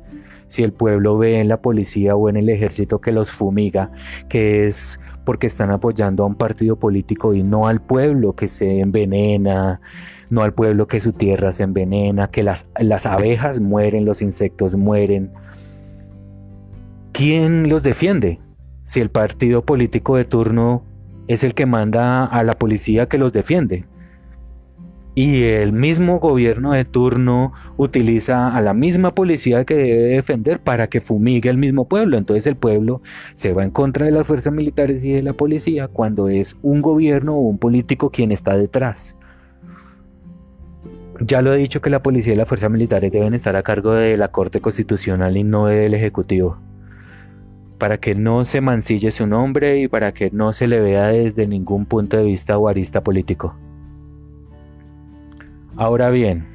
Si 0.47 0.63
el 0.63 0.73
pueblo 0.73 1.17
ve 1.17 1.39
en 1.39 1.47
la 1.47 1.61
policía 1.61 2.15
o 2.15 2.29
en 2.29 2.37
el 2.37 2.49
ejército 2.49 2.99
que 2.99 3.11
los 3.11 3.31
fumiga, 3.31 3.91
que 4.29 4.67
es 4.67 4.99
porque 5.23 5.47
están 5.47 5.71
apoyando 5.71 6.23
a 6.23 6.27
un 6.27 6.35
partido 6.35 6.77
político 6.77 7.33
y 7.33 7.43
no 7.43 7.67
al 7.67 7.81
pueblo 7.81 8.33
que 8.33 8.47
se 8.47 8.79
envenena, 8.79 9.81
no 10.29 10.43
al 10.43 10.53
pueblo 10.53 10.87
que 10.87 10.99
su 10.99 11.13
tierra 11.13 11.51
se 11.51 11.63
envenena, 11.63 12.27
que 12.27 12.43
las, 12.43 12.69
las 12.79 13.05
abejas 13.05 13.59
mueren, 13.59 14.05
los 14.05 14.21
insectos 14.21 14.75
mueren. 14.75 15.31
¿Quién 17.11 17.69
los 17.69 17.81
defiende? 17.81 18.39
Si 18.83 18.99
el 18.99 19.09
partido 19.09 19.65
político 19.65 20.15
de 20.15 20.25
turno 20.25 20.83
es 21.27 21.43
el 21.43 21.53
que 21.53 21.65
manda 21.65 22.25
a 22.25 22.43
la 22.43 22.57
policía 22.57 23.07
que 23.07 23.17
los 23.17 23.33
defiende 23.33 23.85
y 25.15 25.43
el 25.43 25.71
mismo 25.71 26.19
gobierno 26.19 26.73
de 26.73 26.83
turno 26.83 27.53
utiliza 27.77 28.53
a 28.53 28.61
la 28.61 28.73
misma 28.73 29.15
policía 29.15 29.63
que 29.63 29.75
debe 29.75 30.15
defender 30.15 30.59
para 30.59 30.87
que 30.87 30.99
fumigue 30.99 31.49
al 31.49 31.57
mismo 31.57 31.87
pueblo. 31.87 32.17
Entonces 32.17 32.45
el 32.45 32.57
pueblo 32.57 33.01
se 33.33 33.53
va 33.53 33.63
en 33.63 33.71
contra 33.71 34.05
de 34.05 34.11
las 34.11 34.27
fuerzas 34.27 34.51
militares 34.51 35.03
y 35.05 35.13
de 35.13 35.23
la 35.23 35.31
policía 35.31 35.87
cuando 35.87 36.27
es 36.27 36.57
un 36.61 36.81
gobierno 36.81 37.35
o 37.35 37.39
un 37.39 37.57
político 37.57 38.09
quien 38.09 38.33
está 38.33 38.57
detrás. 38.57 39.15
Ya 41.21 41.41
lo 41.41 41.53
he 41.53 41.57
dicho 41.57 41.79
que 41.79 41.89
la 41.89 42.03
policía 42.03 42.33
y 42.33 42.35
las 42.35 42.49
fuerzas 42.49 42.69
militares 42.69 43.09
deben 43.09 43.33
estar 43.33 43.55
a 43.55 43.63
cargo 43.63 43.93
de 43.93 44.17
la 44.17 44.27
Corte 44.27 44.59
Constitucional 44.59 45.37
y 45.37 45.45
no 45.45 45.67
del 45.67 45.93
Ejecutivo. 45.93 46.57
Para 47.77 47.97
que 47.97 48.15
no 48.15 48.45
se 48.45 48.61
mancille 48.61 49.11
su 49.11 49.27
nombre 49.27 49.79
y 49.79 49.87
para 49.87 50.13
que 50.13 50.31
no 50.31 50.53
se 50.53 50.67
le 50.67 50.79
vea 50.79 51.07
desde 51.07 51.47
ningún 51.47 51.85
punto 51.85 52.17
de 52.17 52.23
vista 52.23 52.57
o 52.57 52.67
arista 52.67 53.03
político. 53.03 53.55
Ahora 55.75 56.09
bien, 56.09 56.47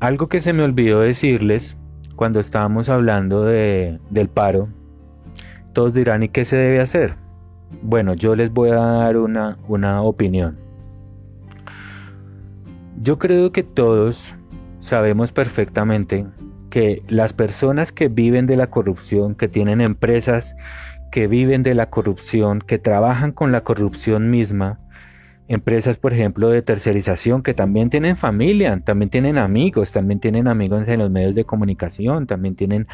algo 0.00 0.28
que 0.28 0.40
se 0.40 0.52
me 0.52 0.62
olvidó 0.62 1.00
decirles 1.00 1.76
cuando 2.16 2.40
estábamos 2.40 2.88
hablando 2.88 3.44
de, 3.44 4.00
del 4.10 4.28
paro, 4.28 4.68
todos 5.72 5.94
dirán, 5.94 6.22
¿y 6.22 6.28
qué 6.28 6.44
se 6.44 6.56
debe 6.56 6.80
hacer? 6.80 7.14
Bueno, 7.82 8.14
yo 8.14 8.34
les 8.34 8.52
voy 8.52 8.70
a 8.70 8.76
dar 8.76 9.16
una, 9.16 9.58
una 9.68 10.02
opinión. 10.02 10.58
Yo 13.00 13.18
creo 13.18 13.52
que 13.52 13.62
todos 13.62 14.34
sabemos 14.78 15.32
perfectamente 15.32 16.26
que 16.76 17.02
las 17.08 17.32
personas 17.32 17.90
que 17.90 18.08
viven 18.08 18.46
de 18.46 18.54
la 18.54 18.66
corrupción, 18.66 19.34
que 19.34 19.48
tienen 19.48 19.80
empresas 19.80 20.56
que 21.10 21.26
viven 21.26 21.62
de 21.62 21.74
la 21.74 21.88
corrupción, 21.88 22.60
que 22.60 22.78
trabajan 22.78 23.32
con 23.32 23.50
la 23.50 23.62
corrupción 23.62 24.28
misma, 24.28 24.78
empresas, 25.48 25.96
por 25.96 26.12
ejemplo, 26.12 26.50
de 26.50 26.60
tercerización 26.60 27.42
que 27.42 27.54
también 27.54 27.88
tienen 27.88 28.18
familia, 28.18 28.78
también 28.84 29.08
tienen 29.08 29.38
amigos, 29.38 29.90
también 29.90 30.20
tienen 30.20 30.48
amigos 30.48 30.86
en 30.86 30.98
los 30.98 31.10
medios 31.10 31.34
de 31.34 31.44
comunicación, 31.44 32.26
también 32.26 32.56
tienen 32.56 32.86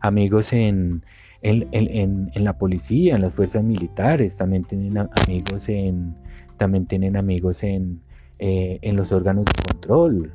amigos 0.00 0.52
en, 0.52 1.04
en, 1.40 2.28
la 2.34 2.58
policía, 2.58 3.14
en 3.14 3.22
las 3.22 3.34
fuerzas 3.34 3.62
militares, 3.62 4.36
también 4.36 4.64
tienen 4.64 4.98
amigos 4.98 5.68
en, 5.68 6.16
también 6.56 6.86
tienen 6.86 7.16
amigos 7.16 7.62
en, 7.62 8.00
eh, 8.40 8.80
en 8.82 8.96
los 8.96 9.12
órganos 9.12 9.44
de 9.44 9.52
control. 9.72 10.32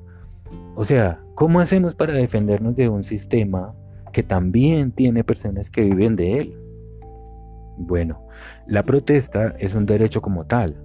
O 0.76 0.86
sea, 0.86 1.22
¿cómo 1.36 1.60
hacemos 1.60 1.95
para 1.95 2.14
defendernos 2.14 2.76
de 2.76 2.90
un 2.90 3.04
sistema 3.04 3.76
que 4.14 4.24
también 4.24 4.91
tiene 4.91 5.26
personas 5.26 5.70
que 5.70 5.82
viven 5.82 6.16
de 6.16 6.40
él. 6.40 6.58
Bueno, 7.76 8.26
la 8.68 8.84
protesta 8.84 9.52
es 9.60 9.74
un 9.74 9.86
derecho 9.86 10.22
como 10.22 10.45
tal, 10.45 10.78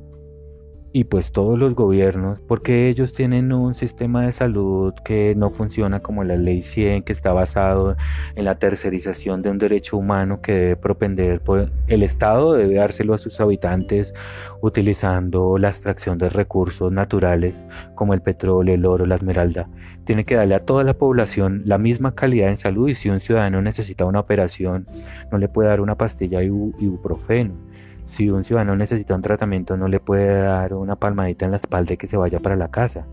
y 0.92 1.04
pues 1.04 1.32
todos 1.32 1.58
los 1.58 1.74
gobiernos, 1.74 2.40
porque 2.40 2.88
ellos 2.88 3.12
tienen 3.12 3.52
un 3.52 3.74
sistema 3.74 4.24
de 4.24 4.32
salud 4.32 4.94
que 5.04 5.34
no 5.36 5.50
funciona 5.50 6.00
como 6.00 6.24
la 6.24 6.36
ley 6.36 6.62
100, 6.62 7.02
que 7.02 7.12
está 7.12 7.32
basado 7.32 7.96
en 8.34 8.44
la 8.44 8.58
tercerización 8.58 9.42
de 9.42 9.50
un 9.50 9.58
derecho 9.58 9.98
humano 9.98 10.40
que 10.40 10.52
debe 10.52 10.76
propender, 10.76 11.42
pues, 11.42 11.70
el 11.88 12.02
Estado 12.02 12.54
debe 12.54 12.76
dárselo 12.76 13.12
a 13.14 13.18
sus 13.18 13.38
habitantes 13.40 14.14
utilizando 14.62 15.58
la 15.58 15.68
extracción 15.68 16.16
de 16.18 16.30
recursos 16.30 16.90
naturales 16.90 17.66
como 17.94 18.14
el 18.14 18.22
petróleo, 18.22 18.74
el 18.74 18.86
oro, 18.86 19.04
la 19.06 19.16
esmeralda. 19.16 19.68
Tiene 20.04 20.24
que 20.24 20.36
darle 20.36 20.54
a 20.54 20.64
toda 20.64 20.84
la 20.84 20.94
población 20.94 21.62
la 21.66 21.76
misma 21.76 22.14
calidad 22.14 22.48
en 22.48 22.56
salud 22.56 22.88
y 22.88 22.94
si 22.94 23.10
un 23.10 23.20
ciudadano 23.20 23.60
necesita 23.60 24.06
una 24.06 24.20
operación, 24.20 24.86
no 25.30 25.38
le 25.38 25.48
puede 25.48 25.68
dar 25.68 25.80
una 25.82 25.96
pastilla 25.96 26.42
ibuprofeno 26.42 27.67
si 28.08 28.30
un 28.30 28.42
ciudadano 28.42 28.74
necesita 28.74 29.14
un 29.14 29.20
tratamiento, 29.20 29.76
no 29.76 29.86
le 29.86 30.00
puede 30.00 30.40
dar 30.40 30.72
una 30.72 30.96
palmadita 30.96 31.44
en 31.44 31.50
la 31.50 31.58
espalda 31.58 31.92
y 31.92 31.98
que 31.98 32.06
se 32.06 32.16
vaya 32.16 32.40
para 32.40 32.56
la 32.56 32.68
casa. 32.68 33.06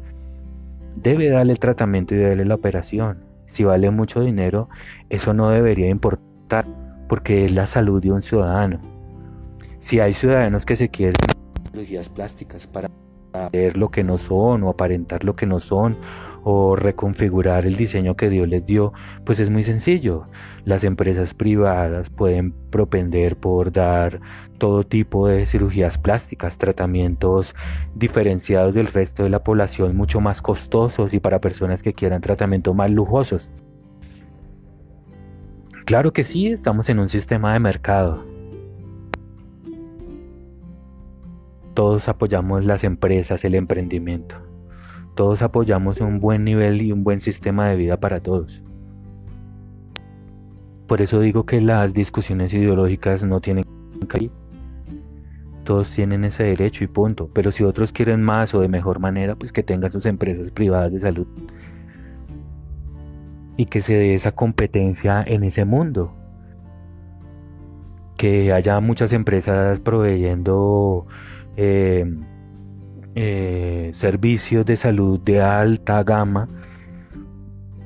Debe 0.96 1.30
darle 1.30 1.52
el 1.52 1.60
tratamiento 1.60 2.16
y 2.16 2.20
darle 2.20 2.46
la 2.46 2.56
operación. 2.56 3.26
Si 3.46 3.66
vale 3.66 3.92
mucho 3.92 4.22
dinero, 4.22 4.70
eso 5.10 5.34
no 5.34 5.50
debería 5.50 5.90
importar, 5.90 6.66
porque 7.10 7.44
es 7.44 7.52
la 7.52 7.68
salud 7.68 8.02
de 8.02 8.14
un 8.14 8.22
ciudadano. 8.22 8.80
Si 9.80 10.00
hay 10.00 10.14
ciudadanos 10.14 10.66
que 10.66 10.78
se 10.78 10.88
quieren 10.88 11.16
cirugías 11.74 12.08
plásticas 12.08 12.66
para 12.66 12.90
ver 13.52 13.76
lo 13.76 13.92
que 13.92 14.06
no 14.06 14.18
son 14.18 14.64
o 14.64 14.70
aparentar 14.70 15.26
lo 15.26 15.36
que 15.36 15.46
no 15.46 15.60
son 15.60 15.98
o 16.48 16.76
reconfigurar 16.76 17.66
el 17.66 17.76
diseño 17.76 18.16
que 18.16 18.30
Dios 18.30 18.48
les 18.48 18.64
dio, 18.64 18.94
pues 19.24 19.40
es 19.40 19.50
muy 19.50 19.64
sencillo. 19.64 20.28
Las 20.64 20.84
empresas 20.84 21.34
privadas 21.34 22.12
pueden 22.12 22.52
propender 22.52 23.36
por 23.36 23.72
dar 23.72 24.22
todo 24.60 24.84
tipo 24.84 25.28
de 25.28 25.48
cirugías 25.48 25.98
plásticas, 25.98 26.60
tratamientos 26.60 27.56
diferenciados 27.96 28.76
del 28.76 28.86
resto 28.86 29.24
de 29.24 29.32
la 29.32 29.44
población, 29.44 29.98
mucho 29.98 30.22
más 30.22 30.44
costosos 30.44 31.16
y 31.16 31.20
para 31.20 31.42
personas 31.42 31.82
que 31.82 31.94
quieran 31.94 32.22
tratamientos 32.22 32.76
más 32.76 32.92
lujosos. 32.92 33.52
Claro 35.86 36.14
que 36.14 36.24
sí, 36.24 36.50
estamos 36.50 36.90
en 36.90 37.00
un 37.00 37.10
sistema 37.10 37.54
de 37.54 37.60
mercado. 37.60 38.24
Todos 41.74 42.08
apoyamos 42.08 42.66
las 42.66 42.84
empresas, 42.84 43.44
el 43.46 43.56
emprendimiento. 43.56 44.45
Todos 45.16 45.42
apoyamos 45.42 46.02
un 46.02 46.20
buen 46.20 46.44
nivel 46.44 46.82
y 46.82 46.92
un 46.92 47.04
buen 47.04 47.22
sistema 47.22 47.68
de 47.68 47.78
vida 47.78 48.00
para 48.00 48.20
todos. 48.20 48.62
Por 50.88 51.02
eso 51.02 51.20
digo 51.20 51.46
que 51.46 51.62
las 51.62 51.94
discusiones 51.94 52.54
ideológicas 52.54 53.24
no 53.24 53.42
tienen 53.42 53.66
que 54.08 54.30
todos 55.66 55.92
tienen 55.92 56.24
ese 56.24 56.44
derecho 56.44 56.86
y 56.86 56.88
punto. 56.88 57.30
Pero 57.34 57.52
si 57.52 57.64
otros 57.64 57.92
quieren 57.92 58.22
más 58.22 58.54
o 58.54 58.62
de 58.62 58.70
mejor 58.70 59.00
manera, 59.00 59.36
pues 59.36 59.52
que 59.52 59.64
tengan 59.64 59.92
sus 59.92 60.06
empresas 60.06 60.52
privadas 60.52 60.94
de 60.94 61.00
salud. 61.02 61.28
Y 63.58 63.66
que 63.66 63.82
se 63.82 63.96
dé 63.96 64.14
esa 64.14 64.32
competencia 64.34 65.24
en 65.26 65.44
ese 65.44 65.66
mundo. 65.66 66.14
Que 68.16 68.54
haya 68.54 68.80
muchas 68.80 69.12
empresas 69.12 69.80
proveyendo 69.80 71.08
eh, 71.58 72.06
eh, 73.18 73.92
servicios 73.94 74.66
de 74.66 74.76
salud 74.76 75.22
de 75.22 75.42
alta 75.42 76.04
gama 76.04 76.50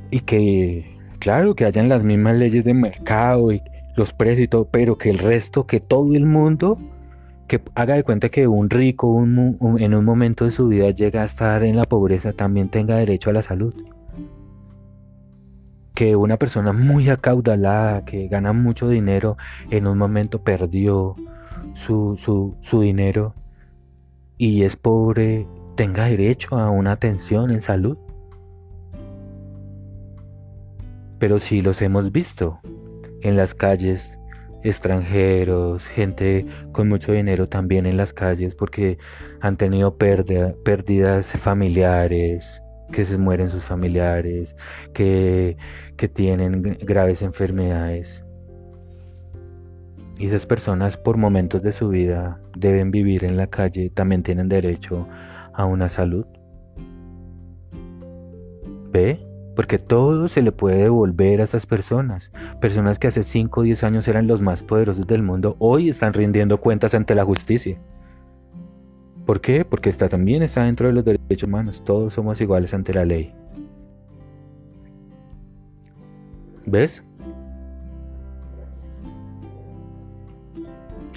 y 0.10 0.22
que, 0.22 0.98
claro, 1.20 1.56
que 1.56 1.66
hayan 1.66 1.88
las 1.88 2.04
mismas 2.04 2.36
leyes 2.36 2.64
de 2.64 2.74
mercado 2.74 3.52
y 3.52 3.62
los 3.96 4.12
precios 4.12 4.46
y 4.46 4.48
todo, 4.48 4.66
pero 4.66 4.98
que 4.98 5.12
el 5.12 5.20
resto, 5.20 5.68
que 5.68 5.80
todo 5.80 6.16
el 6.16 6.26
mundo, 6.26 6.80
que 7.48 7.62
haga 7.76 7.94
de 7.94 8.04
cuenta 8.04 8.30
que 8.30 8.48
un 8.48 8.72
rico 8.72 9.24
en 9.24 9.94
un 9.94 10.06
momento 10.06 10.46
de 10.46 10.52
su 10.52 10.68
vida 10.68 10.90
llega 10.90 11.22
a 11.22 11.26
estar 11.26 11.64
en 11.64 11.76
la 11.76 11.86
pobreza, 11.86 12.34
también 12.34 12.70
tenga 12.70 12.96
derecho 12.96 13.30
a 13.30 13.34
la 13.34 13.44
salud. 13.44 13.76
Que 15.94 16.16
una 16.16 16.38
persona 16.38 16.74
muy 16.74 17.10
acaudalada, 17.10 18.04
que 18.04 18.28
gana 18.30 18.52
mucho 18.54 18.90
dinero, 18.90 19.38
en 19.70 19.86
un 19.86 19.98
momento 20.00 20.42
perdió 20.42 21.16
su, 21.76 22.18
su, 22.18 22.56
su 22.62 22.82
dinero 22.82 23.36
y 24.40 24.64
es 24.64 24.78
pobre 24.78 25.46
tenga 25.76 26.06
derecho 26.06 26.58
a 26.58 26.72
una 26.72 26.94
atención 26.94 27.52
en 27.52 27.62
salud. 27.62 27.98
Pero 31.20 31.40
si 31.40 31.62
los 31.62 31.82
hemos 31.82 32.14
visto 32.14 32.60
en 33.22 33.36
las 33.36 33.54
calles, 33.54 34.18
extranjeros, 34.64 35.86
gente 35.86 36.46
con 36.72 36.88
mucho 36.88 37.12
dinero 37.12 37.50
también 37.50 37.86
en 37.86 37.98
las 37.98 38.14
calles 38.14 38.56
porque 38.56 38.98
han 39.42 39.58
tenido 39.58 39.98
pérdidas 39.98 41.28
familiares, 41.28 42.62
que 42.94 43.06
se 43.06 43.18
mueren 43.18 43.50
sus 43.50 43.66
familiares, 43.66 44.56
que, 44.94 45.58
que 45.98 46.08
tienen 46.08 46.78
graves 46.82 47.22
enfermedades. 47.22 48.24
Y 50.20 50.28
esas 50.28 50.46
personas 50.46 50.98
por 50.98 51.16
momentos 51.16 51.64
de 51.64 51.72
su 51.72 51.88
vida 51.88 52.42
deben 52.56 52.92
vivir 52.92 53.24
en 53.24 53.38
la 53.38 53.48
calle, 53.48 53.90
también 53.90 54.22
tienen 54.22 54.50
derecho 54.50 55.08
a 55.54 55.64
una 55.64 55.88
salud. 55.88 56.26
¿Ve? 58.92 59.26
Porque 59.56 59.80
todo 59.80 60.28
se 60.28 60.42
le 60.42 60.52
puede 60.52 60.84
devolver 60.84 61.40
a 61.40 61.46
esas 61.46 61.66
personas. 61.66 62.32
Personas 62.60 63.00
que 63.00 63.08
hace 63.08 63.24
5 63.24 63.62
o 63.62 63.64
10 63.64 63.84
años 63.86 64.08
eran 64.10 64.28
los 64.28 64.42
más 64.42 64.62
poderosos 64.62 65.08
del 65.08 65.24
mundo, 65.24 65.56
hoy 65.58 65.90
están 65.90 66.14
rindiendo 66.14 66.60
cuentas 66.60 66.94
ante 66.94 67.16
la 67.16 67.24
justicia. 67.24 67.80
¿Por 69.26 69.40
qué? 69.40 69.64
Porque 69.64 69.90
está, 69.90 70.10
también 70.10 70.44
está 70.44 70.66
dentro 70.66 70.88
de 70.88 70.94
los 70.94 71.06
derechos 71.06 71.48
humanos. 71.48 71.82
Todos 71.86 72.14
somos 72.14 72.42
iguales 72.42 72.74
ante 72.74 72.94
la 72.94 73.06
ley. 73.06 73.34
¿Ves? 76.66 77.04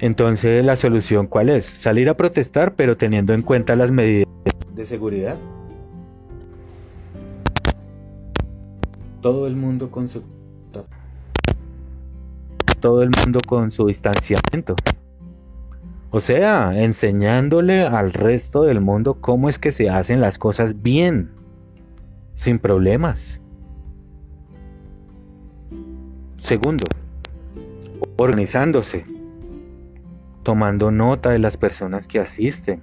Entonces, 0.02 0.64
¿la 0.64 0.74
solución 0.74 1.28
cuál 1.28 1.48
es? 1.48 1.64
Salir 1.64 2.08
a 2.08 2.16
protestar, 2.16 2.74
pero 2.74 2.96
teniendo 2.96 3.34
en 3.34 3.42
cuenta 3.42 3.76
las 3.76 3.92
medidas 3.92 4.26
de 4.74 4.84
seguridad. 4.84 5.38
Todo 9.20 9.46
el 9.46 9.54
mundo 9.54 9.92
con 9.92 10.08
su 10.08 10.24
todo 12.80 13.04
el 13.04 13.10
mundo 13.16 13.38
con 13.46 13.70
su 13.70 13.86
distanciamiento. 13.86 14.74
O 16.10 16.18
sea, 16.18 16.72
enseñándole 16.82 17.86
al 17.86 18.12
resto 18.12 18.64
del 18.64 18.80
mundo 18.80 19.20
cómo 19.20 19.48
es 19.48 19.60
que 19.60 19.70
se 19.70 19.88
hacen 19.88 20.20
las 20.20 20.36
cosas 20.36 20.82
bien, 20.82 21.30
sin 22.34 22.58
problemas. 22.58 23.40
Segundo, 26.38 26.86
organizándose 28.16 29.21
tomando 30.42 30.90
nota 30.90 31.30
de 31.30 31.38
las 31.38 31.56
personas 31.56 32.06
que 32.06 32.20
asisten. 32.20 32.82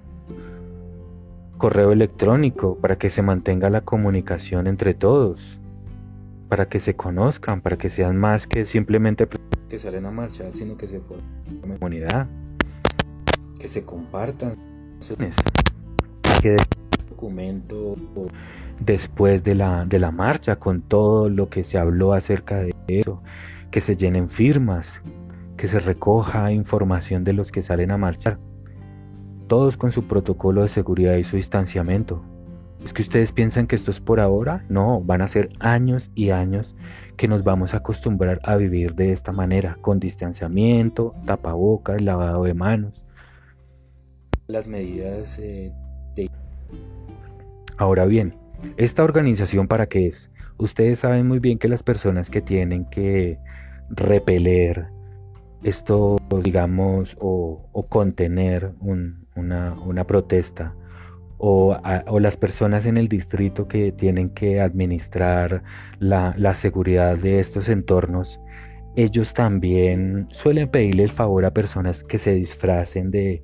Correo 1.57 1.91
electrónico 1.91 2.77
para 2.77 2.97
que 2.97 3.09
se 3.09 3.21
mantenga 3.21 3.69
la 3.69 3.81
comunicación 3.81 4.67
entre 4.67 4.93
todos, 4.93 5.59
para 6.47 6.69
que 6.69 6.79
se 6.79 6.95
conozcan, 6.95 7.61
para 7.61 7.77
que 7.77 7.89
sean 7.89 8.17
más 8.17 8.47
que 8.47 8.65
simplemente 8.65 9.27
que 9.67 9.77
salen 9.77 10.05
a 10.05 10.11
marchar, 10.11 10.51
sino 10.51 10.77
que 10.77 10.87
se 10.87 10.99
formen 10.99 11.77
comunidad, 11.77 12.27
que 13.59 13.67
se 13.67 13.83
compartan 13.85 14.55
que 16.41 16.55
documento 17.09 17.95
después 18.79 19.43
de 19.43 19.55
la, 19.55 19.85
de 19.85 19.99
la 19.99 20.11
marcha 20.11 20.55
con 20.55 20.81
todo 20.81 21.29
lo 21.29 21.49
que 21.49 21.63
se 21.63 21.77
habló 21.77 22.13
acerca 22.13 22.61
de 22.61 22.73
eso, 22.87 23.21
que 23.69 23.81
se 23.81 23.95
llenen 23.95 24.29
firmas, 24.29 25.01
que 25.59 25.67
se 25.67 25.79
recoja 25.79 26.53
información 26.53 27.25
de 27.25 27.33
los 27.33 27.51
que 27.51 27.61
salen 27.61 27.91
a 27.91 27.97
marchar, 27.97 28.39
todos 29.47 29.75
con 29.75 29.91
su 29.91 30.07
protocolo 30.07 30.63
de 30.63 30.69
seguridad 30.69 31.17
y 31.17 31.25
su 31.25 31.35
distanciamiento. 31.35 32.23
¿Es 32.81 32.93
que 32.93 33.01
ustedes 33.01 33.33
piensan 33.33 33.67
que 33.67 33.75
esto 33.75 33.91
es 33.91 33.99
por 33.99 34.21
ahora? 34.21 34.63
No, 34.69 35.01
van 35.01 35.21
a 35.21 35.27
ser 35.27 35.49
años 35.59 36.11
y 36.15 36.29
años 36.29 36.77
que 37.17 37.27
nos 37.27 37.43
vamos 37.43 37.73
a 37.73 37.77
acostumbrar 37.77 38.39
a 38.43 38.55
vivir 38.55 38.95
de 38.95 39.11
esta 39.11 39.33
manera, 39.33 39.77
con 39.81 39.99
distanciamiento, 39.99 41.13
tapabocas, 41.25 42.01
lavado 42.01 42.45
de 42.45 42.53
manos. 42.53 43.03
Las 44.47 44.69
medidas 44.69 45.39
eh, 45.39 45.73
de... 46.15 46.29
Ahora 47.75 48.05
bien, 48.05 48.33
¿esta 48.77 49.03
organización 49.03 49.67
para 49.67 49.87
qué 49.87 50.07
es? 50.07 50.31
Ustedes 50.57 50.99
saben 50.99 51.27
muy 51.27 51.39
bien 51.39 51.59
que 51.59 51.67
las 51.67 51.83
personas 51.83 52.29
que 52.29 52.41
tienen 52.41 52.85
que 52.85 53.39
repeler 53.89 54.97
esto, 55.63 56.17
digamos, 56.43 57.17
o, 57.19 57.65
contener 57.89 58.71
una, 58.81 60.05
protesta 60.07 60.75
o, 61.37 61.77
las 62.19 62.37
personas 62.37 62.85
en 62.85 62.97
el 62.97 63.07
distrito 63.07 63.67
que 63.67 63.91
tienen 63.91 64.29
que 64.29 64.61
administrar 64.61 65.63
la, 65.99 66.53
seguridad 66.53 67.17
de 67.17 67.39
estos 67.39 67.69
entornos, 67.69 68.39
ellos 68.95 69.33
también 69.33 70.27
suelen 70.31 70.69
pedirle 70.69 71.03
el 71.03 71.11
favor 71.11 71.45
a 71.45 71.53
personas 71.53 72.03
que 72.03 72.17
se 72.17 72.33
disfracen 72.33 73.11
de, 73.11 73.43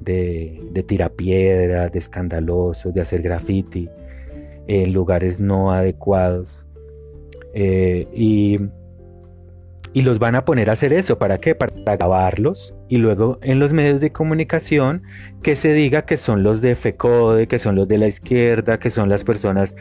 de, 0.00 0.60
de 0.72 0.82
tirapiedra, 0.82 1.88
de 1.88 1.98
escandalosos, 1.98 2.94
de 2.94 3.00
hacer 3.00 3.22
graffiti 3.22 3.88
en 4.66 4.92
lugares 4.92 5.40
no 5.40 5.72
adecuados. 5.72 6.64
Eh, 7.54 8.08
y 8.12 8.58
y 9.94 10.02
los 10.02 10.18
van 10.18 10.34
a 10.34 10.44
poner 10.44 10.68
a 10.68 10.72
hacer 10.74 10.92
eso. 10.92 11.18
¿Para 11.18 11.38
qué? 11.38 11.54
Para 11.54 11.96
grabarlos 11.96 12.74
y 12.88 12.98
luego 12.98 13.38
en 13.42 13.60
los 13.60 13.72
medios 13.72 14.00
de 14.00 14.10
comunicación 14.10 15.02
que 15.40 15.54
se 15.54 15.72
diga 15.72 16.02
que 16.02 16.16
son 16.16 16.42
los 16.42 16.60
de 16.60 16.74
FECODE, 16.74 17.46
que 17.46 17.60
son 17.60 17.76
los 17.76 17.86
de 17.86 17.98
la 17.98 18.08
izquierda, 18.08 18.80
que 18.80 18.90
son 18.90 19.08
las 19.08 19.22
personas 19.22 19.76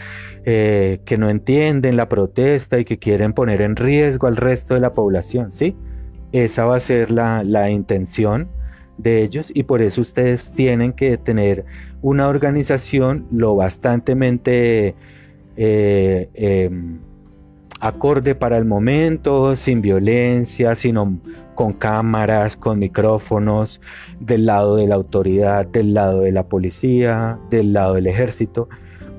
eh, 0.45 1.01
que 1.05 1.17
no 1.17 1.31
entienden 1.31 1.97
la 1.97 2.09
protesta 2.09 2.79
y 2.79 2.85
que 2.85 2.99
quieren 2.99 3.33
poner 3.33 3.61
en 3.61 3.75
riesgo 3.75 4.27
al 4.27 4.37
resto 4.37 4.75
de 4.75 4.81
la 4.81 4.93
población. 4.93 5.51
¿sí? 5.51 5.75
Esa 6.31 6.65
va 6.65 6.75
a 6.75 6.79
ser 6.79 7.09
la, 7.09 7.69
intención 7.71 8.49
de 8.99 9.23
ellos 9.23 9.51
y 9.51 9.63
por 9.63 9.81
eso 9.81 10.01
ustedes 10.01 10.51
tienen 10.51 10.93
que 10.93 11.17
tener 11.17 11.65
una 12.01 12.27
organización 12.27 13.27
lo 13.31 13.55
bastantemente... 13.55 14.95
Eh, 15.55 16.29
em, 16.35 16.99
acorde 17.83 18.33
para 18.33 18.57
el 18.57 18.63
momento, 18.63 19.57
sin 19.57 19.81
violencia, 19.81 20.73
sino 20.73 21.19
con 21.53 21.73
cámaras, 21.73 22.55
con 22.55 22.79
micrófonos, 22.79 23.81
del 24.21 24.45
lado 24.45 24.77
de 24.77 24.87
la 24.87 24.95
autoridad, 24.95 25.67
del 25.67 25.93
lado 25.93 26.21
de 26.21 26.31
la 26.31 26.47
policía, 26.47 27.37
del 27.49 27.73
lado 27.73 27.95
del 27.95 28.07
ejército, 28.07 28.69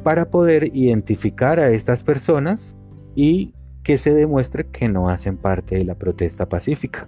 para 0.03 0.31
poder 0.31 0.75
identificar 0.75 1.61
a 1.61 1.69
estas 1.73 2.05
personas 2.05 2.75
y 3.15 3.53
que 3.83 3.99
se 3.99 4.15
demuestre 4.15 4.65
que 4.65 4.89
no 4.89 5.11
hacen 5.11 5.37
parte 5.37 5.77
de 5.77 5.85
la 5.85 5.97
protesta 5.97 6.49
pacífica, 6.49 7.07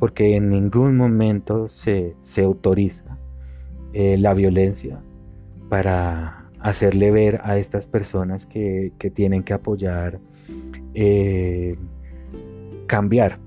porque 0.00 0.34
en 0.34 0.48
ningún 0.48 0.96
momento 0.96 1.68
se, 1.68 2.16
autoriza 2.42 3.16
eh, 3.92 4.18
la 4.18 4.34
violencia 4.34 5.00
para 5.68 6.50
hacerle 6.58 7.12
ver 7.12 7.40
a 7.44 7.58
estas 7.58 7.86
personas 7.86 8.44
que, 8.44 8.92
que 8.98 9.08
tienen 9.08 9.44
que 9.44 9.52
apoyar 9.52 10.18
eh, 10.94 11.76
cambiar, 12.86 13.38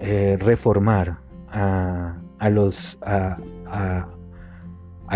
eh, 0.00 0.36
reformar 0.40 1.18
a, 1.48 2.18
los, 2.50 2.98
a, 3.02 3.38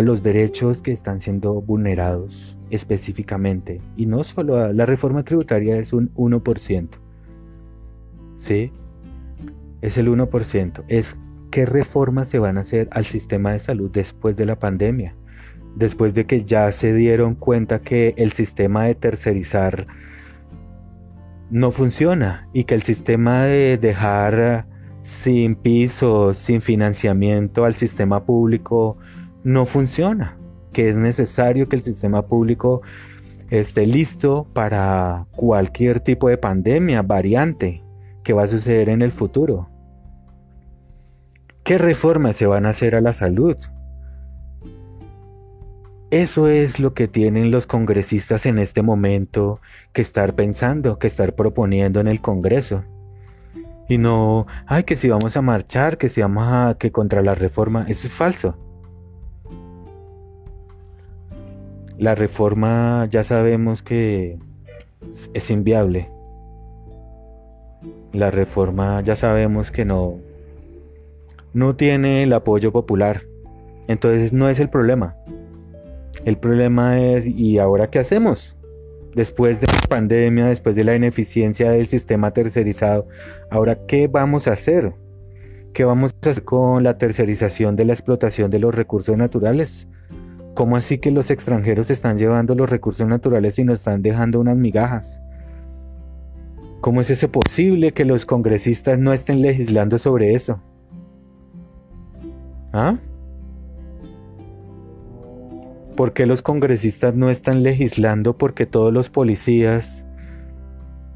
los 0.00 0.22
derechos 0.22 0.82
que 0.82 0.92
están 0.92 1.20
siendo 1.20 1.60
vulnerados 1.60 2.56
específicamente. 2.70 3.80
Y 3.96 4.06
no 4.06 4.22
solo 4.22 4.72
la 4.72 4.86
reforma 4.86 5.24
tributaria 5.24 5.76
es 5.78 5.92
un 5.92 6.12
1%. 6.14 6.88
¿Sí? 8.36 8.72
Es 9.80 9.96
el 9.96 10.08
1%. 10.08 10.84
Es 10.88 11.16
qué 11.50 11.66
reformas 11.66 12.28
se 12.28 12.38
van 12.38 12.58
a 12.58 12.62
hacer 12.62 12.88
al 12.90 13.06
sistema 13.06 13.52
de 13.52 13.58
salud 13.58 13.90
después 13.90 14.36
de 14.36 14.46
la 14.46 14.58
pandemia. 14.58 15.14
Después 15.74 16.14
de 16.14 16.26
que 16.26 16.44
ya 16.44 16.70
se 16.72 16.94
dieron 16.94 17.34
cuenta 17.34 17.80
que 17.80 18.14
el 18.16 18.32
sistema 18.32 18.84
de 18.84 18.94
tercerizar 18.94 19.86
no 21.50 21.70
funciona 21.70 22.48
y 22.52 22.64
que 22.64 22.74
el 22.74 22.82
sistema 22.82 23.44
de 23.44 23.78
dejar 23.78 24.66
sin 25.02 25.54
piso, 25.54 26.34
sin 26.34 26.60
financiamiento 26.60 27.64
al 27.64 27.76
sistema 27.76 28.24
público 28.24 28.96
no 29.44 29.64
funciona, 29.64 30.36
que 30.72 30.88
es 30.88 30.96
necesario 30.96 31.68
que 31.68 31.76
el 31.76 31.82
sistema 31.82 32.26
público 32.26 32.82
esté 33.50 33.86
listo 33.86 34.48
para 34.52 35.26
cualquier 35.30 36.00
tipo 36.00 36.28
de 36.28 36.38
pandemia, 36.38 37.02
variante 37.02 37.84
que 38.24 38.32
va 38.32 38.42
a 38.42 38.48
suceder 38.48 38.88
en 38.88 39.02
el 39.02 39.12
futuro. 39.12 39.70
¿Qué 41.62 41.78
reformas 41.78 42.36
se 42.36 42.46
van 42.46 42.66
a 42.66 42.70
hacer 42.70 42.96
a 42.96 43.00
la 43.00 43.12
salud? 43.12 43.56
Eso 46.10 46.46
es 46.48 46.78
lo 46.78 46.94
que 46.94 47.08
tienen 47.08 47.50
los 47.50 47.66
congresistas 47.66 48.46
en 48.46 48.60
este 48.60 48.82
momento 48.82 49.60
que 49.92 50.02
estar 50.02 50.34
pensando, 50.34 51.00
que 51.00 51.08
estar 51.08 51.34
proponiendo 51.34 51.98
en 51.98 52.06
el 52.06 52.20
Congreso. 52.20 52.84
Y 53.88 53.98
no, 53.98 54.46
ay, 54.66 54.84
que 54.84 54.96
si 54.96 55.08
vamos 55.08 55.36
a 55.36 55.42
marchar, 55.42 55.98
que 55.98 56.08
si 56.08 56.20
vamos 56.20 56.44
a, 56.46 56.76
que 56.78 56.92
contra 56.92 57.22
la 57.22 57.34
reforma, 57.34 57.86
eso 57.88 58.06
es 58.06 58.12
falso. 58.12 58.56
La 61.98 62.14
reforma 62.14 63.08
ya 63.10 63.24
sabemos 63.24 63.82
que 63.82 64.38
es 65.34 65.50
inviable. 65.50 66.08
La 68.12 68.30
reforma 68.30 69.00
ya 69.00 69.16
sabemos 69.16 69.72
que 69.72 69.84
no, 69.84 70.18
no 71.52 71.74
tiene 71.74 72.22
el 72.22 72.32
apoyo 72.32 72.70
popular. 72.70 73.22
Entonces 73.88 74.32
no 74.32 74.48
es 74.48 74.60
el 74.60 74.68
problema. 74.68 75.16
El 76.24 76.38
problema 76.38 77.00
es, 77.00 77.26
¿y 77.26 77.58
ahora 77.58 77.88
qué 77.90 77.98
hacemos? 77.98 78.56
Después 79.14 79.60
de 79.60 79.66
la 79.66 79.88
pandemia, 79.88 80.46
después 80.46 80.76
de 80.76 80.84
la 80.84 80.94
ineficiencia 80.94 81.70
del 81.70 81.86
sistema 81.86 82.32
tercerizado, 82.32 83.08
¿ahora 83.50 83.86
qué 83.86 84.08
vamos 84.08 84.46
a 84.46 84.52
hacer? 84.52 84.92
¿Qué 85.72 85.84
vamos 85.84 86.12
a 86.12 86.30
hacer 86.30 86.44
con 86.44 86.82
la 86.82 86.98
tercerización 86.98 87.76
de 87.76 87.84
la 87.84 87.92
explotación 87.92 88.50
de 88.50 88.58
los 88.58 88.74
recursos 88.74 89.16
naturales? 89.16 89.88
¿Cómo 90.54 90.76
así 90.76 90.98
que 90.98 91.10
los 91.10 91.30
extranjeros 91.30 91.90
están 91.90 92.16
llevando 92.16 92.54
los 92.54 92.68
recursos 92.70 93.06
naturales 93.06 93.58
y 93.58 93.64
nos 93.64 93.80
están 93.80 94.00
dejando 94.00 94.40
unas 94.40 94.56
migajas? 94.56 95.20
¿Cómo 96.80 97.00
es 97.00 97.10
eso 97.10 97.30
posible 97.30 97.92
que 97.92 98.04
los 98.04 98.24
congresistas 98.24 98.98
no 98.98 99.12
estén 99.12 99.42
legislando 99.42 99.98
sobre 99.98 100.34
eso? 100.34 100.62
¿Ah? 102.72 102.96
¿Por 105.96 106.12
qué 106.12 106.26
los 106.26 106.42
congresistas 106.42 107.14
no 107.14 107.30
están 107.30 107.62
legislando 107.62 108.36
porque 108.36 108.66
todos 108.66 108.92
los 108.92 109.08
policías, 109.08 110.04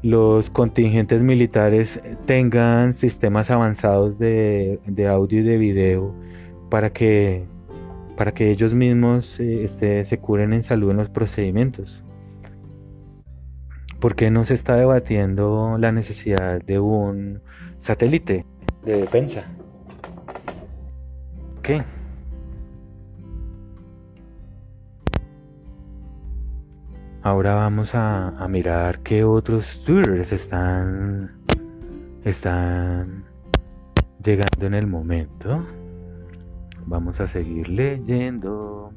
los 0.01 0.49
contingentes 0.49 1.21
militares 1.21 2.01
tengan 2.25 2.95
sistemas 2.95 3.51
avanzados 3.51 4.17
de, 4.17 4.79
audio 5.07 5.41
y 5.41 5.43
de 5.43 5.57
video 5.57 6.15
para 6.71 6.91
que, 6.91 7.43
para 8.17 8.33
que 8.33 8.49
ellos 8.49 8.73
mismos 8.73 9.39
eh, 9.39 9.63
este, 9.63 10.03
se 10.03 10.17
curen 10.17 10.51
en 10.51 10.63
salud 10.63 10.89
en 10.89 10.97
los 10.97 11.11
procedimientos? 11.11 12.03
¿Por 13.99 14.15
qué 14.15 14.31
no 14.31 14.45
se 14.45 14.55
está 14.55 14.75
debatiendo 14.75 15.77
la 15.77 15.91
necesidad 15.91 16.59
de 16.59 16.79
un 16.79 17.43
satélite 17.77 18.47
de 18.83 19.01
defensa? 19.01 19.45
¿Qué? 21.61 21.83
Ahora 27.23 27.53
vamos 27.53 27.93
a, 27.93 28.47
mirar 28.49 28.99
qué 29.01 29.23
otros 29.23 29.83
twitters 29.85 30.31
están, 30.31 31.31
están 32.23 33.25
llegando 34.23 34.65
en 34.65 34.73
el 34.73 34.87
momento. 34.87 35.63
Vamos 36.87 37.19
a 37.19 37.27
seguir 37.27 37.69
leyendo. 37.69 38.91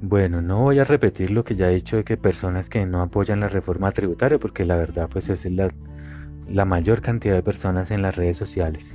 Bueno, 0.00 0.40
no 0.42 0.60
voy 0.60 0.78
a 0.78 0.84
repetir 0.84 1.32
lo 1.32 1.42
que 1.42 1.56
ya 1.56 1.68
he 1.68 1.74
dicho 1.74 1.96
de 1.96 2.04
que 2.04 2.16
personas 2.16 2.68
que 2.68 2.86
no 2.86 3.02
apoyan 3.02 3.40
la 3.40 3.48
reforma 3.48 3.90
tributaria, 3.90 4.38
porque 4.38 4.64
la 4.64 4.76
verdad 4.76 5.08
pues 5.10 5.28
es 5.28 5.44
la, 5.46 5.72
la 6.48 6.64
mayor 6.64 7.00
cantidad 7.00 7.34
de 7.34 7.42
personas 7.42 7.90
en 7.90 8.00
las 8.00 8.14
redes 8.14 8.36
sociales. 8.36 8.94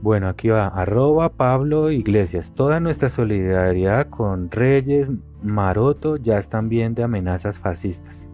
Bueno, 0.00 0.30
aquí 0.30 0.48
va, 0.48 0.68
arroba 0.68 1.32
Pablo 1.32 1.90
Iglesias. 1.90 2.54
Toda 2.54 2.80
nuestra 2.80 3.10
solidaridad 3.10 4.08
con 4.08 4.50
Reyes, 4.50 5.10
Maroto, 5.42 6.16
ya 6.16 6.38
están 6.38 6.68
bien 6.68 6.94
de 6.94 7.02
amenazas 7.02 7.58
fascistas. 7.58 8.28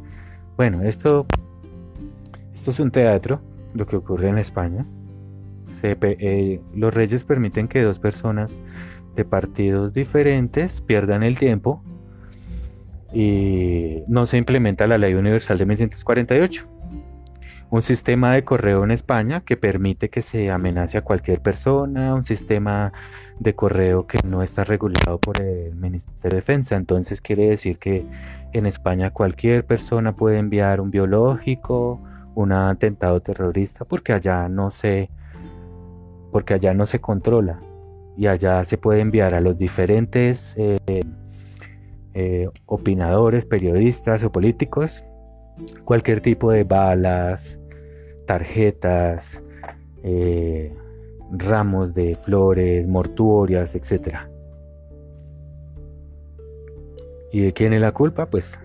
Bueno, 0.56 0.82
esto, 0.82 1.26
esto 2.52 2.70
es 2.70 2.80
un 2.80 2.90
teatro, 2.90 3.40
lo 3.74 3.86
que 3.86 3.96
ocurre 3.96 4.28
en 4.28 4.38
España. 4.38 4.86
Eh, 5.82 6.60
los 6.74 6.94
Reyes 6.94 7.24
permiten 7.24 7.68
que 7.68 7.82
dos 7.82 7.98
personas 7.98 8.60
de 9.14 9.24
partidos 9.24 9.92
diferentes 9.92 10.80
pierdan 10.80 11.22
el 11.22 11.38
tiempo 11.38 11.82
y 13.12 14.02
no 14.08 14.26
se 14.26 14.36
implementa 14.36 14.86
la 14.86 14.98
ley 14.98 15.14
universal 15.14 15.58
de 15.58 15.66
1948 15.66 16.76
un 17.77 17.82
sistema 17.82 18.32
de 18.32 18.43
correo 18.43 18.85
en 18.85 18.90
España 18.90 19.43
que 19.43 19.59
permite 19.59 20.09
que 20.09 20.23
se 20.23 20.51
amenace 20.51 20.97
a 20.97 21.03
cualquier 21.03 21.43
persona, 21.43 22.15
un 22.15 22.24
sistema 22.24 22.94
de 23.39 23.55
correo 23.55 24.07
que 24.07 24.19
no 24.27 24.43
está 24.43 24.65
regulado 24.65 25.19
por 25.19 25.40
el 25.43 25.74
Ministerio 25.74 26.31
de 26.31 26.36
Defensa. 26.36 26.77
Entonces 26.77 27.20
quiere 27.20 27.51
decir 27.51 27.78
que 27.78 28.07
en 28.55 28.65
España 28.65 29.11
cualquier 29.11 29.66
persona 29.66 30.16
puede 30.16 30.39
enviar 30.39 30.81
un 30.81 30.90
biológico, 30.90 32.01
un 32.35 32.53
atentado 32.53 33.20
terrorista, 33.20 33.85
porque 33.85 34.15
allá 34.15 34.48
no 34.48 34.70
se, 34.70 35.11
porque 36.32 36.55
allá 36.55 36.73
no 36.73 36.86
se 36.86 37.01
controla 37.01 37.61
y 38.16 38.27
allá 38.27 38.65
se 38.65 38.78
puede 38.78 39.01
enviar 39.01 39.35
a 39.35 39.40
los 39.43 39.59
diferentes 39.59 40.55
eh, 40.57 40.78
eh, 42.15 42.48
opinadores, 42.65 43.44
periodistas 43.44 44.24
o 44.24 44.32
políticos 44.32 45.05
cualquier 45.85 46.20
tipo 46.20 46.51
de 46.51 46.65
balas, 46.65 47.59
tarjetas, 48.27 49.43
eh, 50.03 50.73
ramos 51.31 51.94
de 51.94 52.15
flores, 52.16 52.86
mortuorias, 52.86 53.74
etc. 53.74 54.16
¿Y 57.32 57.40
de 57.40 57.53
quién 57.53 57.73
es 57.73 57.81
la 57.81 57.93
culpa? 57.93 58.27
Pues 58.27 58.59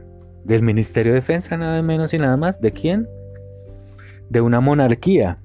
del 0.44 0.64
Ministerio 0.64 1.14
de 1.14 1.20
Defensa, 1.20 1.58
nada 1.58 1.82
menos 1.82 2.14
y 2.14 2.18
nada 2.18 2.38
más. 2.38 2.60
¿De 2.62 2.72
quién? 2.72 3.08
De 4.30 4.42
una 4.42 4.60
monarquía 4.60 5.38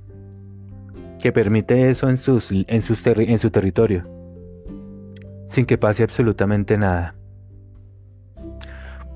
que 1.19 1.33
permite 1.33 1.91
eso 1.91 2.09
en, 2.09 2.19
sus, 2.19 2.51
en, 2.51 2.65
en 2.69 3.39
su 3.39 3.51
territorio, 3.51 4.05
sin 5.47 5.67
que 5.67 5.79
pase 5.79 6.03
absolutamente 6.03 6.77
nada. 6.77 7.15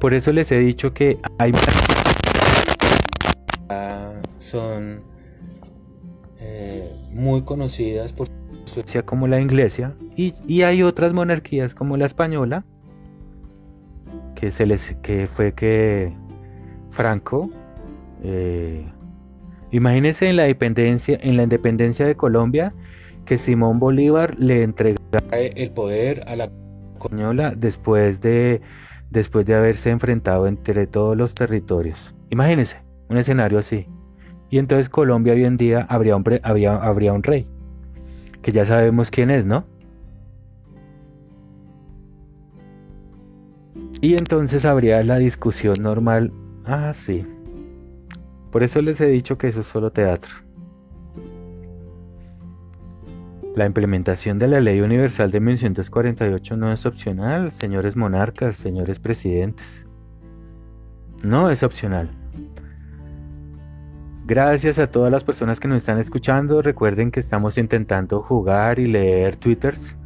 Por 0.01 0.15
eso 0.15 0.33
les 0.33 0.51
he 0.51 0.59
dicho 0.59 0.95
que 0.95 1.19
hay 1.39 1.53
son 4.41 5.03
eh, 6.41 6.91
muy 7.13 7.43
conocidas 7.43 8.13
por 8.13 8.27
su 8.65 8.83
como 9.05 9.27
la 9.27 9.41
iglesia 9.41 9.95
y, 10.17 10.35
y, 10.47 10.63
hay 10.63 10.83
otras 10.83 11.13
monarquías 11.13 11.75
como 11.75 11.97
la 11.97 12.07
española 12.07 12.65
que 14.35 14.53
se 14.53 14.65
les 14.65 14.97
que 15.03 15.27
fue 15.27 15.53
que 15.53 16.15
Franco 16.91 17.51
eh, 18.23 18.87
imagínense 19.71 20.31
en 20.31 20.37
la 20.37 20.45
independencia 20.45 21.19
en 21.21 21.37
la 21.37 21.43
independencia 21.43 22.07
de 22.07 22.15
Colombia 22.15 22.75
que 23.27 23.39
Simón 23.39 23.79
Bolívar 23.79 24.37
le 24.39 24.63
entregó 24.63 24.97
el 25.33 25.71
poder 25.73 26.25
a 26.27 26.37
la 26.37 26.51
española 26.95 27.53
después 27.57 28.21
de 28.21 28.63
después 29.11 29.45
de 29.45 29.57
haberse 29.57 29.91
enfrentado 29.91 30.47
entre 30.47 30.87
todos 30.87 31.17
los 31.17 31.35
territorios. 31.35 32.15
Imagínense 32.31 32.77
un 33.09 33.17
escenario 33.17 33.59
así 33.59 33.89
y 34.51 34.59
entonces 34.59 34.89
Colombia 34.89 35.33
hoy 35.33 35.45
en 35.45 35.57
día 35.57 35.87
habría 35.89 36.17
un, 36.17 36.25
había, 36.43 36.77
habría 36.77 37.13
un 37.13 37.23
rey, 37.23 37.47
que 38.43 38.53
ya 38.53 38.65
sabemos 38.65 39.11
quién 39.11 39.31
es, 39.31 39.47
¿no? 39.47 39.65
Y 44.01 44.15
entonces 44.15 44.65
habría 44.65 45.03
la 45.05 45.19
discusión 45.19 45.77
normal, 45.81 46.33
ah, 46.65 46.93
sí. 46.93 47.25
Por 48.51 48.65
eso 48.65 48.83
les 48.83 49.01
he 49.01 49.07
dicho 49.07 49.39
que 49.39 49.49
eso 49.49 49.61
es 49.61 49.67
solo 49.67 49.93
teatro. 49.93 50.35
La 53.55 53.67
implementación 53.67 54.39
de 54.39 54.49
la 54.49 54.61
Ley 54.61 54.81
Universal 54.81 55.31
de 55.31 55.41
1948 55.41 56.57
no 56.57 56.73
es 56.73 56.87
opcional, 56.87 57.53
señores 57.53 57.97
monarcas, 57.97 58.57
señores 58.57 58.99
presidentes. 58.99 59.87
No 61.23 61.51
es 61.51 61.63
opcional. 61.63 62.20
Gracias 64.31 64.79
a 64.79 64.89
todas 64.89 65.11
las 65.11 65.25
personas 65.25 65.59
que 65.59 65.67
nos 65.67 65.79
están 65.79 65.99
escuchando. 65.99 66.63
Recuerden 66.63 67.11
que 67.11 67.19
estamos 67.19 67.59
intentando 67.59 68.23
jugar 68.23 68.79
y 68.79 68.87
leer 68.87 69.35
twitters. 69.35 69.97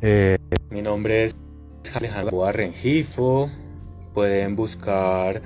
Eh, 0.00 0.38
mi 0.70 0.80
nombre 0.80 1.24
es 1.24 1.36
Alejandro 1.94 2.50
Rengifo. 2.50 3.50
Pueden 4.14 4.56
buscar 4.56 5.42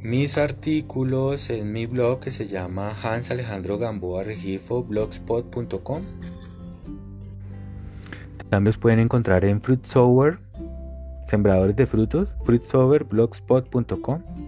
mis 0.00 0.38
artículos 0.38 1.50
en 1.50 1.74
mi 1.74 1.84
blog 1.84 2.20
que 2.20 2.30
se 2.30 2.46
llama 2.46 2.90
Hans 3.02 3.30
Alejandro 3.30 3.76
Gamboa 3.76 4.22
Regifo 4.22 4.82
blogspot.com. 4.82 6.04
También 8.48 8.64
los 8.64 8.78
pueden 8.78 9.00
encontrar 9.00 9.44
en 9.44 9.60
Fruit 9.60 9.84
Sower, 9.84 10.38
Sembradores 11.28 11.76
de 11.76 11.86
Frutos, 11.86 12.34
fruitsowerblogspot.com 12.46 14.45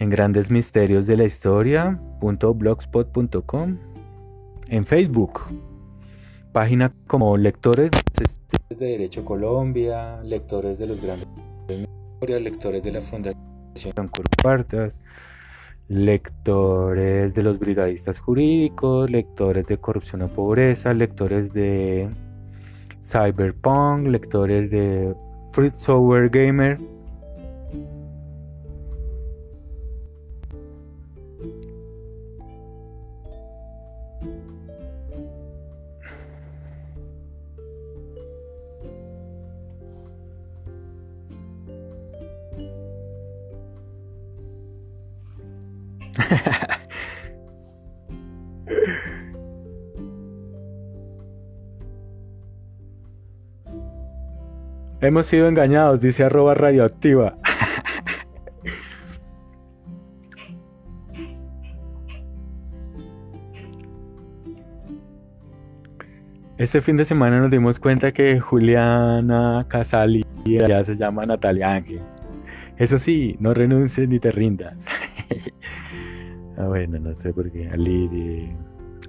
en 0.00 0.10
Grandes 0.10 0.50
Misterios 0.50 1.06
de 1.06 1.16
la 1.18 1.24
Historia.blogspot.com, 1.24 3.76
en 4.68 4.86
Facebook, 4.86 5.40
página 6.52 6.94
como 7.06 7.36
Lectores 7.36 7.90
de 8.70 8.76
Derecho 8.76 9.26
Colombia, 9.26 10.22
Lectores 10.24 10.78
de 10.78 10.86
los 10.86 11.02
Grandes 11.02 11.28
Lectores 12.26 12.82
de 12.82 12.92
la 12.92 13.02
Fundación 13.02 13.36
Cuartas, 14.42 14.98
lectores 15.88 17.34
de 17.34 17.42
los 17.42 17.58
brigadistas 17.58 18.20
jurídicos, 18.20 19.10
lectores 19.10 19.66
de 19.66 19.76
corrupción 19.76 20.22
o 20.22 20.28
pobreza, 20.28 20.94
lectores 20.94 21.52
de 21.52 22.08
cyberpunk, 23.02 24.06
lectores 24.06 24.70
de 24.70 25.14
Fruit 25.52 25.74
Software 25.74 26.30
Gamer, 26.30 26.78
Hemos 55.00 55.26
sido 55.26 55.48
engañados, 55.48 56.00
dice 56.00 56.24
arroba 56.24 56.54
radioactiva. 56.54 57.36
Este 66.58 66.82
fin 66.82 66.98
de 66.98 67.06
semana 67.06 67.40
nos 67.40 67.50
dimos 67.50 67.80
cuenta 67.80 68.12
que 68.12 68.38
Juliana 68.38 69.64
Casali 69.66 70.22
ya 70.44 70.84
se 70.84 70.94
llama 70.94 71.24
Natalia 71.24 71.72
Ángel. 71.72 72.02
Eso 72.76 72.98
sí, 72.98 73.34
no 73.40 73.54
renuncies 73.54 74.06
ni 74.06 74.18
te 74.18 74.30
rindas. 74.30 74.76
ah, 76.60 76.68
bueno, 76.68 76.98
no 76.98 77.14
sé 77.14 77.32
por 77.32 77.50
qué. 77.50 77.68
Ali 77.70 78.54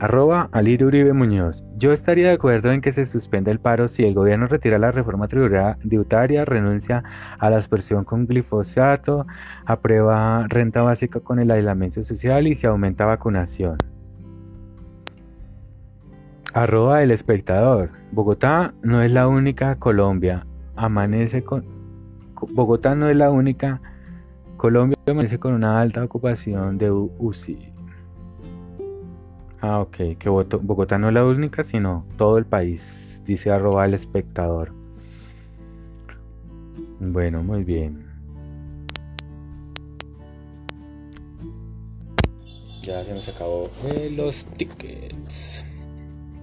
Arroba 0.02 0.50
Alir 0.52 0.84
Uribe 0.84 1.14
Muñoz. 1.14 1.64
Yo 1.78 1.94
estaría 1.94 2.30
de 2.30 2.34
acuerdo 2.34 2.72
en 2.72 2.82
que 2.82 2.92
se 2.92 3.06
suspenda 3.06 3.52
el 3.52 3.60
paro 3.60 3.88
si 3.88 4.04
el 4.04 4.16
gobierno 4.16 4.48
retira 4.48 4.80
la 4.80 4.92
reforma 4.92 5.28
tributaria, 5.28 6.44
renuncia 6.44 7.04
a 7.38 7.50
la 7.52 7.58
aspersión 7.58 8.04
con 8.04 8.26
glifosato, 8.26 9.28
aprueba 9.64 10.48
renta 10.48 10.82
básica 10.82 11.20
con 11.20 11.38
el 11.38 11.52
aislamiento 11.52 12.04
social 12.04 12.48
y 12.48 12.56
se 12.56 12.66
aumenta 12.66 13.06
vacunación. 13.06 13.78
Arroba 16.54 17.04
el 17.04 17.12
espectador. 17.12 17.92
Bogotá 18.12 18.74
no 18.82 19.04
es 19.04 19.12
la 19.12 19.28
única 19.28 19.76
Colombia. 19.76 20.48
Amanece 20.76 21.44
con. 21.44 21.64
Bogotá 22.54 22.96
no 22.96 23.08
es 23.08 23.16
la 23.16 23.30
única. 23.30 23.82
Colombia 24.62 24.96
amanece 25.08 25.40
con 25.40 25.54
una 25.54 25.82
alta 25.82 26.04
ocupación 26.04 26.78
de 26.78 26.92
UCI. 26.92 27.74
Ah, 29.60 29.80
ok, 29.80 30.20
que 30.20 30.30
Bogotá 30.30 31.00
no 31.00 31.08
es 31.08 31.16
la 31.16 31.26
única, 31.26 31.64
sino 31.64 32.06
todo 32.16 32.38
el 32.38 32.46
país, 32.46 33.24
dice 33.26 33.50
arroba 33.50 33.88
el 33.88 33.96
espectador. 33.96 34.72
Bueno, 37.00 37.42
muy 37.42 37.64
bien. 37.64 38.06
Ya 42.84 43.04
se 43.04 43.16
nos 43.16 43.28
acabó 43.30 43.68
los 44.16 44.46
tickets. 44.46 45.66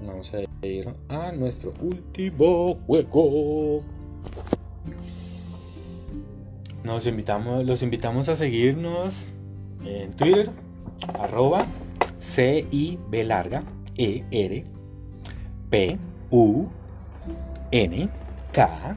Vamos 0.05 0.35
a 0.35 0.67
ir 0.67 0.89
a 1.09 1.31
nuestro 1.31 1.71
último 1.81 2.81
juego. 2.85 3.85
Nos 6.85 7.07
invitamos, 7.07 7.65
los 7.67 7.83
invitamos 7.83 8.29
a 8.29 8.37
seguirnos 8.37 9.33
en 9.85 10.13
Twitter, 10.13 10.51
arroba 11.19 11.67
C-I-B 12.19 13.25
larga 13.25 13.63
E-R 13.97 14.65
P-U-N 15.71 16.71
K 18.53 18.97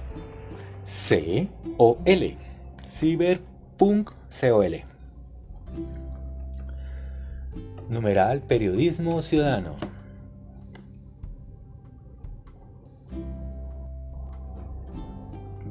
C-O-L 0.83 2.37
Cyberpunk 2.87 4.11
C-O-L 4.29 4.83
Numeral 7.89 8.41
Periodismo 8.41 9.21
Ciudadano 9.21 9.75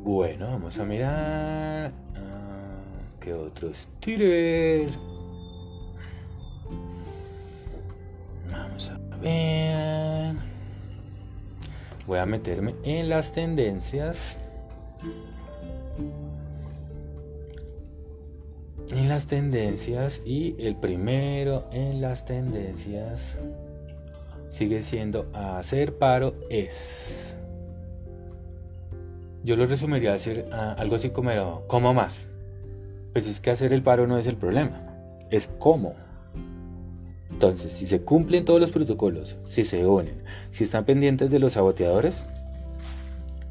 Bueno, 0.03 0.47
vamos 0.47 0.79
a 0.79 0.85
mirar. 0.85 1.93
Ah, 2.17 3.21
¿Qué 3.21 3.35
otros 3.35 3.87
Twitter? 4.01 4.89
Vamos 8.51 8.91
a 8.91 9.17
ver. 9.19 10.35
voy 12.07 12.19
a 12.19 12.25
meterme 12.25 12.75
en 12.83 13.11
las 13.11 13.33
tendencias. 13.33 14.39
En 18.93 19.09
las 19.09 19.27
tendencias 19.27 20.23
y 20.25 20.57
el 20.59 20.77
primero 20.77 21.69
en 21.73 22.01
las 22.01 22.25
tendencias 22.25 23.37
sigue 24.49 24.83
siendo 24.83 25.31
hacer 25.35 25.99
paro 25.99 26.35
es. 26.49 27.37
Yo 29.43 29.57
lo 29.57 29.67
resumiría 29.67 30.11
a 30.11 30.15
decir 30.15 30.47
algo 30.53 30.97
así 30.97 31.11
como, 31.11 31.63
¿cómo 31.67 31.95
más? 31.95 32.27
Pues 33.13 33.27
es 33.27 33.41
que 33.41 33.51
hacer 33.51 33.73
el 33.73 33.83
paro 33.83 34.07
no 34.07 34.19
es 34.19 34.27
el 34.27 34.37
problema, 34.37 34.81
es 35.31 35.49
cómo. 35.59 35.95
Entonces, 37.31 37.73
si 37.73 37.87
se 37.87 38.03
cumplen 38.03 38.45
todos 38.45 38.61
los 38.61 38.71
protocolos, 38.71 39.37
si 39.47 39.65
se 39.65 39.87
unen, 39.87 40.23
si 40.51 40.65
están 40.65 40.85
pendientes 40.85 41.31
de 41.31 41.39
los 41.39 41.55
saboteadores, 41.55 42.25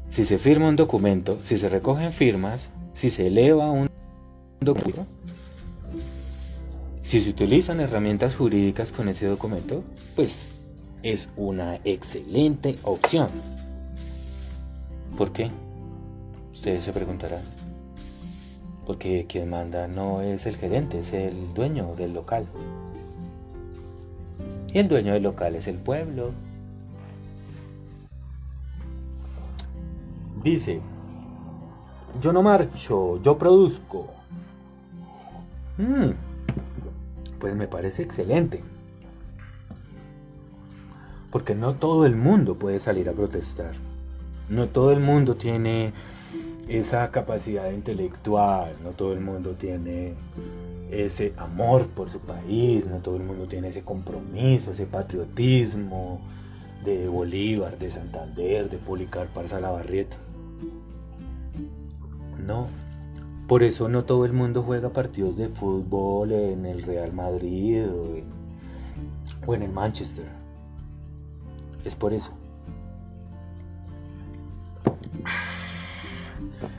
si 0.08 0.24
se 0.24 0.38
firma 0.38 0.68
un 0.68 0.76
documento, 0.76 1.38
si 1.42 1.58
se 1.58 1.68
recogen 1.68 2.12
firmas, 2.12 2.68
si 2.94 3.10
se 3.10 3.26
eleva 3.26 3.70
un 3.70 3.88
documento, 4.60 5.06
si 7.02 7.20
se 7.20 7.30
utilizan 7.30 7.80
herramientas 7.80 8.36
jurídicas 8.36 8.92
con 8.92 9.08
ese 9.08 9.26
documento, 9.26 9.82
pues 10.14 10.50
es 11.02 11.28
una 11.36 11.80
excelente 11.84 12.78
opción. 12.84 13.28
¿Por 15.18 15.32
qué? 15.32 15.50
Ustedes 16.52 16.84
se 16.84 16.92
preguntarán. 16.92 17.42
Porque 18.86 19.26
quien 19.28 19.50
manda 19.50 19.86
no 19.86 20.20
es 20.20 20.46
el 20.46 20.56
gerente, 20.56 21.00
es 21.00 21.12
el 21.12 21.54
dueño 21.54 21.94
del 21.94 22.12
local. 22.12 22.46
Y 24.72 24.78
el 24.78 24.88
dueño 24.88 25.12
del 25.12 25.22
local 25.22 25.54
es 25.54 25.66
el 25.68 25.76
pueblo. 25.76 26.32
Dice, 30.42 30.80
yo 32.20 32.32
no 32.32 32.42
marcho, 32.42 33.20
yo 33.22 33.36
produzco. 33.36 34.08
Mm, 35.76 36.10
pues 37.38 37.54
me 37.54 37.68
parece 37.68 38.02
excelente. 38.02 38.62
Porque 41.30 41.54
no 41.54 41.74
todo 41.74 42.06
el 42.06 42.16
mundo 42.16 42.58
puede 42.58 42.80
salir 42.80 43.08
a 43.08 43.12
protestar. 43.12 43.74
No 44.48 44.68
todo 44.68 44.92
el 44.92 45.00
mundo 45.00 45.36
tiene 45.36 45.92
esa 46.70 47.10
capacidad 47.10 47.70
intelectual, 47.72 48.76
no 48.84 48.90
todo 48.90 49.12
el 49.12 49.20
mundo 49.20 49.56
tiene 49.58 50.14
ese 50.90 51.32
amor 51.36 51.88
por 51.88 52.10
su 52.10 52.20
país, 52.20 52.86
no 52.86 52.98
todo 52.98 53.16
el 53.16 53.24
mundo 53.24 53.46
tiene 53.46 53.68
ese 53.68 53.82
compromiso, 53.82 54.70
ese 54.70 54.86
patriotismo 54.86 56.20
de 56.84 57.08
Bolívar, 57.08 57.76
de 57.76 57.90
Santander, 57.90 58.70
de 58.70 58.78
Policarpo 58.78 59.46
Salabarrieta. 59.48 60.16
No, 62.46 62.68
por 63.48 63.64
eso 63.64 63.88
no 63.88 64.04
todo 64.04 64.24
el 64.24 64.32
mundo 64.32 64.62
juega 64.62 64.90
partidos 64.90 65.36
de 65.36 65.48
fútbol 65.48 66.30
en 66.30 66.66
el 66.66 66.84
Real 66.84 67.12
Madrid 67.12 67.84
o 67.84 68.14
en, 68.14 68.24
o 69.44 69.54
en 69.56 69.62
el 69.62 69.72
Manchester. 69.72 70.26
Es 71.84 71.96
por 71.96 72.12
eso. 72.12 72.30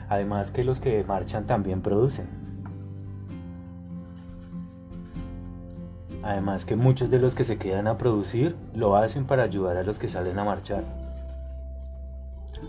Además 0.08 0.50
que 0.50 0.64
los 0.64 0.80
que 0.80 1.04
marchan 1.04 1.46
también 1.46 1.82
producen. 1.82 2.26
Además 6.22 6.64
que 6.64 6.76
muchos 6.76 7.10
de 7.10 7.18
los 7.18 7.34
que 7.34 7.44
se 7.44 7.56
quedan 7.56 7.88
a 7.88 7.98
producir 7.98 8.56
lo 8.74 8.96
hacen 8.96 9.24
para 9.24 9.42
ayudar 9.42 9.76
a 9.76 9.82
los 9.82 9.98
que 9.98 10.08
salen 10.08 10.38
a 10.38 10.44
marchar. 10.44 10.84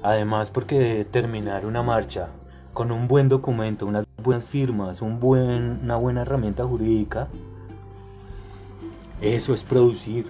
Además 0.01 0.49
porque 0.49 1.05
terminar 1.09 1.65
una 1.65 1.83
marcha 1.83 2.29
con 2.73 2.91
un 2.91 3.07
buen 3.07 3.29
documento, 3.29 3.85
unas 3.85 4.05
buenas 4.23 4.43
firmas, 4.43 5.01
un 5.03 5.19
buen, 5.19 5.81
una 5.83 5.97
buena 5.97 6.21
herramienta 6.21 6.65
jurídica, 6.65 7.27
eso 9.21 9.53
es 9.53 9.63
producir. 9.63 10.25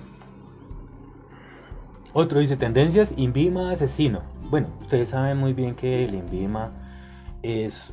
Otro 2.12 2.40
dice 2.40 2.58
tendencias, 2.58 3.14
INVIMA 3.16 3.72
asesino. 3.72 4.33
Bueno, 4.54 4.68
ustedes 4.82 5.10
saben 5.10 5.40
muy 5.40 5.54
bien 5.54 5.74
que 5.74 6.06
el 6.06 6.14
INVIMA 6.14 6.74
es 7.42 7.92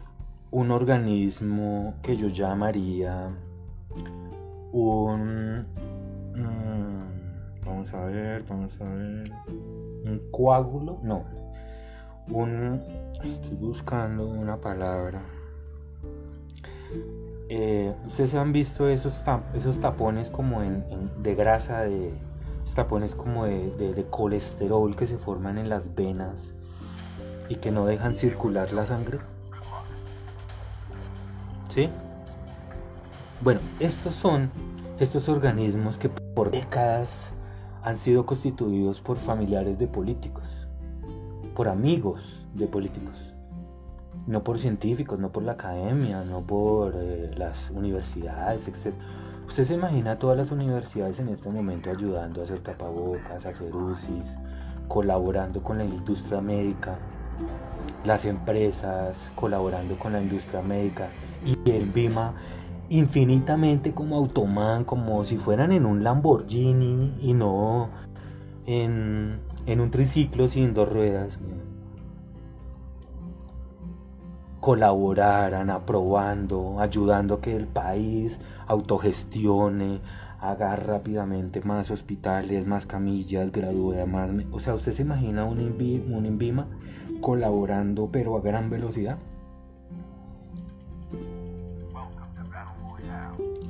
un 0.50 0.70
organismo 0.70 1.94
que 2.02 2.18
yo 2.18 2.28
llamaría 2.28 3.30
un... 4.70 5.64
Mm, 6.34 7.64
vamos 7.64 7.94
a 7.94 8.04
ver, 8.04 8.44
vamos 8.46 8.78
a 8.78 8.84
ver. 8.84 9.32
Un 10.04 10.20
coágulo, 10.30 10.98
no. 11.02 11.24
Un... 12.28 12.82
Estoy 13.24 13.56
buscando 13.56 14.28
una 14.28 14.58
palabra. 14.58 15.22
Eh, 17.48 17.94
Ustedes 18.04 18.34
han 18.34 18.52
visto 18.52 18.86
esos, 18.86 19.18
esos 19.54 19.80
tapones 19.80 20.28
como 20.28 20.60
en, 20.60 20.84
de 21.22 21.34
grasa, 21.34 21.80
de 21.84 22.12
tapones 22.74 23.14
como 23.14 23.44
de 23.44 24.06
colesterol 24.10 24.94
que 24.96 25.06
se 25.06 25.18
forman 25.18 25.58
en 25.58 25.68
las 25.68 25.94
venas 25.94 26.54
y 27.48 27.56
que 27.56 27.70
no 27.72 27.84
dejan 27.84 28.14
circular 28.14 28.72
la 28.72 28.86
sangre. 28.86 29.18
¿Sí? 31.74 31.88
Bueno, 33.42 33.60
estos 33.80 34.14
son 34.14 34.50
estos 34.98 35.28
organismos 35.28 35.98
que 35.98 36.08
por 36.08 36.50
décadas 36.50 37.32
han 37.82 37.96
sido 37.96 38.26
constituidos 38.26 39.00
por 39.00 39.16
familiares 39.16 39.78
de 39.78 39.86
políticos, 39.86 40.44
por 41.56 41.68
amigos 41.68 42.44
de 42.54 42.66
políticos, 42.66 43.16
no 44.26 44.44
por 44.44 44.58
científicos, 44.58 45.18
no 45.18 45.32
por 45.32 45.42
la 45.42 45.52
academia, 45.52 46.22
no 46.22 46.42
por 46.42 46.94
eh, 46.96 47.30
las 47.36 47.70
universidades, 47.70 48.68
etc. 48.68 48.94
Usted 49.50 49.64
se 49.64 49.74
imagina 49.74 50.16
todas 50.16 50.36
las 50.36 50.52
universidades 50.52 51.18
en 51.18 51.28
este 51.28 51.50
momento 51.50 51.90
ayudando 51.90 52.40
a 52.40 52.44
hacer 52.44 52.60
tapabocas, 52.60 53.44
a 53.44 53.48
hacer 53.48 53.74
UCIs, 53.74 54.30
colaborando 54.86 55.60
con 55.60 55.78
la 55.78 55.84
industria 55.84 56.40
médica, 56.40 56.98
las 58.04 58.26
empresas 58.26 59.16
colaborando 59.34 59.98
con 59.98 60.12
la 60.12 60.22
industria 60.22 60.62
médica 60.62 61.08
y 61.44 61.68
el 61.68 61.86
BIMA 61.86 62.32
infinitamente 62.90 63.92
como 63.92 64.18
Automan, 64.18 64.84
como 64.84 65.24
si 65.24 65.36
fueran 65.36 65.72
en 65.72 65.84
un 65.84 66.04
Lamborghini 66.04 67.16
y 67.20 67.34
no 67.34 67.88
en, 68.66 69.40
en 69.66 69.80
un 69.80 69.90
triciclo 69.90 70.46
sin 70.46 70.74
dos 70.74 70.88
ruedas. 70.88 71.40
Colaboraran, 74.60 75.70
aprobando, 75.70 76.78
ayudando 76.78 77.36
a 77.36 77.40
que 77.40 77.56
el 77.56 77.66
país 77.66 78.38
autogestione, 78.70 80.00
haga 80.40 80.76
rápidamente 80.76 81.60
más 81.60 81.90
hospitales, 81.90 82.66
más 82.66 82.86
camillas, 82.86 83.52
gradúe 83.52 84.06
más... 84.06 84.30
O 84.52 84.60
sea, 84.60 84.74
¿usted 84.74 84.92
se 84.92 85.02
imagina 85.02 85.44
un 85.44 85.58
un 85.60 86.26
INVIMA 86.26 86.66
colaborando 87.20 88.08
pero 88.10 88.36
a 88.36 88.40
gran 88.40 88.70
velocidad? 88.70 89.18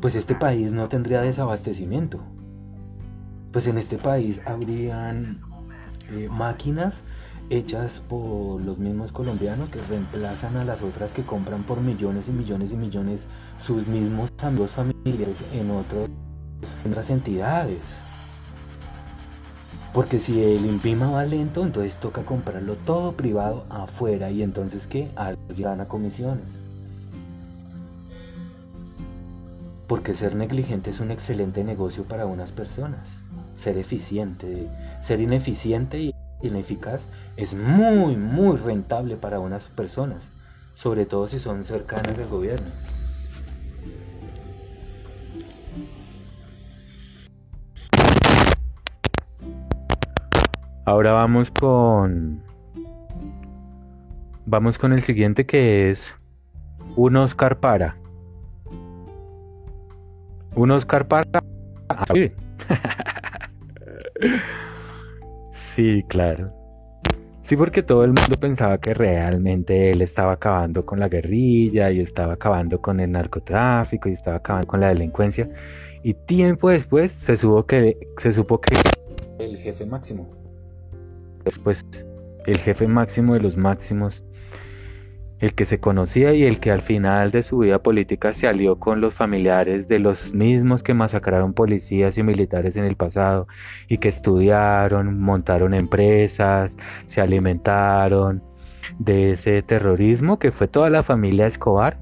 pues 0.00 0.14
este 0.14 0.34
país 0.34 0.72
no 0.72 0.88
tendría 0.88 1.20
desabastecimiento. 1.20 2.20
Pues 3.52 3.66
en 3.66 3.78
este 3.78 3.98
país 3.98 4.40
habrían 4.46 5.42
eh, 6.10 6.28
máquinas 6.30 7.04
hechas 7.50 8.00
por 8.08 8.60
los 8.60 8.78
mismos 8.78 9.10
colombianos 9.10 9.68
que 9.70 9.82
reemplazan 9.82 10.56
a 10.56 10.64
las 10.64 10.82
otras 10.82 11.12
que 11.12 11.24
compran 11.24 11.64
por 11.64 11.80
millones 11.80 12.28
y 12.28 12.30
millones 12.30 12.70
y 12.70 12.76
millones 12.76 13.26
sus 13.62 13.88
mismos 13.88 14.30
amigos 14.40 14.70
familiares 14.70 15.36
en, 15.52 15.70
otras 15.72 17.10
entidades. 17.10 17.80
Porque 19.92 20.20
si 20.20 20.40
el 20.40 20.64
INPIMA 20.64 21.10
va 21.10 21.24
lento, 21.24 21.64
entonces 21.64 21.96
toca 21.96 22.22
comprarlo 22.22 22.76
todo 22.76 23.12
privado 23.12 23.66
afuera 23.68 24.30
y 24.30 24.42
entonces 24.42 24.86
¿qué? 24.86 25.10
Gana 25.58 25.88
comisiones. 25.88 26.52
Porque 29.88 30.14
ser 30.14 30.36
negligente 30.36 30.90
es 30.90 31.00
un 31.00 31.10
excelente 31.10 31.64
negocio 31.64 32.04
para 32.04 32.26
unas 32.26 32.52
personas. 32.52 33.08
Ser 33.56 33.76
eficiente, 33.76 34.68
ser 35.02 35.20
ineficiente 35.20 35.98
y 35.98 36.14
ineficaz 36.42 37.06
es 37.36 37.54
muy, 37.54 38.16
muy 38.16 38.56
rentable 38.56 39.16
para 39.16 39.40
unas 39.40 39.66
personas. 39.66 40.28
Sobre 40.74 41.06
todo 41.06 41.28
si 41.28 41.38
son 41.38 41.64
cercanas 41.64 42.18
al 42.18 42.28
gobierno. 42.28 42.70
Ahora 50.84 51.12
vamos 51.12 51.50
con. 51.50 52.42
Vamos 54.46 54.78
con 54.78 54.92
el 54.92 55.02
siguiente 55.02 55.46
que 55.46 55.90
es 55.90 56.14
un 56.96 57.16
Oscar 57.16 57.60
para. 57.60 57.96
Un 60.54 60.70
Oscar 60.72 61.06
para. 61.06 61.40
sí, 65.74 66.04
claro. 66.08 66.52
Sí, 67.42 67.56
porque 67.56 67.82
todo 67.82 68.04
el 68.04 68.12
mundo 68.12 68.38
pensaba 68.38 68.78
que 68.78 68.94
realmente 68.94 69.90
él 69.90 70.02
estaba 70.02 70.32
acabando 70.32 70.84
con 70.84 71.00
la 71.00 71.08
guerrilla 71.08 71.90
y 71.90 72.00
estaba 72.00 72.34
acabando 72.34 72.80
con 72.80 73.00
el 73.00 73.10
narcotráfico 73.10 74.08
y 74.08 74.12
estaba 74.12 74.36
acabando 74.36 74.68
con 74.68 74.80
la 74.80 74.88
delincuencia. 74.88 75.48
Y 76.02 76.14
tiempo 76.14 76.68
después 76.68 77.12
se, 77.12 77.36
supo 77.36 77.66
que, 77.66 77.98
se 78.16 78.32
supo 78.32 78.60
que... 78.60 78.76
El 79.38 79.56
jefe 79.56 79.86
máximo. 79.86 80.30
Después, 81.44 81.84
el 82.46 82.58
jefe 82.58 82.86
máximo 82.86 83.34
de 83.34 83.40
los 83.40 83.56
máximos 83.56 84.24
el 85.40 85.54
que 85.54 85.64
se 85.64 85.80
conocía 85.80 86.34
y 86.34 86.44
el 86.44 86.60
que 86.60 86.70
al 86.70 86.82
final 86.82 87.30
de 87.30 87.42
su 87.42 87.58
vida 87.58 87.82
política 87.82 88.34
se 88.34 88.46
alió 88.46 88.78
con 88.78 89.00
los 89.00 89.14
familiares 89.14 89.88
de 89.88 89.98
los 89.98 90.34
mismos 90.34 90.82
que 90.82 90.94
masacraron 90.94 91.54
policías 91.54 92.18
y 92.18 92.22
militares 92.22 92.76
en 92.76 92.84
el 92.84 92.94
pasado 92.94 93.48
y 93.88 93.98
que 93.98 94.08
estudiaron, 94.08 95.18
montaron 95.18 95.72
empresas, 95.72 96.76
se 97.06 97.22
alimentaron 97.22 98.42
de 98.98 99.32
ese 99.32 99.62
terrorismo 99.62 100.38
que 100.38 100.52
fue 100.52 100.68
toda 100.68 100.90
la 100.90 101.02
familia 101.02 101.46
Escobar 101.46 101.98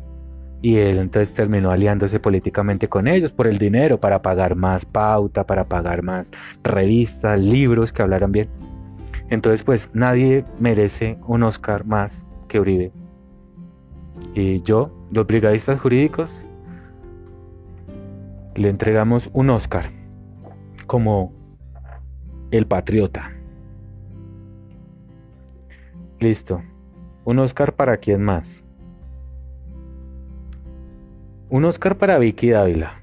y 0.60 0.78
él 0.78 0.98
entonces 0.98 1.32
terminó 1.32 1.70
aliándose 1.70 2.18
políticamente 2.18 2.88
con 2.88 3.06
ellos 3.06 3.30
por 3.30 3.46
el 3.46 3.58
dinero 3.58 4.00
para 4.00 4.20
pagar 4.20 4.56
más 4.56 4.84
pauta, 4.84 5.46
para 5.46 5.68
pagar 5.68 6.02
más 6.02 6.32
revistas, 6.64 7.38
libros 7.38 7.92
que 7.92 8.02
hablaran 8.02 8.32
bien. 8.32 8.48
Entonces 9.30 9.62
pues 9.62 9.90
nadie 9.92 10.44
merece 10.58 11.18
un 11.28 11.44
Oscar 11.44 11.84
más 11.84 12.24
que 12.48 12.58
Uribe. 12.58 12.97
Y 14.34 14.62
yo, 14.62 14.90
los 15.10 15.26
brigadistas 15.26 15.80
jurídicos, 15.80 16.46
le 18.54 18.68
entregamos 18.68 19.30
un 19.32 19.50
Oscar 19.50 19.90
como 20.86 21.32
el 22.50 22.66
patriota. 22.66 23.32
Listo. 26.18 26.62
Un 27.24 27.38
Oscar 27.38 27.74
para 27.74 27.98
quién 27.98 28.22
más. 28.22 28.64
Un 31.50 31.64
Oscar 31.64 31.96
para 31.96 32.18
Vicky 32.18 32.50
Dávila, 32.50 33.02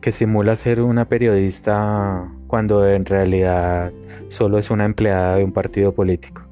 que 0.00 0.12
simula 0.12 0.56
ser 0.56 0.82
una 0.82 1.06
periodista 1.06 2.30
cuando 2.46 2.86
en 2.88 3.04
realidad 3.06 3.92
solo 4.28 4.58
es 4.58 4.70
una 4.70 4.84
empleada 4.84 5.36
de 5.36 5.44
un 5.44 5.52
partido 5.52 5.92
político 5.92 6.49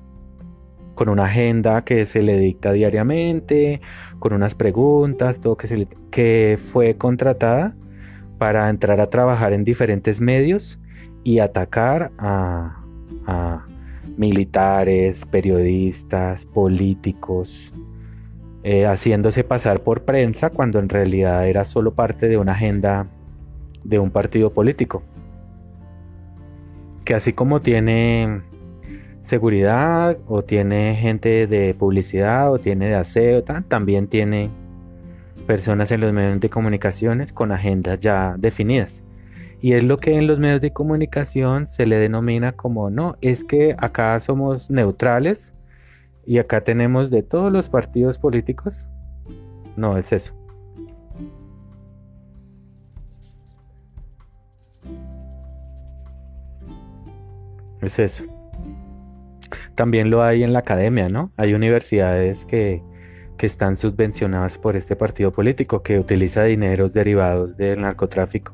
con 0.98 1.08
una 1.08 1.26
agenda 1.26 1.84
que 1.84 2.06
se 2.06 2.22
le 2.22 2.36
dicta 2.36 2.72
diariamente, 2.72 3.80
con 4.18 4.32
unas 4.32 4.56
preguntas, 4.56 5.38
todo 5.38 5.56
que, 5.56 5.68
se 5.68 5.76
le, 5.76 5.88
que 6.10 6.58
fue 6.72 6.96
contratada 6.96 7.76
para 8.38 8.68
entrar 8.68 9.00
a 9.00 9.08
trabajar 9.08 9.52
en 9.52 9.62
diferentes 9.62 10.20
medios 10.20 10.80
y 11.22 11.38
atacar 11.38 12.10
a, 12.18 12.82
militares, 14.16 15.24
periodistas, 15.26 16.46
políticos, 16.46 17.72
eh, 18.64 18.84
haciéndose 18.84 19.44
pasar 19.44 19.84
por 19.84 20.02
prensa 20.02 20.50
cuando 20.50 20.80
en 20.80 20.88
realidad 20.88 21.46
era 21.46 21.64
solo 21.64 21.94
parte 21.94 22.26
de 22.26 22.38
una 22.38 22.52
agenda 22.52 23.06
de 23.84 24.00
un 24.00 24.10
partido 24.10 24.52
político. 24.52 25.04
Que 27.04 27.14
así 27.14 27.32
como 27.34 27.60
tiene 27.60 28.42
seguridad 29.20 30.18
o 30.26 30.42
tiene 30.42 30.94
gente 30.96 31.46
de 31.46 31.74
publicidad 31.74 32.52
o 32.52 32.58
tiene 32.58 32.88
de 32.88 32.94
aseo, 32.94 33.42
también 33.44 34.08
tiene 34.08 34.50
personas 35.46 35.90
en 35.90 36.00
los 36.00 36.12
medios 36.12 36.40
de 36.40 36.50
comunicaciones 36.50 37.32
con 37.32 37.52
agendas 37.52 37.98
ya 38.00 38.36
definidas. 38.38 39.02
Y 39.60 39.72
es 39.72 39.82
lo 39.82 39.96
que 39.96 40.14
en 40.14 40.26
los 40.26 40.38
medios 40.38 40.60
de 40.60 40.72
comunicación 40.72 41.66
se 41.66 41.86
le 41.86 41.96
denomina 41.96 42.52
como 42.52 42.90
no, 42.90 43.16
es 43.20 43.44
que 43.44 43.74
acá 43.78 44.18
somos 44.20 44.70
neutrales 44.70 45.54
y 46.24 46.38
acá 46.38 46.60
tenemos 46.60 47.10
de 47.10 47.22
todos 47.22 47.50
los 47.50 47.68
partidos 47.68 48.18
políticos. 48.18 48.88
No, 49.76 49.96
es 49.96 50.12
eso. 50.12 50.34
Es 57.80 57.98
eso. 57.98 58.37
También 59.74 60.10
lo 60.10 60.22
hay 60.22 60.42
en 60.42 60.52
la 60.52 60.60
academia, 60.60 61.08
¿no? 61.08 61.32
Hay 61.36 61.54
universidades 61.54 62.44
que, 62.44 62.82
están 63.40 63.76
subvencionadas 63.76 64.58
por 64.58 64.74
este 64.74 64.96
partido 64.96 65.30
político 65.30 65.80
que 65.80 66.00
utiliza 66.00 66.42
dineros 66.42 66.92
derivados 66.92 67.56
del 67.56 67.82
narcotráfico 67.82 68.52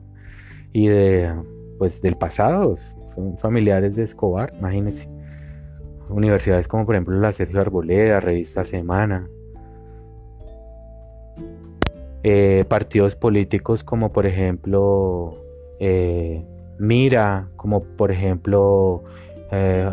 y 0.75 0.89
de 0.89 1.33
pues 1.79 2.03
del 2.03 2.17
pasado, 2.17 2.77
son 3.15 3.39
familiares 3.39 3.97
de 3.97 4.03
Escobar, 4.03 4.53
imagínense. 4.59 5.09
Universidades 6.11 6.69
como 6.69 6.85
por 6.85 6.97
ejemplo 6.97 7.19
la 7.19 7.33
Sergio 7.33 7.63
Arboleda, 7.63 8.21
Revista 8.21 8.67
Semana. 8.67 9.27
Eh, 12.23 12.67
partidos 12.69 13.17
políticos 13.17 13.85
como 13.85 14.13
por 14.13 14.27
ejemplo 14.27 15.39
eh, 15.81 16.45
Mira, 16.79 17.49
como 17.57 17.85
por 17.85 18.11
ejemplo 18.11 19.05
eh, 19.53 19.89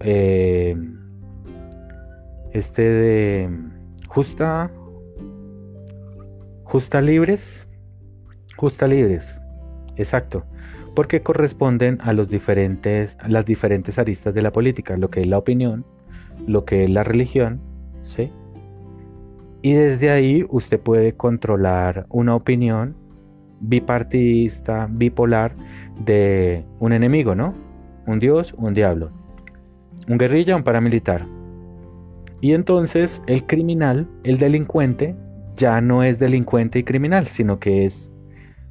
eh, 0.00 0.76
este 2.52 2.82
de 2.82 3.50
justa 4.08 4.70
justa 6.64 7.00
libres 7.00 7.66
justa 8.56 8.86
libres 8.86 9.40
exacto 9.96 10.44
porque 10.94 11.22
corresponden 11.22 11.98
a 12.00 12.12
los 12.12 12.28
diferentes 12.28 13.16
las 13.26 13.44
diferentes 13.44 13.98
aristas 13.98 14.34
de 14.34 14.42
la 14.42 14.52
política 14.52 14.96
lo 14.96 15.10
que 15.10 15.20
es 15.20 15.26
la 15.26 15.38
opinión 15.38 15.84
lo 16.46 16.64
que 16.64 16.84
es 16.84 16.90
la 16.90 17.04
religión 17.04 17.60
sí 18.02 18.32
y 19.62 19.72
desde 19.72 20.10
ahí 20.10 20.46
usted 20.48 20.80
puede 20.80 21.14
controlar 21.14 22.06
una 22.08 22.34
opinión 22.34 22.96
bipartidista 23.60 24.88
bipolar 24.90 25.54
de 26.04 26.64
un 26.80 26.92
enemigo 26.92 27.34
no 27.34 27.54
un 28.06 28.18
dios 28.18 28.54
un 28.56 28.74
diablo 28.74 29.19
un 30.10 30.18
guerrilla, 30.18 30.56
un 30.56 30.64
paramilitar. 30.64 31.24
Y 32.40 32.52
entonces 32.54 33.22
el 33.28 33.46
criminal, 33.46 34.08
el 34.24 34.38
delincuente, 34.38 35.14
ya 35.56 35.80
no 35.80 36.02
es 36.02 36.18
delincuente 36.18 36.80
y 36.80 36.82
criminal, 36.82 37.28
sino 37.28 37.60
que 37.60 37.84
es 37.84 38.10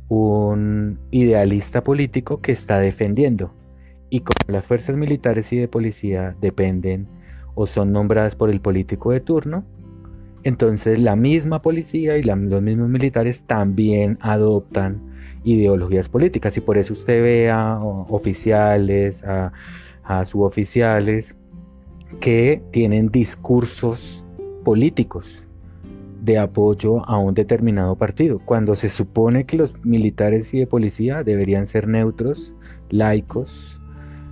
un 0.10 0.99
idealista 1.11 1.84
político 1.84 2.41
que 2.41 2.52
está 2.52 2.80
defendiendo. 2.80 3.53
Y 4.10 4.20
como 4.20 4.40
las 4.48 4.66
fuerzas 4.66 4.98
militares 4.98 5.53
y 5.53 5.57
de 5.57 5.70
policía 5.70 6.36
dependen 6.41 7.07
o 7.56 7.68
son 7.68 7.94
nombradas 7.94 8.36
por 8.36 8.49
el 8.49 8.60
político 8.60 9.11
de 9.11 9.22
turno, 9.22 9.64
entonces 10.44 10.99
la 10.99 11.16
misma 11.16 11.61
policía 11.61 12.18
y 12.18 12.24
los 12.24 12.38
mismos 12.61 12.90
militares 12.90 13.44
también 13.44 14.18
adoptan 14.20 14.99
ideologías 15.45 16.10
políticas 16.10 16.57
y 16.57 16.61
por 16.61 16.78
eso 16.78 16.91
usted 16.91 17.22
ve 17.22 17.49
a 17.49 17.80
oficiales, 17.80 19.24
a 19.24 19.53
a 20.10 20.26
suboficiales 20.26 21.38
que 22.19 22.64
tienen 22.72 23.10
discursos 23.10 24.26
políticos 24.65 25.45
de 26.22 26.40
apoyo 26.40 27.07
a 27.07 27.18
un 27.19 27.36
determinado 27.36 27.95
partido, 27.95 28.40
cuando 28.44 28.76
se 28.76 28.90
supone 28.90 29.45
que 29.45 29.56
los 29.56 29.73
militares 29.86 30.52
y 30.53 30.60
de 30.60 30.68
policía 30.68 31.23
deberían 31.23 31.68
ser 31.68 31.88
neutros, 31.88 32.56
laicos, 32.90 33.80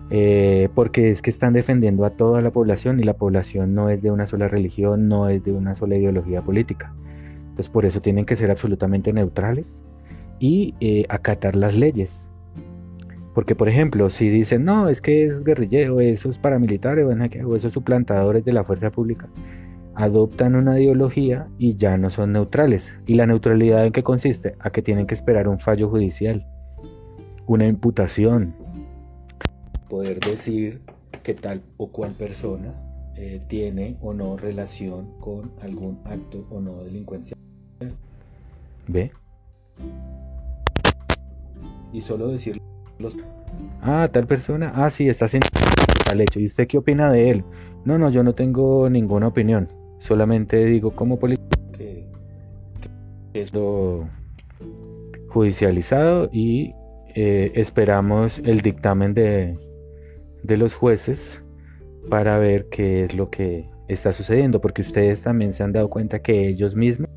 eh, 0.09 0.69
porque 0.73 1.11
es 1.11 1.21
que 1.21 1.29
están 1.29 1.53
defendiendo 1.53 2.05
a 2.05 2.09
toda 2.09 2.41
la 2.41 2.51
población 2.51 2.99
y 2.99 3.03
la 3.03 3.15
población 3.15 3.75
no 3.75 3.89
es 3.91 4.01
de 4.01 4.09
una 4.09 4.25
sola 4.25 4.47
religión, 4.47 5.07
no 5.07 5.29
es 5.29 5.43
de 5.43 5.51
una 5.51 5.75
sola 5.75 5.95
ideología 5.95 6.41
política. 6.41 6.91
Entonces 7.49 7.69
por 7.69 7.85
eso 7.85 8.01
tienen 8.01 8.25
que 8.25 8.35
ser 8.35 8.49
absolutamente 8.49 9.13
neutrales 9.13 9.83
y 10.39 10.73
eh, 10.79 11.05
acatar 11.07 11.55
las 11.55 11.75
leyes. 11.75 12.26
Porque, 13.37 13.53
por 13.53 13.69
ejemplo, 13.69 14.09
si 14.09 14.29
dicen, 14.29 14.65
no, 14.65 14.89
es 14.89 14.99
que 14.99 15.23
es 15.23 15.43
guerrillero, 15.43 16.01
eso 16.01 16.27
es 16.27 16.39
paramilitar, 16.39 16.97
o 16.97 17.55
esos 17.55 17.71
suplantadores 17.71 18.43
de 18.43 18.51
la 18.51 18.63
fuerza 18.63 18.91
pública, 18.91 19.29
adoptan 19.93 20.55
una 20.55 20.79
ideología 20.79 21.47
y 21.59 21.75
ya 21.75 21.97
no 21.97 22.09
son 22.09 22.33
neutrales. 22.33 22.97
¿Y 23.05 23.13
la 23.13 23.27
neutralidad 23.27 23.85
en 23.85 23.91
qué 23.91 24.01
consiste? 24.01 24.55
A 24.57 24.71
que 24.71 24.81
tienen 24.81 25.05
que 25.05 25.13
esperar 25.13 25.47
un 25.47 25.59
fallo 25.59 25.87
judicial, 25.87 26.47
una 27.45 27.67
imputación. 27.67 28.55
Poder 29.87 30.19
decir 30.19 30.81
que 31.21 31.35
tal 31.35 31.61
o 31.77 31.91
cual 31.91 32.13
persona 32.13 32.73
eh, 33.15 33.39
tiene 33.47 33.97
o 34.01 34.15
no 34.15 34.35
relación 34.35 35.11
con 35.19 35.51
algún 35.61 35.99
acto 36.05 36.47
o 36.49 36.59
no 36.59 36.83
delincuencial. 36.83 37.39
¿Ve? 38.87 39.11
Y 41.93 42.01
solo 42.01 42.29
Ah, 43.81 44.09
tal 44.11 44.27
persona. 44.27 44.71
Ah, 44.75 44.89
sí, 44.89 45.07
está 45.07 45.25
haciendo 45.25 45.47
tal 46.05 46.21
hecho. 46.21 46.39
¿Y 46.39 46.45
usted 46.45 46.67
qué 46.67 46.77
opina 46.77 47.11
de 47.11 47.29
él? 47.29 47.43
No, 47.85 47.97
no, 47.97 48.09
yo 48.09 48.23
no 48.23 48.33
tengo 48.33 48.89
ninguna 48.89 49.27
opinión. 49.27 49.69
Solamente 49.99 50.65
digo 50.65 50.91
como 50.91 51.19
político 51.19 51.47
que, 51.77 52.07
es 53.33 53.53
lo 53.53 54.07
judicializado 55.29 56.29
y 56.31 56.73
eh, 57.15 57.51
esperamos 57.55 58.39
el 58.39 58.61
dictamen 58.61 59.13
de, 59.13 59.55
de 60.43 60.57
los 60.57 60.73
jueces 60.73 61.41
para 62.09 62.37
ver 62.37 62.67
qué 62.69 63.05
es 63.05 63.13
lo 63.13 63.29
que 63.29 63.69
está 63.87 64.11
sucediendo, 64.11 64.59
porque 64.61 64.81
ustedes 64.81 65.21
también 65.21 65.53
se 65.53 65.63
han 65.63 65.71
dado 65.71 65.89
cuenta 65.89 66.19
que 66.19 66.47
ellos 66.47 66.75
mismos 66.75 67.09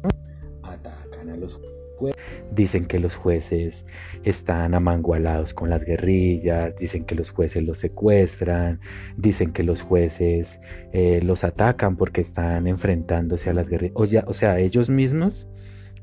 Dicen 2.52 2.86
que 2.86 2.98
los 2.98 3.14
jueces 3.14 3.86
están 4.24 4.74
amangualados 4.74 5.54
con 5.54 5.70
las 5.70 5.84
guerrillas, 5.84 6.74
dicen 6.76 7.04
que 7.04 7.14
los 7.14 7.30
jueces 7.30 7.62
los 7.62 7.78
secuestran, 7.78 8.80
dicen 9.16 9.52
que 9.52 9.62
los 9.62 9.82
jueces 9.82 10.60
eh, 10.92 11.20
los 11.22 11.44
atacan 11.44 11.96
porque 11.96 12.20
están 12.20 12.66
enfrentándose 12.66 13.50
a 13.50 13.54
las 13.54 13.68
guerrillas. 13.68 13.96
O, 13.96 14.30
o 14.30 14.32
sea, 14.32 14.58
ellos 14.58 14.90
mismos 14.90 15.48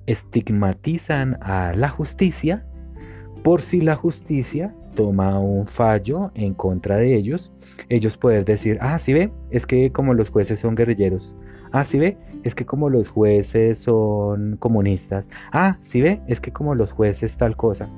estigmatizan 0.05 1.37
a 1.41 1.73
la 1.75 1.89
justicia 1.89 2.65
por 3.43 3.61
si 3.61 3.81
la 3.81 3.95
justicia 3.95 4.75
toma 4.95 5.39
un 5.39 5.67
fallo 5.67 6.31
en 6.33 6.53
contra 6.53 6.97
de 6.97 7.15
ellos, 7.15 7.53
ellos 7.87 8.17
pueden 8.17 8.43
decir, 8.43 8.77
ah, 8.81 8.97
sí 8.99 9.13
ve, 9.13 9.31
es 9.51 9.65
que 9.65 9.91
como 9.91 10.13
los 10.13 10.29
jueces 10.29 10.59
son 10.59 10.75
guerrilleros, 10.75 11.35
ah, 11.71 11.85
sí 11.85 11.99
ve, 11.99 12.17
es 12.43 12.55
que 12.55 12.65
como 12.65 12.89
los 12.89 13.09
jueces 13.09 13.77
son 13.77 14.57
comunistas, 14.57 15.27
ah, 15.51 15.77
sí 15.79 16.01
ve, 16.01 16.21
es 16.27 16.41
que 16.41 16.51
como 16.51 16.75
los 16.75 16.91
jueces 16.91 17.37
tal 17.37 17.55
cosa. 17.55 17.89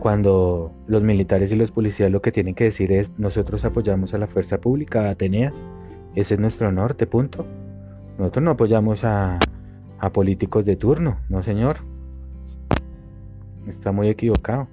Cuando 0.00 0.72
los 0.86 1.02
militares 1.02 1.50
y 1.50 1.56
los 1.56 1.70
policías 1.70 2.10
lo 2.10 2.20
que 2.20 2.32
tienen 2.32 2.54
que 2.54 2.64
decir 2.64 2.92
es, 2.92 3.10
nosotros 3.18 3.64
apoyamos 3.64 4.12
a 4.12 4.18
la 4.18 4.26
fuerza 4.26 4.60
pública, 4.60 5.08
Atenea, 5.08 5.52
ese 6.14 6.34
es 6.34 6.40
nuestro 6.40 6.70
norte, 6.70 7.06
punto. 7.06 7.46
Nosotros 8.18 8.44
no 8.44 8.50
apoyamos 8.52 9.02
a, 9.04 9.38
a 9.98 10.10
políticos 10.12 10.64
de 10.64 10.76
turno, 10.76 11.18
no 11.28 11.42
señor. 11.42 11.78
Está 13.66 13.92
muy 13.92 14.08
equivocado. 14.08 14.68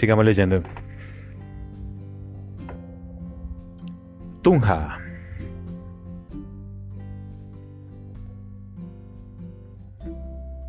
Sigamos 0.00 0.24
leyendo. 0.24 0.62
Tunja. 4.40 4.98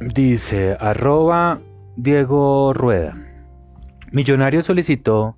Dice 0.02 0.76
arroba 0.78 1.62
Diego 1.96 2.74
Rueda. 2.74 3.16
Millonario 4.12 4.64
solicitó 4.64 5.38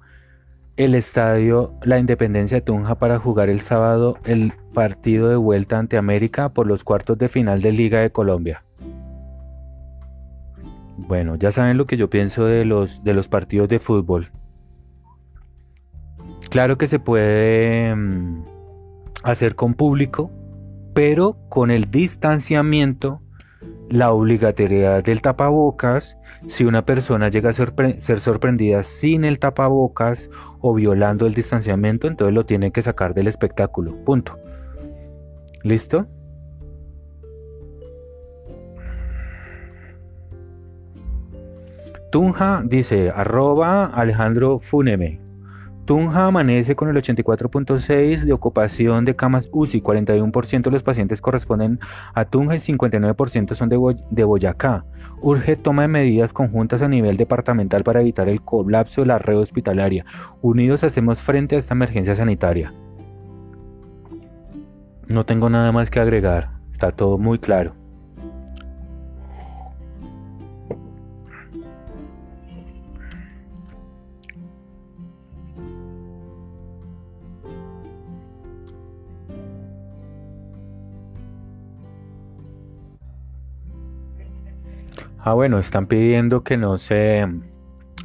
el 0.75 0.95
estadio 0.95 1.75
La 1.83 1.99
Independencia 1.99 2.57
de 2.57 2.61
Tunja 2.61 2.95
para 2.95 3.19
jugar 3.19 3.51
el 3.51 3.61
sábado 3.61 4.17
el 4.25 4.53
partido 4.73 5.29
de 5.29 5.35
vuelta 5.35 5.77
ante 5.77 5.97
América 5.97 6.49
por 6.49 6.65
los 6.65 6.83
cuartos 6.83 7.19
de 7.19 7.29
final 7.29 7.61
de 7.61 7.73
Liga 7.73 7.99
de 7.99 8.11
Colombia. 8.11 8.63
Bueno, 10.97 11.35
ya 11.35 11.51
saben 11.51 11.77
lo 11.77 11.85
que 11.85 11.97
yo 11.97 12.09
pienso 12.09 12.45
de 12.45 12.65
los, 12.65 13.03
de 13.03 13.13
los 13.13 13.27
partidos 13.27 13.69
de 13.69 13.79
fútbol. 13.79 14.31
Claro 16.49 16.77
que 16.77 16.87
se 16.87 16.99
puede 16.99 17.95
mm, 17.95 18.43
hacer 19.23 19.55
con 19.55 19.73
público, 19.73 20.31
pero 20.93 21.37
con 21.49 21.71
el 21.71 21.89
distanciamiento, 21.89 23.21
la 23.89 24.11
obligatoriedad 24.11 25.03
del 25.03 25.21
tapabocas, 25.21 26.17
si 26.47 26.63
una 26.63 26.85
persona 26.85 27.29
llega 27.29 27.49
a 27.49 27.53
ser, 27.53 27.73
ser 27.99 28.19
sorprendida 28.19 28.83
sin 28.83 29.23
el 29.23 29.39
tapabocas 29.39 30.29
o 30.59 30.73
violando 30.73 31.25
el 31.25 31.33
distanciamiento, 31.33 32.07
entonces 32.07 32.33
lo 32.33 32.45
tiene 32.45 32.71
que 32.71 32.83
sacar 32.83 33.13
del 33.13 33.27
espectáculo. 33.27 33.95
Punto. 34.03 34.37
¿Listo? 35.63 36.07
Tunja 42.13 42.61
dice, 42.63 43.09
arroba 43.09 43.85
Alejandro 43.85 44.59
Funeme. 44.59 45.19
Tunja 45.85 46.27
amanece 46.27 46.75
con 46.75 46.87
el 46.87 46.95
84.6 46.95 48.19
de 48.25 48.33
ocupación 48.33 49.03
de 49.03 49.15
camas 49.15 49.49
UCI, 49.51 49.81
41% 49.81 50.61
de 50.61 50.69
los 50.69 50.83
pacientes 50.83 51.21
corresponden 51.21 51.79
a 52.13 52.25
Tunja 52.25 52.55
y 52.55 52.59
59% 52.59 53.55
son 53.55 53.67
de, 53.67 53.79
de, 54.11 54.23
Boyacá. 54.25 54.85
Urge 55.23 55.55
toma 55.55 55.81
de 55.81 55.87
medidas 55.87 56.33
conjuntas 56.33 56.83
a 56.83 56.87
nivel 56.87 57.17
departamental 57.17 57.83
para 57.83 58.01
evitar 58.01 58.29
el 58.29 58.43
colapso 58.43 59.01
de 59.01 59.07
la 59.07 59.17
red 59.17 59.39
hospitalaria. 59.39 60.05
Unidos 60.43 60.83
hacemos 60.83 61.19
frente 61.19 61.55
a 61.55 61.59
esta 61.59 61.73
emergencia 61.73 62.15
sanitaria. 62.15 62.75
No 65.07 65.25
tengo 65.25 65.49
nada 65.49 65.71
más 65.71 65.89
que 65.89 65.99
agregar, 65.99 66.51
está 66.71 66.91
todo 66.91 67.17
muy 67.17 67.39
claro. 67.39 67.82
Ah, 85.25 85.33
bueno, 85.33 85.57
están 85.57 85.87
pidiendo 85.87 86.43
que 86.43 86.57
no 86.57 86.77
se 86.77 87.25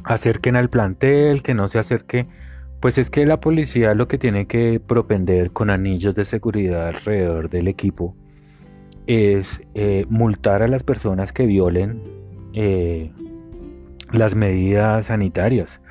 acerquen 0.05 0.55
al 0.55 0.69
plantel, 0.69 1.43
que 1.43 1.53
no 1.53 1.67
se 1.67 1.77
acerque. 1.77 2.27
Pues 2.79 2.97
es 2.97 3.09
que 3.09 3.25
la 3.25 3.41
policía 3.41 3.93
lo 3.93 4.07
que 4.07 4.17
tiene 4.17 4.47
que 4.47 4.79
propender 4.79 5.51
con 5.51 5.69
anillos 5.69 6.15
de 6.15 6.23
seguridad 6.23 6.87
alrededor 6.87 7.49
del 7.49 7.67
equipo 7.67 8.15
es 9.05 9.61
eh, 9.73 10.05
multar 10.07 10.63
a 10.63 10.69
las 10.69 10.83
personas 10.83 11.33
que 11.33 11.45
violen 11.45 12.01
eh, 12.53 13.11
las 14.13 14.35
medidas 14.35 15.07
sanitarias 15.07 15.81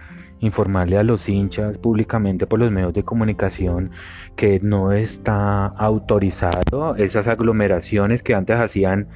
informarle 0.41 0.97
a 0.97 1.03
los 1.03 1.29
hinchas 1.29 1.79
públicamente 1.79 2.47
por 2.47 2.61
los 2.61 2.71
medios 2.71 2.95
de 2.95 3.03
comunicación 3.03 3.91
que 4.37 4.61
no 4.61 4.93
está 4.93 5.67
autorizado 5.67 6.97
esas 6.97 7.27
aglomeraciones 7.27 8.23
que 8.23 8.35
antes 8.35 8.57
hacían 8.59 9.09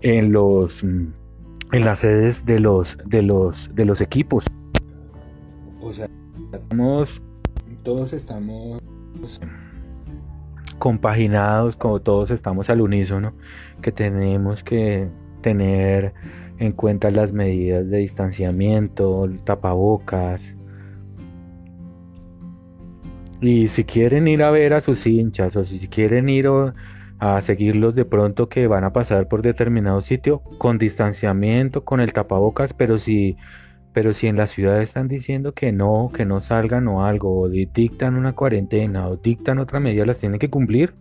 en 0.00 0.32
los 0.32 0.84
en 1.72 1.84
las 1.84 2.00
sedes 2.00 2.44
de 2.46 2.60
los 2.60 2.98
de 3.04 3.22
los 3.22 3.74
de 3.74 3.84
los 3.84 4.00
equipos. 4.00 4.44
O 5.80 5.92
sea, 5.92 6.08
estamos, 6.52 7.22
todos 7.82 8.12
estamos 8.12 8.80
compaginados, 10.78 11.76
como 11.76 12.00
todos 12.00 12.30
estamos 12.30 12.70
al 12.70 12.80
unísono, 12.80 13.34
que 13.80 13.92
tenemos 13.92 14.62
que 14.62 15.08
tener 15.40 16.14
en 16.58 16.72
cuenta 16.72 17.10
las 17.10 17.32
medidas 17.32 17.88
de 17.88 17.98
distanciamiento, 17.98 19.28
tapabocas. 19.44 20.54
Y 23.40 23.68
si 23.68 23.84
quieren 23.84 24.28
ir 24.28 24.42
a 24.42 24.50
ver 24.50 24.72
a 24.72 24.80
sus 24.80 25.06
hinchas 25.06 25.56
o 25.56 25.64
si 25.64 25.86
quieren 25.88 26.28
ir 26.28 26.48
a 27.24 27.40
seguirlos 27.40 27.94
de 27.94 28.04
pronto 28.04 28.50
que 28.50 28.66
van 28.66 28.84
a 28.84 28.92
pasar 28.92 29.28
por 29.28 29.40
determinado 29.40 30.02
sitio 30.02 30.40
con 30.58 30.76
distanciamiento, 30.76 31.82
con 31.82 32.00
el 32.00 32.12
tapabocas, 32.12 32.74
pero 32.74 32.98
si, 32.98 33.38
pero 33.94 34.12
si 34.12 34.26
en 34.26 34.36
la 34.36 34.46
ciudad 34.46 34.82
están 34.82 35.08
diciendo 35.08 35.54
que 35.54 35.72
no, 35.72 36.10
que 36.12 36.26
no 36.26 36.40
salgan 36.40 36.86
o 36.86 37.02
algo, 37.06 37.40
o 37.40 37.48
dictan 37.48 38.16
una 38.16 38.34
cuarentena 38.34 39.08
o 39.08 39.16
dictan 39.16 39.58
otra 39.58 39.80
medida, 39.80 40.04
las 40.04 40.18
tienen 40.18 40.38
que 40.38 40.50
cumplir. 40.50 40.92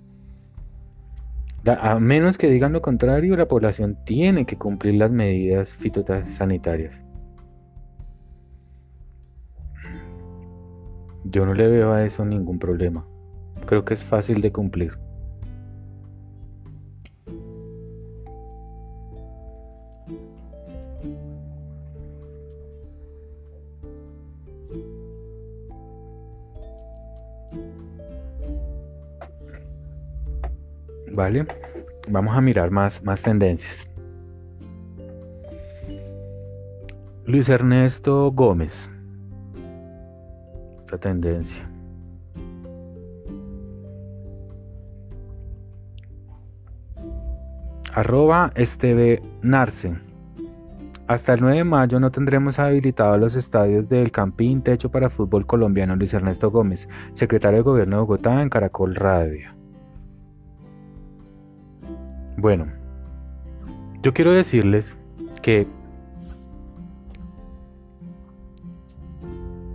A 1.65 1.99
menos 1.99 2.37
que 2.37 2.49
digan 2.49 2.71
lo 2.71 2.81
contrario, 2.81 3.35
la 3.35 3.49
población 3.49 3.97
tiene 4.05 4.45
que 4.45 4.57
cumplir 4.57 4.95
las 4.95 5.11
medidas 5.11 5.71
fitosanitarias. 5.73 7.03
Yo 11.25 11.45
no 11.45 11.53
le 11.53 11.67
veo 11.67 11.91
a 11.91 12.05
eso 12.05 12.23
ningún 12.23 12.59
problema. 12.59 13.05
Creo 13.65 13.83
que 13.83 13.93
es 13.95 14.03
fácil 14.03 14.39
de 14.39 14.53
cumplir. 14.53 15.02
¿Vale? 31.13 31.45
Vamos 32.09 32.35
a 32.35 32.41
mirar 32.41 32.71
más, 32.71 33.03
más 33.03 33.21
tendencias. 33.21 33.87
Luis 37.25 37.47
Ernesto 37.47 38.31
Gómez. 38.31 38.89
Esta 40.81 40.97
tendencia. 40.97 41.69
Arroba 47.93 48.51
Esteve 48.55 49.21
Narce. 49.43 49.93
Hasta 51.05 51.33
el 51.33 51.41
9 51.41 51.57
de 51.57 51.63
mayo 51.63 51.99
no 51.99 52.11
tendremos 52.11 52.57
habilitados 52.57 53.19
los 53.19 53.35
estadios 53.35 53.87
del 53.87 54.11
Campín 54.11 54.63
Techo 54.63 54.89
para 54.89 55.11
Fútbol 55.11 55.45
Colombiano 55.45 55.95
Luis 55.95 56.13
Ernesto 56.13 56.49
Gómez, 56.49 56.89
secretario 57.13 57.57
de 57.57 57.63
Gobierno 57.63 57.97
de 57.97 58.01
Bogotá 58.01 58.41
en 58.41 58.49
Caracol 58.49 58.95
Radio. 58.95 59.62
Bueno, 62.37 62.67
yo 64.01 64.13
quiero 64.13 64.31
decirles 64.31 64.97
que 65.41 65.67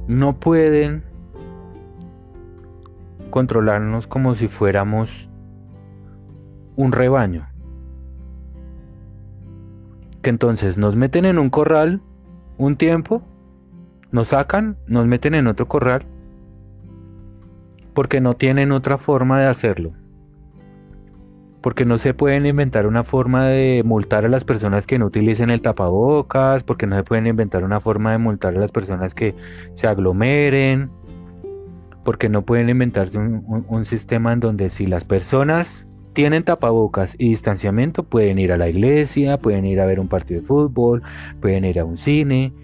no 0.09 0.41
pueden 0.41 1.05
controlarnos 3.31 4.07
como 4.07 4.35
si 4.35 4.49
fuéramos 4.49 5.29
un 6.77 6.93
rebaño. 6.93 7.47
Que 10.23 10.31
entonces 10.31 10.79
nos 10.79 10.97
meten 10.97 11.25
en 11.25 11.39
un 11.39 11.51
corral 11.51 12.01
un 12.57 12.77
tiempo, 12.77 13.23
nos 14.11 14.29
sacan, 14.29 14.77
nos 14.87 15.07
meten 15.07 15.35
en 15.35 15.47
otro 15.47 15.69
corral, 15.69 16.05
porque 17.95 18.21
no 18.21 18.35
tienen 18.35 18.73
otra 18.73 18.99
forma 18.99 19.39
de 19.39 19.47
hacerlo. 19.47 19.93
Porque 21.61 21.85
no 21.85 21.99
se 21.99 22.15
pueden 22.15 22.47
inventar 22.47 22.87
una 22.87 23.05
forma 23.05 23.47
de 23.47 23.83
multar 23.85 24.25
a 24.25 24.29
las 24.29 24.45
personas 24.45 24.87
que 24.87 24.99
no 24.99 25.07
utilicen 25.07 25.51
el 25.51 25.61
tapabocas, 25.61 26.63
porque 26.63 26.87
no 26.87 26.97
se 26.97 27.03
pueden 27.03 27.27
inventar 27.27 27.65
una 27.65 27.81
forma 27.81 28.13
de 28.13 28.19
multar 28.19 28.57
a 28.57 28.61
las 28.61 28.71
personas 28.71 29.15
que 29.15 29.35
se 29.75 29.89
aglomeren, 29.89 30.91
porque 32.09 32.31
no 32.31 32.41
pueden 32.41 32.71
inventarse 32.71 33.19
un, 33.19 33.85
sistema 33.85 34.33
en 34.33 34.41
donde 34.41 34.71
si 34.71 34.87
las 34.87 35.05
personas 35.05 35.87
tienen 36.15 36.43
tapabocas 36.43 37.15
y 37.19 37.29
distanciamiento 37.29 38.03
pueden 38.03 38.39
ir 38.39 38.51
a 38.51 38.57
la 38.57 38.69
iglesia, 38.69 39.37
pueden 39.37 39.67
ir 39.67 39.79
a 39.79 39.85
ver 39.85 40.01
un 40.01 40.09
partido 40.09 40.41
de 40.41 40.47
fútbol, 40.47 41.03
pueden 41.41 41.67
ir 41.67 41.79
a 41.79 41.85
un 41.85 41.99
cine, 41.99 42.55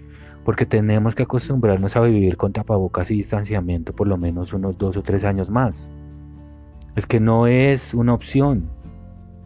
porque 0.43 0.65
tenemos 0.65 1.13
que 1.13 1.23
acostumbrarnos 1.23 1.95
a 1.95 2.01
vivir 2.01 2.37
con 2.37 2.53
tapabocas 2.53 3.11
y 3.11 3.17
distanciamiento 3.17 3.93
por 3.93 4.07
lo 4.07 4.17
menos 4.17 4.51
unos 4.51 4.79
dos 4.79 4.97
o 4.97 5.03
tres 5.03 5.23
años 5.25 5.51
más. 5.51 5.91
Es 6.95 7.05
que 7.05 7.19
no 7.19 7.45
es 7.45 7.93
una 7.93 8.15
opción. 8.15 8.69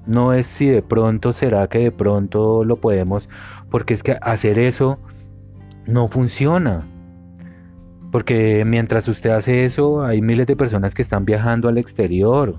No 0.09 0.33
es 0.33 0.47
si 0.47 0.67
de 0.67 0.81
pronto 0.81 1.31
será 1.31 1.67
que 1.67 1.79
de 1.79 1.91
pronto 1.91 2.63
lo 2.65 2.77
podemos, 2.77 3.29
porque 3.69 3.93
es 3.93 4.03
que 4.03 4.17
hacer 4.21 4.59
eso 4.59 4.99
no 5.85 6.07
funciona. 6.07 6.83
Porque 8.11 8.65
mientras 8.65 9.07
usted 9.07 9.29
hace 9.29 9.65
eso, 9.65 10.03
hay 10.03 10.21
miles 10.21 10.47
de 10.47 10.55
personas 10.55 10.95
que 10.95 11.03
están 11.03 11.25
viajando 11.25 11.69
al 11.69 11.77
exterior 11.77 12.55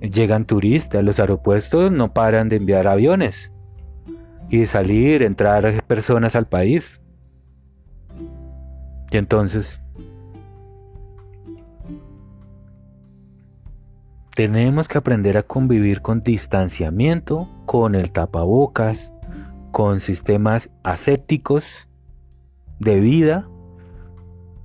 llegan 0.00 0.44
turistas, 0.44 1.02
los 1.02 1.18
aeropuertos 1.18 1.90
no 1.90 2.12
paran 2.12 2.48
de 2.48 2.56
enviar 2.56 2.86
aviones 2.86 3.52
y 4.48 4.66
salir, 4.66 5.22
entrar 5.22 5.82
personas 5.84 6.36
al 6.36 6.46
país. 6.46 7.00
Y 9.10 9.16
entonces 9.16 9.80
tenemos 14.36 14.86
que 14.86 14.98
aprender 14.98 15.38
a 15.38 15.42
convivir 15.42 16.02
con 16.02 16.22
distanciamiento, 16.22 17.48
con 17.64 17.94
el 17.94 18.12
tapabocas, 18.12 19.10
con 19.72 20.00
sistemas 20.00 20.68
asépticos 20.82 21.88
de 22.78 23.00
vida 23.00 23.48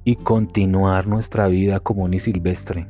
y 0.03 0.17
continuar 0.17 1.07
nuestra 1.07 1.47
vida 1.47 1.79
común 1.79 2.13
y 2.13 2.19
silvestre. 2.19 2.87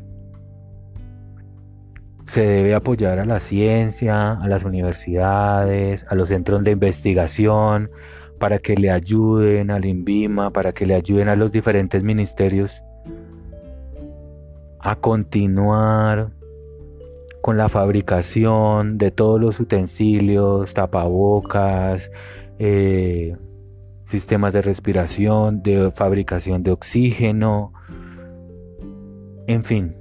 Se 2.25 2.41
debe 2.47 2.73
apoyar 2.73 3.19
a 3.19 3.25
la 3.25 3.39
ciencia, 3.39 4.31
a 4.31 4.47
las 4.47 4.63
universidades, 4.63 6.07
a 6.09 6.15
los 6.15 6.29
centros 6.29 6.63
de 6.63 6.71
investigación, 6.71 7.91
para 8.39 8.57
que 8.57 8.75
le 8.75 8.89
ayuden 8.89 9.69
al 9.69 9.85
INVIMA, 9.85 10.49
para 10.49 10.71
que 10.71 10.87
le 10.87 10.95
ayuden 10.95 11.29
a 11.29 11.35
los 11.35 11.51
diferentes 11.51 12.03
ministerios 12.03 12.83
a 14.79 14.95
continuar 14.95 16.40
con 17.41 17.57
la 17.57 17.69
fabricación 17.69 18.97
de 18.97 19.11
todos 19.11 19.39
los 19.41 19.59
utensilios, 19.59 20.73
tapabocas, 20.73 22.11
eh, 22.59 23.35
sistemas 24.05 24.53
de 24.53 24.61
respiración, 24.61 25.63
de 25.63 25.91
fabricación 25.91 26.63
de 26.63 26.72
oxígeno, 26.72 27.73
en 29.47 29.63
fin, 29.63 29.95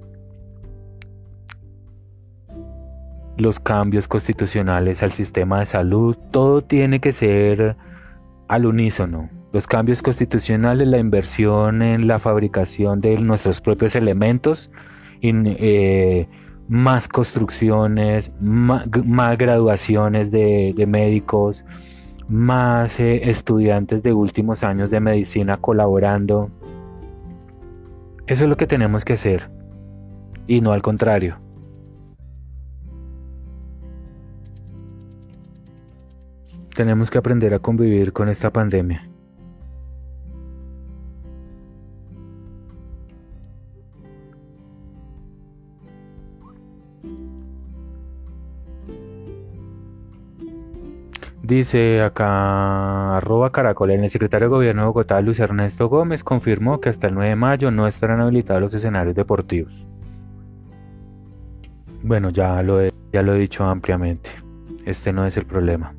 los 3.36 3.58
cambios 3.58 4.06
constitucionales 4.06 5.02
al 5.02 5.12
sistema 5.12 5.60
de 5.60 5.66
salud, 5.66 6.16
todo 6.30 6.62
tiene 6.62 7.00
que 7.00 7.12
ser 7.12 7.76
al 8.48 8.66
unísono. 8.66 9.30
Los 9.52 9.66
cambios 9.66 10.02
constitucionales, 10.02 10.86
la 10.86 10.98
inversión 10.98 11.82
en 11.82 12.06
la 12.06 12.18
fabricación 12.18 13.00
de 13.00 13.18
nuestros 13.18 13.60
propios 13.60 13.96
elementos, 13.96 14.70
eh, 15.22 16.28
más 16.70 17.08
construcciones, 17.08 18.30
más, 18.40 18.86
graduaciones 19.36 20.30
de, 20.30 20.72
médicos, 20.86 21.64
más 22.28 23.00
eh, 23.00 23.28
estudiantes 23.28 24.04
de 24.04 24.12
últimos 24.12 24.62
años 24.62 24.88
de 24.88 25.00
medicina 25.00 25.56
colaborando. 25.56 26.48
Eso 28.28 28.44
es 28.44 28.48
lo 28.48 28.56
que 28.56 28.68
tenemos 28.68 29.04
que 29.04 29.14
hacer 29.14 29.50
y 30.46 30.60
no 30.60 30.70
al 30.70 30.80
contrario. 30.80 31.38
Tenemos 36.72 37.10
que 37.10 37.18
aprender 37.18 37.52
a 37.52 37.58
convivir 37.58 38.12
con 38.12 38.28
esta 38.28 38.52
pandemia. 38.52 39.09
Dice 51.50 52.00
acá, 52.00 53.16
arroba 53.16 53.50
caracol, 53.50 53.90
el 53.90 54.08
secretario 54.08 54.46
de 54.46 54.54
Gobierno 54.54 54.82
de 54.82 54.86
Bogotá, 54.86 55.20
Luis 55.20 55.40
Ernesto 55.40 55.88
Gómez, 55.88 56.22
confirmó 56.22 56.80
que 56.80 56.90
hasta 56.90 57.08
el 57.08 57.14
9 57.14 57.30
de 57.30 57.34
mayo 57.34 57.72
no 57.72 57.88
estarán 57.88 58.20
habilitados 58.20 58.62
los 58.62 58.72
escenarios 58.72 59.16
deportivos. 59.16 59.84
Bueno, 62.04 62.30
ya 62.30 62.62
lo 62.62 62.78
ya 63.12 63.22
lo 63.22 63.34
he 63.34 63.38
dicho 63.40 63.64
ampliamente. 63.64 64.30
Este 64.86 65.12
no 65.12 65.26
es 65.26 65.36
el 65.36 65.44
problema. 65.44 65.92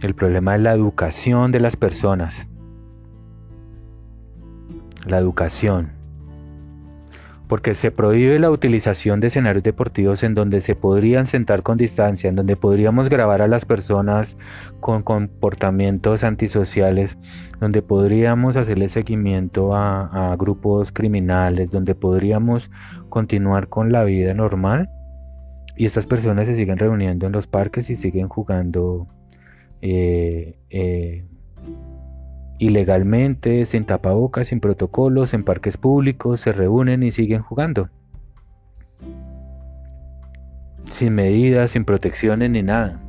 El 0.00 0.14
problema 0.14 0.56
es 0.56 0.62
la 0.62 0.72
educación 0.72 1.52
de 1.52 1.60
las 1.60 1.76
personas. 1.76 2.48
La 5.04 5.18
educación. 5.18 5.97
Porque 7.48 7.74
se 7.74 7.90
prohíbe 7.90 8.38
la 8.38 8.50
utilización 8.50 9.20
de 9.20 9.28
escenarios 9.28 9.64
deportivos 9.64 10.22
en 10.22 10.34
donde 10.34 10.60
se 10.60 10.74
podrían 10.74 11.26
sentar 11.26 11.62
con 11.62 11.78
distancia, 11.78 12.28
en 12.28 12.36
donde 12.36 12.56
podríamos 12.56 13.08
grabar 13.08 13.40
a 13.40 13.48
las 13.48 13.64
personas 13.64 14.36
con 14.80 15.02
comportamientos 15.02 16.24
antisociales, 16.24 17.16
donde 17.58 17.80
podríamos 17.80 18.56
hacerle 18.56 18.88
seguimiento 18.88 19.74
a, 19.74 20.36
grupos 20.38 20.92
criminales, 20.92 21.70
donde 21.70 21.94
podríamos 21.94 22.70
continuar 23.08 23.68
con 23.68 23.92
la 23.92 24.04
vida 24.04 24.34
normal. 24.34 24.90
Y 25.76 25.86
estas 25.86 26.06
personas 26.06 26.46
se 26.46 26.54
siguen 26.54 26.76
reuniendo 26.76 27.26
en 27.26 27.32
los 27.32 27.46
parques 27.46 27.88
y 27.88 27.96
siguen 27.96 28.28
jugando 28.28 29.06
eh, 29.80 30.58
eh, 30.70 31.24
ilegalmente, 32.58 33.64
sin 33.66 33.84
tapabocas, 33.84 34.48
sin 34.48 34.60
protocolos, 34.60 35.34
en 35.34 35.44
parques 35.44 35.76
públicos, 35.76 36.40
se 36.40 36.52
reúnen 36.52 37.02
y 37.02 37.12
siguen 37.12 37.42
jugando. 37.42 37.88
Sin 40.90 41.14
medidas, 41.14 41.72
sin 41.72 41.84
protecciones 41.84 42.50
ni 42.50 42.62
nada. 42.62 43.00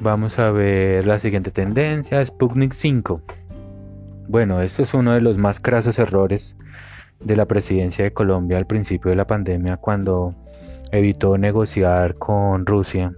Vamos 0.00 0.38
a 0.38 0.50
ver 0.50 1.06
la 1.06 1.18
siguiente 1.18 1.50
tendencia, 1.50 2.24
Sputnik 2.24 2.72
5. 2.72 3.22
Bueno, 4.28 4.60
esto 4.60 4.82
es 4.82 4.92
uno 4.92 5.12
de 5.12 5.20
los 5.20 5.38
más 5.38 5.60
crasos 5.60 5.98
errores 5.98 6.56
de 7.20 7.36
la 7.36 7.46
presidencia 7.46 8.04
de 8.04 8.12
Colombia 8.12 8.58
al 8.58 8.66
principio 8.66 9.10
de 9.10 9.16
la 9.16 9.26
pandemia 9.26 9.78
cuando 9.78 10.34
evitó 10.90 11.38
negociar 11.38 12.16
con 12.16 12.66
Rusia 12.66 13.14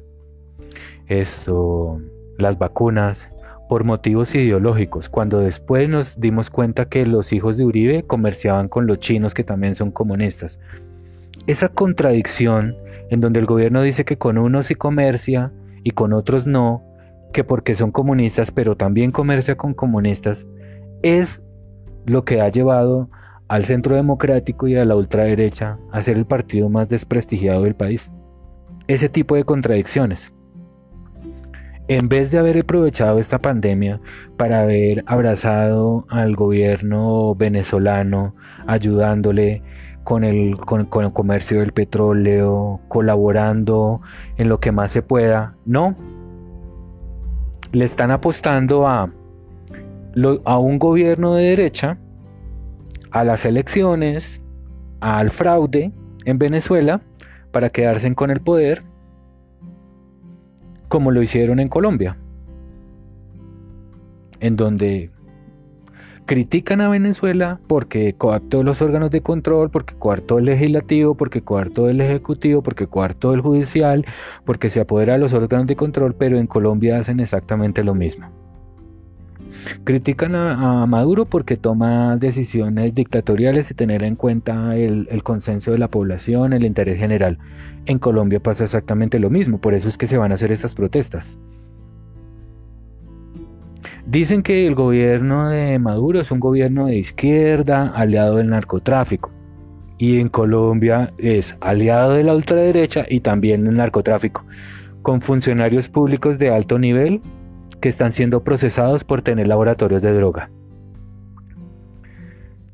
esto, 1.08 2.00
las 2.38 2.58
vacunas 2.58 3.28
por 3.68 3.84
motivos 3.84 4.34
ideológicos, 4.34 5.10
cuando 5.10 5.40
después 5.40 5.88
nos 5.88 6.18
dimos 6.18 6.48
cuenta 6.48 6.86
que 6.86 7.04
los 7.04 7.32
hijos 7.32 7.58
de 7.58 7.66
Uribe 7.66 8.02
comerciaban 8.04 8.68
con 8.68 8.86
los 8.86 8.98
chinos 8.98 9.34
que 9.34 9.44
también 9.44 9.74
son 9.74 9.90
comunistas. 9.90 10.58
Esa 11.46 11.68
contradicción 11.68 12.76
en 13.10 13.20
donde 13.20 13.40
el 13.40 13.46
gobierno 13.46 13.82
dice 13.82 14.04
que 14.04 14.16
con 14.16 14.38
unos 14.38 14.66
sí 14.66 14.74
comercia 14.74 15.52
y 15.82 15.90
con 15.90 16.14
otros 16.14 16.46
no, 16.46 16.82
que 17.32 17.44
porque 17.44 17.74
son 17.74 17.90
comunistas 17.90 18.50
pero 18.50 18.76
también 18.76 19.12
comercia 19.12 19.56
con 19.56 19.74
comunistas, 19.74 20.46
es 21.02 21.42
lo 22.06 22.24
que 22.24 22.40
ha 22.40 22.48
llevado 22.48 23.10
al 23.48 23.64
centro 23.64 23.96
democrático 23.96 24.66
y 24.68 24.76
a 24.76 24.84
la 24.84 24.96
ultraderecha 24.96 25.78
a 25.92 26.02
ser 26.02 26.16
el 26.16 26.26
partido 26.26 26.70
más 26.70 26.88
desprestigiado 26.88 27.64
del 27.64 27.74
país. 27.74 28.12
Ese 28.86 29.10
tipo 29.10 29.34
de 29.34 29.44
contradicciones 29.44 30.32
en 31.88 32.10
vez 32.10 32.30
de 32.30 32.38
haber 32.38 32.58
aprovechado 32.58 33.18
esta 33.18 33.38
pandemia 33.38 34.00
para 34.36 34.60
haber 34.60 35.02
abrazado 35.06 36.06
al 36.10 36.36
gobierno 36.36 37.34
venezolano, 37.34 38.34
ayudándole 38.66 39.62
con 40.04 40.22
el, 40.22 40.56
con, 40.58 40.80
el 40.80 41.12
comercio 41.12 41.60
del 41.60 41.72
petróleo, 41.72 42.80
colaborando 42.88 44.02
en 44.36 44.50
lo 44.50 44.60
que 44.60 44.70
más 44.70 44.92
se 44.92 45.02
pueda, 45.02 45.56
no. 45.64 45.96
Le 47.72 47.84
están 47.86 48.10
apostando 48.10 48.86
a, 48.86 49.10
a 50.44 50.58
un 50.58 50.78
gobierno 50.78 51.34
de 51.34 51.44
derecha, 51.44 51.98
a 53.10 53.24
las 53.24 53.46
elecciones, 53.46 54.42
al 55.00 55.30
fraude 55.30 55.92
en 56.24 56.38
Venezuela 56.38 57.00
para 57.50 57.70
quedarse 57.70 58.14
con 58.14 58.30
el 58.30 58.40
poder 58.40 58.82
como 60.88 61.10
lo 61.10 61.22
hicieron 61.22 61.60
en 61.60 61.68
Colombia, 61.68 62.16
en 64.40 64.56
donde 64.56 65.10
critican 66.28 66.82
a 66.82 66.90
Venezuela 66.90 67.58
porque 67.66 68.14
coartó 68.14 68.62
los 68.62 68.82
órganos 68.82 69.10
de 69.10 69.22
control, 69.22 69.70
porque 69.70 69.94
coartó 69.94 70.38
el 70.38 70.44
legislativo, 70.44 71.14
porque 71.14 71.42
coartó 71.42 71.88
el 71.88 72.00
ejecutivo, 72.02 72.62
porque 72.62 72.86
coartó 72.86 73.32
el 73.32 73.40
judicial, 73.40 74.04
porque 74.44 74.68
se 74.68 74.80
apodera 74.80 75.14
de 75.14 75.20
los 75.20 75.32
órganos 75.32 75.66
de 75.66 75.76
control, 75.76 76.14
pero 76.14 76.38
en 76.38 76.46
Colombia 76.46 76.98
hacen 76.98 77.20
exactamente 77.20 77.82
lo 77.82 77.94
mismo. 77.94 78.37
Critican 79.84 80.34
a, 80.34 80.86
Maduro 80.86 81.24
porque 81.24 81.56
toma 81.56 82.16
decisiones 82.16 82.94
dictatoriales 82.94 83.66
sin 83.66 83.76
tener 83.76 84.02
en 84.02 84.16
cuenta 84.16 84.76
el, 84.76 85.22
consenso 85.22 85.72
de 85.72 85.78
la 85.78 85.88
población, 85.88 86.52
el 86.52 86.64
interés 86.64 86.98
general. 86.98 87.38
En 87.86 87.98
Colombia 87.98 88.40
pasa 88.40 88.64
exactamente 88.64 89.18
lo 89.18 89.30
mismo, 89.30 89.58
por 89.60 89.74
eso 89.74 89.88
es 89.88 89.96
que 89.96 90.06
se 90.06 90.18
van 90.18 90.32
a 90.32 90.34
hacer 90.34 90.52
estas 90.52 90.74
protestas. 90.74 91.38
Dicen 94.06 94.42
que 94.42 94.66
el 94.66 94.74
gobierno 94.74 95.50
de 95.50 95.78
Maduro 95.78 96.20
es 96.20 96.30
un 96.30 96.40
gobierno 96.40 96.86
de 96.86 96.96
izquierda, 96.96 97.88
aliado 97.88 98.36
del 98.36 98.48
narcotráfico. 98.48 99.30
Y 99.98 100.20
en 100.20 100.28
Colombia 100.28 101.12
es 101.18 101.56
aliado 101.60 102.14
de 102.14 102.24
la 102.24 102.34
ultraderecha 102.34 103.04
y 103.08 103.20
también 103.20 103.64
del 103.64 103.74
narcotráfico, 103.74 104.46
con 105.02 105.20
funcionarios 105.20 105.88
públicos 105.88 106.38
de 106.38 106.50
alto 106.50 106.78
nivel 106.78 107.20
que 107.80 107.88
están 107.88 108.12
siendo 108.12 108.44
procesados 108.44 109.04
por 109.04 109.22
tener 109.22 109.46
laboratorios 109.46 110.02
de 110.02 110.12
droga. 110.12 110.50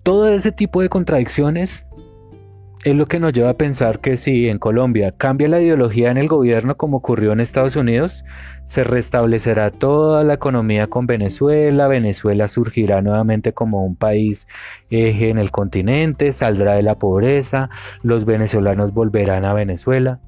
Todo 0.03 0.29
ese 0.29 0.53
tipo 0.53 0.83
de 0.83 0.89
contradicciones 0.89 1.87
es 2.85 2.95
lo 2.95 3.07
que 3.07 3.19
nos 3.19 3.33
lleva 3.33 3.49
a 3.49 3.57
pensar 3.57 4.01
que 4.01 4.19
si 4.19 4.51
en 4.51 4.59
Colombia 4.59 5.13
cambia 5.13 5.49
la 5.49 5.61
ideología 5.61 6.11
en 6.11 6.19
el 6.19 6.29
gobierno 6.29 6.77
como 6.77 6.99
ocurrió 6.99 7.33
en 7.33 7.41
Estados 7.41 7.77
Unidos, 7.77 8.25
se 8.67 8.85
restablecerá 8.85 9.71
toda 9.71 10.23
la 10.23 10.35
economía 10.35 10.87
con 10.89 11.07
Venezuela, 11.07 11.89
Venezuela 11.89 12.47
surgirá 12.47 13.01
nuevamente 13.01 13.55
como 13.55 13.87
un 13.87 13.97
país 13.97 14.47
eje 14.91 15.31
en 15.31 15.39
el 15.39 15.51
continente, 15.51 16.35
saldrá 16.35 16.75
de 16.75 16.83
la 16.83 16.99
pobreza, 16.99 17.71
los 18.03 18.27
venezolanos 18.27 18.93
volverán 18.93 19.47
a 19.47 19.55
Venezuela 19.55 20.21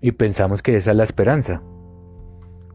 y 0.00 0.10
pensamos 0.12 0.62
que 0.62 0.76
esa 0.76 0.90
es 0.90 0.96
la 0.96 1.04
esperanza. 1.04 1.62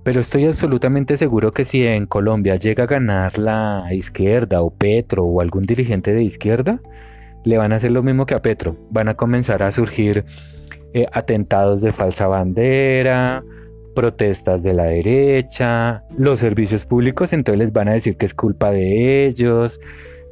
Pero 0.06 0.22
estoy 0.22 0.46
absolutamente 0.46 1.18
seguro 1.18 1.52
que 1.52 1.66
si 1.66 1.84
en 1.84 2.06
Colombia 2.06 2.58
llega 2.58 2.84
a 2.84 2.88
ganar 2.88 3.40
la 3.40 3.88
izquierda 3.92 4.62
o 4.62 4.70
Petro 4.70 5.24
o 5.24 5.42
algún 5.42 5.64
dirigente 5.64 6.14
de 6.14 6.22
izquierda, 6.22 6.80
le 7.44 7.58
van 7.58 7.74
a 7.74 7.78
hacer 7.78 7.90
lo 7.90 8.04
mismo 8.04 8.28
que 8.28 8.36
a 8.36 8.42
Petro. 8.44 8.78
Van 8.92 9.08
a 9.08 9.16
comenzar 9.16 9.64
a 9.64 9.72
surgir 9.72 10.24
eh, 10.94 11.08
atentados 11.12 11.82
de 11.82 11.92
falsa 11.92 12.28
bandera, 12.28 13.44
protestas 13.96 14.62
de 14.62 14.76
la 14.76 14.84
derecha, 14.84 16.04
los 16.16 16.38
servicios 16.38 16.86
públicos 16.86 17.34
entonces 17.34 17.58
les 17.58 17.74
van 17.74 17.88
a 17.88 17.94
decir 17.94 18.16
que 18.16 18.28
es 18.28 18.36
culpa 18.36 18.70
de 18.70 19.26
ellos, 19.26 19.80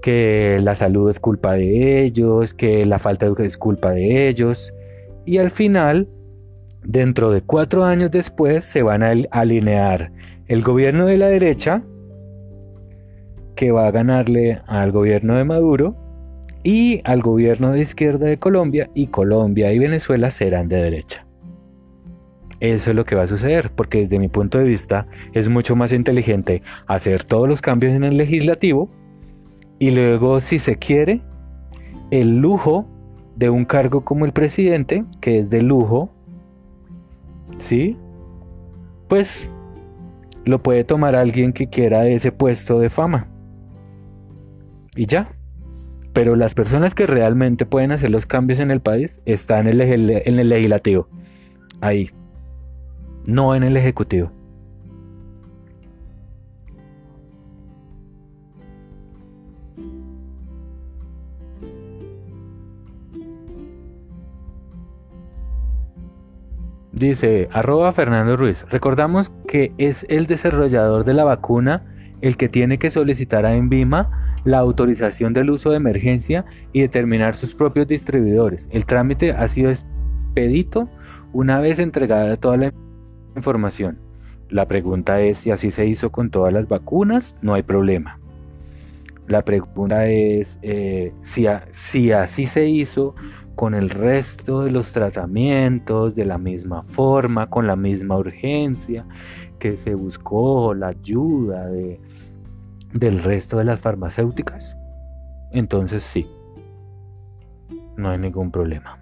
que 0.04 0.60
la 0.62 0.76
salud 0.76 1.10
es 1.10 1.20
culpa 1.20 1.54
de 1.54 2.04
ellos, 2.04 2.54
que 2.54 2.86
la 2.86 3.00
falta 3.00 3.26
de 3.26 3.30
educación 3.30 3.48
es 3.48 3.58
culpa 3.58 3.90
de 3.90 4.28
ellos. 4.28 4.72
Y 5.26 5.40
al 5.40 5.50
final 5.50 6.08
Dentro 6.86 7.32
de 7.32 7.42
cuatro 7.42 7.86
años 7.86 8.12
después 8.12 8.64
se 8.64 8.84
van 8.84 9.04
a 9.04 9.14
alinear 9.32 10.12
el 10.48 10.62
gobierno 10.62 11.06
de 11.06 11.18
la 11.18 11.28
derecha, 11.28 11.84
que 13.56 13.72
va 13.72 13.88
a 13.88 13.92
ganarle 13.92 14.62
al 14.68 14.92
gobierno 14.92 15.36
de 15.36 15.46
Maduro, 15.46 15.96
y 16.64 17.02
al 17.04 17.22
gobierno 17.22 17.72
de 17.72 17.82
izquierda 17.82 18.26
de 18.28 18.40
Colombia, 18.40 18.90
y 18.94 19.08
Colombia 19.08 19.72
y 19.74 19.80
Venezuela 19.80 20.32
serán 20.32 20.68
de 20.68 20.78
derecha. 20.78 21.26
Eso 22.60 22.92
es 22.92 22.96
lo 22.96 23.06
que 23.06 23.16
va 23.16 23.24
a 23.24 23.28
suceder, 23.28 23.72
porque 23.76 24.00
desde 24.00 24.20
mi 24.20 24.30
punto 24.30 24.58
de 24.58 24.64
vista 24.64 25.08
es 25.34 25.50
mucho 25.50 25.76
más 25.76 25.92
inteligente 25.92 26.62
hacer 26.88 27.26
todos 27.26 27.48
los 27.48 27.62
cambios 27.62 27.94
en 27.94 28.06
el 28.06 28.16
legislativo 28.16 28.90
y 29.80 29.92
luego, 29.92 30.40
si 30.40 30.60
se 30.60 30.78
quiere, 30.78 31.22
el 32.10 32.38
lujo 32.38 32.88
de 33.36 33.50
un 33.50 33.66
cargo 33.66 34.06
como 34.06 34.26
el 34.26 34.32
presidente, 34.32 35.04
que 35.20 35.40
es 35.40 35.50
de 35.50 35.62
lujo 35.62 36.14
¿sí? 37.58 37.98
Pues 39.08 39.50
lo 40.46 40.62
puede 40.62 40.84
tomar 40.84 41.16
alguien 41.16 41.54
que 41.54 41.68
quiera 41.68 42.08
ese 42.08 42.32
puesto 42.32 42.80
de 42.80 42.90
fama. 42.90 43.28
Y 44.96 45.06
ya. 45.06 45.36
Pero 46.14 46.36
las 46.36 46.54
personas 46.54 46.94
que 46.94 47.08
realmente 47.08 47.66
pueden 47.66 47.92
hacer 47.92 48.12
los 48.12 48.26
cambios 48.26 48.60
en 48.60 48.70
el 48.70 48.82
país 48.82 49.22
están 49.26 49.68
en 49.68 49.82
el, 49.82 50.10
en 50.10 50.40
el 50.40 50.50
legislativo. 50.50 51.08
Ahí. 51.82 52.12
No 53.26 53.56
en 53.56 53.64
el 53.64 53.78
ejecutivo. 53.78 54.32
Dice 67.04 67.50
arroba 67.52 67.92
Fernando 67.92 68.38
Ruiz. 68.38 68.66
Recordamos 68.70 69.34
que 69.46 69.74
es 69.78 70.06
el 70.08 70.26
desarrollador 70.26 71.04
de 71.04 71.14
la 71.14 71.26
vacuna 71.26 71.84
el 72.22 72.38
que 72.38 72.48
tiene 72.48 72.80
que 72.80 72.92
solicitar 72.92 73.46
a 73.46 73.56
Envima 73.56 74.40
la 74.46 74.60
autorización 74.60 75.34
del 75.34 75.50
uso 75.50 75.72
de 75.72 75.76
emergencia 75.76 76.46
y 76.72 76.80
determinar 76.80 77.36
sus 77.36 77.56
propios 77.56 77.90
distribuidores. 77.90 78.70
El 78.72 78.86
trámite 78.86 79.34
ha 79.34 79.50
sido 79.50 79.70
expedito 79.70 80.88
una 81.34 81.60
vez 81.60 81.80
entregada 81.80 82.38
toda 82.38 82.56
la 82.56 82.74
información. 83.36 84.00
La 84.50 84.70
pregunta 84.70 85.20
es 85.20 85.40
si 85.40 85.52
así 85.52 85.72
se 85.72 85.86
hizo 85.86 86.10
con 86.10 86.30
todas 86.30 86.54
las 86.54 86.70
vacunas, 86.70 87.36
no 87.42 87.54
hay 87.54 87.64
problema. 87.64 88.18
La 89.28 89.44
pregunta 89.44 90.08
es 90.08 90.58
eh, 90.62 91.12
si, 91.22 91.48
si 91.72 92.14
así 92.14 92.46
se 92.46 92.66
hizo 92.70 93.14
con 93.56 93.74
el 93.76 93.90
resto 93.90 94.64
de 94.64 94.72
los 94.72 94.92
tratamientos 94.92 96.16
de 96.16 96.26
la 96.26 96.38
misma 96.38 96.84
forma, 96.84 97.50
con 97.50 97.68
la 97.68 97.76
misma 97.76 98.18
urgencia, 98.18 99.06
que 99.60 99.78
se 99.78 99.96
buscó 99.96 100.74
la 100.74 100.88
ayuda 100.88 101.68
de, 101.68 102.00
del 102.94 103.24
resto 103.24 103.58
de 103.58 103.64
las 103.66 103.80
farmacéuticas, 103.80 104.78
entonces 105.52 106.04
sí, 106.04 106.28
no 107.96 108.10
hay 108.10 108.18
ningún 108.18 108.52
problema. 108.52 109.00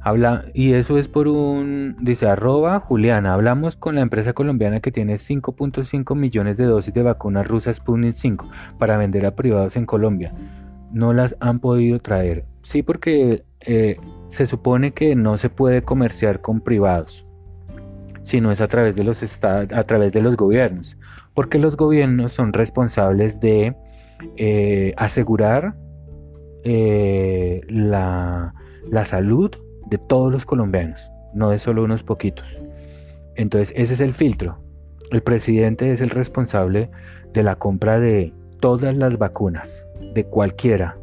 Habla, 0.00 0.44
y 0.52 0.74
eso 0.74 0.98
es 0.98 1.08
por 1.08 1.28
un, 1.28 1.96
dice 1.98 2.28
arroba 2.28 2.78
Juliana, 2.80 3.32
hablamos 3.32 3.76
con 3.76 3.94
la 3.94 4.02
empresa 4.02 4.34
colombiana 4.34 4.80
que 4.80 4.92
tiene 4.92 5.14
5.5 5.14 6.14
millones 6.14 6.58
de 6.58 6.64
dosis 6.64 6.92
de 6.92 7.02
vacunas 7.02 7.48
rusas 7.48 7.76
Sputnik 7.76 8.14
5 8.14 8.46
para 8.78 8.98
vender 8.98 9.24
a 9.24 9.34
privados 9.34 9.76
en 9.76 9.86
Colombia 9.86 10.34
no 10.94 11.12
las 11.12 11.36
han 11.40 11.58
podido 11.58 11.98
traer. 11.98 12.44
Sí, 12.62 12.82
porque 12.82 13.44
eh, 13.60 13.96
se 14.28 14.46
supone 14.46 14.92
que 14.92 15.14
no 15.16 15.36
se 15.36 15.50
puede 15.50 15.82
comerciar 15.82 16.40
con 16.40 16.60
privados, 16.60 17.26
sino 18.22 18.50
es 18.50 18.60
a 18.60 18.68
través 18.68 18.96
de 18.96 19.04
los 19.04 19.44
a 19.44 19.84
través 19.84 20.12
de 20.12 20.22
los 20.22 20.36
gobiernos, 20.36 20.96
porque 21.34 21.58
los 21.58 21.76
gobiernos 21.76 22.32
son 22.32 22.52
responsables 22.52 23.40
de 23.40 23.76
eh, 24.36 24.94
asegurar 24.96 25.74
eh, 26.62 27.60
la, 27.68 28.54
la 28.88 29.04
salud 29.04 29.50
de 29.90 29.98
todos 29.98 30.32
los 30.32 30.46
colombianos, 30.46 31.00
no 31.34 31.50
de 31.50 31.58
solo 31.58 31.84
unos 31.84 32.04
poquitos. 32.04 32.46
Entonces 33.34 33.74
ese 33.76 33.94
es 33.94 34.00
el 34.00 34.14
filtro. 34.14 34.62
El 35.10 35.22
presidente 35.22 35.92
es 35.92 36.00
el 36.00 36.10
responsable 36.10 36.90
de 37.32 37.42
la 37.42 37.56
compra 37.56 37.98
de 37.98 38.32
todas 38.60 38.96
las 38.96 39.18
vacunas, 39.18 39.83
de 40.14 40.24
cualquiera, 40.24 40.96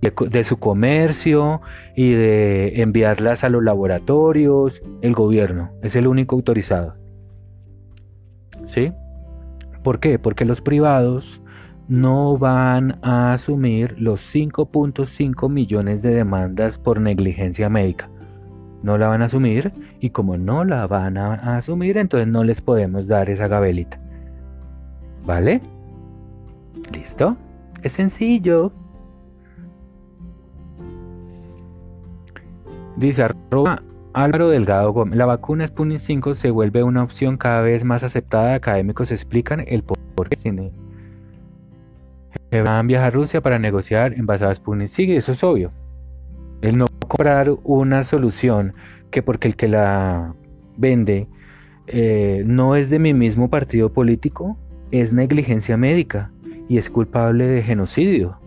de, 0.00 0.44
su 0.44 0.58
comercio 0.58 1.60
y 1.96 2.12
de 2.12 2.82
enviarlas 2.82 3.44
a 3.44 3.48
los 3.48 3.62
laboratorios, 3.62 4.80
el 5.02 5.14
gobierno 5.14 5.72
es 5.82 5.96
el 5.96 6.06
único 6.06 6.36
autorizado. 6.36 6.94
¿Sí? 8.64 8.92
¿Por 9.82 10.00
qué? 10.00 10.18
Porque 10.18 10.44
los 10.44 10.60
privados 10.60 11.42
no 11.88 12.36
van 12.36 12.98
a 13.02 13.32
asumir 13.32 13.96
los 13.98 14.20
5.5 14.34 15.48
millones 15.48 16.02
de 16.02 16.10
demandas 16.10 16.78
por 16.78 17.00
negligencia 17.00 17.68
médica. 17.68 18.10
No 18.82 18.98
la 18.98 19.08
van 19.08 19.22
a 19.22 19.24
asumir 19.24 19.72
y 19.98 20.10
como 20.10 20.36
no 20.36 20.64
la 20.64 20.86
van 20.86 21.16
a 21.16 21.56
asumir, 21.56 21.96
entonces 21.96 22.28
no 22.28 22.44
les 22.44 22.60
podemos 22.60 23.08
dar 23.08 23.30
esa 23.30 23.48
gabelita. 23.48 23.98
¿Vale? 25.24 25.60
¿Listo? 26.92 27.36
Es 27.82 27.92
sencillo. 27.92 28.72
Dice 32.96 33.22
arroba 33.22 33.82
Álvaro 34.12 34.48
Delgado 34.48 34.92
Gómez. 34.92 35.16
La 35.16 35.26
vacuna 35.26 35.66
Sputnik 35.66 36.00
5 36.00 36.34
se 36.34 36.50
vuelve 36.50 36.82
una 36.82 37.04
opción 37.04 37.36
cada 37.36 37.60
vez 37.60 37.84
más 37.84 38.02
aceptada. 38.02 38.54
Académicos 38.54 39.12
explican 39.12 39.64
el 39.68 39.84
por 39.84 40.28
qué 40.28 40.36
tiene. 40.36 40.72
Abraham 42.50 42.86
viaja 42.88 43.06
a 43.06 43.10
Rusia 43.10 43.40
para 43.40 43.58
negociar 43.60 44.14
envasadas 44.14 44.56
Sputnik. 44.56 44.88
Sí, 44.88 45.14
eso 45.14 45.32
es 45.32 45.44
obvio. 45.44 45.70
El 46.60 46.76
no 46.78 46.86
comprar 47.06 47.50
una 47.62 48.02
solución 48.02 48.74
que 49.12 49.22
porque 49.22 49.46
el 49.46 49.54
que 49.54 49.68
la 49.68 50.34
vende 50.76 51.28
eh, 51.86 52.42
no 52.44 52.74
es 52.74 52.90
de 52.90 52.98
mi 52.98 53.14
mismo 53.14 53.48
partido 53.48 53.92
político, 53.92 54.58
es 54.90 55.12
negligencia 55.12 55.76
médica 55.76 56.32
y 56.68 56.78
es 56.78 56.90
culpable 56.90 57.46
de 57.46 57.62
genocidio. 57.62 58.38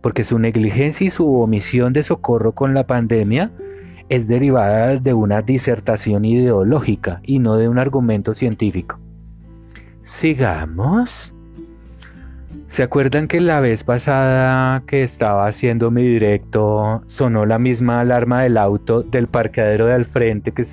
Porque 0.00 0.24
su 0.24 0.38
negligencia 0.38 1.06
y 1.06 1.10
su 1.10 1.40
omisión 1.40 1.92
de 1.92 2.02
socorro 2.02 2.52
con 2.52 2.74
la 2.74 2.86
pandemia 2.86 3.52
es 4.08 4.26
derivada 4.28 4.96
de 4.96 5.14
una 5.14 5.42
disertación 5.42 6.24
ideológica 6.24 7.20
y 7.22 7.38
no 7.38 7.56
de 7.56 7.68
un 7.68 7.78
argumento 7.78 8.34
científico. 8.34 8.98
Sigamos. 10.02 11.34
¿Se 12.66 12.82
acuerdan 12.82 13.28
que 13.28 13.40
la 13.40 13.60
vez 13.60 13.84
pasada 13.84 14.82
que 14.86 15.02
estaba 15.02 15.46
haciendo 15.46 15.90
mi 15.90 16.02
directo 16.02 17.02
sonó 17.06 17.44
la 17.46 17.58
misma 17.58 18.00
alarma 18.00 18.42
del 18.42 18.56
auto 18.56 19.02
del 19.02 19.28
parqueadero 19.28 19.86
de 19.86 19.92
al 19.92 20.06
frente 20.06 20.52
que 20.52 20.64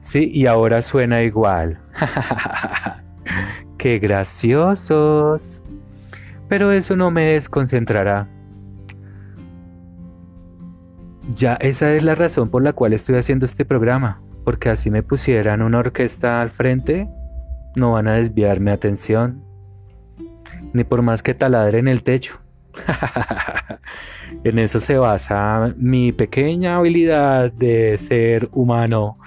sí 0.00 0.30
y 0.32 0.46
ahora 0.46 0.82
suena 0.82 1.22
igual? 1.22 1.80
¡Qué 3.78 3.98
graciosos! 3.98 5.62
Pero 6.48 6.72
eso 6.72 6.96
no 6.96 7.10
me 7.10 7.22
desconcentrará. 7.22 8.28
Ya 11.34 11.54
esa 11.54 11.92
es 11.94 12.04
la 12.04 12.14
razón 12.14 12.50
por 12.50 12.62
la 12.62 12.72
cual 12.72 12.92
estoy 12.92 13.16
haciendo 13.16 13.46
este 13.46 13.64
programa, 13.64 14.22
porque 14.44 14.68
así 14.68 14.90
me 14.90 15.02
pusieran 15.02 15.60
una 15.60 15.78
orquesta 15.78 16.40
al 16.40 16.50
frente, 16.50 17.08
no 17.74 17.92
van 17.92 18.06
a 18.06 18.14
desviar 18.14 18.60
mi 18.60 18.70
atención, 18.70 19.42
ni 20.72 20.84
por 20.84 21.02
más 21.02 21.22
que 21.22 21.34
taladre 21.34 21.80
en 21.80 21.88
el 21.88 22.04
techo. 22.04 22.38
en 24.44 24.58
eso 24.58 24.78
se 24.78 24.98
basa 24.98 25.74
mi 25.76 26.12
pequeña 26.12 26.76
habilidad 26.76 27.50
de 27.52 27.98
ser 27.98 28.48
humano, 28.52 29.18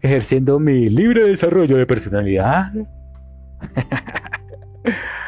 ejerciendo 0.00 0.58
mi 0.58 0.88
libre 0.88 1.24
desarrollo 1.24 1.76
de 1.76 1.86
personalidad. 1.86 2.72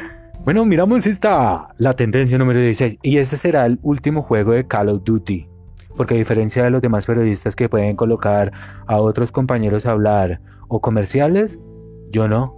bueno, 0.47 0.65
miramos 0.65 1.07
esta, 1.07 1.75
la 1.77 1.95
tendencia 1.95 2.39
número 2.39 2.61
16, 2.61 3.01
y 3.03 3.19
este 3.19 3.37
será 3.37 3.67
el 3.67 3.79
último 3.83 4.23
juego 4.23 4.53
de 4.53 4.67
Call 4.67 4.89
of 4.89 5.05
Duty 5.05 5.47
porque 5.97 6.15
a 6.15 6.19
diferencia 6.19 6.63
de 6.63 6.71
los 6.71 6.81
demás 6.83 7.07
periodistas 7.07 7.57
que 7.57 7.69
pueden 7.69 7.97
colocar 7.97 8.53
a 8.87 8.99
otros 8.99 9.33
compañeros 9.33 9.87
a 9.87 9.93
hablar 9.93 10.41
o 10.69 10.81
comerciales, 10.81 11.59
yo 12.11 12.29
no. 12.29 12.55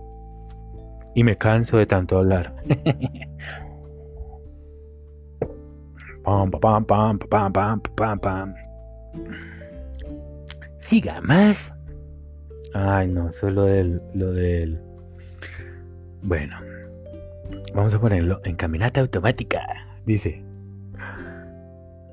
Y 1.14 1.24
me 1.24 1.36
canso 1.36 1.78
de 1.78 1.86
tanto 1.86 2.18
hablar. 2.18 2.54
pam, 6.24 6.50
pam, 6.50 6.84
pam, 6.84 7.18
pam, 7.18 7.52
pam, 7.52 7.80
pam, 7.80 8.20
pam. 8.20 8.54
Siga 10.78 11.22
más. 11.22 11.74
Ay, 12.74 13.08
no, 13.08 13.30
eso 13.30 13.48
es 13.48 13.54
lo 13.54 13.62
del, 13.62 14.02
lo 14.14 14.32
del. 14.32 14.78
Bueno, 16.22 16.56
vamos 17.74 17.94
a 17.94 18.00
ponerlo 18.00 18.40
en 18.44 18.56
caminata 18.56 19.00
automática. 19.00 19.60
Dice. 20.04 20.42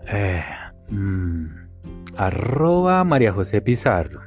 Eh, 0.08 0.44
Mm, 0.90 1.48
arroba 2.16 3.04
María 3.04 3.34
José 3.34 3.62
Pizarro. 3.62 4.22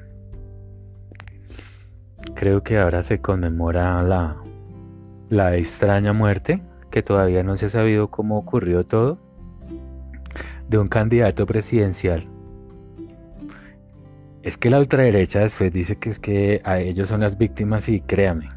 Creo 2.34 2.62
que 2.62 2.78
ahora 2.78 3.02
se 3.02 3.20
conmemora 3.20 4.02
la, 4.02 4.36
la 5.28 5.56
extraña 5.56 6.12
muerte, 6.12 6.62
que 6.90 7.02
todavía 7.02 7.42
no 7.42 7.56
se 7.56 7.66
ha 7.66 7.68
sabido 7.68 8.08
cómo 8.08 8.38
ocurrió 8.38 8.84
todo, 8.84 9.18
de 10.68 10.78
un 10.78 10.88
candidato 10.88 11.46
presidencial. 11.46 12.26
Es 14.42 14.56
que 14.56 14.70
la 14.70 14.80
ultraderecha 14.80 15.40
después 15.40 15.72
dice 15.72 15.96
que 15.96 16.10
es 16.10 16.18
que 16.18 16.62
ellos 16.64 17.08
son 17.08 17.20
las 17.20 17.38
víctimas 17.38 17.88
y 17.88 18.00
créame, 18.00 18.48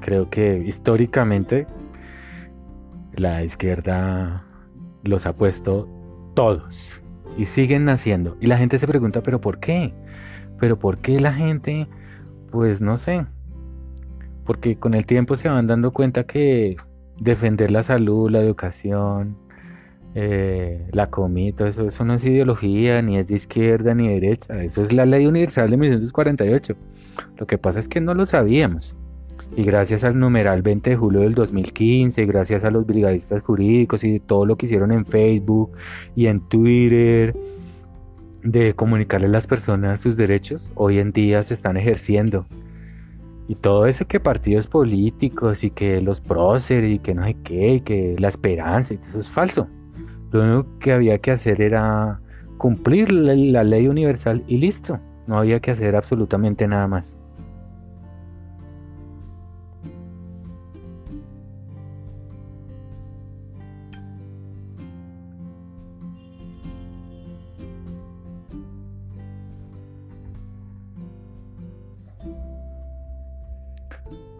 creo 0.00 0.30
que 0.30 0.58
históricamente 0.58 1.66
la 3.14 3.44
izquierda 3.44 4.44
los 5.02 5.26
ha 5.26 5.34
puesto 5.34 5.88
todos 6.34 7.02
y 7.36 7.46
siguen 7.46 7.84
naciendo. 7.84 8.36
Y 8.40 8.46
la 8.46 8.56
gente 8.56 8.78
se 8.78 8.86
pregunta, 8.86 9.22
¿pero 9.22 9.40
por 9.40 9.58
qué? 9.58 9.94
¿Pero 10.58 10.78
por 10.78 10.98
qué 10.98 11.20
la 11.20 11.32
gente? 11.32 11.88
Pues 12.50 12.80
no 12.80 12.96
sé. 12.98 13.26
Porque 14.44 14.76
con 14.76 14.94
el 14.94 15.06
tiempo 15.06 15.36
se 15.36 15.48
van 15.48 15.66
dando 15.66 15.92
cuenta 15.92 16.24
que 16.24 16.76
defender 17.18 17.70
la 17.70 17.82
salud, 17.82 18.30
la 18.30 18.40
educación, 18.40 19.36
eh, 20.14 20.88
la 20.92 21.08
comida, 21.08 21.56
todo 21.56 21.68
eso, 21.68 21.86
eso 21.86 22.04
no 22.04 22.14
es 22.14 22.24
ideología, 22.24 23.00
ni 23.02 23.16
es 23.16 23.28
de 23.28 23.36
izquierda 23.36 23.94
ni 23.94 24.08
de 24.08 24.20
derecha. 24.20 24.62
Eso 24.62 24.82
es 24.82 24.92
la 24.92 25.06
ley 25.06 25.26
universal 25.26 25.70
de 25.70 25.76
1948. 25.76 26.76
Lo 27.38 27.46
que 27.46 27.58
pasa 27.58 27.78
es 27.78 27.88
que 27.88 28.00
no 28.00 28.14
lo 28.14 28.26
sabíamos. 28.26 28.96
Y 29.54 29.64
gracias 29.64 30.02
al 30.02 30.18
numeral 30.18 30.62
20 30.62 30.90
de 30.90 30.96
julio 30.96 31.20
del 31.20 31.34
2015, 31.34 32.24
gracias 32.24 32.64
a 32.64 32.70
los 32.70 32.86
brigadistas 32.86 33.42
jurídicos 33.42 34.02
y 34.02 34.18
todo 34.18 34.46
lo 34.46 34.56
que 34.56 34.64
hicieron 34.64 34.92
en 34.92 35.04
Facebook 35.04 35.72
y 36.16 36.26
en 36.26 36.40
Twitter 36.48 37.34
de 38.42 38.74
comunicarle 38.74 39.26
a 39.26 39.30
las 39.30 39.46
personas 39.46 40.00
sus 40.00 40.16
derechos, 40.16 40.72
hoy 40.74 40.98
en 40.98 41.12
día 41.12 41.42
se 41.42 41.54
están 41.54 41.76
ejerciendo. 41.76 42.46
Y 43.46 43.56
todo 43.56 43.86
eso 43.86 44.06
que 44.06 44.20
partidos 44.20 44.66
políticos 44.66 45.64
y 45.64 45.70
que 45.70 46.00
los 46.00 46.20
próceres 46.22 46.90
y 46.90 46.98
que 46.98 47.14
no 47.14 47.24
sé 47.24 47.36
qué, 47.44 47.74
y 47.74 47.80
que 47.80 48.16
la 48.18 48.28
esperanza, 48.28 48.94
eso 48.94 49.20
es 49.20 49.28
falso. 49.28 49.68
Lo 50.30 50.42
único 50.42 50.78
que 50.78 50.92
había 50.92 51.18
que 51.18 51.30
hacer 51.30 51.60
era 51.60 52.20
cumplir 52.56 53.12
la 53.12 53.64
ley 53.64 53.86
universal 53.86 54.42
y 54.46 54.56
listo. 54.56 54.98
No 55.26 55.38
había 55.38 55.60
que 55.60 55.72
hacer 55.72 55.94
absolutamente 55.94 56.66
nada 56.66 56.88
más. 56.88 57.18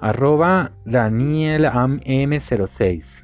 Arroba 0.02 0.72
Daniel 0.84 1.64
M06. 1.64 3.22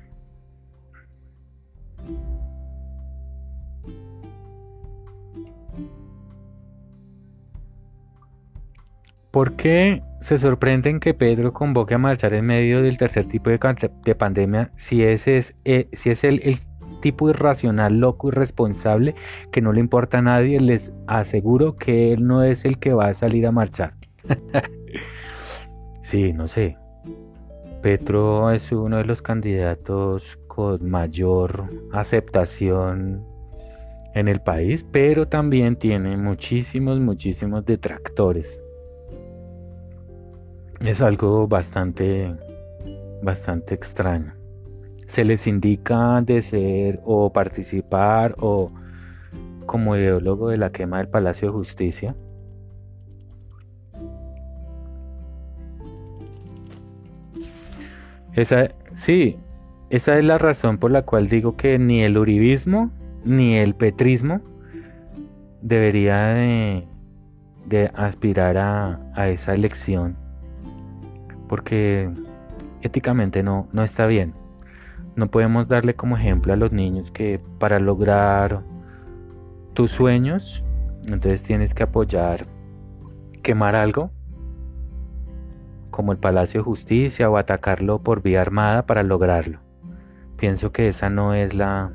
¿Por 9.33 9.57
qué 9.57 10.05
se 10.21 10.39
sorprenden 10.39 11.01
que 11.01 11.15
Pedro 11.15 11.53
convoque 11.53 11.95
a 11.95 11.99
marchar 11.99 12.33
en 12.35 12.47
medio 12.47 12.81
del 12.81 12.97
tercer 12.97 13.27
tipo 13.27 13.51
de, 13.51 14.15
pandemia 14.15 14.71
si 14.77 15.03
ese 15.03 15.39
es, 15.39 15.57
eh, 15.65 15.89
es 15.91 16.23
el, 16.23 16.41
el 16.45 16.61
tipo 17.01 17.29
irracional, 17.29 17.99
loco, 17.99 18.29
irresponsable, 18.29 19.17
que 19.51 19.61
no 19.61 19.73
le 19.73 19.81
importa 19.81 20.19
a 20.19 20.23
nadie? 20.23 20.61
Les 20.61 20.93
aseguro 21.09 21.75
que 21.75 22.13
él 22.13 22.25
no 22.25 22.45
es 22.45 22.65
el 22.65 22.79
que 22.79 22.95
va 22.95 23.09
a 23.09 23.15
salir 23.15 23.49
a 23.49 23.53
marchar. 23.53 23.95
Sí, 26.09 26.33
no 26.33 26.49
sé. 26.49 26.79
Petro 27.83 28.51
es 28.51 28.73
uno 28.73 28.97
de 28.97 29.05
los 29.05 29.21
candidatos 29.21 30.39
con 30.47 30.89
mayor 30.89 31.69
aceptación 31.93 33.27
en 34.15 34.29
el 34.29 34.41
país, 34.41 34.87
pero 34.91 35.29
también 35.29 35.77
tiene 35.77 36.17
muchísimos, 36.17 36.99
muchísimos 36.99 37.67
detractores. 37.67 38.63
es 40.81 41.03
algo 41.03 41.47
bastante, 41.47 42.35
bastante 43.23 43.75
extraño. 43.75 44.33
Se 45.07 45.27
les 45.27 45.47
indica 45.47 46.23
de 46.23 46.41
ser 46.41 47.01
o 47.05 47.31
participar 47.35 48.35
o 48.39 48.73
como 49.67 49.95
ideólogo 49.95 50.49
de 50.49 50.57
la 50.57 50.73
quema 50.73 50.97
del 50.97 51.09
Palacio 51.09 51.49
de 51.49 51.53
Justicia. 51.53 52.17
Esa, 58.39 58.69
sí, 58.95 59.37
esa 59.91 60.17
es 60.17 60.25
la 60.25 60.39
razón 60.39 60.79
por 60.79 60.93
la 60.93 61.03
cual 61.03 61.27
digo 61.27 61.57
que 61.57 61.77
ni 61.81 62.05
el 62.05 62.17
uribismo 62.17 62.93
ni 63.25 63.57
el 63.57 63.75
petrismo 63.75 64.41
debería 65.61 66.19
de, 66.27 66.87
aspirar 67.97 68.57
a, 68.57 69.01
a 69.17 69.29
esa 69.29 69.57
elección 69.57 70.17
porque 71.49 72.09
éticamente 72.81 73.43
no, 73.43 73.67
no 73.73 73.83
está 73.83 74.07
bien. 74.07 74.35
No 75.17 75.29
podemos 75.33 75.67
darle 75.67 75.95
como 75.95 76.17
ejemplo 76.17 76.53
a 76.53 76.57
los 76.57 76.71
niños 76.71 77.11
que 77.11 77.41
para 77.59 77.81
lograr 77.81 78.63
tus 79.73 79.91
sueños, 79.91 80.63
entonces 81.09 81.43
tienes 81.43 81.75
que 81.75 81.83
apoyar 81.83 82.47
quemar 83.43 83.75
algo, 83.75 84.13
como 85.99 86.13
el 86.13 86.19
Palacio 86.19 86.61
de 86.61 86.65
Justicia 86.65 87.29
o 87.29 87.37
atacarlo 87.39 88.05
por 88.05 88.23
vía 88.23 88.41
armada 88.41 88.87
para 88.87 89.03
lograrlo. 89.03 89.59
Pienso 90.37 90.71
que 90.71 90.87
esa 90.87 91.11
no 91.11 91.35
es 91.35 91.55
la 91.55 91.91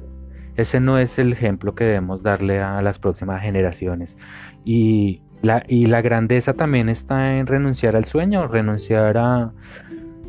ese 0.58 0.82
no 0.82 0.98
es 0.98 1.18
el 1.20 1.32
ejemplo 1.32 1.74
que 1.74 1.86
debemos 1.86 2.22
darle 2.22 2.62
a 2.62 2.82
las 2.82 3.00
próximas 3.00 3.42
generaciones. 3.42 4.18
Y 4.66 5.22
la, 5.42 5.64
y 5.70 5.86
la 5.86 6.02
grandeza 6.02 6.54
también 6.54 6.90
está 6.90 7.38
en 7.38 7.48
renunciar 7.48 7.96
al 7.96 8.04
sueño, 8.04 8.46
renunciar 8.46 9.18
a, 9.18 9.54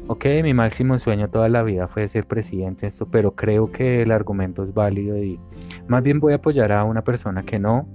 ok, 0.07 0.25
mi 0.45 0.55
máximo 0.55 0.97
sueño 1.01 1.29
toda 1.29 1.49
la 1.49 1.65
vida 1.65 1.89
fue 1.89 2.07
ser 2.07 2.29
presidente, 2.29 2.87
esto, 2.87 3.09
pero 3.11 3.35
creo 3.35 3.73
que 3.73 4.03
el 4.03 4.13
argumento 4.13 4.63
es 4.63 4.73
válido 4.73 5.19
y 5.19 5.41
más 5.89 6.05
bien 6.05 6.21
voy 6.21 6.33
a 6.33 6.37
apoyar 6.37 6.71
a 6.71 6.85
una 6.85 7.03
persona 7.03 7.43
que 7.43 7.59
no, 7.59 7.89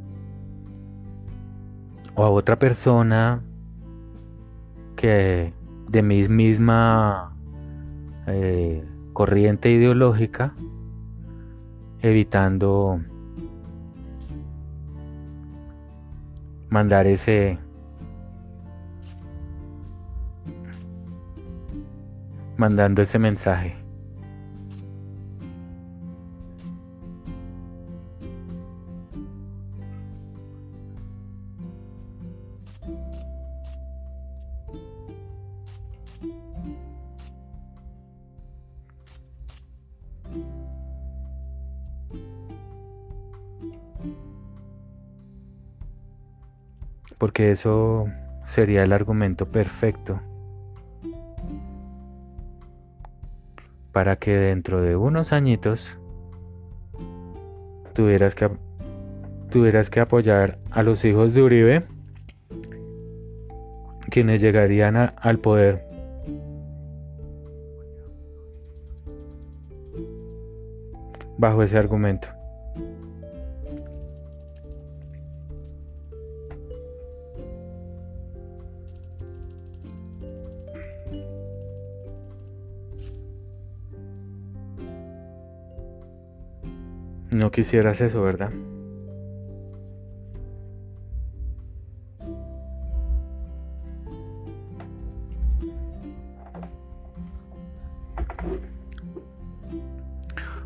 o 2.15 2.25
a 2.25 2.29
otra 2.29 2.59
persona 2.59 3.41
que 4.97 5.53
de 5.89 6.03
mi 6.03 6.27
misma 6.27 7.35
eh, 8.27 8.87
corriente 9.13 9.71
ideológica, 9.71 10.53
evitando 12.01 13.01
mandar 16.69 17.07
ese 17.07 17.57
mandando 22.55 23.01
ese 23.01 23.17
mensaje. 23.17 23.78
Porque 47.19 47.51
eso 47.51 48.07
sería 48.47 48.83
el 48.83 48.93
argumento 48.93 49.45
perfecto 49.45 50.19
para 53.91 54.15
que 54.15 54.35
dentro 54.35 54.81
de 54.81 54.95
unos 54.95 55.33
añitos 55.33 55.95
tuvieras 57.93 58.33
que 58.33 58.49
tuvieras 59.51 59.89
que 59.89 59.99
apoyar 59.99 60.57
a 60.71 60.81
los 60.81 61.03
hijos 61.05 61.33
de 61.33 61.43
Uribe 61.43 61.85
quienes 64.09 64.41
llegarían 64.41 64.95
al 64.95 65.37
poder. 65.39 65.87
Bajo 71.37 71.63
ese 71.63 71.77
argumento 71.77 72.38
No 87.31 87.51
quisieras 87.51 88.01
eso, 88.01 88.21
¿verdad? 88.23 88.51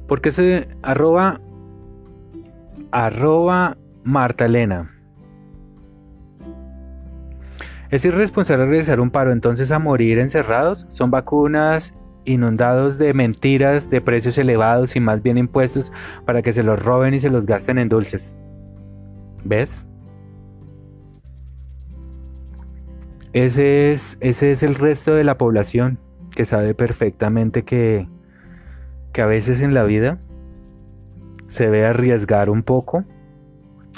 Porque 0.07 0.31
se 0.31 0.67
arroba 0.81 1.41
arroba 2.91 3.77
Marta 4.03 4.45
Elena. 4.45 4.91
Es 7.89 8.05
irresponsable 8.05 8.65
realizar 8.65 8.99
un 8.99 9.11
paro 9.11 9.31
entonces 9.31 9.71
a 9.71 9.79
morir 9.79 10.19
encerrados. 10.19 10.85
Son 10.89 11.11
vacunas 11.11 11.93
inundados 12.25 12.97
de 12.97 13.13
mentiras, 13.13 13.89
de 13.89 14.01
precios 14.01 14.37
elevados 14.37 14.95
y 14.95 14.99
más 14.99 15.21
bien 15.21 15.37
impuestos 15.37 15.91
para 16.25 16.41
que 16.41 16.53
se 16.53 16.63
los 16.63 16.81
roben 16.81 17.13
y 17.13 17.19
se 17.19 17.29
los 17.29 17.45
gasten 17.45 17.77
en 17.77 17.89
dulces. 17.89 18.37
¿Ves? 19.43 19.85
Ese 23.33 23.91
es, 23.91 24.17
ese 24.19 24.51
es 24.51 24.63
el 24.63 24.75
resto 24.75 25.15
de 25.15 25.23
la 25.23 25.37
población 25.37 25.97
que 26.35 26.45
sabe 26.45 26.75
perfectamente 26.75 27.63
que, 27.63 28.07
que 29.11 29.21
a 29.21 29.27
veces 29.27 29.61
en 29.61 29.73
la 29.73 29.83
vida 29.83 30.19
se 31.47 31.69
ve 31.69 31.85
arriesgar 31.85 32.49
un 32.49 32.63
poco 32.63 33.05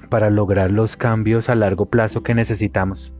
para 0.10 0.30
lograr 0.30 0.72
los 0.72 0.98
cambios 0.98 1.50
a 1.50 1.56
largo 1.56 1.88
plazo 1.88 2.24
que 2.24 2.36
necesitamos. 2.36 3.14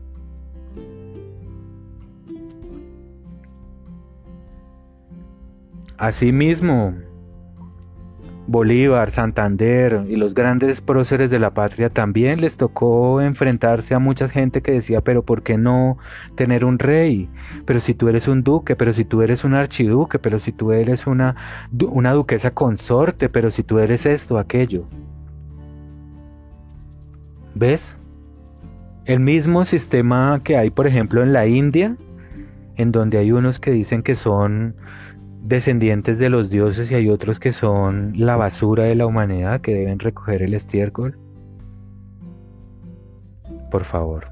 Asimismo, 5.98 6.94
Bolívar, 8.48 9.10
Santander 9.10 10.04
y 10.08 10.16
los 10.16 10.34
grandes 10.34 10.80
próceres 10.80 11.30
de 11.30 11.38
la 11.38 11.52
patria 11.52 11.90
también 11.90 12.40
les 12.40 12.56
tocó 12.56 13.20
enfrentarse 13.20 13.94
a 13.94 13.98
mucha 13.98 14.28
gente 14.28 14.62
que 14.62 14.72
decía, 14.72 15.00
pero 15.00 15.24
¿por 15.24 15.42
qué 15.42 15.58
no 15.58 15.98
tener 16.36 16.64
un 16.64 16.78
rey? 16.78 17.28
Pero 17.64 17.80
si 17.80 17.94
tú 17.94 18.08
eres 18.08 18.28
un 18.28 18.44
duque, 18.44 18.76
pero 18.76 18.92
si 18.92 19.04
tú 19.04 19.22
eres 19.22 19.44
un 19.44 19.54
archiduque, 19.54 20.18
pero 20.18 20.38
si 20.38 20.52
tú 20.52 20.70
eres 20.72 21.06
una, 21.06 21.34
una 21.90 22.12
duquesa 22.12 22.52
consorte, 22.52 23.28
pero 23.28 23.50
si 23.50 23.64
tú 23.64 23.78
eres 23.80 24.06
esto, 24.06 24.38
aquello. 24.38 24.86
¿Ves? 27.54 27.96
El 29.06 29.20
mismo 29.20 29.64
sistema 29.64 30.40
que 30.44 30.56
hay, 30.56 30.70
por 30.70 30.86
ejemplo, 30.86 31.22
en 31.22 31.32
la 31.32 31.46
India, 31.46 31.96
en 32.76 32.92
donde 32.92 33.18
hay 33.18 33.32
unos 33.32 33.58
que 33.58 33.72
dicen 33.72 34.02
que 34.02 34.14
son 34.14 34.76
descendientes 35.46 36.18
de 36.18 36.28
los 36.28 36.50
dioses 36.50 36.90
y 36.90 36.96
hay 36.96 37.08
otros 37.08 37.38
que 37.38 37.52
son 37.52 38.14
la 38.16 38.36
basura 38.36 38.84
de 38.84 38.96
la 38.96 39.06
humanidad 39.06 39.60
que 39.60 39.74
deben 39.74 40.00
recoger 40.00 40.42
el 40.42 40.54
estiércol? 40.54 41.18
Por 43.70 43.84
favor. 43.84 44.28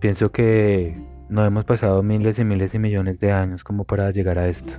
Pienso 0.00 0.32
que 0.32 1.00
no 1.28 1.44
hemos 1.44 1.64
pasado 1.64 2.02
miles 2.02 2.38
y 2.40 2.44
miles 2.44 2.74
y 2.74 2.78
millones 2.80 3.20
de 3.20 3.32
años 3.32 3.62
como 3.62 3.84
para 3.84 4.10
llegar 4.10 4.38
a 4.38 4.48
esto. 4.48 4.72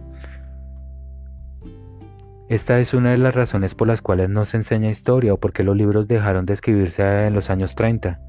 Esta 2.50 2.80
es 2.80 2.94
una 2.94 3.12
de 3.12 3.18
las 3.18 3.34
razones 3.34 3.74
por 3.74 3.88
las 3.88 4.02
cuales 4.02 4.30
no 4.30 4.46
se 4.46 4.58
enseña 4.58 4.90
historia 4.90 5.34
o 5.34 5.38
porque 5.38 5.64
los 5.64 5.76
libros 5.76 6.08
dejaron 6.08 6.46
de 6.46 6.54
escribirse 6.54 7.26
en 7.26 7.34
los 7.34 7.50
años 7.50 7.74
30. 7.74 8.20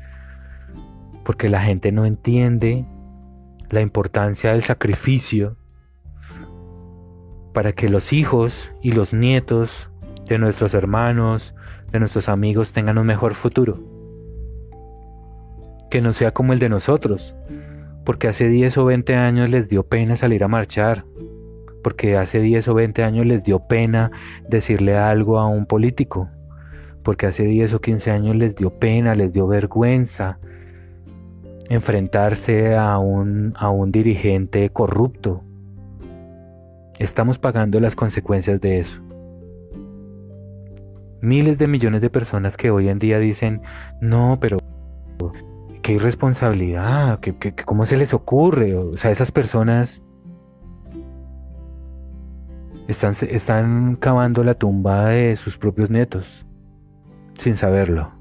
Porque 1.25 1.49
la 1.49 1.61
gente 1.61 1.91
no 1.91 2.07
entiende 2.07 2.87
la 3.69 3.81
importancia 3.81 4.53
del 4.53 4.63
sacrificio 4.63 5.57
para 7.57 7.73
que 7.73 7.89
los 7.89 8.13
hijos 8.13 8.71
y 8.83 8.93
los 8.93 9.15
nietos 9.15 9.89
de 10.29 10.39
nuestros 10.39 10.75
hermanos, 10.75 11.55
de 11.91 12.01
nuestros 12.01 12.29
amigos 12.29 12.75
tengan 12.75 12.99
un 12.99 13.07
mejor 13.07 13.33
futuro. 13.33 13.83
Que 15.89 16.03
no 16.03 16.13
sea 16.13 16.33
como 16.33 16.53
el 16.53 16.59
de 16.59 16.69
nosotros, 16.69 17.35
porque 18.05 18.29
hace 18.29 18.51
10 18.51 18.77
o 18.77 18.85
20 18.85 19.15
años 19.15 19.49
les 19.49 19.71
dio 19.71 19.85
pena 19.85 20.17
salir 20.17 20.45
a 20.45 20.49
marchar, 20.49 21.07
porque 21.83 22.19
hace 22.19 22.41
10 22.41 22.69
o 22.69 22.75
20 22.75 23.03
años 23.03 23.25
les 23.25 23.43
dio 23.43 23.61
pena 23.67 24.11
decirle 24.47 24.99
algo 24.99 25.39
a 25.39 25.47
un 25.47 25.65
político, 25.65 26.29
porque 27.03 27.25
hace 27.25 27.45
10 27.45 27.73
o 27.73 27.81
15 27.81 28.11
años 28.11 28.37
les 28.37 28.55
dio 28.55 28.79
pena, 28.79 29.15
les 29.15 29.33
dio 29.33 29.47
vergüenza 29.47 30.41
enfrentarse 31.71 32.77
a 32.77 32.99
un, 32.99 33.55
a 33.57 33.71
un 33.71 33.93
dirigente 33.93 34.69
corrupto. 34.69 35.46
Estamos 36.99 37.39
pagando 37.39 37.79
las 37.81 37.95
consecuencias 37.95 38.61
de 38.61 38.81
eso. 38.81 39.01
Miles 41.21 41.59
de 41.59 41.67
millones 41.67 42.01
de 42.01 42.11
personas 42.11 42.57
que 42.57 42.71
hoy 42.71 42.89
en 42.89 42.99
día 42.99 43.19
dicen, 43.19 43.63
no, 44.01 44.39
pero 44.41 44.59
qué 45.83 45.95
irresponsabilidad, 45.95 47.21
cómo 47.65 47.85
se 47.85 47.97
les 47.97 48.15
ocurre? 48.15 48.75
O 48.77 48.97
sea, 48.97 49.11
esas 49.11 49.31
personas 49.31 50.03
están, 52.89 53.15
están 53.29 53.97
cavando 53.97 54.45
la 54.45 54.55
tumba 54.55 55.07
de 55.07 55.37
sus 55.37 55.59
propios 55.59 55.91
nietos 55.91 56.47
sin 57.35 57.57
saberlo. 57.57 58.13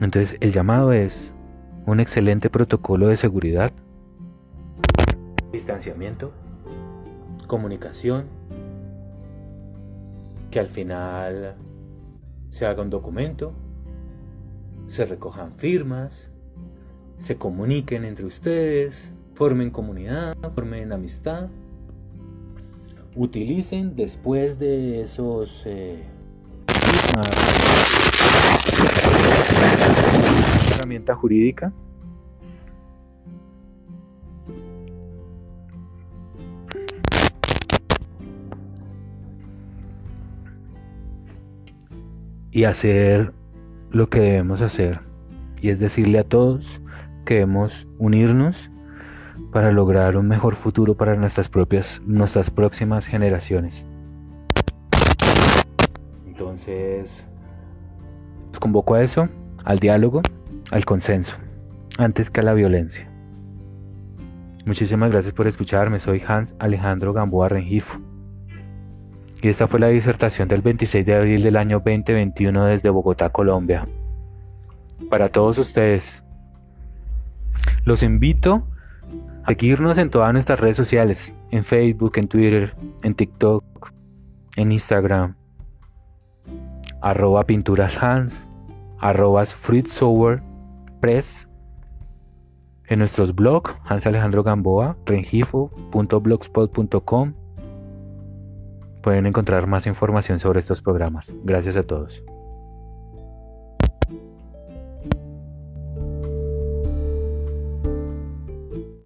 Entonces 0.00 0.36
el 0.40 0.52
llamado 0.52 0.92
es 0.92 1.32
un 1.86 2.00
excelente 2.00 2.50
protocolo 2.50 3.08
de 3.08 3.16
seguridad, 3.16 3.72
distanciamiento, 5.52 6.32
comunicación, 7.46 8.26
que 10.50 10.60
al 10.60 10.66
final 10.66 11.56
se 12.48 12.66
haga 12.66 12.82
un 12.82 12.90
documento, 12.90 13.52
se 14.86 15.04
recojan 15.06 15.54
firmas, 15.56 16.30
se 17.18 17.36
comuniquen 17.36 18.04
entre 18.04 18.24
ustedes, 18.24 19.12
formen 19.34 19.70
comunidad, 19.70 20.36
formen 20.54 20.92
amistad, 20.92 21.48
utilicen 23.14 23.96
después 23.96 24.58
de 24.58 25.02
esos... 25.02 25.62
Eh, 25.66 26.04
herramienta 30.70 31.14
jurídica 31.14 31.72
y 42.56 42.64
hacer 42.64 43.34
lo 43.90 44.08
que 44.08 44.18
debemos 44.18 44.62
hacer 44.62 45.00
y 45.60 45.68
es 45.68 45.78
decirle 45.78 46.20
a 46.20 46.24
todos 46.24 46.80
que 47.26 47.34
debemos 47.34 47.86
unirnos 47.98 48.70
para 49.52 49.72
lograr 49.72 50.16
un 50.16 50.26
mejor 50.26 50.54
futuro 50.54 50.96
para 50.96 51.16
nuestras 51.16 51.50
propias 51.50 52.00
nuestras 52.06 52.48
próximas 52.48 53.04
generaciones. 53.04 53.86
Entonces, 56.26 57.10
os 58.50 58.58
convoco 58.58 58.94
a 58.94 59.02
eso, 59.02 59.28
al 59.62 59.78
diálogo, 59.78 60.22
al 60.70 60.86
consenso, 60.86 61.36
antes 61.98 62.30
que 62.30 62.40
a 62.40 62.42
la 62.42 62.54
violencia. 62.54 63.06
Muchísimas 64.64 65.10
gracias 65.10 65.34
por 65.34 65.46
escucharme, 65.46 65.98
soy 65.98 66.22
Hans 66.26 66.54
Alejandro 66.58 67.12
Gamboa 67.12 67.50
Rengifo. 67.50 68.00
Y 69.46 69.48
esta 69.48 69.68
fue 69.68 69.78
la 69.78 69.86
disertación 69.86 70.48
del 70.48 70.60
26 70.60 71.06
de 71.06 71.14
abril 71.14 71.40
del 71.40 71.56
año 71.56 71.76
2021 71.76 72.64
desde 72.64 72.90
Bogotá, 72.90 73.30
Colombia. 73.30 73.86
Para 75.08 75.28
todos 75.28 75.56
ustedes, 75.58 76.24
los 77.84 78.02
invito 78.02 78.66
a 79.44 79.50
seguirnos 79.50 79.98
en 79.98 80.10
todas 80.10 80.32
nuestras 80.32 80.58
redes 80.58 80.76
sociales, 80.76 81.32
en 81.52 81.62
Facebook, 81.62 82.14
en 82.16 82.26
Twitter, 82.26 82.74
en 83.04 83.14
TikTok, 83.14 83.92
en 84.56 84.72
Instagram, 84.72 85.36
arroba 87.00 87.44
pinturas 87.44 88.02
Hans, 88.02 88.36
arroba 88.98 89.44
Press, 91.00 91.48
en 92.88 92.98
nuestros 92.98 93.32
blogs, 93.32 93.76
Hans 93.84 94.08
Alejandro 94.08 94.42
Gamboa, 94.42 94.96
rengifo.blogspot.com. 95.06 97.45
Pueden 99.06 99.26
encontrar 99.26 99.68
más 99.68 99.86
información 99.86 100.40
sobre 100.40 100.58
estos 100.58 100.82
programas. 100.82 101.32
Gracias 101.44 101.76
a 101.76 101.84
todos. 101.84 102.24